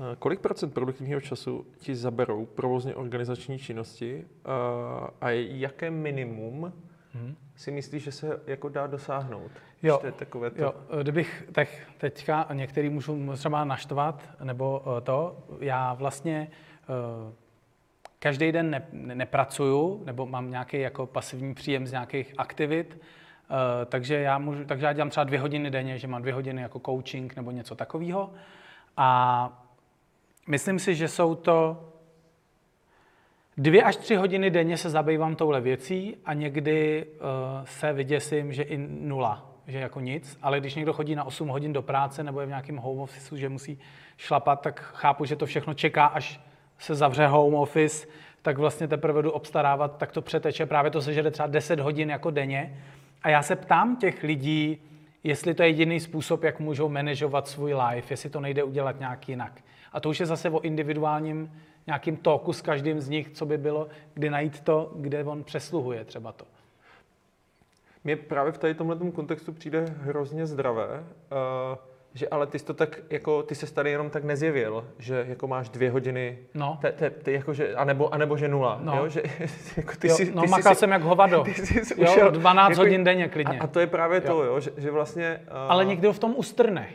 Eh, 0.00 0.16
Kolik 0.18 0.40
procent 0.40 0.74
produktivního 0.74 1.20
času 1.20 1.66
ti 1.78 1.96
zaberou 1.96 2.46
provozně 2.46 2.94
organizační 2.94 3.58
činnosti 3.58 4.24
eh, 4.24 4.50
a 5.20 5.30
jaké 5.30 5.90
minimum 5.90 6.72
si 7.56 7.70
myslíš, 7.70 8.02
že 8.02 8.12
se 8.12 8.40
jako 8.46 8.68
dá 8.68 8.86
dosáhnout? 8.86 9.50
Jo, 9.82 9.98
To 9.98 10.06
je 10.06 10.12
takové 10.12 10.50
to. 10.50 10.62
Jo, 10.62 10.74
kdybych 11.02 11.48
tak 11.52 11.68
teďka 11.98 12.46
některý 12.52 12.88
můžu 12.88 13.32
třeba 13.36 13.64
naštvat, 13.64 14.30
nebo 14.42 14.82
eh, 14.86 15.00
to, 15.00 15.36
já 15.60 15.94
vlastně 15.94 16.48
eh, 16.82 17.32
každý 18.18 18.52
den 18.52 18.70
ne, 18.70 18.86
ne, 18.92 19.14
nepracuju, 19.14 20.02
nebo 20.06 20.26
mám 20.26 20.50
nějaký 20.50 20.80
jako 20.80 21.06
pasivní 21.06 21.54
příjem 21.54 21.86
z 21.86 21.92
nějakých 21.92 22.34
aktivit, 22.38 23.00
takže 23.86 24.14
já, 24.14 24.38
můžu, 24.38 24.64
takže 24.64 24.86
já 24.86 24.92
dělám 24.92 25.10
třeba 25.10 25.24
dvě 25.24 25.40
hodiny 25.40 25.70
denně, 25.70 25.98
že 25.98 26.08
mám 26.08 26.22
dvě 26.22 26.34
hodiny 26.34 26.62
jako 26.62 26.80
coaching 26.86 27.36
nebo 27.36 27.50
něco 27.50 27.74
takového. 27.74 28.32
A 28.96 29.48
myslím 30.48 30.78
si, 30.78 30.94
že 30.94 31.08
jsou 31.08 31.34
to 31.34 31.88
Dvě 33.56 33.82
až 33.82 33.96
tři 33.96 34.16
hodiny 34.16 34.50
denně 34.50 34.76
se 34.76 34.90
zabývám 34.90 35.36
touhle 35.36 35.60
věcí 35.60 36.16
a 36.24 36.34
někdy 36.34 37.06
uh, 37.06 37.64
se 37.64 37.92
vyděsím, 37.92 38.52
že 38.52 38.62
i 38.62 38.78
nula. 38.88 39.50
že 39.66 39.78
jako 39.78 40.00
nic, 40.00 40.38
ale 40.42 40.60
když 40.60 40.74
někdo 40.74 40.92
chodí 40.92 41.14
na 41.14 41.24
8 41.24 41.48
hodin 41.48 41.72
do 41.72 41.82
práce 41.82 42.24
nebo 42.24 42.40
je 42.40 42.46
v 42.46 42.48
nějakém 42.48 42.76
home 42.76 42.98
office, 42.98 43.38
že 43.38 43.48
musí 43.48 43.78
šlapat, 44.16 44.60
tak 44.60 44.80
chápu, 44.80 45.24
že 45.24 45.36
to 45.36 45.46
všechno 45.46 45.74
čeká, 45.74 46.06
až 46.06 46.40
se 46.78 46.94
zavře 46.94 47.26
home 47.26 47.54
office, 47.54 48.06
tak 48.42 48.58
vlastně 48.58 48.88
teprve 48.88 49.22
jdu 49.22 49.30
obstarávat, 49.30 49.96
tak 49.98 50.12
to 50.12 50.22
přeteče. 50.22 50.66
Právě 50.66 50.90
to 50.90 51.02
sežere 51.02 51.30
třeba 51.30 51.48
10 51.48 51.80
hodin 51.80 52.10
jako 52.10 52.30
denně. 52.30 52.78
A 53.22 53.28
já 53.28 53.42
se 53.42 53.56
ptám 53.56 53.96
těch 53.96 54.22
lidí, 54.22 54.78
jestli 55.24 55.54
to 55.54 55.62
je 55.62 55.68
jediný 55.68 56.00
způsob, 56.00 56.42
jak 56.42 56.60
můžou 56.60 56.88
manažovat 56.88 57.48
svůj 57.48 57.74
life, 57.74 58.12
jestli 58.12 58.30
to 58.30 58.40
nejde 58.40 58.64
udělat 58.64 58.98
nějak 58.98 59.28
jinak. 59.28 59.60
A 59.92 60.00
to 60.00 60.08
už 60.08 60.20
je 60.20 60.26
zase 60.26 60.50
o 60.50 60.60
individuálním 60.60 61.50
nějakým 61.86 62.16
toku 62.16 62.52
s 62.52 62.62
každým 62.62 63.00
z 63.00 63.08
nich, 63.08 63.30
co 63.30 63.46
by 63.46 63.58
bylo, 63.58 63.88
kdy 64.14 64.30
najít 64.30 64.60
to, 64.60 64.92
kde 64.96 65.24
on 65.24 65.44
přesluhuje 65.44 66.04
třeba 66.04 66.32
to. 66.32 66.44
Mně 68.04 68.16
právě 68.16 68.52
v 68.52 68.58
tady 68.58 68.74
tomhle 68.74 69.10
kontextu 69.10 69.52
přijde 69.52 69.94
hrozně 70.00 70.46
zdravé, 70.46 70.86
uh, 70.88 71.78
že 72.14 72.28
ale 72.28 72.46
ty 72.46 72.58
jsi 72.58 72.64
to 72.64 72.74
tak, 72.74 73.00
jako 73.10 73.42
ty 73.42 73.54
se 73.54 73.74
tady 73.74 73.90
jenom 73.90 74.10
tak 74.10 74.24
nezjevil, 74.24 74.84
že 74.98 75.24
jako 75.28 75.46
máš 75.46 75.68
dvě 75.68 75.90
hodiny, 75.90 76.38
No. 76.54 76.78
te, 76.80 76.92
te, 76.92 77.10
ty 77.10 77.32
jako, 77.32 77.54
že, 77.54 77.74
anebo, 77.74 78.14
anebo 78.14 78.36
že 78.36 78.48
nula, 78.48 78.78
No. 78.82 78.96
jo, 78.96 79.08
že 79.08 79.22
jako 79.76 79.92
ty 79.98 80.08
Jo, 80.08 80.14
si, 80.14 80.32
no 80.34 80.42
ty 80.42 80.48
makal 80.48 80.74
si, 80.74 80.78
jsem 80.78 80.90
jak 80.90 81.02
hovado. 81.02 81.44
Ty 81.44 81.54
jsi 81.54 82.02
Jo, 82.02 82.10
ušel, 82.10 82.30
12 82.30 82.76
hodin 82.78 83.04
denně 83.04 83.28
klidně. 83.28 83.58
A, 83.58 83.64
a 83.64 83.66
to 83.66 83.80
je 83.80 83.86
právě 83.86 84.20
to, 84.20 84.44
jo, 84.44 84.60
že, 84.60 84.70
že 84.76 84.90
vlastně... 84.90 85.40
Uh, 85.50 85.56
Ale 85.56 85.84
někdo 85.84 86.12
v 86.12 86.18
tom 86.18 86.34
ustrne. 86.36 86.88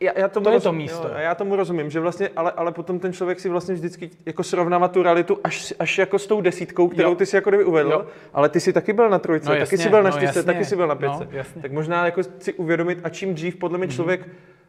Já, 0.00 0.12
já 0.16 0.28
tomu 0.28 0.44
to 0.44 0.50
je 0.52 0.60
to 0.60 0.72
místo. 0.72 1.08
Jo, 1.08 1.14
já 1.16 1.34
tomu 1.34 1.56
rozumím, 1.56 1.90
že 1.90 2.00
vlastně, 2.00 2.30
ale, 2.36 2.52
ale 2.56 2.72
potom 2.72 2.98
ten 2.98 3.12
člověk 3.12 3.40
si 3.40 3.48
vlastně 3.48 3.74
vždycky 3.74 4.10
jako 4.26 4.42
srovnává 4.42 4.88
tu 4.88 5.02
realitu 5.02 5.38
až, 5.44 5.74
až 5.78 5.98
jako 5.98 6.18
s 6.18 6.26
tou 6.26 6.40
desítkou, 6.40 6.88
kterou 6.88 7.08
Jo. 7.08 7.14
ty 7.14 7.26
si 7.26 7.36
jako 7.36 7.50
kdyby 7.50 7.64
uvedl, 7.64 7.90
Jo. 7.90 8.06
ale 8.34 8.48
ty 8.48 8.60
si 8.60 8.72
taky 8.72 8.92
byl 8.92 9.10
na 9.10 9.18
trojce, 9.18 9.46
No 9.48 9.50
taky 9.52 9.60
jasně, 9.60 9.78
si 9.78 9.88
byl 9.88 10.02
na 10.02 10.10
no 10.10 10.16
čtyřce, 10.16 10.38
jasně. 10.38 10.52
taky 10.52 10.64
si 10.64 10.76
byl 10.76 10.86
na 10.86 10.94
No, 10.94 11.00
pětce. 11.00 11.28
jasně. 11.30 11.62
tak 11.62 11.72
možná 11.72 12.04
jako 12.04 12.20
si 12.38 12.52
uvědomit, 12.52 12.98
a 13.04 13.08
čím 13.08 13.34
dřív 13.34 13.56
podle 13.56 13.78
mě 13.78 13.88
člověk 13.88 14.28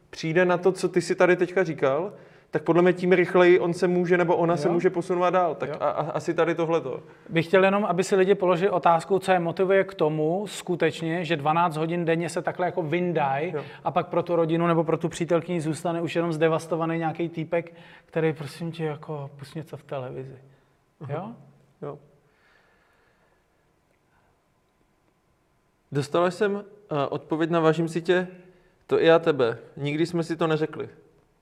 přijde 0.10 0.46
na 0.46 0.58
to, 0.58 0.72
co 0.72 0.90
ty 0.90 1.02
si 1.02 1.16
tady 1.16 1.36
teďka 1.36 1.64
říkal, 1.64 2.14
tak 2.54 2.64
podle 2.64 2.82
mě 2.82 2.94
tím 2.94 3.12
rychleji 3.12 3.60
on 3.60 3.74
se 3.74 3.88
může, 3.88 4.18
nebo 4.18 4.36
ona 4.36 4.58
se 4.58 4.68
Jo. 4.68 4.74
může 4.74 4.90
posunovat 4.90 5.30
dál. 5.30 5.56
Tak 5.56 5.70
Jo. 5.70 5.76
a, 5.80 5.90
a, 5.90 6.12
asi 6.12 6.34
tady 6.34 6.56
tohleto. 6.56 7.00
Bych 7.30 7.46
chtěl 7.46 7.64
jenom, 7.64 7.86
aby 7.86 8.04
si 8.04 8.16
lidi 8.16 8.36
položili 8.36 8.70
otázku, 8.70 9.20
co 9.20 9.32
je 9.32 9.40
motivuje 9.40 9.84
k 9.84 9.94
tomu 9.94 10.48
skutečně, 10.48 11.26
že 11.26 11.36
12 11.36 11.78
hodin 11.78 12.06
denně 12.06 12.30
se 12.30 12.42
takhle 12.42 12.66
jako 12.66 12.82
vyndají 12.82 13.54
a 13.84 13.92
pak 13.92 14.08
pro 14.08 14.24
tu 14.24 14.36
rodinu 14.36 14.68
nebo 14.68 14.84
pro 14.84 14.98
tu 14.98 15.10
přítelkyni 15.10 15.62
zůstane 15.62 16.02
už 16.02 16.16
jenom 16.16 16.34
zdevastovaný 16.34 16.98
nějaký 16.98 17.30
týpek, 17.30 17.74
který 18.06 18.34
prosím 18.34 18.72
tě 18.72 18.84
jako 18.84 19.30
pust 19.40 19.56
něco 19.56 19.78
v 19.78 19.84
televizi. 19.84 20.38
Jo? 21.10 21.32
Jo. 21.82 22.00
Dostala 25.92 26.32
jsem 26.32 26.54
uh, 26.54 26.62
odpověď 27.10 27.50
na 27.50 27.60
vážím 27.60 27.88
si 27.88 28.02
tě, 28.02 28.28
to 28.88 29.02
i 29.02 29.06
já 29.06 29.20
tebe. 29.20 29.58
Nikdy 29.78 30.06
jsme 30.06 30.24
si 30.24 30.36
to 30.36 30.48
neřekli. 30.48 30.90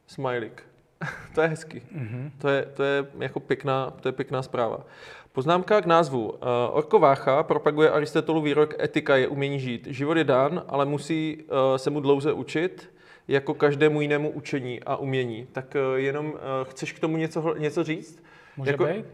Smajlik. 0.08 0.71
to 1.36 1.42
je 1.42 1.48
hezký. 1.48 1.80
Mm-hmm. 1.80 2.32
To, 2.38 2.50
je, 2.50 2.66
to 2.74 2.84
je 2.84 3.06
jako 3.20 3.40
pěkná, 3.40 3.94
to 4.02 4.08
je 4.08 4.12
pěkná 4.12 4.42
zpráva. 4.42 4.86
Poznámka 5.32 5.82
k 5.82 5.86
názvu. 5.86 6.30
Uh, 6.30 6.38
Orko 6.72 7.00
Vácha 7.00 7.44
propaguje 7.44 7.90
Aristotelu 7.90 8.42
výrok 8.42 8.84
etika 8.84 9.16
je 9.16 9.28
umění 9.28 9.60
žít. 9.60 9.88
Život 9.88 10.18
je 10.18 10.24
dán, 10.24 10.64
ale 10.68 10.86
musí 10.86 11.38
uh, 11.44 11.78
se 11.78 11.90
mu 11.90 12.00
dlouze 12.00 12.34
učit, 12.34 12.94
jako 13.28 13.54
každému 13.54 14.02
jinému 14.02 14.30
učení 14.30 14.84
a 14.84 14.96
umění. 14.96 15.48
Tak 15.52 15.76
uh, 15.76 16.00
jenom 16.00 16.26
uh, 16.26 16.40
chceš 16.64 16.92
k 16.94 17.00
tomu 17.00 17.18
něco, 17.18 17.56
něco 17.58 17.84
říct? 17.84 18.24
Může 18.58 18.72
jako, 18.72 18.86
být? 18.86 19.06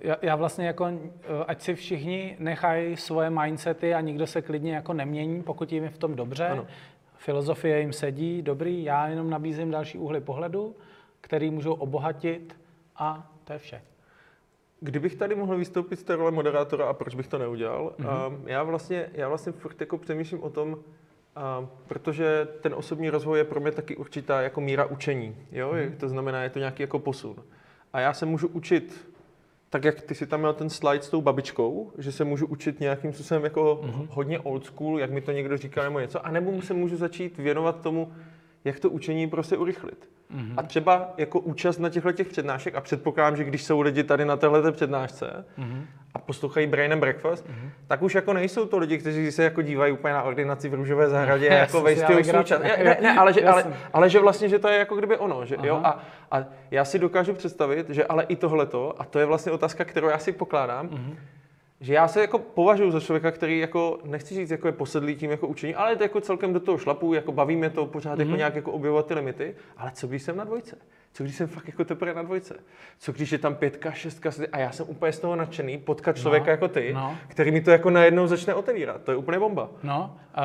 Já, 0.00 0.16
já 0.22 0.36
vlastně 0.36 0.66
jako, 0.66 0.86
eh, 0.86 1.44
ať 1.46 1.62
si 1.62 1.74
všichni 1.74 2.36
nechají 2.38 2.96
svoje 2.96 3.30
mindsety 3.30 3.94
a 3.94 4.00
nikdo 4.00 4.26
se 4.26 4.42
klidně 4.42 4.74
jako 4.74 4.92
nemění, 4.92 5.42
pokud 5.42 5.72
jim 5.72 5.84
je 5.84 5.90
v 5.90 5.98
tom 5.98 6.16
dobře. 6.16 6.46
Ano. 6.46 6.66
Filozofie 7.16 7.80
jim 7.80 7.92
sedí, 7.92 8.42
dobrý, 8.42 8.84
já 8.84 9.08
jenom 9.08 9.30
nabízím 9.30 9.70
další 9.70 9.98
úhly 9.98 10.20
pohledu, 10.20 10.74
který 11.22 11.50
můžou 11.50 11.72
obohatit 11.72 12.56
a 12.96 13.32
to 13.44 13.52
je 13.52 13.58
vše. 13.58 13.82
Kdybych 14.80 15.14
tady 15.14 15.34
mohl 15.34 15.56
vystoupit 15.56 15.96
z 15.96 16.02
té 16.02 16.16
role 16.16 16.30
moderátora 16.30 16.86
a 16.86 16.92
proč 16.92 17.14
bych 17.14 17.28
to 17.28 17.38
neudělal, 17.38 17.94
mm-hmm. 17.98 18.26
um, 18.26 18.48
já, 18.48 18.62
vlastně, 18.62 19.10
já 19.12 19.28
vlastně 19.28 19.52
furt 19.52 19.80
jako 19.80 19.98
přemýšlím 19.98 20.42
o 20.42 20.50
tom, 20.50 20.68
um, 20.72 21.68
protože 21.86 22.48
ten 22.60 22.74
osobní 22.74 23.10
rozvoj 23.10 23.38
je 23.38 23.44
pro 23.44 23.60
mě 23.60 23.72
taky 23.72 23.96
určitá 23.96 24.42
jako 24.42 24.60
míra 24.60 24.84
učení, 24.84 25.36
jo? 25.52 25.72
Mm-hmm. 25.72 25.96
to 25.96 26.08
znamená, 26.08 26.42
je 26.42 26.50
to 26.50 26.58
nějaký 26.58 26.82
jako 26.82 26.98
posun. 26.98 27.36
A 27.92 28.00
já 28.00 28.12
se 28.12 28.26
můžu 28.26 28.48
učit, 28.48 29.12
tak 29.70 29.84
jak 29.84 30.00
ty 30.00 30.14
si 30.14 30.26
tam 30.26 30.40
měl 30.40 30.52
ten 30.52 30.70
slide 30.70 31.02
s 31.02 31.10
tou 31.10 31.20
babičkou, 31.20 31.92
že 31.98 32.12
se 32.12 32.24
můžu 32.24 32.46
učit 32.46 32.80
nějakým 32.80 33.12
způsobem 33.12 33.44
jako 33.44 33.80
mm-hmm. 33.82 34.06
hodně 34.10 34.38
old 34.40 34.64
school, 34.64 34.98
jak 34.98 35.10
mi 35.10 35.20
to 35.20 35.32
někdo 35.32 35.56
říká 35.56 35.82
nebo 35.82 36.00
něco, 36.00 36.26
anebo 36.26 36.62
se 36.62 36.74
můžu 36.74 36.96
začít 36.96 37.38
věnovat 37.38 37.80
tomu, 37.80 38.12
jak 38.64 38.80
to 38.80 38.90
učení 38.90 39.30
prostě 39.30 39.56
urychlit. 39.56 40.11
Mm-hmm. 40.34 40.54
A 40.56 40.62
třeba 40.62 41.14
jako 41.16 41.40
účast 41.40 41.78
na 41.78 41.88
těchto 41.88 42.12
těch 42.12 42.28
přednášek, 42.28 42.74
a 42.74 42.80
předpokládám, 42.80 43.36
že 43.36 43.44
když 43.44 43.64
jsou 43.64 43.80
lidi 43.80 44.04
tady 44.04 44.24
na 44.24 44.36
téhle 44.36 44.72
přednášce 44.72 45.44
mm-hmm. 45.58 45.82
a 46.14 46.18
poslouchají 46.18 46.66
Brain 46.66 46.92
and 46.92 47.00
Breakfast, 47.00 47.46
mm-hmm. 47.46 47.70
tak 47.86 48.02
už 48.02 48.14
jako 48.14 48.32
nejsou 48.32 48.66
to 48.66 48.78
lidi, 48.78 48.98
kteří 48.98 49.32
se 49.32 49.44
jako 49.44 49.62
dívají 49.62 49.92
úplně 49.92 50.14
na 50.14 50.22
ordinaci 50.22 50.68
v 50.68 50.74
růžové 50.74 51.08
zahradě, 51.08 51.46
Já 51.50 51.54
jako 51.54 51.72
jsem 51.72 51.84
ve 51.84 51.94
si 51.94 52.00
stylu 52.00 52.18
alegraci. 52.18 52.30
svůj 52.30 52.44
čas. 52.44 52.62
Ne, 52.78 52.84
ne, 52.84 52.96
ne, 53.02 53.18
ale, 53.18 53.32
že, 53.32 53.44
ale, 53.44 53.64
ale 53.92 54.10
že 54.10 54.20
vlastně, 54.20 54.48
že 54.48 54.58
to 54.58 54.68
je 54.68 54.78
jako 54.78 54.96
kdyby 54.96 55.16
ono, 55.16 55.46
že, 55.46 55.56
jo? 55.62 55.80
A, 55.84 56.00
a 56.30 56.44
já 56.70 56.84
si 56.84 56.98
dokážu 56.98 57.34
představit, 57.34 57.90
že 57.90 58.04
ale 58.04 58.24
i 58.24 58.36
tohleto, 58.36 58.94
a 58.98 59.04
to 59.04 59.18
je 59.18 59.26
vlastně 59.26 59.52
otázka, 59.52 59.84
kterou 59.84 60.08
já 60.08 60.18
si 60.18 60.32
pokládám, 60.32 60.88
mm-hmm. 60.88 61.16
Že 61.82 61.94
já 61.94 62.08
se 62.08 62.20
jako 62.20 62.38
považuji 62.38 62.90
za 62.90 63.00
člověka, 63.00 63.30
který 63.30 63.58
jako, 63.58 63.98
nechci 64.04 64.34
říct, 64.34 64.50
jako 64.50 64.68
je 64.68 64.72
posedlý 64.72 65.16
tím 65.16 65.30
jako 65.30 65.46
učení, 65.46 65.74
ale 65.74 65.96
to 65.96 66.02
jako 66.02 66.20
celkem 66.20 66.52
do 66.52 66.60
toho 66.60 66.78
šlapu, 66.78 67.14
jako 67.14 67.32
baví 67.32 67.56
mě 67.56 67.70
to 67.70 67.86
pořád 67.86 68.18
mm-hmm. 68.18 68.22
jako 68.22 68.36
nějak 68.36 68.54
jako 68.54 68.72
objevovat 68.72 69.06
ty 69.06 69.14
limity, 69.14 69.54
ale 69.76 69.90
co 69.94 70.06
když 70.06 70.22
jsem 70.22 70.36
na 70.36 70.44
dvojce? 70.44 70.76
Co 71.14 71.24
když 71.24 71.36
jsem 71.36 71.46
fakt 71.46 71.66
jako 71.66 71.84
teprve 71.84 72.14
na 72.14 72.22
dvojce? 72.22 72.54
Co 72.98 73.12
když 73.12 73.32
je 73.32 73.38
tam 73.38 73.54
pětka, 73.54 73.90
šestka, 73.90 74.30
a 74.52 74.58
já 74.58 74.72
jsem 74.72 74.86
úplně 74.88 75.12
z 75.12 75.18
toho 75.18 75.36
nadšený 75.36 75.78
potkat 75.78 76.16
člověka 76.16 76.46
No, 76.46 76.50
jako 76.50 76.68
ty, 76.68 76.92
no. 76.94 77.16
který 77.28 77.50
mi 77.50 77.60
to 77.60 77.70
jako 77.70 77.90
najednou 77.90 78.26
začne 78.26 78.54
otevírat. 78.54 79.02
To 79.02 79.10
je 79.10 79.16
úplně 79.16 79.38
bomba. 79.38 79.68
No, 79.82 80.16
uh, 80.36 80.42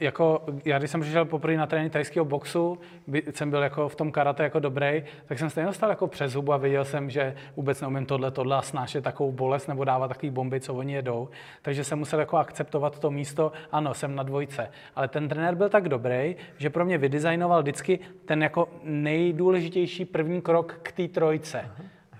jako 0.00 0.42
já 0.64 0.78
když 0.78 0.90
jsem 0.90 1.00
přišel 1.00 1.24
poprvé 1.24 1.56
na 1.56 1.66
trénink 1.66 1.92
tajského 1.92 2.24
boxu, 2.24 2.78
by, 3.06 3.22
jsem 3.34 3.50
byl 3.50 3.62
jako 3.62 3.88
v 3.88 3.96
tom 3.96 4.12
karate 4.12 4.42
jako 4.42 4.58
dobrý, 4.58 5.04
tak 5.26 5.38
jsem 5.38 5.50
stejně 5.50 5.66
dostal 5.66 5.90
jako 5.90 6.06
přes 6.06 6.34
hubu 6.34 6.52
a 6.52 6.56
viděl 6.56 6.84
jsem, 6.84 7.10
že 7.10 7.34
vůbec 7.56 7.80
neumím 7.80 8.06
tohle, 8.06 8.30
tohle 8.30 8.56
a 8.56 8.62
snášet 8.62 9.04
takovou 9.04 9.32
bolest 9.32 9.66
nebo 9.66 9.84
dávat 9.84 10.08
takový 10.08 10.30
bomby, 10.30 10.60
co 10.60 10.74
oni 10.76 10.94
jedou. 10.94 11.28
Takže 11.62 11.84
jsem 11.84 11.98
musel 11.98 12.20
jako 12.20 12.36
akceptovat 12.36 12.98
to 12.98 13.10
místo, 13.10 13.52
ano, 13.72 13.94
jsem 13.94 14.14
na 14.14 14.22
dvojce. 14.22 14.70
Ale 14.94 15.08
ten 15.08 15.28
trenér 15.28 15.54
byl 15.54 15.68
tak 15.68 15.88
dobrý, 15.88 16.36
že 16.58 16.70
pro 16.70 16.84
mě 16.84 16.98
vydizajnoval 16.98 17.62
vždycky 17.62 17.98
ten 18.24 18.42
jako 18.42 18.68
nejdůležitější 18.82 20.04
první 20.04 20.42
krok 20.42 20.78
k 20.82 20.92
té 20.92 21.08
trojce. 21.08 21.70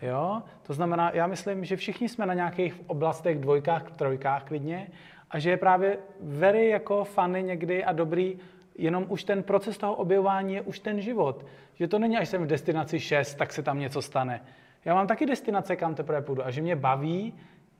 Jo? 0.03 0.43
To 0.63 0.73
znamená, 0.73 1.11
já 1.15 1.27
myslím, 1.27 1.65
že 1.65 1.77
všichni 1.77 2.09
jsme 2.09 2.27
na 2.27 2.35
nějakých 2.35 2.81
oblastech 2.87 3.39
dvojkách, 3.39 3.91
trojkách 3.91 4.45
klidně 4.45 4.89
a 5.31 5.39
že 5.39 5.51
je 5.51 5.57
právě 5.57 5.99
very 6.21 6.69
jako 6.69 7.05
funny 7.05 7.43
někdy 7.43 7.85
a 7.85 7.93
dobrý 7.93 8.39
jenom 8.79 9.07
už 9.09 9.25
ten 9.25 9.43
proces 9.43 9.79
toho 9.79 9.95
objevování 9.95 10.55
je 10.55 10.63
už 10.63 10.79
ten 10.79 11.01
život. 11.01 11.47
Že 11.75 11.89
to 11.89 11.99
není, 11.99 12.19
až 12.19 12.29
jsem 12.29 12.45
v 12.45 12.47
destinaci 12.47 13.01
6, 13.01 13.35
tak 13.35 13.53
se 13.53 13.63
tam 13.63 13.79
něco 13.79 14.03
stane. 14.03 14.41
Já 14.85 14.95
mám 14.95 15.07
taky 15.07 15.27
destinace, 15.27 15.77
kam 15.77 15.95
teprve 15.95 16.23
půjdu 16.23 16.47
a 16.47 16.51
že 16.51 16.63
mě 16.63 16.77
baví 16.77 17.35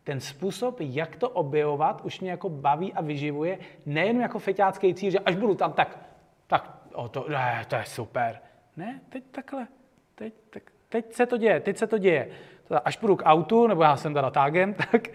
ten 0.07 0.21
způsob, 0.21 0.77
jak 0.81 1.17
to 1.17 1.29
objevovat, 1.29 2.01
už 2.05 2.21
mě 2.21 2.31
jako 2.31 2.49
baví 2.49 2.93
a 2.93 3.03
vyživuje, 3.03 3.59
nejen 3.87 4.21
jako 4.21 4.39
feťácký 4.39 4.95
cíl, 4.95 5.11
že 5.11 5.19
až 5.19 5.37
budu 5.37 5.55
tam, 5.55 5.73
tak, 5.73 5.99
tak, 6.47 6.79
o 6.95 7.09
to, 7.09 7.27
ne, 7.29 7.65
to 7.69 7.77
je 7.77 7.85
super. 7.85 8.41
Ne, 8.77 9.01
teď 9.09 9.25
takhle, 9.31 9.67
teď, 10.15 10.35
tak, 10.51 10.63
teď 10.89 11.13
se 11.13 11.27
to 11.27 11.37
děje, 11.37 11.61
teď 11.61 11.77
se 11.77 11.87
to 11.87 11.99
děje. 11.99 12.29
Až 12.85 12.97
půjdu 12.97 13.17
k 13.17 13.23
autu, 13.25 13.67
nebo 13.67 13.83
já 13.83 13.97
jsem 13.97 14.15
teda 14.15 14.31
tágem, 14.31 14.75
tak 14.93 15.09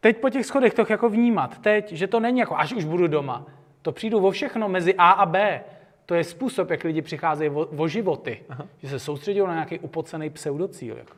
teď 0.00 0.16
po 0.16 0.30
těch 0.30 0.46
schodech 0.46 0.74
to 0.74 0.86
jako 0.88 1.08
vnímat. 1.08 1.58
Teď, 1.58 1.92
že 1.92 2.06
to 2.06 2.20
není 2.20 2.40
jako 2.40 2.56
až 2.56 2.72
už 2.72 2.84
budu 2.84 3.06
doma. 3.06 3.46
To 3.82 3.92
přijdu 3.92 4.26
o 4.26 4.30
všechno 4.30 4.68
mezi 4.68 4.94
A 4.94 5.10
a 5.10 5.26
B. 5.26 5.64
To 6.06 6.14
je 6.14 6.24
způsob, 6.24 6.70
jak 6.70 6.84
lidi 6.84 7.02
přicházejí 7.02 7.50
o, 7.50 7.66
o 7.66 7.88
životy. 7.88 8.42
Aha. 8.48 8.66
Že 8.82 8.88
se 8.88 8.98
soustředí 8.98 9.40
na 9.40 9.52
nějaký 9.52 9.78
upocený 9.78 10.30
pseudocíl. 10.30 10.96
Jako. 10.96 11.14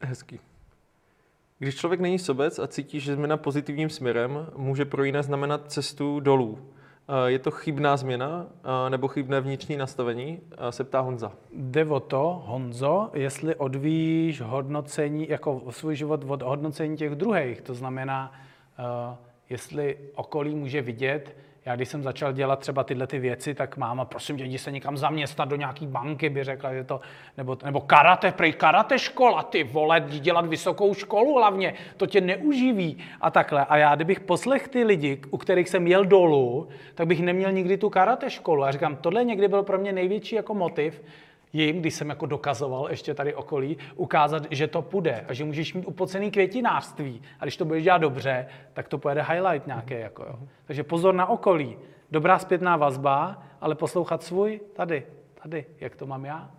Hezký. 0.00 0.40
Když 1.64 1.76
člověk 1.76 2.00
není 2.00 2.18
sobec 2.18 2.58
a 2.58 2.66
cítí, 2.66 3.00
že 3.00 3.14
změna 3.14 3.36
pozitivním 3.36 3.90
směrem, 3.90 4.46
může 4.56 4.84
pro 4.84 5.04
jiné 5.04 5.22
znamenat 5.22 5.72
cestu 5.72 6.20
dolů. 6.20 6.58
Eh, 7.08 7.30
Je 7.30 7.38
to 7.38 7.50
chybná 7.50 7.96
změna 7.96 8.46
eh, 8.86 8.90
nebo 8.90 9.08
chybné 9.08 9.40
vnitřní 9.40 9.76
nastavení? 9.76 10.40
Eh, 10.52 10.72
Se 10.72 10.84
ptá 10.84 11.00
Honza. 11.00 11.32
Jde 11.52 11.84
o 11.84 12.00
to, 12.00 12.42
Honzo, 12.46 13.10
jestli 13.14 13.54
odvíjíš 13.54 14.40
hodnocení, 14.40 15.28
jako 15.28 15.62
svůj 15.70 15.96
život 15.96 16.24
od 16.26 16.42
hodnocení 16.42 16.96
těch 16.96 17.14
druhých. 17.14 17.60
To 17.60 17.74
znamená, 17.74 18.32
jestli 19.50 19.96
okolí 20.14 20.54
může 20.54 20.82
vidět, 20.82 21.36
Já 21.66 21.76
když 21.76 21.88
jsem 21.88 22.02
začal 22.02 22.32
dělat 22.32 22.58
třeba 22.58 22.84
tyhle 22.84 23.06
ty 23.06 23.18
věci, 23.18 23.54
tak 23.54 23.76
máma, 23.76 24.04
prosím 24.04 24.36
tě, 24.36 24.44
jdi 24.44 24.58
se 24.58 24.72
někam 24.72 24.96
zaměstnat 24.96 25.48
do 25.48 25.56
nějaký 25.56 25.86
banky, 25.86 26.28
by 26.28 26.44
řekla, 26.44 26.74
že 26.74 26.84
to, 26.84 27.00
nebo, 27.36 27.58
nebo 27.64 27.80
karate, 27.80 28.32
prej 28.32 28.52
karate 28.52 28.98
škola, 28.98 29.42
ty 29.42 29.64
vole, 29.64 30.00
jdi 30.00 30.18
dělat 30.18 30.46
vysokou 30.46 30.94
školu 30.94 31.34
hlavně, 31.34 31.74
to 31.96 32.06
tě 32.06 32.20
neuživí 32.20 32.98
a 33.20 33.30
takhle. 33.30 33.64
A 33.64 33.76
já, 33.76 33.94
kdybych 33.94 34.20
poslech 34.20 34.68
ty 34.68 34.84
lidi, 34.84 35.20
u 35.30 35.38
kterých 35.38 35.68
jsem 35.68 35.86
jel 35.86 36.04
dolů, 36.04 36.68
tak 36.94 37.06
bych 37.06 37.22
neměl 37.22 37.52
nikdy 37.52 37.76
tu 37.78 37.90
karate 37.90 38.30
školu. 38.30 38.64
A 38.64 38.70
říkám, 38.70 38.96
tohle 38.96 39.24
někdy 39.24 39.48
byl 39.48 39.62
pro 39.62 39.78
mě 39.78 39.92
největší 39.92 40.34
jako 40.34 40.54
motiv, 40.54 41.02
jim, 41.62 41.80
když 41.80 41.94
jsem 41.94 42.08
jako 42.08 42.26
dokazoval 42.26 42.86
ještě 42.90 43.14
tady 43.14 43.34
okolí, 43.34 43.78
ukázat, 43.94 44.46
že 44.50 44.66
to 44.66 44.82
půjde 44.82 45.24
a 45.28 45.32
že 45.32 45.44
můžeš 45.44 45.74
mít 45.74 45.86
upocený 45.86 46.30
květinářství. 46.30 47.22
A 47.40 47.44
když 47.44 47.56
to 47.56 47.64
budeš 47.64 47.84
dělat 47.84 47.98
dobře, 47.98 48.46
tak 48.72 48.88
to 48.88 48.98
pojede 48.98 49.22
highlight 49.22 49.66
nějaký. 49.66 49.94
Jako, 49.94 50.22
jo. 50.22 50.38
Takže 50.64 50.82
pozor 50.82 51.14
na 51.14 51.26
okolí. 51.26 51.78
Dobrá 52.10 52.38
zpětná 52.38 52.76
vazba, 52.76 53.42
ale 53.60 53.74
poslouchat 53.74 54.22
svůj 54.22 54.60
tady, 54.72 55.06
tady, 55.42 55.66
jak 55.80 55.96
to 55.96 56.06
mám 56.06 56.24
já. 56.24 56.50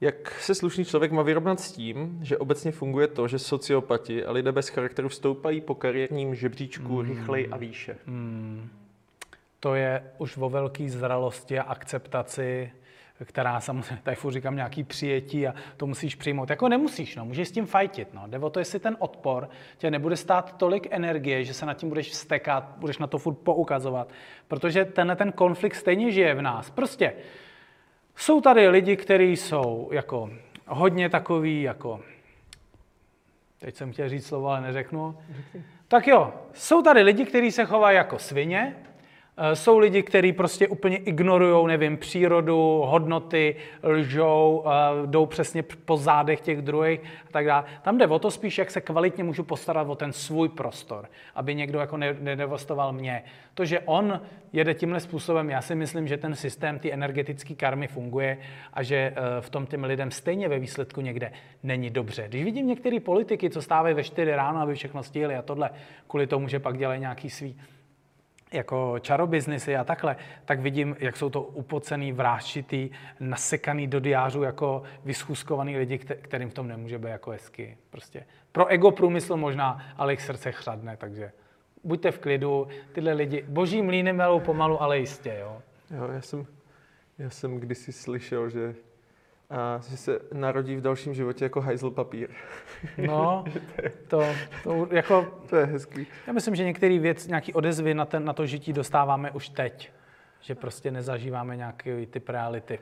Jak 0.00 0.40
se 0.40 0.54
slušný 0.54 0.84
člověk 0.84 1.12
má 1.12 1.22
vyrovnat 1.22 1.60
s 1.60 1.72
tím, 1.72 2.18
že 2.22 2.38
obecně 2.38 2.72
funguje 2.72 3.08
to, 3.08 3.28
že 3.28 3.38
sociopati 3.38 4.24
a 4.24 4.32
lidé 4.32 4.52
bez 4.52 4.68
charakteru 4.68 5.08
stoupají 5.08 5.60
po 5.60 5.74
kariérním 5.74 6.34
žebříčku 6.34 6.98
Hmm. 6.98 7.08
rychleji 7.08 7.48
a 7.48 7.56
výše? 7.56 7.96
To 9.62 9.74
je 9.74 10.12
už 10.18 10.36
o 10.36 10.48
velké 10.48 10.88
zralosti 10.88 11.58
a 11.58 11.62
akceptaci, 11.62 12.72
která 13.24 13.60
samozřejmě, 13.60 14.00
tady 14.02 14.16
furt 14.16 14.32
říkám 14.32 14.56
nějaký 14.56 14.84
přijetí 14.84 15.46
a 15.46 15.54
to 15.76 15.86
musíš 15.86 16.14
přijmout. 16.14 16.50
Jako 16.50 16.68
nemusíš, 16.68 17.16
no, 17.16 17.24
můžeš 17.24 17.48
s 17.48 17.52
tím 17.52 17.66
fajtit. 17.66 18.14
No. 18.14 18.22
Jde 18.26 18.38
o 18.38 18.50
to, 18.50 18.58
jestli 18.58 18.78
ten 18.78 18.96
odpor 18.98 19.48
tě 19.78 19.90
nebude 19.90 20.16
stát 20.16 20.56
tolik 20.56 20.88
energie, 20.90 21.44
že 21.44 21.54
se 21.54 21.66
nad 21.66 21.74
tím 21.74 21.88
budeš 21.88 22.10
vstekat, 22.10 22.74
budeš 22.76 22.98
na 22.98 23.06
to 23.06 23.18
furt 23.18 23.34
poukazovat. 23.34 24.08
Protože 24.48 24.84
tenhle 24.84 25.16
ten 25.16 25.32
konflikt 25.32 25.74
stejně 25.74 26.10
žije 26.10 26.34
v 26.34 26.42
nás. 26.42 26.70
Prostě 26.70 27.12
jsou 28.16 28.40
tady 28.40 28.68
lidi, 28.68 28.96
kteří 28.96 29.36
jsou 29.36 29.88
jako 29.92 30.30
hodně 30.66 31.08
takový, 31.08 31.62
jako 31.62 32.00
teď 33.58 33.74
jsem 33.74 33.92
chtěl 33.92 34.08
říct 34.08 34.26
slovo, 34.26 34.48
ale 34.48 34.60
neřeknu. 34.60 35.18
Tak 35.88 36.06
jo, 36.06 36.32
jsou 36.52 36.82
tady 36.82 37.02
lidi, 37.02 37.24
kteří 37.24 37.52
se 37.52 37.64
chovají 37.64 37.96
jako 37.96 38.18
svině, 38.18 38.76
jsou 39.54 39.78
lidi, 39.78 40.02
kteří 40.02 40.32
prostě 40.32 40.68
úplně 40.68 40.96
ignorují, 40.96 41.66
nevím, 41.66 41.96
přírodu, 41.96 42.82
hodnoty, 42.86 43.56
lžou, 43.82 44.64
eh, 44.66 45.06
jdou 45.06 45.26
přesně 45.26 45.62
po 45.62 45.96
zádech 45.96 46.40
těch 46.40 46.62
druhých 46.62 47.00
a 47.00 47.30
tak 47.30 47.46
dále. 47.46 47.64
Tam 47.82 47.98
jde 47.98 48.06
o 48.06 48.18
to 48.18 48.30
spíš, 48.30 48.58
jak 48.58 48.70
se 48.70 48.80
kvalitně 48.80 49.24
můžu 49.24 49.44
postarat 49.44 49.88
o 49.88 49.94
ten 49.94 50.12
svůj 50.12 50.48
prostor, 50.48 51.08
aby 51.34 51.54
někdo 51.54 51.78
jako 51.78 51.96
ne- 51.96 52.16
nedevastoval 52.20 52.92
mě. 52.92 53.22
To, 53.54 53.64
že 53.64 53.80
on 53.80 54.20
jede 54.52 54.74
tímhle 54.74 55.00
způsobem, 55.00 55.50
já 55.50 55.60
si 55.60 55.74
myslím, 55.74 56.08
že 56.08 56.16
ten 56.16 56.34
systém 56.34 56.78
ty 56.78 56.92
energetické 56.92 57.54
karmy 57.54 57.86
funguje 57.86 58.38
a 58.72 58.82
že 58.82 58.96
eh, 58.96 59.40
v 59.40 59.50
tom 59.50 59.66
těm 59.66 59.84
lidem 59.84 60.10
stejně 60.10 60.48
ve 60.48 60.58
výsledku 60.58 61.00
někde 61.00 61.32
není 61.62 61.90
dobře. 61.90 62.24
Když 62.28 62.44
vidím 62.44 62.66
některé 62.66 63.00
politiky, 63.00 63.50
co 63.50 63.62
stávají 63.62 63.94
ve 63.94 64.04
4 64.04 64.34
ráno, 64.34 64.60
aby 64.60 64.74
všechno 64.74 65.02
stihli 65.02 65.36
a 65.36 65.42
tohle, 65.42 65.70
kvůli 66.08 66.26
tomu, 66.26 66.48
že 66.48 66.58
pak 66.58 66.78
dělají 66.78 67.00
nějaký 67.00 67.30
svý 67.30 67.56
jako 68.52 68.98
čarobiznisy 68.98 69.76
a 69.76 69.84
takhle, 69.84 70.16
tak 70.44 70.60
vidím, 70.60 70.96
jak 70.98 71.16
jsou 71.16 71.30
to 71.30 71.42
upocený, 71.42 72.12
vráščitý, 72.12 72.90
nasekaný 73.20 73.86
do 73.86 74.00
diářů 74.00 74.42
jako 74.42 74.82
vyschůzkovaný 75.04 75.76
lidi, 75.76 75.96
kte- 75.96 76.16
kterým 76.22 76.50
v 76.50 76.54
tom 76.54 76.68
nemůže 76.68 76.98
být 76.98 77.08
jako 77.08 77.30
hezky. 77.30 77.76
Prostě 77.90 78.24
pro 78.52 78.66
ego 78.66 78.90
průmysl 78.90 79.36
možná, 79.36 79.86
ale 79.96 80.12
jejich 80.12 80.22
srdce 80.22 80.52
chřadne, 80.52 80.96
takže 80.96 81.32
buďte 81.84 82.10
v 82.10 82.18
klidu, 82.18 82.68
tyhle 82.92 83.12
lidi, 83.12 83.44
boží 83.48 83.82
mlýny 83.82 84.12
melou 84.12 84.40
pomalu, 84.40 84.82
ale 84.82 84.98
jistě, 84.98 85.36
jo. 85.40 85.62
Jo, 85.90 86.08
já 86.12 86.20
jsem, 86.20 86.46
já 87.18 87.30
jsem 87.30 87.56
kdysi 87.56 87.92
slyšel, 87.92 88.50
že, 88.50 88.74
a, 89.52 89.80
že 89.90 89.96
se 89.96 90.18
narodí 90.32 90.76
v 90.76 90.80
dalším 90.80 91.14
životě 91.14 91.44
jako 91.44 91.60
hajzl 91.60 91.90
papír. 91.90 92.28
No, 93.06 93.44
to, 94.08 94.22
to 94.64 94.88
jako, 94.90 95.26
To 95.50 95.56
je 95.56 95.64
hezký. 95.66 96.06
já 96.26 96.32
myslím, 96.32 96.54
že 96.54 96.64
některé 96.64 96.98
věc, 96.98 97.26
nějaký 97.26 97.52
odezvy 97.52 97.94
na, 97.94 98.04
ten, 98.04 98.24
na 98.24 98.32
to 98.32 98.46
žití 98.46 98.72
dostáváme 98.72 99.30
už 99.30 99.48
teď. 99.48 99.90
Že 100.40 100.54
prostě 100.54 100.90
nezažíváme 100.90 101.56
nějaký 101.56 102.06
typ 102.06 102.28
reality. 102.28 102.78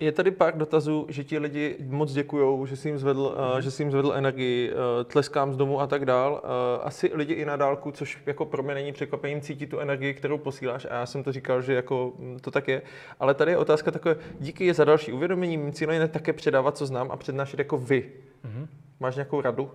Je 0.00 0.12
tady 0.12 0.30
pár 0.30 0.58
dotazů, 0.58 1.06
že 1.08 1.24
ti 1.24 1.38
lidi 1.38 1.76
moc 1.88 2.12
děkujou, 2.12 2.66
že 2.66 2.76
jsi 2.76 2.88
jim 2.88 2.98
zvedl, 2.98 3.36
uh, 3.52 3.58
že 3.58 3.70
jsi 3.70 3.82
jim 3.82 3.90
zvedl 3.90 4.12
energii, 4.16 4.72
uh, 4.72 4.76
tleskám 5.04 5.52
z 5.52 5.56
domu 5.56 5.80
a 5.80 5.86
tak 5.86 6.04
dál. 6.04 6.32
Uh, 6.32 6.86
asi 6.86 7.10
lidi 7.14 7.34
i 7.34 7.44
na 7.44 7.56
dálku, 7.56 7.90
což 7.90 8.18
jako 8.26 8.44
pro 8.44 8.62
mě 8.62 8.74
není 8.74 8.92
překvapením, 8.92 9.40
cítí 9.40 9.66
tu 9.66 9.78
energii, 9.78 10.14
kterou 10.14 10.38
posíláš 10.38 10.86
a 10.90 10.94
já 10.94 11.06
jsem 11.06 11.22
to 11.22 11.32
říkal, 11.32 11.62
že 11.62 11.74
jako 11.74 12.12
mm, 12.18 12.38
to 12.38 12.50
tak 12.50 12.68
je. 12.68 12.82
Ale 13.20 13.34
tady 13.34 13.50
je 13.50 13.56
otázka 13.56 13.90
takové, 13.90 14.16
díky 14.40 14.66
je 14.66 14.74
za 14.74 14.84
další 14.84 15.12
uvědomění, 15.12 15.56
mým 15.56 15.72
cílem 15.72 16.00
je 16.00 16.08
také 16.08 16.32
předávat, 16.32 16.76
co 16.76 16.86
znám 16.86 17.10
a 17.10 17.16
přednášet 17.16 17.58
jako 17.58 17.78
vy. 17.78 18.12
Mm-hmm. 18.44 18.66
Máš 19.00 19.16
nějakou 19.16 19.40
radu? 19.40 19.70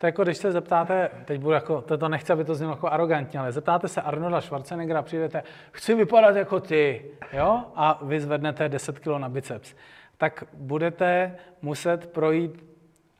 To 0.00 0.06
jako, 0.06 0.22
když 0.22 0.36
se 0.36 0.52
zeptáte, 0.52 1.10
teď 1.24 1.40
budu 1.40 1.52
jako, 1.54 1.80
to, 1.80 1.98
to 1.98 2.08
nechci, 2.08 2.32
aby 2.32 2.44
to 2.44 2.54
znělo 2.54 2.72
jako 2.72 2.88
arrogantně, 2.88 3.40
ale 3.40 3.52
zeptáte 3.52 3.88
se 3.88 4.02
Arnolda 4.02 4.40
Schwarzeneggera, 4.40 5.02
přijdete, 5.02 5.42
chci 5.72 5.94
vypadat 5.94 6.36
jako 6.36 6.60
ty, 6.60 7.04
jo? 7.32 7.62
A 7.74 8.00
vy 8.02 8.20
zvednete 8.20 8.68
10 8.68 8.98
kg 8.98 9.06
na 9.06 9.28
biceps. 9.28 9.74
Tak 10.16 10.44
budete 10.54 11.36
muset 11.62 12.12
projít 12.12 12.64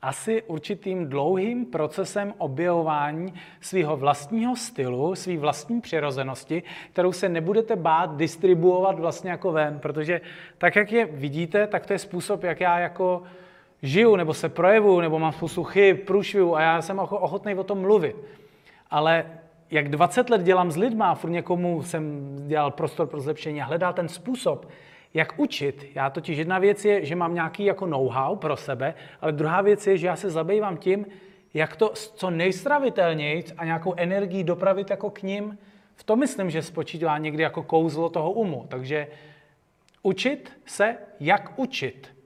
asi 0.02 0.42
určitým 0.42 1.08
dlouhým 1.08 1.66
procesem 1.66 2.34
objevování 2.38 3.34
svého 3.60 3.96
vlastního 3.96 4.56
stylu, 4.56 5.14
své 5.14 5.36
vlastní 5.36 5.80
přirozenosti, 5.80 6.62
kterou 6.92 7.12
se 7.12 7.28
nebudete 7.28 7.76
bát 7.76 8.16
distribuovat 8.16 8.98
vlastně 8.98 9.30
jako 9.30 9.52
ven, 9.52 9.78
protože 9.78 10.20
tak, 10.58 10.76
jak 10.76 10.92
je 10.92 11.06
vidíte, 11.06 11.66
tak 11.66 11.86
to 11.86 11.92
je 11.92 11.98
způsob, 11.98 12.42
jak 12.42 12.60
já 12.60 12.78
jako 12.78 13.22
žiju, 13.82 14.16
nebo 14.16 14.34
se 14.34 14.48
projevuju, 14.48 15.00
nebo 15.00 15.18
mám 15.18 15.32
spoustu 15.32 15.64
chyb, 15.64 15.96
průšvihů 16.06 16.56
a 16.56 16.62
já 16.62 16.82
jsem 16.82 16.96
ocho- 16.96 17.18
ochotný 17.20 17.54
o 17.54 17.64
tom 17.64 17.80
mluvit. 17.80 18.16
Ale 18.90 19.26
jak 19.70 19.88
20 19.88 20.30
let 20.30 20.42
dělám 20.42 20.70
s 20.70 20.76
lidma 20.76 21.10
a 21.10 21.14
furt 21.14 21.30
někomu 21.30 21.82
jsem 21.82 22.36
dělal 22.46 22.70
prostor 22.70 23.06
pro 23.06 23.20
zlepšení 23.20 23.62
a 23.62 23.64
hledal 23.64 23.92
ten 23.92 24.08
způsob, 24.08 24.68
jak 25.14 25.38
učit. 25.38 25.86
Já 25.94 26.10
totiž 26.10 26.38
jedna 26.38 26.58
věc 26.58 26.84
je, 26.84 27.04
že 27.04 27.16
mám 27.16 27.34
nějaký 27.34 27.64
jako 27.64 27.86
know-how 27.86 28.36
pro 28.36 28.56
sebe, 28.56 28.94
ale 29.20 29.32
druhá 29.32 29.60
věc 29.60 29.86
je, 29.86 29.96
že 29.96 30.06
já 30.06 30.16
se 30.16 30.30
zabývám 30.30 30.76
tím, 30.76 31.06
jak 31.54 31.76
to 31.76 31.88
co 31.94 32.30
nejstravitelněji 32.30 33.44
a 33.56 33.64
nějakou 33.64 33.94
energii 33.96 34.44
dopravit 34.44 34.90
jako 34.90 35.10
k 35.10 35.22
ním. 35.22 35.58
V 35.96 36.04
tom 36.04 36.18
myslím, 36.18 36.50
že 36.50 36.62
spočítá 36.62 37.18
někdy 37.18 37.42
jako 37.42 37.62
kouzlo 37.62 38.08
toho 38.08 38.32
umu. 38.32 38.66
Takže 38.68 39.06
učit 40.02 40.52
se, 40.66 40.96
jak 41.20 41.58
učit. 41.58 42.19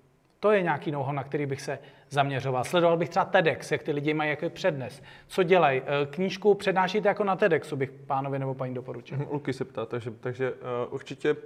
To 0.44 0.52
je 0.52 0.62
nějaký 0.62 0.90
know 0.90 1.12
na 1.12 1.24
který 1.24 1.46
bych 1.46 1.60
se 1.60 1.78
zaměřoval. 2.10 2.64
Sledoval 2.64 2.96
bych 2.96 3.08
třeba 3.08 3.24
TEDx, 3.24 3.72
jak 3.72 3.82
ty 3.82 3.92
lidi 3.92 4.14
mají 4.14 4.30
jako 4.30 4.50
přednes. 4.50 5.02
Co 5.26 5.42
dělají? 5.42 5.82
Eh, 5.82 6.06
Knížku 6.06 6.54
přednášíte 6.54 7.08
jako 7.08 7.24
na 7.24 7.36
TEDxu, 7.36 7.76
bych 7.76 7.90
pánovi 7.90 8.38
nebo 8.38 8.54
paní 8.54 8.74
doporučil. 8.74 9.18
Luky 9.30 9.52
se 9.52 9.64
ptá, 9.64 9.86
takže, 9.86 10.10
takže 10.10 10.52
uh, 10.52 10.58
určitě 10.90 11.36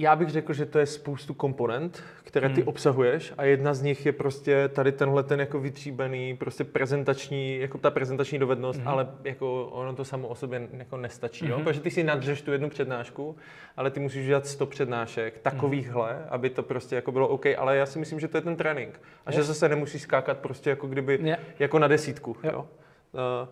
já 0.00 0.16
bych 0.16 0.28
řekl, 0.28 0.52
že 0.52 0.66
to 0.66 0.78
je 0.78 0.86
spoustu 0.86 1.34
komponent, 1.34 2.02
které 2.24 2.48
ty 2.48 2.64
obsahuješ 2.64 3.32
a 3.38 3.44
jedna 3.44 3.74
z 3.74 3.82
nich 3.82 4.06
je 4.06 4.12
prostě 4.12 4.68
tady 4.68 4.92
tenhle 4.92 5.22
ten 5.22 5.40
jako 5.40 5.60
vytříbený, 5.60 6.36
prostě 6.36 6.64
prezentační, 6.64 7.58
jako 7.58 7.78
ta 7.78 7.90
prezentační 7.90 8.38
dovednost, 8.38 8.80
ale 8.84 9.08
jako 9.24 9.64
ono 9.64 9.94
to 9.94 10.04
samo 10.04 10.28
o 10.28 10.34
sobě 10.34 10.68
jako 10.72 10.96
nestačí, 10.96 11.48
jo? 11.48 11.60
protože 11.60 11.80
ty 11.80 11.90
si 11.90 12.04
nadřeš 12.04 12.42
tu 12.42 12.52
jednu 12.52 12.68
přednášku, 12.70 13.36
ale 13.76 13.90
ty 13.90 14.00
musíš 14.00 14.26
dělat 14.26 14.46
100 14.46 14.66
přednášek 14.66 15.38
takovýchhle, 15.38 16.24
aby 16.28 16.50
to 16.50 16.62
prostě 16.62 16.96
jako 16.96 17.12
bylo 17.12 17.28
OK, 17.28 17.46
ale 17.58 17.76
já 17.76 17.86
si 17.86 17.98
myslím, 17.98 18.20
že 18.20 18.28
to 18.28 18.36
je 18.36 18.40
ten 18.40 18.56
trénink 18.56 19.00
a 19.26 19.32
že 19.32 19.42
zase 19.42 19.68
nemusíš 19.68 20.02
skákat 20.02 20.38
prostě 20.38 20.70
jako 20.70 20.86
kdyby, 20.86 21.18
Je. 21.22 21.38
jako 21.58 21.78
na 21.78 21.88
desítku, 21.88 22.36
Jo. 22.42 22.50
jo? 22.52 22.68
Uh, 23.12 23.48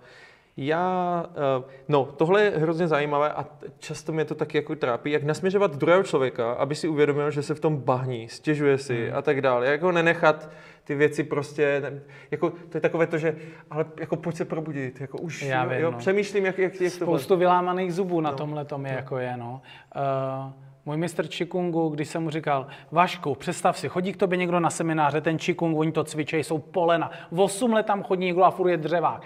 já, 0.61 1.25
uh, 1.59 1.65
no, 1.89 2.05
tohle 2.05 2.43
je 2.43 2.51
hrozně 2.51 2.89
zajímavé 2.89 3.33
a 3.33 3.47
často 3.79 4.13
mě 4.13 4.25
to 4.25 4.35
taky 4.35 4.59
jako 4.59 4.77
trápí, 4.77 5.11
jak 5.11 5.23
nasměřovat 5.23 5.77
druhého 5.77 6.03
člověka, 6.03 6.53
aby 6.53 6.75
si 6.75 6.89
uvědomil, 6.89 7.31
že 7.31 7.43
se 7.43 7.55
v 7.55 7.61
tom 7.61 7.77
bahní, 7.77 8.29
stěžuje 8.29 8.79
si 8.79 9.13
a 9.13 9.23
tak 9.23 9.41
dále. 9.41 9.67
Jak 9.67 9.83
ho 9.83 9.93
nenechat 9.93 10.51
ty 10.85 10.95
věci 10.95 11.25
prostě, 11.25 11.81
ne- 11.81 12.01
jako 12.31 12.51
to 12.51 12.77
je 12.77 12.81
takové 12.81 13.07
to, 13.07 13.19
že, 13.19 13.37
ale 13.71 13.85
jako 14.01 14.17
pojď 14.17 14.37
se 14.37 14.45
probudit, 14.45 15.01
jako 15.01 15.19
už, 15.19 15.43
Já 15.43 15.65
jo, 15.65 15.71
vím, 15.71 15.79
jo, 15.79 15.91
no. 15.91 15.99
přemýšlím, 15.99 16.47
jak, 16.47 16.59
jak, 16.59 16.81
jak 16.81 16.93
to 16.93 17.05
Spoustu 17.05 17.37
vylámaných 17.37 17.95
zubů 17.95 18.21
na 18.21 18.33
tomhle 18.33 18.65
tom 18.65 18.87
je, 18.87 18.93
jako 18.93 19.19
je, 19.19 19.37
no. 19.37 19.61
Uh, 19.97 20.53
můj 20.87 20.97
mistr 20.97 21.27
Čikungu, 21.27 21.89
když 21.89 22.09
jsem 22.09 22.23
mu 22.23 22.31
říkal, 22.31 22.67
Vašku, 22.91 23.35
představ 23.35 23.79
si, 23.79 23.89
chodí 23.89 24.13
k 24.13 24.17
tobě 24.17 24.39
někdo 24.39 24.61
na 24.61 24.71
semináře, 24.71 25.21
ten 25.21 25.39
Čikung, 25.39 25.79
oni 25.79 25.93
to 25.93 26.05
cvičí, 26.05 26.37
jsou 26.37 26.59
polena, 26.59 27.11
8 27.37 27.73
let 27.73 27.87
tam 27.87 28.03
chodí 28.03 28.25
někdo 28.25 28.45
a 28.45 28.51
furt 28.51 28.69
je 28.69 28.77
dřevák. 28.77 29.23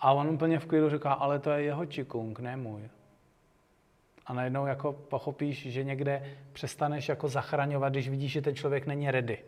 A 0.00 0.12
on 0.12 0.28
úplně 0.28 0.58
v 0.58 0.66
klidu 0.66 0.90
říká, 0.90 1.12
ale 1.12 1.38
to 1.38 1.50
je 1.50 1.62
jeho 1.62 1.86
Čikung, 1.86 2.40
ne 2.40 2.56
můj. 2.56 2.88
A 4.26 4.32
najednou 4.32 4.66
jako 4.66 4.92
pochopíš, 4.92 5.66
že 5.66 5.84
někde 5.84 6.36
přestaneš 6.52 7.08
jako 7.08 7.28
zachraňovat, 7.28 7.92
když 7.92 8.08
vidíš, 8.08 8.32
že 8.32 8.42
ten 8.42 8.54
člověk 8.54 8.86
není 8.86 9.10
ready. 9.10 9.38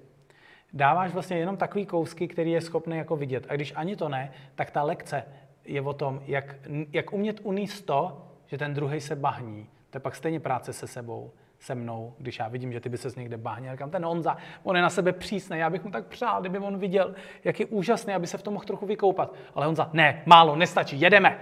dáváš 0.72 1.12
vlastně 1.12 1.38
jenom 1.38 1.56
takový 1.56 1.86
kousky, 1.86 2.28
který 2.28 2.50
je 2.50 2.60
schopný 2.60 2.96
jako 2.96 3.16
vidět. 3.16 3.46
A 3.48 3.54
když 3.54 3.72
ani 3.76 3.96
to 3.96 4.08
ne, 4.08 4.32
tak 4.54 4.70
ta 4.70 4.82
lekce 4.82 5.24
je 5.64 5.82
o 5.82 5.92
tom, 5.92 6.22
jak, 6.26 6.56
jak 6.92 7.12
umět 7.12 7.40
uníst 7.42 7.86
to, 7.86 8.26
že 8.46 8.58
ten 8.58 8.74
druhý 8.74 9.00
se 9.00 9.16
bahní. 9.16 9.66
To 9.90 9.96
je 9.96 10.00
pak 10.00 10.16
stejně 10.16 10.40
práce 10.40 10.72
se 10.72 10.86
sebou, 10.86 11.32
se 11.62 11.74
mnou, 11.74 12.14
když 12.18 12.38
já 12.38 12.48
vidím, 12.48 12.72
že 12.72 12.80
ty 12.80 12.88
by 12.88 12.98
ses 12.98 13.16
někde 13.16 13.36
bahnil. 13.36 13.72
Říkám, 13.72 13.90
ten 13.90 14.04
Honza, 14.04 14.36
on 14.62 14.76
je 14.76 14.82
na 14.82 14.90
sebe 14.90 15.12
přísný, 15.12 15.58
já 15.58 15.70
bych 15.70 15.84
mu 15.84 15.90
tak 15.90 16.06
přál, 16.06 16.40
kdyby 16.40 16.58
on 16.58 16.78
viděl, 16.78 17.14
jak 17.44 17.60
je 17.60 17.66
úžasný, 17.66 18.14
aby 18.14 18.26
se 18.26 18.38
v 18.38 18.42
tom 18.42 18.54
mohl 18.54 18.64
trochu 18.64 18.86
vykoupat. 18.86 19.34
Ale 19.54 19.66
Honza, 19.66 19.90
ne, 19.92 20.22
málo, 20.26 20.56
nestačí, 20.56 21.00
jedeme. 21.00 21.38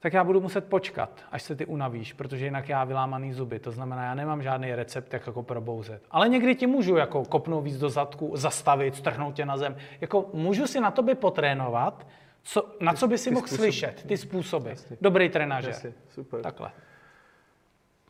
Tak 0.00 0.12
já 0.12 0.24
budu 0.24 0.40
muset 0.40 0.68
počkat, 0.68 1.24
až 1.32 1.42
se 1.42 1.56
ty 1.56 1.66
unavíš, 1.66 2.12
protože 2.12 2.44
jinak 2.44 2.68
já 2.68 2.84
vylámaný 2.84 3.32
zuby. 3.32 3.58
To 3.58 3.72
znamená, 3.72 4.04
já 4.04 4.14
nemám 4.14 4.42
žádný 4.42 4.74
recept, 4.74 5.12
jak 5.12 5.26
jako 5.26 5.42
probouzet. 5.42 6.02
Ale 6.10 6.28
někdy 6.28 6.54
ti 6.54 6.66
můžu 6.66 6.96
jako 6.96 7.24
kopnout 7.24 7.64
víc 7.64 7.78
do 7.78 7.90
zadku, 7.90 8.32
zastavit, 8.36 8.96
strhnout 8.96 9.34
tě 9.34 9.46
na 9.46 9.56
zem. 9.56 9.76
Jako 10.00 10.30
můžu 10.32 10.66
si 10.66 10.80
na 10.80 10.90
tobě 10.90 11.14
potrénovat, 11.14 12.06
co, 12.42 12.76
na 12.80 12.92
co 12.92 13.08
by 13.08 13.18
si 13.18 13.28
ty 13.28 13.34
mohl 13.34 13.46
slyšet, 13.46 14.04
ty 14.06 14.16
způsoby. 14.16 14.70
Dobrý 15.00 15.28
trenažer. 15.28 15.70
Jasně, 15.70 15.92
super. 16.08 16.40
Takhle. 16.40 16.70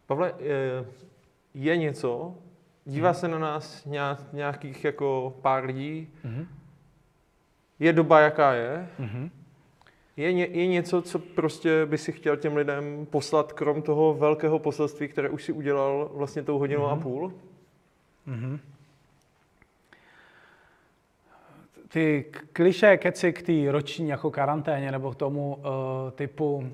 Pavle, 0.07 0.35
je, 0.39 0.85
je 1.55 1.77
něco, 1.77 2.35
dívá 2.85 3.15
se 3.15 3.29
na 3.29 3.39
nás 3.39 3.85
nějak, 3.85 4.33
nějakých 4.33 4.85
jako 4.85 5.35
pár 5.43 5.65
lidí, 5.65 6.09
je 7.79 7.93
doba, 7.93 8.21
jaká 8.21 8.53
je, 8.55 8.89
je, 10.17 10.33
ně, 10.33 10.47
je 10.47 10.67
něco, 10.67 11.03
co 11.03 11.19
prostě 11.19 11.87
by 11.87 11.99
si 11.99 12.13
chtěl 12.13 12.37
těm 12.37 12.57
lidem 12.57 13.07
poslat, 13.11 13.53
krom 13.53 13.83
toho 13.83 14.15
velkého 14.15 14.59
poselství, 14.59 15.09
které 15.09 15.29
už 15.29 15.45
si 15.45 15.53
udělal 15.53 16.11
vlastně 16.15 16.43
tou 16.43 16.59
hodinou 16.59 16.87
a 16.87 16.97
půl? 16.97 17.33
ty 21.89 22.25
k- 22.31 22.45
klišé 22.53 22.97
keci 22.97 23.33
k 23.33 23.43
té 23.43 23.73
roční 23.73 24.09
jako 24.09 24.31
karanténě 24.31 24.93
nebo 24.93 25.13
k 25.13 25.17
tomu 25.17 25.55
uh, 25.57 25.63
typu, 26.15 26.71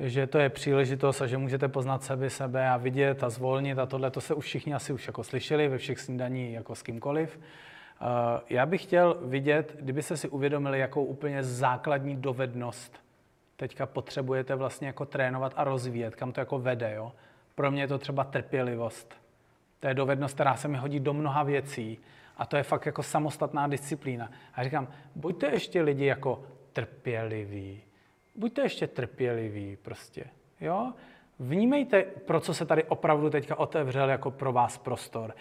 že 0.00 0.26
to 0.26 0.38
je 0.38 0.48
příležitost 0.48 1.22
a 1.22 1.26
že 1.26 1.38
můžete 1.38 1.68
poznat 1.68 2.02
sebe, 2.02 2.30
sebe 2.30 2.68
a 2.68 2.76
vidět 2.76 3.22
a 3.22 3.30
zvolnit 3.30 3.78
a 3.78 3.86
tohle, 3.86 4.10
to 4.10 4.20
se 4.20 4.34
už 4.34 4.44
všichni 4.44 4.74
asi 4.74 4.92
už 4.92 5.06
jako 5.06 5.24
slyšeli 5.24 5.68
ve 5.68 5.78
všech 5.78 6.00
snídaní 6.00 6.52
jako 6.52 6.74
s 6.74 6.82
kýmkoliv. 6.82 7.38
Uh, 8.00 8.06
já 8.50 8.66
bych 8.66 8.82
chtěl 8.82 9.18
vidět, 9.22 9.76
kdybyste 9.80 10.16
si 10.16 10.28
uvědomili, 10.28 10.78
jakou 10.78 11.04
úplně 11.04 11.42
základní 11.42 12.16
dovednost 12.16 13.06
teďka 13.56 13.86
potřebujete 13.86 14.54
vlastně 14.54 14.86
jako 14.86 15.04
trénovat 15.06 15.52
a 15.56 15.64
rozvíjet, 15.64 16.16
kam 16.16 16.32
to 16.32 16.40
jako 16.40 16.58
vede. 16.58 16.92
Jo? 16.94 17.12
Pro 17.54 17.70
mě 17.70 17.82
je 17.82 17.88
to 17.88 17.98
třeba 17.98 18.24
trpělivost. 18.24 19.14
To 19.80 19.88
je 19.88 19.94
dovednost, 19.94 20.34
která 20.34 20.56
se 20.56 20.68
mi 20.68 20.78
hodí 20.78 21.00
do 21.00 21.14
mnoha 21.14 21.42
věcí 21.42 21.98
a 22.36 22.46
to 22.46 22.56
je 22.56 22.62
fakt 22.62 22.86
jako 22.86 23.02
samostatná 23.02 23.66
disciplína. 23.66 24.30
A 24.54 24.64
říkám, 24.64 24.88
buďte 25.14 25.46
ještě 25.46 25.82
lidi 25.82 26.04
jako 26.04 26.42
trpěliví. 26.72 27.82
Buďte 28.36 28.62
ještě 28.62 28.86
trpěliví 28.86 29.76
prostě, 29.82 30.24
jo? 30.60 30.92
Vnímejte, 31.38 32.02
pro 32.02 32.40
co 32.40 32.54
se 32.54 32.66
tady 32.66 32.84
opravdu 32.84 33.30
teďka 33.30 33.58
otevřel 33.58 34.10
jako 34.10 34.30
pro 34.30 34.52
vás 34.52 34.78
prostor. 34.78 35.34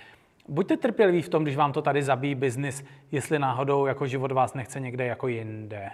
Buďte 0.48 0.78
trpěliví 0.78 1.22
v 1.22 1.30
tom, 1.30 1.44
když 1.44 1.56
vám 1.56 1.74
to 1.74 1.82
tady 1.82 2.04
zabíjí 2.04 2.36
biznis, 2.36 2.86
jestli 3.12 3.40
náhodou 3.40 3.86
jako 3.86 4.08
život 4.08 4.32
vás 4.32 4.54
nechce 4.54 4.80
někde 4.80 5.06
jako 5.06 5.28
jinde. 5.28 5.90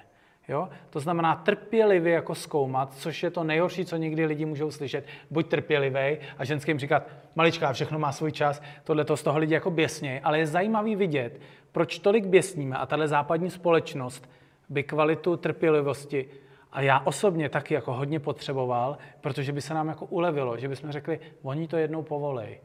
Jo? 0.48 0.70
To 0.90 1.00
znamená 1.00 1.36
trpělivě 1.36 2.14
jako 2.14 2.36
zkoumat, 2.36 2.94
což 2.94 3.24
je 3.24 3.32
to 3.32 3.44
nejhorší, 3.44 3.86
co 3.86 3.98
někdy 3.98 4.26
lidi 4.26 4.46
můžou 4.46 4.72
slyšet. 4.72 5.06
Buď 5.32 5.48
trpělivý 5.48 6.18
a 6.38 6.46
ženským 6.46 6.80
říkat, 6.80 7.08
maličká, 7.36 7.74
všechno 7.74 8.00
má 8.00 8.12
svůj 8.12 8.32
čas, 8.32 8.62
tohle 8.84 9.06
to 9.06 9.18
z 9.18 9.24
toho 9.24 9.40
lidi 9.40 9.54
jako 9.54 9.72
běsnějí. 9.72 10.20
Ale 10.20 10.40
je 10.40 10.48
zajímavý 10.48 10.96
vidět, 10.96 11.42
proč 11.72 12.00
tolik 12.00 12.26
běsníme 12.26 12.78
a 12.78 12.86
tahle 12.86 13.08
západní 13.08 13.50
společnost 13.50 14.30
by 14.70 14.84
kvalitu 14.84 15.38
trpělivosti 15.38 16.30
a 16.72 16.82
já 16.82 17.00
osobně 17.00 17.50
taky 17.50 17.74
jako 17.74 17.94
hodně 17.94 18.20
potřeboval, 18.20 18.98
protože 19.22 19.52
by 19.52 19.62
se 19.62 19.74
nám 19.74 19.88
jako 19.88 20.06
ulevilo, 20.06 20.58
že 20.58 20.68
bychom 20.68 20.92
řekli, 20.92 21.20
oni 21.42 21.68
to 21.68 21.78
jednou 21.78 22.04
povolej. 22.04 22.62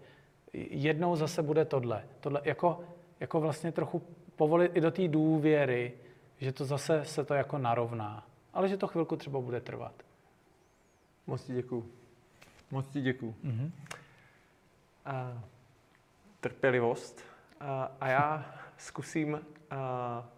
Jednou 0.53 1.17
zase 1.17 1.43
bude 1.43 1.65
tohle. 1.65 2.05
tohle 2.21 2.41
jako, 2.45 2.81
jako 3.21 3.41
vlastně 3.41 3.73
trochu 3.73 4.03
povolit 4.37 4.77
i 4.77 4.81
do 4.81 4.91
té 4.91 5.09
důvěry, 5.09 5.93
že 6.39 6.53
to 6.53 6.65
zase 6.65 7.05
se 7.05 7.25
to 7.25 7.35
jako 7.35 7.59
narovná. 7.59 8.27
Ale 8.55 8.69
že 8.69 8.77
to 8.77 8.87
chvilku 8.87 9.17
třeba 9.17 9.41
bude 9.41 9.61
trvat. 9.61 9.93
Moc 11.27 11.45
ti 11.45 11.53
děkuju. 11.53 11.87
Moc 12.71 12.89
ti 12.89 13.01
děkuju. 13.01 13.35
Mm-hmm. 13.45 13.71
A, 15.05 15.43
trpělivost. 16.41 17.21
A, 17.61 17.93
a 18.01 18.09
já 18.09 18.55
zkusím, 18.77 19.41
a, 19.71 20.29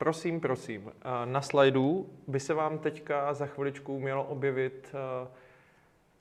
prosím, 0.00 0.40
prosím, 0.40 0.92
a, 1.02 1.24
na 1.24 1.42
slajdu 1.42 2.10
by 2.26 2.40
se 2.40 2.54
vám 2.54 2.78
teďka 2.78 3.34
za 3.34 3.46
chviličku 3.46 4.00
mělo 4.00 4.24
objevit 4.24 4.94
a, 4.94 5.28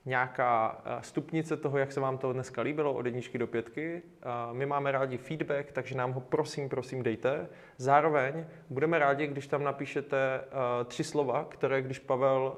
nějaká 0.05 0.65
a, 0.67 1.01
stupnice 1.01 1.57
toho, 1.57 1.77
jak 1.77 1.91
se 1.91 1.99
vám 1.99 2.17
to 2.17 2.33
dneska 2.33 2.61
líbilo, 2.61 2.93
od 2.93 3.05
jedničky 3.05 3.37
do 3.37 3.47
pětky. 3.47 4.01
My 4.51 4.65
máme 4.65 4.91
rádi 4.91 5.17
feedback, 5.17 5.71
takže 5.71 5.97
nám 5.97 6.11
ho 6.11 6.21
prosím, 6.21 6.69
prosím 6.69 7.03
dejte. 7.03 7.49
Zároveň 7.77 8.45
budeme 8.69 8.99
rádi, 8.99 9.27
když 9.27 9.47
tam 9.47 9.63
napíšete 9.63 10.41
tři 10.85 11.03
slova, 11.03 11.45
které 11.49 11.81
když 11.81 11.99
Pavel 11.99 12.57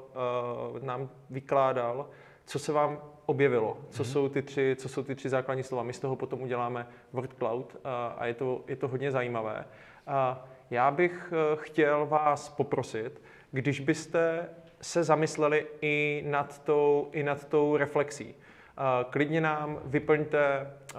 nám 0.82 1.10
vykládal, 1.30 2.08
co 2.44 2.58
se 2.58 2.72
vám 2.72 2.98
objevilo, 3.26 3.78
co, 3.90 4.04
jsou 4.04 4.28
ty 4.28 4.42
tři, 4.42 4.76
co 4.78 4.88
jsou 4.88 5.02
ty 5.02 5.14
tři 5.14 5.28
základní 5.28 5.62
slova. 5.62 5.82
My 5.82 5.92
z 5.92 6.00
toho 6.00 6.16
potom 6.16 6.42
uděláme 6.42 6.86
word 7.12 7.32
cloud 7.32 7.76
a, 7.84 8.06
a 8.06 8.26
je, 8.26 8.34
to, 8.34 8.64
je 8.66 8.76
to 8.76 8.88
hodně 8.88 9.10
zajímavé. 9.10 9.64
A 10.06 10.48
já 10.72 10.90
bych 10.90 11.32
eh, 11.32 11.56
chtěl 11.56 12.06
vás 12.06 12.48
poprosit, 12.48 13.22
když 13.50 13.80
byste 13.80 14.48
se 14.80 15.04
zamysleli 15.04 15.66
i 15.80 16.24
nad 16.26 16.58
tou, 16.64 17.08
i 17.12 17.22
nad 17.22 17.44
tou 17.44 17.76
reflexí. 17.76 18.34
A 18.76 19.04
Klidně 19.10 19.40
nám 19.40 19.80
vyplňte 19.84 20.46
eh, 20.46 20.94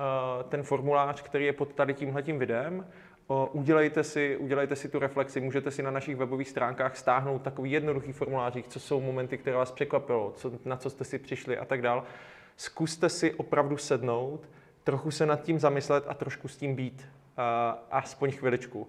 ten 0.49 0.63
formulář, 0.63 1.21
který 1.21 1.45
je 1.45 1.53
pod 1.53 1.73
tady 1.73 1.93
tímhletím 1.93 2.39
videem. 2.39 2.87
Udělejte 3.51 4.03
si, 4.03 4.37
udělejte 4.37 4.75
si 4.75 4.89
tu 4.89 4.99
reflexi, 4.99 5.41
můžete 5.41 5.71
si 5.71 5.83
na 5.83 5.91
našich 5.91 6.15
webových 6.15 6.49
stránkách 6.49 6.97
stáhnout 6.97 7.41
takový 7.41 7.71
jednoduchý 7.71 8.11
formulářích, 8.11 8.67
co 8.67 8.79
jsou 8.79 9.01
momenty, 9.01 9.37
které 9.37 9.55
vás 9.55 9.71
překvapilo, 9.71 10.33
co, 10.35 10.51
na 10.65 10.77
co 10.77 10.89
jste 10.89 11.03
si 11.03 11.19
přišli 11.19 11.57
a 11.57 11.65
tak 11.65 11.81
dál. 11.81 12.03
Zkuste 12.57 13.09
si 13.09 13.33
opravdu 13.33 13.77
sednout, 13.77 14.49
trochu 14.83 15.11
se 15.11 15.25
nad 15.25 15.41
tím 15.41 15.59
zamyslet 15.59 16.03
a 16.07 16.13
trošku 16.13 16.47
s 16.47 16.57
tím 16.57 16.75
být. 16.75 17.07
Aspoň 17.91 18.31
chviličku. 18.31 18.87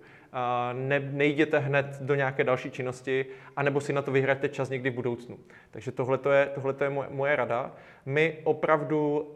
Ne, 0.72 1.00
nejděte 1.00 1.58
hned 1.58 1.98
do 2.00 2.14
nějaké 2.14 2.44
další 2.44 2.70
činnosti, 2.70 3.26
anebo 3.56 3.80
si 3.80 3.92
na 3.92 4.02
to 4.02 4.12
vyhraďte 4.12 4.48
čas 4.48 4.68
někdy 4.68 4.90
v 4.90 4.94
budoucnu. 4.94 5.38
Takže 5.70 5.92
tohle 5.92 6.18
je, 6.32 6.46
tohleto 6.46 6.84
je 6.84 6.90
moje, 6.90 7.08
moje 7.10 7.36
rada. 7.36 7.72
My 8.06 8.38
opravdu 8.44 9.20
uh, 9.20 9.34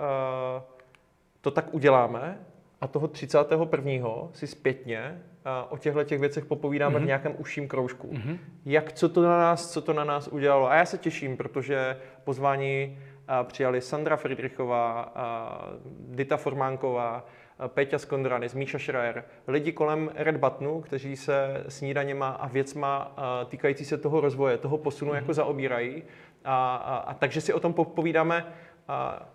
to 1.40 1.50
tak 1.50 1.74
uděláme 1.74 2.38
a 2.80 2.86
toho 2.86 3.08
31. 3.08 4.06
si 4.32 4.46
zpětně 4.46 5.22
uh, 5.46 5.72
o 5.72 5.78
těchto 5.78 6.04
těch 6.04 6.20
věcech 6.20 6.44
popovídáme 6.44 6.98
mm-hmm. 6.98 7.02
v 7.02 7.06
nějakém 7.06 7.34
užším 7.38 7.68
kroužku. 7.68 8.12
Mm-hmm. 8.12 8.38
Jak, 8.64 8.92
co 8.92 9.08
to 9.08 9.22
na 9.22 9.38
nás, 9.38 9.70
co 9.70 9.82
to 9.82 9.92
na 9.92 10.04
nás 10.04 10.28
udělalo. 10.28 10.70
A 10.70 10.74
já 10.74 10.84
se 10.84 10.98
těším, 10.98 11.36
protože 11.36 11.96
pozvání 12.24 12.98
uh, 12.98 13.46
přijali 13.46 13.80
Sandra 13.80 14.16
Friedrichová, 14.16 15.14
Dita 16.08 16.36
Formánková, 16.36 17.26
Péťa 17.66 17.98
Skondranis, 17.98 18.54
Míša 18.54 18.78
Schreier, 18.78 19.24
lidi 19.46 19.72
kolem 19.72 20.10
Red 20.14 20.36
Buttonu, 20.36 20.80
kteří 20.80 21.16
se 21.16 21.64
snídaněma 21.68 22.28
a 22.28 22.48
věcma 22.48 23.12
uh, 23.18 23.50
týkající 23.50 23.84
se 23.84 23.98
toho 23.98 24.20
rozvoje, 24.20 24.58
toho 24.58 24.78
posunu 24.78 25.10
mm-hmm. 25.10 25.16
jako 25.16 25.34
zaobírají. 25.34 26.02
A, 26.44 26.76
a, 26.76 26.96
a 26.96 27.14
takže 27.14 27.40
si 27.40 27.52
o 27.52 27.60
tom 27.60 27.72
povídáme 27.72 28.44
uh, 28.44 29.26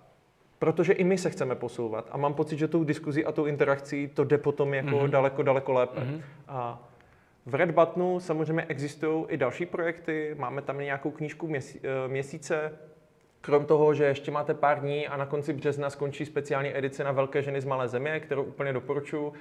Protože 0.64 0.94
i 0.94 1.04
my 1.04 1.18
se 1.18 1.30
chceme 1.30 1.56
posouvat 1.56 2.10
a 2.12 2.18
mám 2.18 2.34
pocit, 2.34 2.58
že 2.58 2.68
tou 2.68 2.84
diskuzí 2.84 3.26
a 3.26 3.32
tou 3.32 3.46
interakcí 3.46 4.08
to 4.08 4.24
jde 4.24 4.38
potom 4.38 4.74
jako 4.74 4.90
mm-hmm. 4.90 5.10
daleko, 5.10 5.44
daleko 5.44 5.74
lépe. 5.74 6.02
Mm-hmm. 6.02 6.22
A 6.48 6.88
v 7.46 7.56
Red 7.56 7.72
Buttonu 7.72 8.20
samozřejmě 8.20 8.66
existují 8.68 9.26
i 9.28 9.38
další 9.38 9.66
projekty, 9.66 10.36
máme 10.40 10.62
tam 10.62 10.80
nějakou 10.80 11.12
knížku 11.12 11.54
eh, 11.56 11.82
měsíce, 12.08 12.72
krom 13.44 13.66
toho, 13.66 13.94
že 13.94 14.04
ještě 14.04 14.32
máte 14.32 14.54
pár 14.54 14.80
dní 14.80 15.08
a 15.08 15.18
na 15.18 15.26
konci 15.26 15.54
března 15.54 15.90
skončí 15.90 16.26
speciální 16.26 16.78
edice 16.78 17.04
na 17.04 17.12
Velké 17.12 17.42
ženy 17.42 17.62
z 17.62 17.66
malé 17.66 17.88
země, 17.88 18.20
kterou 18.20 18.44
úplně 18.44 18.74
doporučuji, 18.74 19.34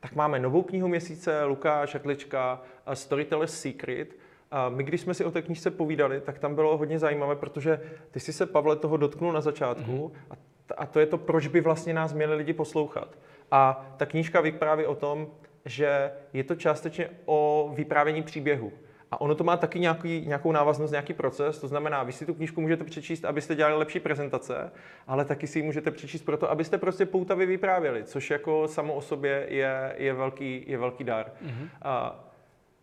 tak 0.00 0.14
máme 0.14 0.38
novou 0.38 0.62
knihu 0.62 0.88
měsíce, 0.88 1.44
Lukáš 1.44 1.90
Šatlička, 1.90 2.62
eh, 2.86 2.96
Storyteller's 2.96 3.60
Secret, 3.60 4.08
a 4.50 4.68
my, 4.68 4.82
když 4.84 5.00
jsme 5.00 5.14
si 5.14 5.24
o 5.24 5.30
té 5.30 5.42
knížce 5.42 5.70
povídali, 5.70 6.20
tak 6.20 6.38
tam 6.38 6.54
bylo 6.54 6.76
hodně 6.76 6.98
zajímavé, 6.98 7.36
protože 7.36 7.80
ty 8.10 8.20
jsi 8.20 8.32
se, 8.32 8.46
Pavle, 8.46 8.76
toho 8.76 8.96
dotknul 8.96 9.32
na 9.32 9.40
začátku 9.40 10.08
mm-hmm. 10.08 10.26
a, 10.30 10.36
t- 10.66 10.74
a 10.74 10.86
to 10.86 11.00
je 11.00 11.06
to, 11.06 11.18
proč 11.18 11.46
by 11.46 11.60
vlastně 11.60 11.94
nás 11.94 12.12
měli 12.12 12.34
lidi 12.34 12.52
poslouchat. 12.52 13.18
A 13.50 13.86
ta 13.96 14.06
knížka 14.06 14.40
vypráví 14.40 14.86
o 14.86 14.94
tom, 14.94 15.28
že 15.64 16.12
je 16.32 16.44
to 16.44 16.54
částečně 16.54 17.10
o 17.24 17.70
vyprávění 17.74 18.22
příběhu. 18.22 18.72
A 19.10 19.20
ono 19.20 19.34
to 19.34 19.44
má 19.44 19.56
taky 19.56 19.80
nějaký, 19.80 20.26
nějakou 20.26 20.52
návaznost, 20.52 20.90
nějaký 20.90 21.12
proces, 21.12 21.58
to 21.58 21.68
znamená, 21.68 22.02
vy 22.02 22.12
si 22.12 22.26
tu 22.26 22.34
knížku 22.34 22.60
můžete 22.60 22.84
přečíst, 22.84 23.24
abyste 23.24 23.54
dělali 23.54 23.76
lepší 23.76 24.00
prezentace, 24.00 24.72
ale 25.06 25.24
taky 25.24 25.46
si 25.46 25.58
ji 25.58 25.62
můžete 25.62 25.90
přečíst 25.90 26.22
proto, 26.22 26.50
abyste 26.50 26.78
prostě 26.78 27.06
poutavě 27.06 27.46
vyprávěli, 27.46 28.04
což 28.04 28.30
jako 28.30 28.68
samo 28.68 28.94
o 28.94 29.00
sobě 29.00 29.46
je, 29.48 29.94
je, 29.98 30.14
velký, 30.14 30.64
je 30.66 30.78
velký 30.78 31.04
dar. 31.04 31.32
Mm-hmm. 31.46 31.68
A 31.82 32.24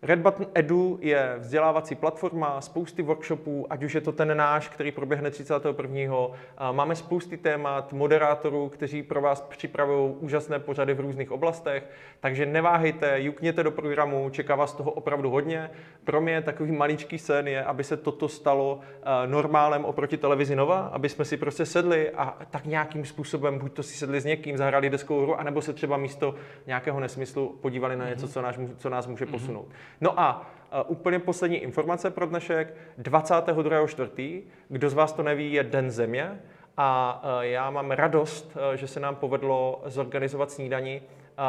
Red 0.02 0.20
Button 0.20 0.48
Edu 0.56 1.00
je 1.02 1.36
vzdělávací 1.38 1.96
platforma, 1.96 2.62
spousty 2.62 3.02
workshopů, 3.02 3.68
ať 3.70 3.84
už 3.84 3.96
je 3.96 4.02
to 4.02 4.12
ten 4.12 4.38
náš, 4.38 4.70
který 4.70 4.92
proběhne 4.92 5.32
31. 5.32 6.18
A 6.58 6.72
Máme 6.72 6.96
spousty 6.96 7.38
témat, 7.38 7.94
moderátorů, 7.94 8.70
kteří 8.70 9.04
pro 9.04 9.22
vás 9.22 9.42
připravují 9.42 10.16
úžasné 10.20 10.60
pořady 10.60 10.94
v 10.94 11.00
různých 11.00 11.32
oblastech, 11.32 11.90
takže 12.20 12.46
neváhejte, 12.46 13.22
jukněte 13.22 13.64
do 13.64 13.72
programu, 13.72 14.30
čeká 14.30 14.56
vás 14.56 14.74
toho 14.74 14.92
opravdu 14.92 15.30
hodně. 15.30 15.70
Pro 16.04 16.22
mě 16.22 16.42
takový 16.42 16.72
maličký 16.72 17.18
sen 17.18 17.48
je, 17.48 17.64
aby 17.64 17.84
se 17.84 17.98
toto 17.98 18.30
stalo 18.30 18.80
eh, 18.82 19.28
normálem 19.28 19.86
oproti 19.86 20.18
televizi 20.18 20.56
Nova, 20.56 20.80
aby 20.80 21.10
jsme 21.10 21.26
si 21.26 21.38
prostě 21.38 21.66
sedli 21.66 22.12
a 22.12 22.38
tak 22.50 22.66
nějakým 22.66 23.06
způsobem, 23.06 23.60
buď 23.60 23.74
to 23.74 23.84
si 23.84 23.98
sedli 23.98 24.22
s 24.22 24.26
někým, 24.26 24.58
zahráli 24.58 24.90
deskovou 24.90 25.22
hru, 25.22 25.40
anebo 25.40 25.62
se 25.62 25.74
třeba 25.74 25.98
místo 25.98 26.36
nějakého 26.68 27.00
nesmyslu 27.00 27.58
podívali 27.62 27.96
na 27.96 28.10
něco, 28.10 28.28
co 28.28 28.42
nás, 28.42 28.56
co 28.78 28.90
nás 28.90 29.08
může 29.08 29.26
posunout. 29.26 29.68
No 30.02 30.20
a 30.20 30.42
uh, 30.86 30.92
úplně 30.92 31.20
poslední 31.20 31.58
informace 31.58 32.12
pro 32.12 32.26
dnešek. 32.26 32.74
22.4. 33.00 34.44
Kdo 34.70 34.90
z 34.90 34.94
vás 34.94 35.14
to 35.14 35.24
neví, 35.24 35.54
je 35.54 35.64
Den 35.64 35.92
země. 35.92 36.42
A 36.78 37.22
uh, 37.24 37.42
já 37.42 37.70
mám 37.70 37.92
radost, 37.92 38.56
uh, 38.56 38.76
že 38.76 38.88
se 38.88 39.00
nám 39.00 39.16
povedlo 39.16 39.82
zorganizovat 39.86 40.52
snídani 40.52 41.02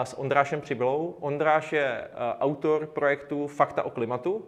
s 0.05 0.19
Ondrášem 0.19 0.61
Přibylou. 0.61 1.17
Ondráš 1.21 1.73
je 1.73 2.09
autor 2.41 2.87
projektu 2.87 3.47
Fakta 3.47 3.83
o 3.83 3.91
klimatu, 3.91 4.45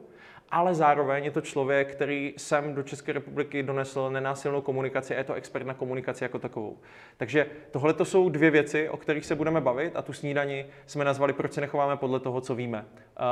ale 0.51 0.75
zároveň 0.75 1.25
je 1.25 1.31
to 1.31 1.41
člověk, 1.41 1.93
který 1.93 2.35
sem 2.37 2.75
do 2.75 2.83
České 2.83 3.13
republiky 3.13 3.63
donesl 3.63 4.11
nenásilnou 4.11 4.61
komunikaci 4.61 5.15
a 5.15 5.19
je 5.19 5.25
to 5.25 5.35
expert 5.35 5.67
na 5.67 5.75
komunikaci 5.75 6.25
jako 6.25 6.39
takovou. 6.39 6.79
Takže 7.17 7.47
tohle 7.71 7.95
to 7.95 8.05
jsou 8.05 8.29
dvě 8.29 8.51
věci, 8.51 8.89
o 8.89 8.97
kterých 8.97 9.27
se 9.27 9.35
budeme 9.35 9.61
bavit 9.61 9.97
a 9.97 10.03
tu 10.03 10.13
snídani 10.13 10.67
jsme 10.87 11.05
nazvali 11.05 11.33
Proč 11.33 11.53
se 11.53 11.61
nechováme 11.61 11.97
podle 11.97 12.21
toho, 12.21 12.41
co 12.41 12.55
víme. 12.55 12.85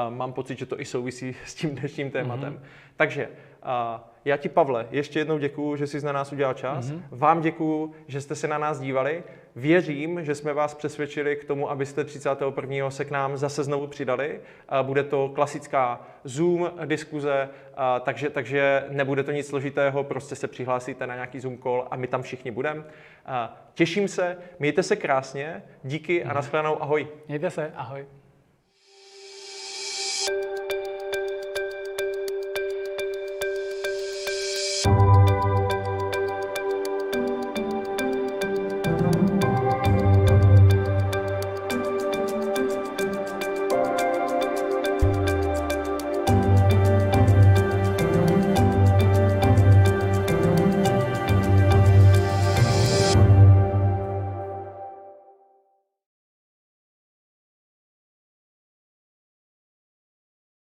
Uh, 0.08 0.14
mám 0.14 0.32
pocit, 0.32 0.58
že 0.58 0.66
to 0.66 0.80
i 0.80 0.84
souvisí 0.84 1.36
s 1.44 1.54
tím 1.54 1.74
dnešním 1.74 2.10
tématem. 2.10 2.54
Mm-hmm. 2.54 2.66
Takže 2.96 3.26
uh, 3.26 4.00
já 4.24 4.36
ti, 4.36 4.48
Pavle, 4.48 4.86
ještě 4.90 5.18
jednou 5.18 5.38
děkuju, 5.38 5.76
že 5.76 5.86
jsi 5.86 6.06
na 6.06 6.12
nás 6.12 6.32
udělal 6.32 6.54
čas. 6.54 6.90
Mm-hmm. 6.90 7.02
Vám 7.10 7.40
děkuju, 7.40 7.94
že 8.06 8.20
jste 8.20 8.34
se 8.34 8.48
na 8.48 8.58
nás 8.58 8.80
dívali. 8.80 9.22
Věřím, 9.58 10.24
že 10.24 10.34
jsme 10.34 10.52
vás 10.52 10.74
přesvědčili 10.74 11.36
k 11.36 11.44
tomu, 11.44 11.70
abyste 11.70 12.04
31. 12.04 12.90
se 12.90 13.04
k 13.04 13.10
nám 13.10 13.36
zase 13.36 13.64
znovu 13.64 13.86
přidali. 13.86 14.40
Bude 14.82 15.04
to 15.04 15.28
klasická 15.28 16.00
Zoom 16.24 16.70
diskuze, 16.84 17.48
takže, 18.00 18.30
takže 18.30 18.84
nebude 18.88 19.22
to 19.22 19.32
nic 19.32 19.46
složitého, 19.46 20.04
prostě 20.04 20.36
se 20.36 20.48
přihlásíte 20.48 21.06
na 21.06 21.14
nějaký 21.14 21.40
Zoom 21.40 21.58
call 21.58 21.88
a 21.90 21.96
my 21.96 22.06
tam 22.06 22.22
všichni 22.22 22.50
budeme. 22.50 22.84
Těším 23.74 24.08
se, 24.08 24.36
mějte 24.58 24.82
se 24.82 24.96
krásně, 24.96 25.62
díky 25.84 26.24
a 26.24 26.32
nashledanou, 26.32 26.82
ahoj. 26.82 27.08
Mějte 27.28 27.50
se, 27.50 27.72
ahoj. 27.76 28.06